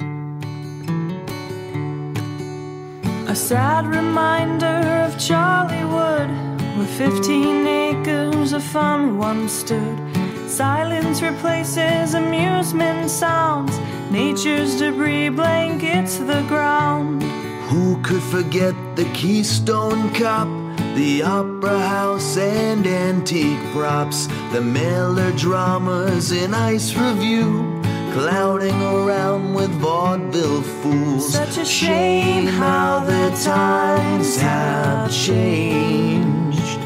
A 3.29 3.35
sad 3.35 3.85
reminder 3.85 5.05
of 5.05 5.19
Charlie 5.19 5.85
Wood, 5.85 6.31
where 6.75 7.11
15 7.11 7.67
acres 7.67 8.53
of 8.53 8.63
fun 8.63 9.19
once 9.19 9.51
stood. 9.51 9.99
Silence 10.47 11.21
replaces 11.21 12.15
amusement 12.15 13.11
sounds, 13.11 13.77
nature's 14.09 14.79
debris 14.79 15.29
blankets 15.29 16.17
the 16.17 16.43
ground. 16.47 17.21
Who 17.69 18.01
could 18.01 18.23
forget 18.23 18.73
the 18.95 19.05
Keystone 19.13 20.11
Cop, 20.15 20.47
the 20.95 21.21
Opera 21.21 21.79
House 21.81 22.35
and 22.35 22.87
antique 22.87 23.61
props, 23.73 24.25
the 24.51 24.61
melodramas 24.61 26.31
in 26.31 26.55
Ice 26.55 26.95
Revue, 26.95 27.78
clouding 28.19 28.81
around 28.81 29.53
with 29.53 29.71
vaudeville 29.79 30.61
fools. 30.61 31.31
Such 31.31 31.57
a 31.57 31.63
shame 31.63 32.45
how 32.45 32.99
the 32.99 33.29
times 33.41 34.35
have 34.35 35.09
changed. 35.09 36.79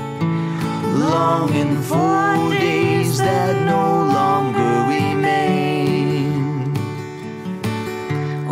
Longing 1.09 1.81
for 1.81 2.49
days 2.51 3.17
that 3.17 3.65
no 3.65 3.85
longer 4.19 4.71
remain. 4.95 6.77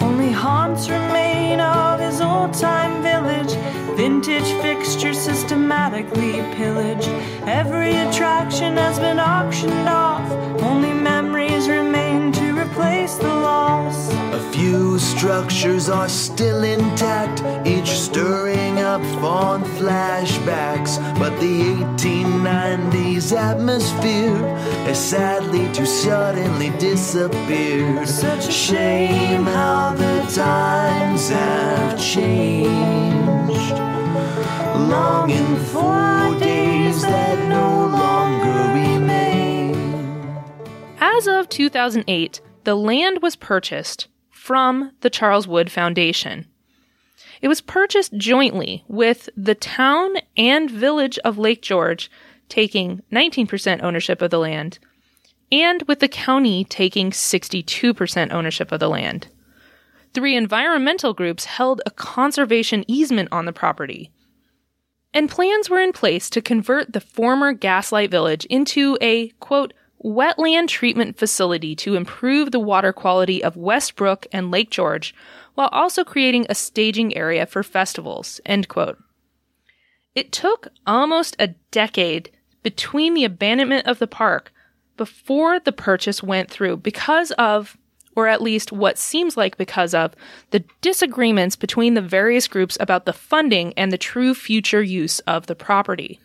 Only 0.01 0.31
haunts 0.31 0.89
remain 0.89 1.59
of 1.59 1.99
his 1.99 2.19
old 2.19 2.51
time 2.55 3.03
village. 3.03 3.53
Vintage 3.95 4.51
fixtures 4.63 5.19
systematically 5.19 6.41
pillage. 6.55 7.05
Every 7.45 7.93
attraction 8.05 8.75
has 8.77 8.97
been 8.97 9.19
auctioned 9.19 9.87
off. 9.87 10.27
Only 10.63 10.90
A 14.31 14.39
few 14.53 14.97
structures 14.97 15.89
are 15.89 16.07
still 16.07 16.63
intact, 16.63 17.43
each 17.67 17.89
stirring 17.89 18.79
up 18.79 19.01
fond 19.19 19.65
flashbacks, 19.65 20.97
but 21.19 21.37
the 21.41 21.63
1890s 21.97 23.35
atmosphere 23.35 24.37
has 24.85 24.97
sadly 24.97 25.69
too 25.73 25.85
suddenly 25.85 26.69
disappeared. 26.79 28.07
Such 28.07 28.47
a 28.47 28.51
shame 28.53 29.43
how 29.43 29.95
the 29.95 30.21
times 30.33 31.27
have 31.27 31.99
changed. 32.01 33.75
Longing 34.89 35.57
for 35.57 36.39
days 36.39 37.01
that 37.01 37.49
no 37.49 37.87
longer 37.87 38.73
remain. 38.79 39.75
As 41.01 41.27
of 41.27 41.49
2008, 41.49 42.39
the 42.63 42.75
land 42.75 43.21
was 43.21 43.35
purchased 43.35 44.07
from 44.41 44.91
the 45.01 45.09
Charles 45.11 45.47
Wood 45.47 45.71
Foundation. 45.71 46.47
It 47.43 47.47
was 47.47 47.61
purchased 47.61 48.17
jointly 48.17 48.83
with 48.87 49.29
the 49.37 49.53
town 49.53 50.15
and 50.35 50.69
village 50.69 51.19
of 51.19 51.37
Lake 51.37 51.61
George 51.61 52.09
taking 52.49 53.03
19% 53.11 53.83
ownership 53.83 54.19
of 54.19 54.31
the 54.31 54.39
land 54.39 54.79
and 55.51 55.83
with 55.83 55.99
the 55.99 56.07
county 56.07 56.63
taking 56.63 57.11
62% 57.11 58.31
ownership 58.33 58.71
of 58.71 58.79
the 58.79 58.89
land. 58.89 59.27
Three 60.15 60.35
environmental 60.35 61.13
groups 61.13 61.45
held 61.45 61.83
a 61.85 61.91
conservation 61.91 62.83
easement 62.87 63.29
on 63.31 63.45
the 63.45 63.53
property. 63.53 64.09
And 65.13 65.29
plans 65.29 65.69
were 65.69 65.79
in 65.79 65.93
place 65.93 66.31
to 66.31 66.41
convert 66.41 66.93
the 66.93 66.99
former 66.99 67.53
Gaslight 67.53 68.09
Village 68.09 68.45
into 68.45 68.97
a, 69.01 69.27
quote, 69.39 69.71
wetland 70.03 70.67
treatment 70.67 71.17
facility 71.17 71.75
to 71.75 71.95
improve 71.95 72.51
the 72.51 72.59
water 72.59 72.91
quality 72.91 73.43
of 73.43 73.57
Westbrook 73.57 74.25
and 74.31 74.51
Lake 74.51 74.69
George 74.69 75.13
while 75.55 75.69
also 75.69 76.03
creating 76.03 76.45
a 76.49 76.55
staging 76.55 77.15
area 77.15 77.45
for 77.45 77.63
festivals, 77.63 78.39
end 78.45 78.67
quote. 78.67 78.97
It 80.15 80.31
took 80.31 80.67
almost 80.85 81.35
a 81.39 81.49
decade 81.71 82.31
between 82.63 83.13
the 83.13 83.25
abandonment 83.25 83.87
of 83.87 83.99
the 83.99 84.07
park 84.07 84.51
before 84.97 85.59
the 85.59 85.71
purchase 85.71 86.21
went 86.21 86.49
through 86.49 86.77
because 86.77 87.31
of, 87.31 87.77
or 88.15 88.27
at 88.27 88.41
least 88.41 88.71
what 88.71 88.97
seems 88.97 89.37
like 89.37 89.57
because 89.57 89.93
of, 89.93 90.13
the 90.51 90.63
disagreements 90.81 91.55
between 91.55 91.93
the 91.93 92.01
various 92.01 92.47
groups 92.47 92.77
about 92.79 93.05
the 93.05 93.13
funding 93.13 93.73
and 93.77 93.91
the 93.91 93.97
true 93.97 94.33
future 94.33 94.83
use 94.83 95.19
of 95.21 95.47
the 95.47 95.55
property. 95.55 96.19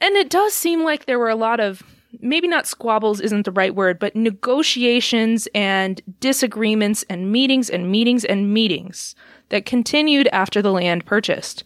And 0.00 0.16
it 0.16 0.30
does 0.30 0.54
seem 0.54 0.82
like 0.82 1.06
there 1.06 1.18
were 1.18 1.28
a 1.28 1.36
lot 1.36 1.60
of, 1.60 1.82
maybe 2.20 2.48
not 2.48 2.66
squabbles 2.66 3.20
isn't 3.20 3.44
the 3.44 3.52
right 3.52 3.74
word, 3.74 3.98
but 3.98 4.16
negotiations 4.16 5.48
and 5.54 6.00
disagreements 6.20 7.04
and 7.08 7.30
meetings 7.30 7.70
and 7.70 7.90
meetings 7.90 8.24
and 8.24 8.52
meetings 8.52 9.14
that 9.48 9.66
continued 9.66 10.28
after 10.32 10.62
the 10.62 10.72
land 10.72 11.06
purchased. 11.06 11.64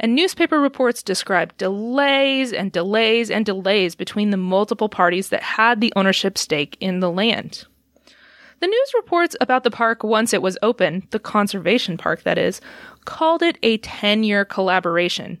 And 0.00 0.14
newspaper 0.14 0.60
reports 0.60 1.02
described 1.02 1.56
delays 1.56 2.52
and 2.52 2.72
delays 2.72 3.30
and 3.30 3.46
delays 3.46 3.94
between 3.94 4.30
the 4.30 4.36
multiple 4.36 4.88
parties 4.88 5.28
that 5.28 5.42
had 5.42 5.80
the 5.80 5.92
ownership 5.96 6.36
stake 6.36 6.76
in 6.80 7.00
the 7.00 7.10
land. 7.10 7.64
The 8.60 8.66
news 8.66 8.92
reports 8.94 9.36
about 9.40 9.62
the 9.62 9.70
park 9.70 10.02
once 10.02 10.32
it 10.32 10.42
was 10.42 10.58
open, 10.62 11.06
the 11.10 11.18
conservation 11.18 11.96
park 11.96 12.22
that 12.22 12.38
is, 12.38 12.60
called 13.04 13.42
it 13.42 13.58
a 13.62 13.78
10 13.78 14.24
year 14.24 14.44
collaboration. 14.44 15.38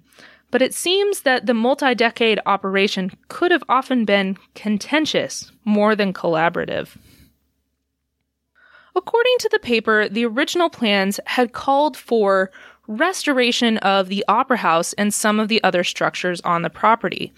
But 0.54 0.62
it 0.62 0.72
seems 0.72 1.22
that 1.22 1.46
the 1.46 1.52
multi 1.52 1.96
decade 1.96 2.38
operation 2.46 3.10
could 3.26 3.50
have 3.50 3.64
often 3.68 4.04
been 4.04 4.36
contentious 4.54 5.50
more 5.64 5.96
than 5.96 6.12
collaborative. 6.12 6.96
According 8.94 9.34
to 9.40 9.48
the 9.50 9.58
paper, 9.58 10.08
the 10.08 10.24
original 10.24 10.70
plans 10.70 11.18
had 11.26 11.54
called 11.54 11.96
for 11.96 12.52
restoration 12.86 13.78
of 13.78 14.06
the 14.06 14.24
opera 14.28 14.58
house 14.58 14.92
and 14.92 15.12
some 15.12 15.40
of 15.40 15.48
the 15.48 15.60
other 15.64 15.82
structures 15.82 16.40
on 16.42 16.62
the 16.62 16.70
property. 16.70 17.32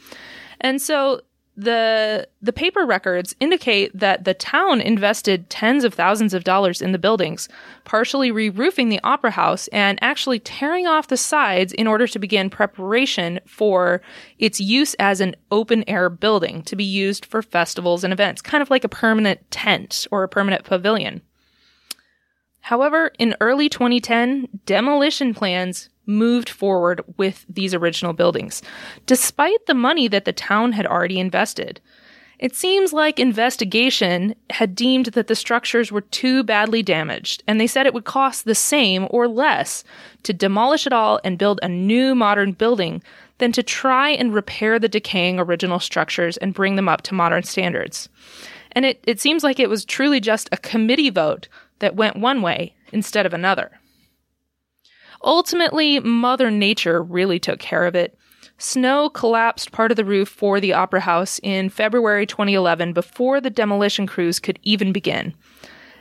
And 0.60 0.82
so 0.82 1.22
the 1.56 2.28
the 2.42 2.52
paper 2.52 2.84
records 2.84 3.34
indicate 3.40 3.98
that 3.98 4.24
the 4.24 4.34
town 4.34 4.80
invested 4.80 5.48
tens 5.48 5.84
of 5.84 5.94
thousands 5.94 6.34
of 6.34 6.44
dollars 6.44 6.82
in 6.82 6.92
the 6.92 6.98
buildings, 6.98 7.48
partially 7.84 8.30
re-roofing 8.30 8.90
the 8.90 9.00
opera 9.02 9.30
house 9.30 9.66
and 9.68 9.98
actually 10.02 10.38
tearing 10.38 10.86
off 10.86 11.08
the 11.08 11.16
sides 11.16 11.72
in 11.72 11.86
order 11.86 12.06
to 12.06 12.18
begin 12.18 12.50
preparation 12.50 13.40
for 13.46 14.02
its 14.38 14.60
use 14.60 14.94
as 14.94 15.20
an 15.20 15.34
open 15.50 15.82
air 15.88 16.10
building 16.10 16.62
to 16.62 16.76
be 16.76 16.84
used 16.84 17.24
for 17.24 17.40
festivals 17.40 18.04
and 18.04 18.12
events, 18.12 18.42
kind 18.42 18.60
of 18.60 18.68
like 18.68 18.84
a 18.84 18.88
permanent 18.88 19.50
tent 19.50 20.06
or 20.10 20.22
a 20.22 20.28
permanent 20.28 20.64
pavilion. 20.64 21.22
However, 22.60 23.12
in 23.18 23.36
early 23.40 23.68
2010, 23.68 24.48
demolition 24.66 25.32
plans 25.32 25.88
moved 26.06 26.48
forward 26.48 27.02
with 27.16 27.44
these 27.48 27.74
original 27.74 28.12
buildings, 28.12 28.62
despite 29.04 29.66
the 29.66 29.74
money 29.74 30.08
that 30.08 30.24
the 30.24 30.32
town 30.32 30.72
had 30.72 30.86
already 30.86 31.18
invested. 31.18 31.80
It 32.38 32.54
seems 32.54 32.92
like 32.92 33.18
investigation 33.18 34.34
had 34.50 34.74
deemed 34.74 35.06
that 35.06 35.26
the 35.26 35.34
structures 35.34 35.90
were 35.90 36.02
too 36.02 36.42
badly 36.42 36.82
damaged, 36.82 37.42
and 37.46 37.58
they 37.58 37.66
said 37.66 37.86
it 37.86 37.94
would 37.94 38.04
cost 38.04 38.44
the 38.44 38.54
same 38.54 39.06
or 39.10 39.26
less 39.26 39.84
to 40.22 40.34
demolish 40.34 40.86
it 40.86 40.92
all 40.92 41.18
and 41.24 41.38
build 41.38 41.60
a 41.62 41.68
new 41.68 42.14
modern 42.14 42.52
building 42.52 43.02
than 43.38 43.52
to 43.52 43.62
try 43.62 44.10
and 44.10 44.34
repair 44.34 44.78
the 44.78 44.88
decaying 44.88 45.38
original 45.38 45.80
structures 45.80 46.36
and 46.36 46.54
bring 46.54 46.76
them 46.76 46.88
up 46.88 47.02
to 47.02 47.14
modern 47.14 47.42
standards. 47.42 48.08
And 48.72 48.84
it, 48.84 49.02
it 49.06 49.18
seems 49.18 49.42
like 49.42 49.58
it 49.58 49.70
was 49.70 49.84
truly 49.84 50.20
just 50.20 50.50
a 50.52 50.58
committee 50.58 51.10
vote 51.10 51.48
that 51.78 51.96
went 51.96 52.16
one 52.16 52.42
way 52.42 52.74
instead 52.92 53.24
of 53.24 53.32
another. 53.32 53.80
Ultimately, 55.24 56.00
Mother 56.00 56.50
Nature 56.50 57.02
really 57.02 57.38
took 57.38 57.58
care 57.58 57.86
of 57.86 57.94
it. 57.94 58.18
Snow 58.58 59.10
collapsed 59.10 59.72
part 59.72 59.90
of 59.90 59.96
the 59.96 60.04
roof 60.04 60.28
for 60.28 60.60
the 60.60 60.72
Opera 60.72 61.00
House 61.00 61.38
in 61.42 61.68
February 61.68 62.26
2011 62.26 62.92
before 62.92 63.40
the 63.40 63.50
demolition 63.50 64.06
crews 64.06 64.38
could 64.38 64.58
even 64.62 64.92
begin, 64.92 65.34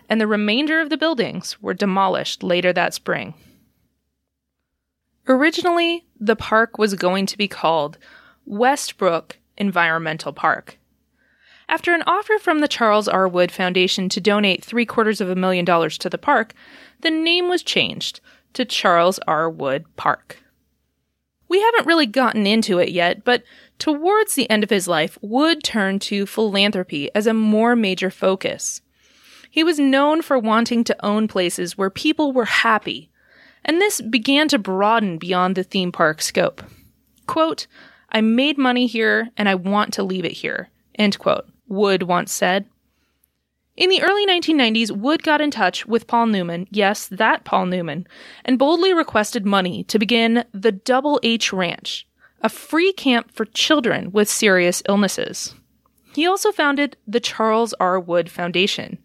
and 0.08 0.22
the 0.22 0.28
remainder 0.28 0.80
of 0.80 0.90
the 0.90 0.98
buildings 0.98 1.62
were 1.62 1.74
demolished 1.74 2.44
later 2.44 2.72
that 2.72 2.94
spring. 2.94 3.34
Originally, 5.28 6.06
the 6.20 6.36
park 6.36 6.78
was 6.78 6.94
going 6.94 7.26
to 7.26 7.38
be 7.38 7.48
called 7.48 7.98
Westbrook 8.46 9.38
Environmental 9.58 10.32
Park. 10.32 10.78
After 11.68 11.96
an 11.96 12.04
offer 12.06 12.38
from 12.38 12.60
the 12.60 12.68
Charles 12.68 13.08
R. 13.08 13.28
Wood 13.28 13.52
Foundation 13.52 14.08
to 14.10 14.22
donate 14.22 14.64
three 14.64 14.86
quarters 14.86 15.20
of 15.20 15.30
a 15.30 15.36
million 15.36 15.66
dollars 15.66 15.98
to 15.98 16.10
the 16.10 16.20
park, 16.20 16.54
the 17.02 17.10
name 17.10 17.50
was 17.50 17.64
changed 17.64 18.22
to 18.56 18.66
Charles 18.66 19.20
R. 19.28 19.50
Wood 19.50 19.86
Park. 19.96 20.38
We 21.48 21.62
haven't 21.62 21.86
really 21.86 22.08
gotten 22.08 22.48
into 22.48 22.80
it 22.80 22.90
yet, 22.90 23.24
but 23.24 23.44
towards 23.78 24.34
the 24.34 24.50
end 24.50 24.64
of 24.64 24.70
his 24.70 24.88
life, 24.88 25.18
Wood 25.22 25.64
turned 25.64 26.02
to 26.04 26.26
philanthropy 26.26 27.14
as 27.14 27.28
a 27.28 27.34
more 27.34 27.76
major 27.76 28.10
focus. 28.10 28.82
He 29.50 29.64
was 29.64 29.80
known 29.80 30.22
for 30.22 30.40
wanting 30.40 30.84
to 30.86 31.06
own 31.06 31.28
places 31.28 31.78
where 31.78 31.90
people 31.90 32.34
were 32.34 32.46
happy, 32.46 33.10
and 33.64 33.80
this 33.80 34.02
began 34.02 34.48
to 34.50 34.60
broaden 34.60 35.18
beyond 35.18 35.56
the 35.56 35.64
theme 35.64 35.92
park 35.92 36.22
scope. 36.22 36.64
Quote, 37.28 37.68
I 38.10 38.22
made 38.22 38.58
money 38.58 38.88
here 38.88 39.30
and 39.38 39.48
I 39.50 39.56
want 39.56 39.94
to 39.94 40.04
leave 40.04 40.26
it 40.26 40.34
here, 40.34 40.70
end 40.96 41.20
quote, 41.20 41.46
Wood 41.68 42.04
once 42.04 42.32
said. 42.32 42.66
In 43.76 43.90
the 43.90 44.02
early 44.02 44.26
1990s, 44.26 44.90
Wood 44.90 45.22
got 45.22 45.42
in 45.42 45.52
touch 45.52 45.86
with 45.86 46.08
Paul 46.08 46.28
Newman, 46.28 46.66
yes, 46.72 47.08
that 47.08 47.44
Paul 47.44 47.66
Newman, 47.66 48.08
and 48.46 48.58
boldly 48.58 48.94
requested 48.94 49.46
money 49.46 49.84
to 49.86 50.00
begin 50.00 50.46
the 50.54 50.72
Double 50.72 51.20
H 51.24 51.52
Ranch, 51.52 52.08
a 52.42 52.48
free 52.48 52.94
camp 52.94 53.32
for 53.34 53.44
children 53.44 54.14
with 54.14 54.30
serious 54.30 54.82
illnesses. 54.88 55.56
He 56.14 56.26
also 56.26 56.54
founded 56.54 56.96
the 57.06 57.20
Charles 57.20 57.74
R. 57.74 58.00
Wood 58.00 58.32
Foundation, 58.32 58.98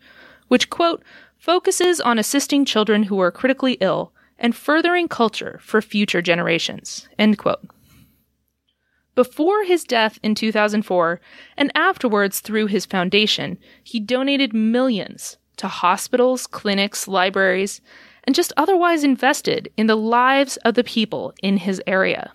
which, 0.46 0.70
quote, 0.70 1.02
focuses 1.36 2.00
on 2.00 2.20
assisting 2.20 2.64
children 2.64 3.04
who 3.04 3.18
are 3.18 3.32
critically 3.32 3.76
ill 3.80 4.12
and 4.38 4.54
furthering 4.54 5.08
culture 5.08 5.58
for 5.60 5.82
future 5.82 6.22
generations, 6.22 7.08
end 7.18 7.38
quote. 7.38 7.66
Before 9.14 9.64
his 9.64 9.84
death 9.84 10.18
in 10.22 10.34
2004, 10.34 11.20
and 11.56 11.72
afterwards 11.74 12.40
through 12.40 12.66
his 12.66 12.86
foundation, 12.86 13.58
he 13.82 14.00
donated 14.00 14.54
millions 14.54 15.36
to 15.56 15.68
hospitals, 15.68 16.46
clinics, 16.46 17.08
libraries, 17.08 17.80
and 18.24 18.34
just 18.34 18.52
otherwise 18.56 19.04
invested 19.04 19.70
in 19.76 19.86
the 19.88 19.96
lives 19.96 20.56
of 20.58 20.74
the 20.74 20.84
people 20.84 21.34
in 21.42 21.58
his 21.58 21.82
area. 21.86 22.32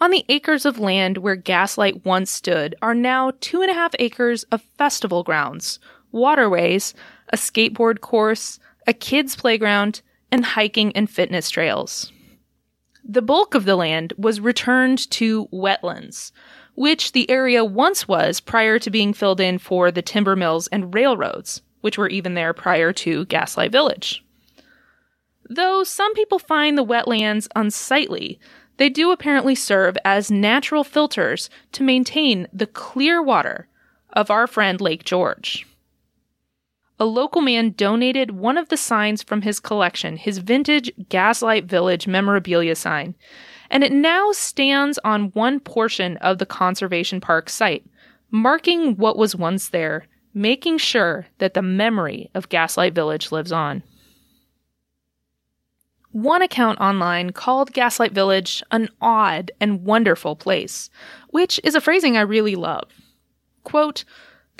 On 0.00 0.10
the 0.10 0.24
acres 0.28 0.66
of 0.66 0.80
land 0.80 1.18
where 1.18 1.36
Gaslight 1.36 2.04
once 2.04 2.30
stood 2.30 2.74
are 2.82 2.94
now 2.94 3.32
two 3.40 3.62
and 3.62 3.70
a 3.70 3.74
half 3.74 3.94
acres 4.00 4.42
of 4.50 4.60
festival 4.76 5.22
grounds, 5.22 5.78
waterways, 6.10 6.92
a 7.28 7.36
skateboard 7.36 8.00
course, 8.00 8.58
a 8.86 8.92
kids' 8.92 9.36
playground, 9.36 10.02
and 10.32 10.44
hiking 10.44 10.90
and 10.96 11.08
fitness 11.08 11.50
trails. 11.50 12.12
The 13.04 13.22
bulk 13.22 13.54
of 13.54 13.64
the 13.64 13.76
land 13.76 14.12
was 14.16 14.40
returned 14.40 15.10
to 15.12 15.46
wetlands, 15.52 16.32
which 16.74 17.12
the 17.12 17.28
area 17.28 17.64
once 17.64 18.06
was 18.06 18.40
prior 18.40 18.78
to 18.78 18.90
being 18.90 19.12
filled 19.12 19.40
in 19.40 19.58
for 19.58 19.90
the 19.90 20.02
timber 20.02 20.36
mills 20.36 20.68
and 20.68 20.94
railroads, 20.94 21.62
which 21.80 21.98
were 21.98 22.08
even 22.08 22.34
there 22.34 22.52
prior 22.52 22.92
to 22.94 23.24
Gaslight 23.26 23.72
Village. 23.72 24.24
Though 25.48 25.84
some 25.84 26.14
people 26.14 26.38
find 26.38 26.78
the 26.78 26.84
wetlands 26.84 27.48
unsightly, 27.56 28.38
they 28.76 28.88
do 28.88 29.10
apparently 29.10 29.54
serve 29.54 29.98
as 30.04 30.30
natural 30.30 30.84
filters 30.84 31.50
to 31.72 31.82
maintain 31.82 32.46
the 32.52 32.66
clear 32.66 33.22
water 33.22 33.68
of 34.12 34.30
our 34.30 34.46
friend 34.46 34.80
Lake 34.80 35.04
George. 35.04 35.66
A 37.00 37.04
local 37.04 37.40
man 37.40 37.74
donated 37.76 38.32
one 38.32 38.56
of 38.56 38.68
the 38.68 38.76
signs 38.76 39.22
from 39.22 39.42
his 39.42 39.58
collection, 39.58 40.16
his 40.16 40.38
vintage 40.38 40.92
Gaslight 41.08 41.64
Village 41.64 42.06
memorabilia 42.06 42.76
sign, 42.76 43.14
and 43.70 43.82
it 43.82 43.92
now 43.92 44.32
stands 44.32 44.98
on 45.02 45.30
one 45.30 45.58
portion 45.58 46.16
of 46.18 46.38
the 46.38 46.46
Conservation 46.46 47.20
Park 47.20 47.48
site, 47.48 47.84
marking 48.30 48.96
what 48.96 49.16
was 49.16 49.34
once 49.34 49.70
there, 49.70 50.06
making 50.34 50.78
sure 50.78 51.26
that 51.38 51.54
the 51.54 51.62
memory 51.62 52.30
of 52.34 52.48
Gaslight 52.48 52.94
Village 52.94 53.32
lives 53.32 53.52
on. 53.52 53.82
One 56.12 56.42
account 56.42 56.78
online 56.78 57.30
called 57.30 57.72
Gaslight 57.72 58.12
Village 58.12 58.62
an 58.70 58.90
odd 59.00 59.50
and 59.58 59.82
wonderful 59.82 60.36
place, 60.36 60.90
which 61.30 61.58
is 61.64 61.74
a 61.74 61.80
phrasing 61.80 62.18
I 62.18 62.20
really 62.20 62.54
love. 62.54 62.90
Quote, 63.64 64.04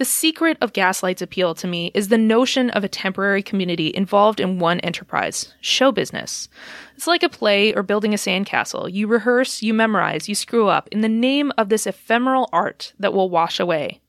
the 0.02 0.06
secret 0.06 0.58
of 0.60 0.72
Gaslight's 0.72 1.22
appeal 1.22 1.54
to 1.54 1.68
me 1.68 1.92
is 1.94 2.08
the 2.08 2.18
notion 2.18 2.70
of 2.70 2.82
a 2.82 2.88
temporary 2.88 3.40
community 3.40 3.92
involved 3.94 4.40
in 4.40 4.58
one 4.58 4.80
enterprise 4.80 5.54
show 5.60 5.92
business. 5.92 6.48
It's 6.96 7.06
like 7.06 7.22
a 7.22 7.28
play 7.28 7.72
or 7.72 7.84
building 7.84 8.12
a 8.12 8.16
sandcastle. 8.16 8.92
You 8.92 9.06
rehearse, 9.06 9.62
you 9.62 9.72
memorize, 9.72 10.28
you 10.28 10.34
screw 10.34 10.66
up 10.66 10.88
in 10.90 11.02
the 11.02 11.08
name 11.08 11.52
of 11.56 11.68
this 11.68 11.86
ephemeral 11.86 12.48
art 12.52 12.94
that 12.98 13.12
will 13.12 13.30
wash 13.30 13.60
away. 13.60 14.00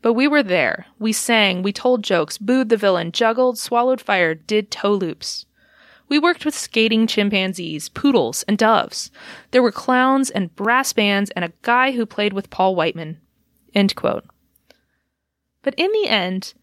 But 0.00 0.14
we 0.14 0.26
were 0.26 0.42
there. 0.42 0.86
We 0.98 1.12
sang, 1.12 1.62
we 1.62 1.70
told 1.70 2.02
jokes, 2.02 2.38
booed 2.38 2.70
the 2.70 2.78
villain, 2.78 3.12
juggled, 3.12 3.58
swallowed 3.58 4.00
fire, 4.00 4.34
did 4.34 4.70
toe 4.70 4.94
loops. 4.94 5.44
We 6.08 6.18
worked 6.18 6.46
with 6.46 6.54
skating 6.54 7.06
chimpanzees, 7.06 7.90
poodles, 7.90 8.42
and 8.44 8.56
doves. 8.56 9.10
There 9.50 9.62
were 9.62 9.70
clowns 9.70 10.30
and 10.30 10.56
brass 10.56 10.94
bands 10.94 11.28
and 11.32 11.44
a 11.44 11.52
guy 11.60 11.92
who 11.92 12.06
played 12.06 12.32
with 12.32 12.48
Paul 12.48 12.74
Whiteman. 12.74 13.20
End 13.74 13.94
quote. 13.94 14.24
But 15.66 15.74
in 15.76 15.90
the 15.90 16.06
end, 16.06 16.54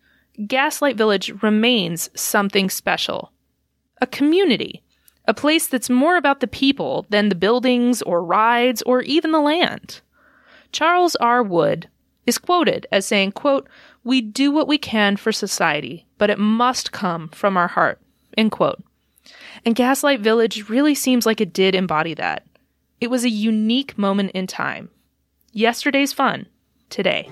Gaslight 0.48 0.96
Village 0.96 1.44
remains 1.44 2.10
something 2.16 2.70
special. 2.70 3.34
A 4.00 4.08
community. 4.08 4.82
A 5.28 5.34
place 5.34 5.68
that's 5.68 5.90
more 5.90 6.16
about 6.16 6.40
the 6.40 6.48
people 6.48 7.06
than 7.10 7.28
the 7.28 7.36
buildings 7.36 8.02
or 8.02 8.24
rides 8.24 8.82
or 8.84 9.02
even 9.02 9.34
the 9.34 9.42
land. 9.42 10.00
Charles 10.72 11.18
R. 11.18 11.44
Wood 11.44 11.90
is 12.26 12.38
quoted 12.38 12.88
as 12.94 13.06
saying, 13.06 13.34
quote, 13.34 13.68
We 14.06 14.22
do 14.22 14.54
what 14.54 14.70
we 14.70 14.78
can 14.78 15.18
for 15.18 15.34
society, 15.34 16.06
but 16.18 16.30
it 16.30 16.40
must 16.40 16.94
come 16.94 17.28
from 17.28 17.58
our 17.58 17.68
heart. 17.68 18.00
End 18.38 18.54
quote. 18.54 18.82
And 19.66 19.76
Gaslight 19.76 20.22
Village 20.22 20.70
really 20.70 20.96
seems 20.96 21.26
like 21.26 21.42
it 21.42 21.52
did 21.52 21.76
embody 21.76 22.14
that. 22.14 22.46
It 23.02 23.10
was 23.10 23.26
a 23.26 23.30
unique 23.30 23.98
moment 23.98 24.32
in 24.32 24.48
time. 24.48 24.92
Yesterday's 25.52 26.14
fun, 26.14 26.48
today. 26.90 27.30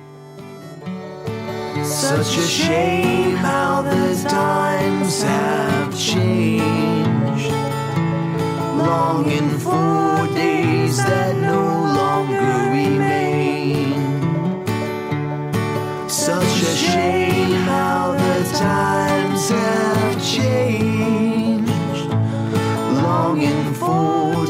Such 1.84 2.38
a 2.38 2.48
shame 2.48 3.36
how 3.36 3.82
the 3.82 4.26
times 4.30 5.24
have 5.24 5.98
changed. 5.98 7.52
Longing 8.78 9.50
for 9.58 10.28
days 10.34 10.98
that 10.98 11.36
no 11.38 11.64
longer 12.00 12.70
remain. 12.72 13.94
Such 16.08 16.62
a 16.62 16.76
shame 16.76 17.52
how 17.52 18.12
the 18.12 18.44
times 18.58 19.50
have 19.50 20.24
changed. 20.24 22.10
Longing 23.04 23.74
for 23.74 24.41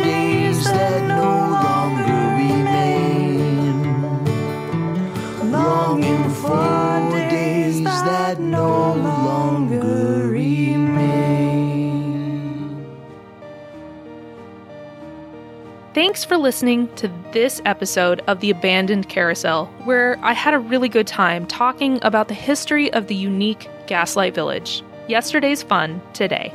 Thanks 15.94 16.24
for 16.24 16.38
listening 16.38 16.88
to 16.96 17.12
this 17.34 17.62
episode 17.66 18.22
of 18.26 18.40
The 18.40 18.50
Abandoned 18.50 19.10
Carousel, 19.10 19.66
where 19.84 20.18
I 20.22 20.32
had 20.32 20.54
a 20.54 20.60
really 20.60 20.88
good 20.88 21.06
time 21.06 21.46
talking 21.46 22.00
about 22.02 22.30
the 22.30 22.34
history 22.34 22.94
of 22.94 23.08
the 23.08 23.16
unique 23.16 23.70
Gaslight 23.88 24.34
Village. 24.34 24.84
Yesterday's 25.10 25.64
fun 25.64 26.02
today. 26.14 26.54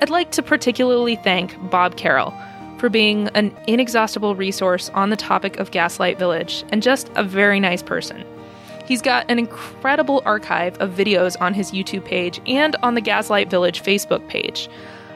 I'd 0.00 0.08
like 0.08 0.30
to 0.30 0.42
particularly 0.42 1.16
thank 1.16 1.58
Bob 1.70 1.98
Carroll 1.98 2.32
for 2.78 2.88
being 2.88 3.28
an 3.34 3.54
inexhaustible 3.66 4.34
resource 4.34 4.88
on 4.94 5.10
the 5.10 5.16
topic 5.16 5.58
of 5.58 5.70
Gaslight 5.70 6.18
Village 6.18 6.64
and 6.70 6.82
just 6.82 7.10
a 7.16 7.22
very 7.22 7.60
nice 7.60 7.82
person. 7.82 8.24
He's 8.86 9.02
got 9.02 9.30
an 9.30 9.38
incredible 9.38 10.22
archive 10.24 10.78
of 10.80 10.92
videos 10.92 11.36
on 11.38 11.52
his 11.52 11.70
YouTube 11.70 12.06
page 12.06 12.40
and 12.46 12.76
on 12.76 12.94
the 12.94 13.02
Gaslight 13.02 13.50
Village 13.50 13.82
Facebook 13.82 14.26
page. 14.26 14.70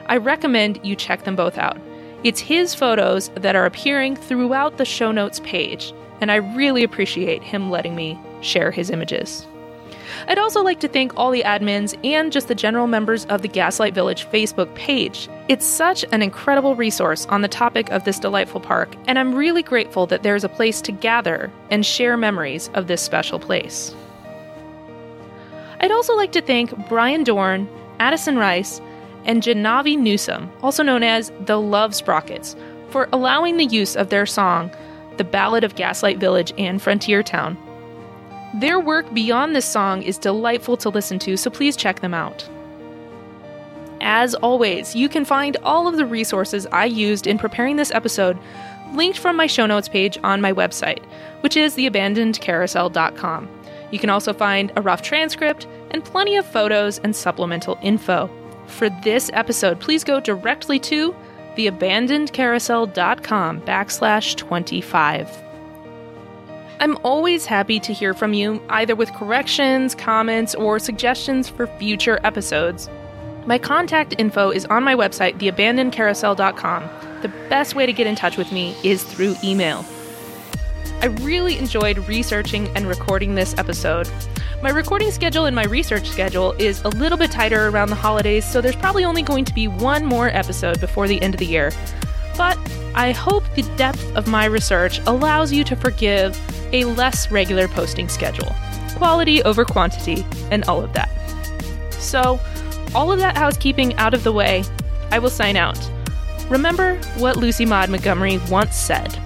I 0.05 0.17
recommend 0.17 0.79
you 0.83 0.95
check 0.95 1.23
them 1.23 1.35
both 1.35 1.57
out. 1.57 1.79
It's 2.23 2.39
his 2.39 2.75
photos 2.75 3.29
that 3.29 3.55
are 3.55 3.65
appearing 3.65 4.15
throughout 4.15 4.77
the 4.77 4.85
show 4.85 5.11
notes 5.11 5.39
page, 5.39 5.93
and 6.21 6.31
I 6.31 6.35
really 6.35 6.83
appreciate 6.83 7.41
him 7.41 7.71
letting 7.71 7.95
me 7.95 8.19
share 8.41 8.69
his 8.69 8.91
images. 8.91 9.47
I'd 10.27 10.37
also 10.37 10.61
like 10.61 10.79
to 10.81 10.87
thank 10.87 11.17
all 11.17 11.31
the 11.31 11.41
admins 11.41 11.97
and 12.05 12.31
just 12.31 12.47
the 12.47 12.53
general 12.53 12.85
members 12.85 13.25
of 13.25 13.41
the 13.41 13.47
Gaslight 13.47 13.95
Village 13.95 14.27
Facebook 14.27 14.73
page. 14.75 15.27
It's 15.47 15.65
such 15.65 16.05
an 16.11 16.21
incredible 16.21 16.75
resource 16.75 17.25
on 17.27 17.41
the 17.41 17.47
topic 17.47 17.89
of 17.89 18.03
this 18.03 18.19
delightful 18.19 18.61
park, 18.61 18.95
and 19.07 19.17
I'm 19.17 19.33
really 19.33 19.63
grateful 19.63 20.05
that 20.07 20.21
there's 20.21 20.43
a 20.43 20.49
place 20.49 20.79
to 20.81 20.91
gather 20.91 21.51
and 21.71 21.83
share 21.83 22.17
memories 22.17 22.69
of 22.75 22.85
this 22.85 23.01
special 23.01 23.39
place. 23.39 23.95
I'd 25.79 25.91
also 25.91 26.15
like 26.15 26.33
to 26.33 26.41
thank 26.41 26.87
Brian 26.87 27.23
Dorn, 27.23 27.67
Addison 27.99 28.37
Rice, 28.37 28.79
and 29.25 29.43
Jahnavi 29.43 29.97
Newsom, 29.97 30.51
also 30.61 30.83
known 30.83 31.03
as 31.03 31.31
the 31.45 31.59
Love 31.59 31.93
Sprockets, 31.93 32.55
for 32.89 33.07
allowing 33.13 33.57
the 33.57 33.65
use 33.65 33.95
of 33.95 34.09
their 34.09 34.25
song, 34.25 34.71
The 35.17 35.23
Ballad 35.23 35.63
of 35.63 35.75
Gaslight 35.75 36.17
Village 36.17 36.53
and 36.57 36.81
Frontier 36.81 37.23
Town. 37.23 37.57
Their 38.55 38.79
work 38.79 39.13
beyond 39.13 39.55
this 39.55 39.65
song 39.65 40.03
is 40.03 40.17
delightful 40.17 40.75
to 40.77 40.89
listen 40.89 41.19
to, 41.19 41.37
so 41.37 41.49
please 41.49 41.77
check 41.77 42.01
them 42.01 42.13
out. 42.13 42.47
As 44.01 44.33
always, 44.35 44.95
you 44.95 45.07
can 45.07 45.25
find 45.25 45.57
all 45.63 45.87
of 45.87 45.95
the 45.95 46.05
resources 46.05 46.65
I 46.71 46.85
used 46.85 47.27
in 47.27 47.37
preparing 47.37 47.75
this 47.77 47.91
episode 47.91 48.37
linked 48.93 49.19
from 49.19 49.35
my 49.35 49.47
show 49.47 49.65
notes 49.65 49.87
page 49.87 50.17
on 50.23 50.41
my 50.41 50.51
website, 50.51 51.03
which 51.41 51.55
is 51.55 51.75
theabandonedcarousel.com. 51.75 53.49
You 53.91 53.99
can 53.99 54.09
also 54.09 54.33
find 54.33 54.71
a 54.75 54.81
rough 54.81 55.01
transcript 55.01 55.67
and 55.91 56.03
plenty 56.03 56.35
of 56.35 56.45
photos 56.45 56.99
and 56.99 57.15
supplemental 57.15 57.77
info. 57.81 58.29
For 58.71 58.89
this 58.89 59.29
episode, 59.33 59.79
please 59.79 60.03
go 60.03 60.19
directly 60.19 60.79
to 60.79 61.15
theabandonedcarousel.com 61.55 63.61
backslash 63.61 64.35
25. 64.37 65.43
I'm 66.79 66.97
always 67.03 67.45
happy 67.45 67.79
to 67.79 67.93
hear 67.93 68.15
from 68.15 68.33
you, 68.33 68.59
either 68.69 68.95
with 68.95 69.13
corrections, 69.13 69.93
comments, 69.93 70.55
or 70.55 70.79
suggestions 70.79 71.47
for 71.47 71.67
future 71.67 72.19
episodes. 72.23 72.89
My 73.45 73.59
contact 73.59 74.15
info 74.17 74.49
is 74.49 74.65
on 74.65 74.83
my 74.83 74.95
website, 74.95 75.37
theabandonedcarousel.com. 75.37 76.89
The 77.21 77.29
best 77.49 77.75
way 77.75 77.85
to 77.85 77.93
get 77.93 78.07
in 78.07 78.15
touch 78.15 78.37
with 78.37 78.51
me 78.51 78.75
is 78.83 79.03
through 79.03 79.35
email. 79.43 79.85
I 81.01 81.07
really 81.21 81.57
enjoyed 81.57 81.97
researching 82.07 82.67
and 82.75 82.87
recording 82.87 83.33
this 83.33 83.55
episode. 83.57 84.09
My 84.61 84.69
recording 84.69 85.09
schedule 85.09 85.45
and 85.45 85.55
my 85.55 85.65
research 85.65 86.07
schedule 86.07 86.51
is 86.59 86.81
a 86.83 86.89
little 86.89 87.17
bit 87.17 87.31
tighter 87.31 87.69
around 87.69 87.89
the 87.89 87.95
holidays, 87.95 88.45
so 88.45 88.61
there's 88.61 88.75
probably 88.75 89.03
only 89.03 89.23
going 89.23 89.43
to 89.45 89.53
be 89.53 89.67
one 89.67 90.05
more 90.05 90.29
episode 90.29 90.79
before 90.79 91.07
the 91.07 91.19
end 91.21 91.33
of 91.33 91.39
the 91.39 91.45
year. 91.47 91.71
But 92.37 92.57
I 92.93 93.11
hope 93.11 93.43
the 93.55 93.63
depth 93.77 94.15
of 94.15 94.27
my 94.27 94.45
research 94.45 94.99
allows 95.07 95.51
you 95.51 95.63
to 95.63 95.75
forgive 95.75 96.39
a 96.73 96.85
less 96.85 97.31
regular 97.31 97.67
posting 97.67 98.07
schedule. 98.07 98.53
Quality 98.95 99.41
over 99.43 99.65
quantity, 99.65 100.23
and 100.51 100.63
all 100.65 100.83
of 100.83 100.93
that. 100.93 101.09
So, 101.93 102.39
all 102.93 103.11
of 103.11 103.19
that 103.19 103.37
housekeeping 103.37 103.95
out 103.95 104.13
of 104.13 104.23
the 104.23 104.31
way, 104.31 104.63
I 105.11 105.17
will 105.17 105.29
sign 105.31 105.55
out. 105.55 105.79
Remember 106.49 106.97
what 107.17 107.37
Lucy 107.37 107.65
Maud 107.65 107.89
Montgomery 107.89 108.39
once 108.49 108.75
said 108.75 109.17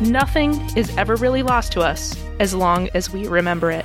Nothing 0.00 0.54
is 0.76 0.96
ever 0.96 1.16
really 1.16 1.42
lost 1.42 1.72
to 1.72 1.80
us 1.80 2.16
as 2.40 2.54
long 2.54 2.88
as 2.94 3.10
we 3.10 3.28
remember 3.28 3.70
it. 3.70 3.84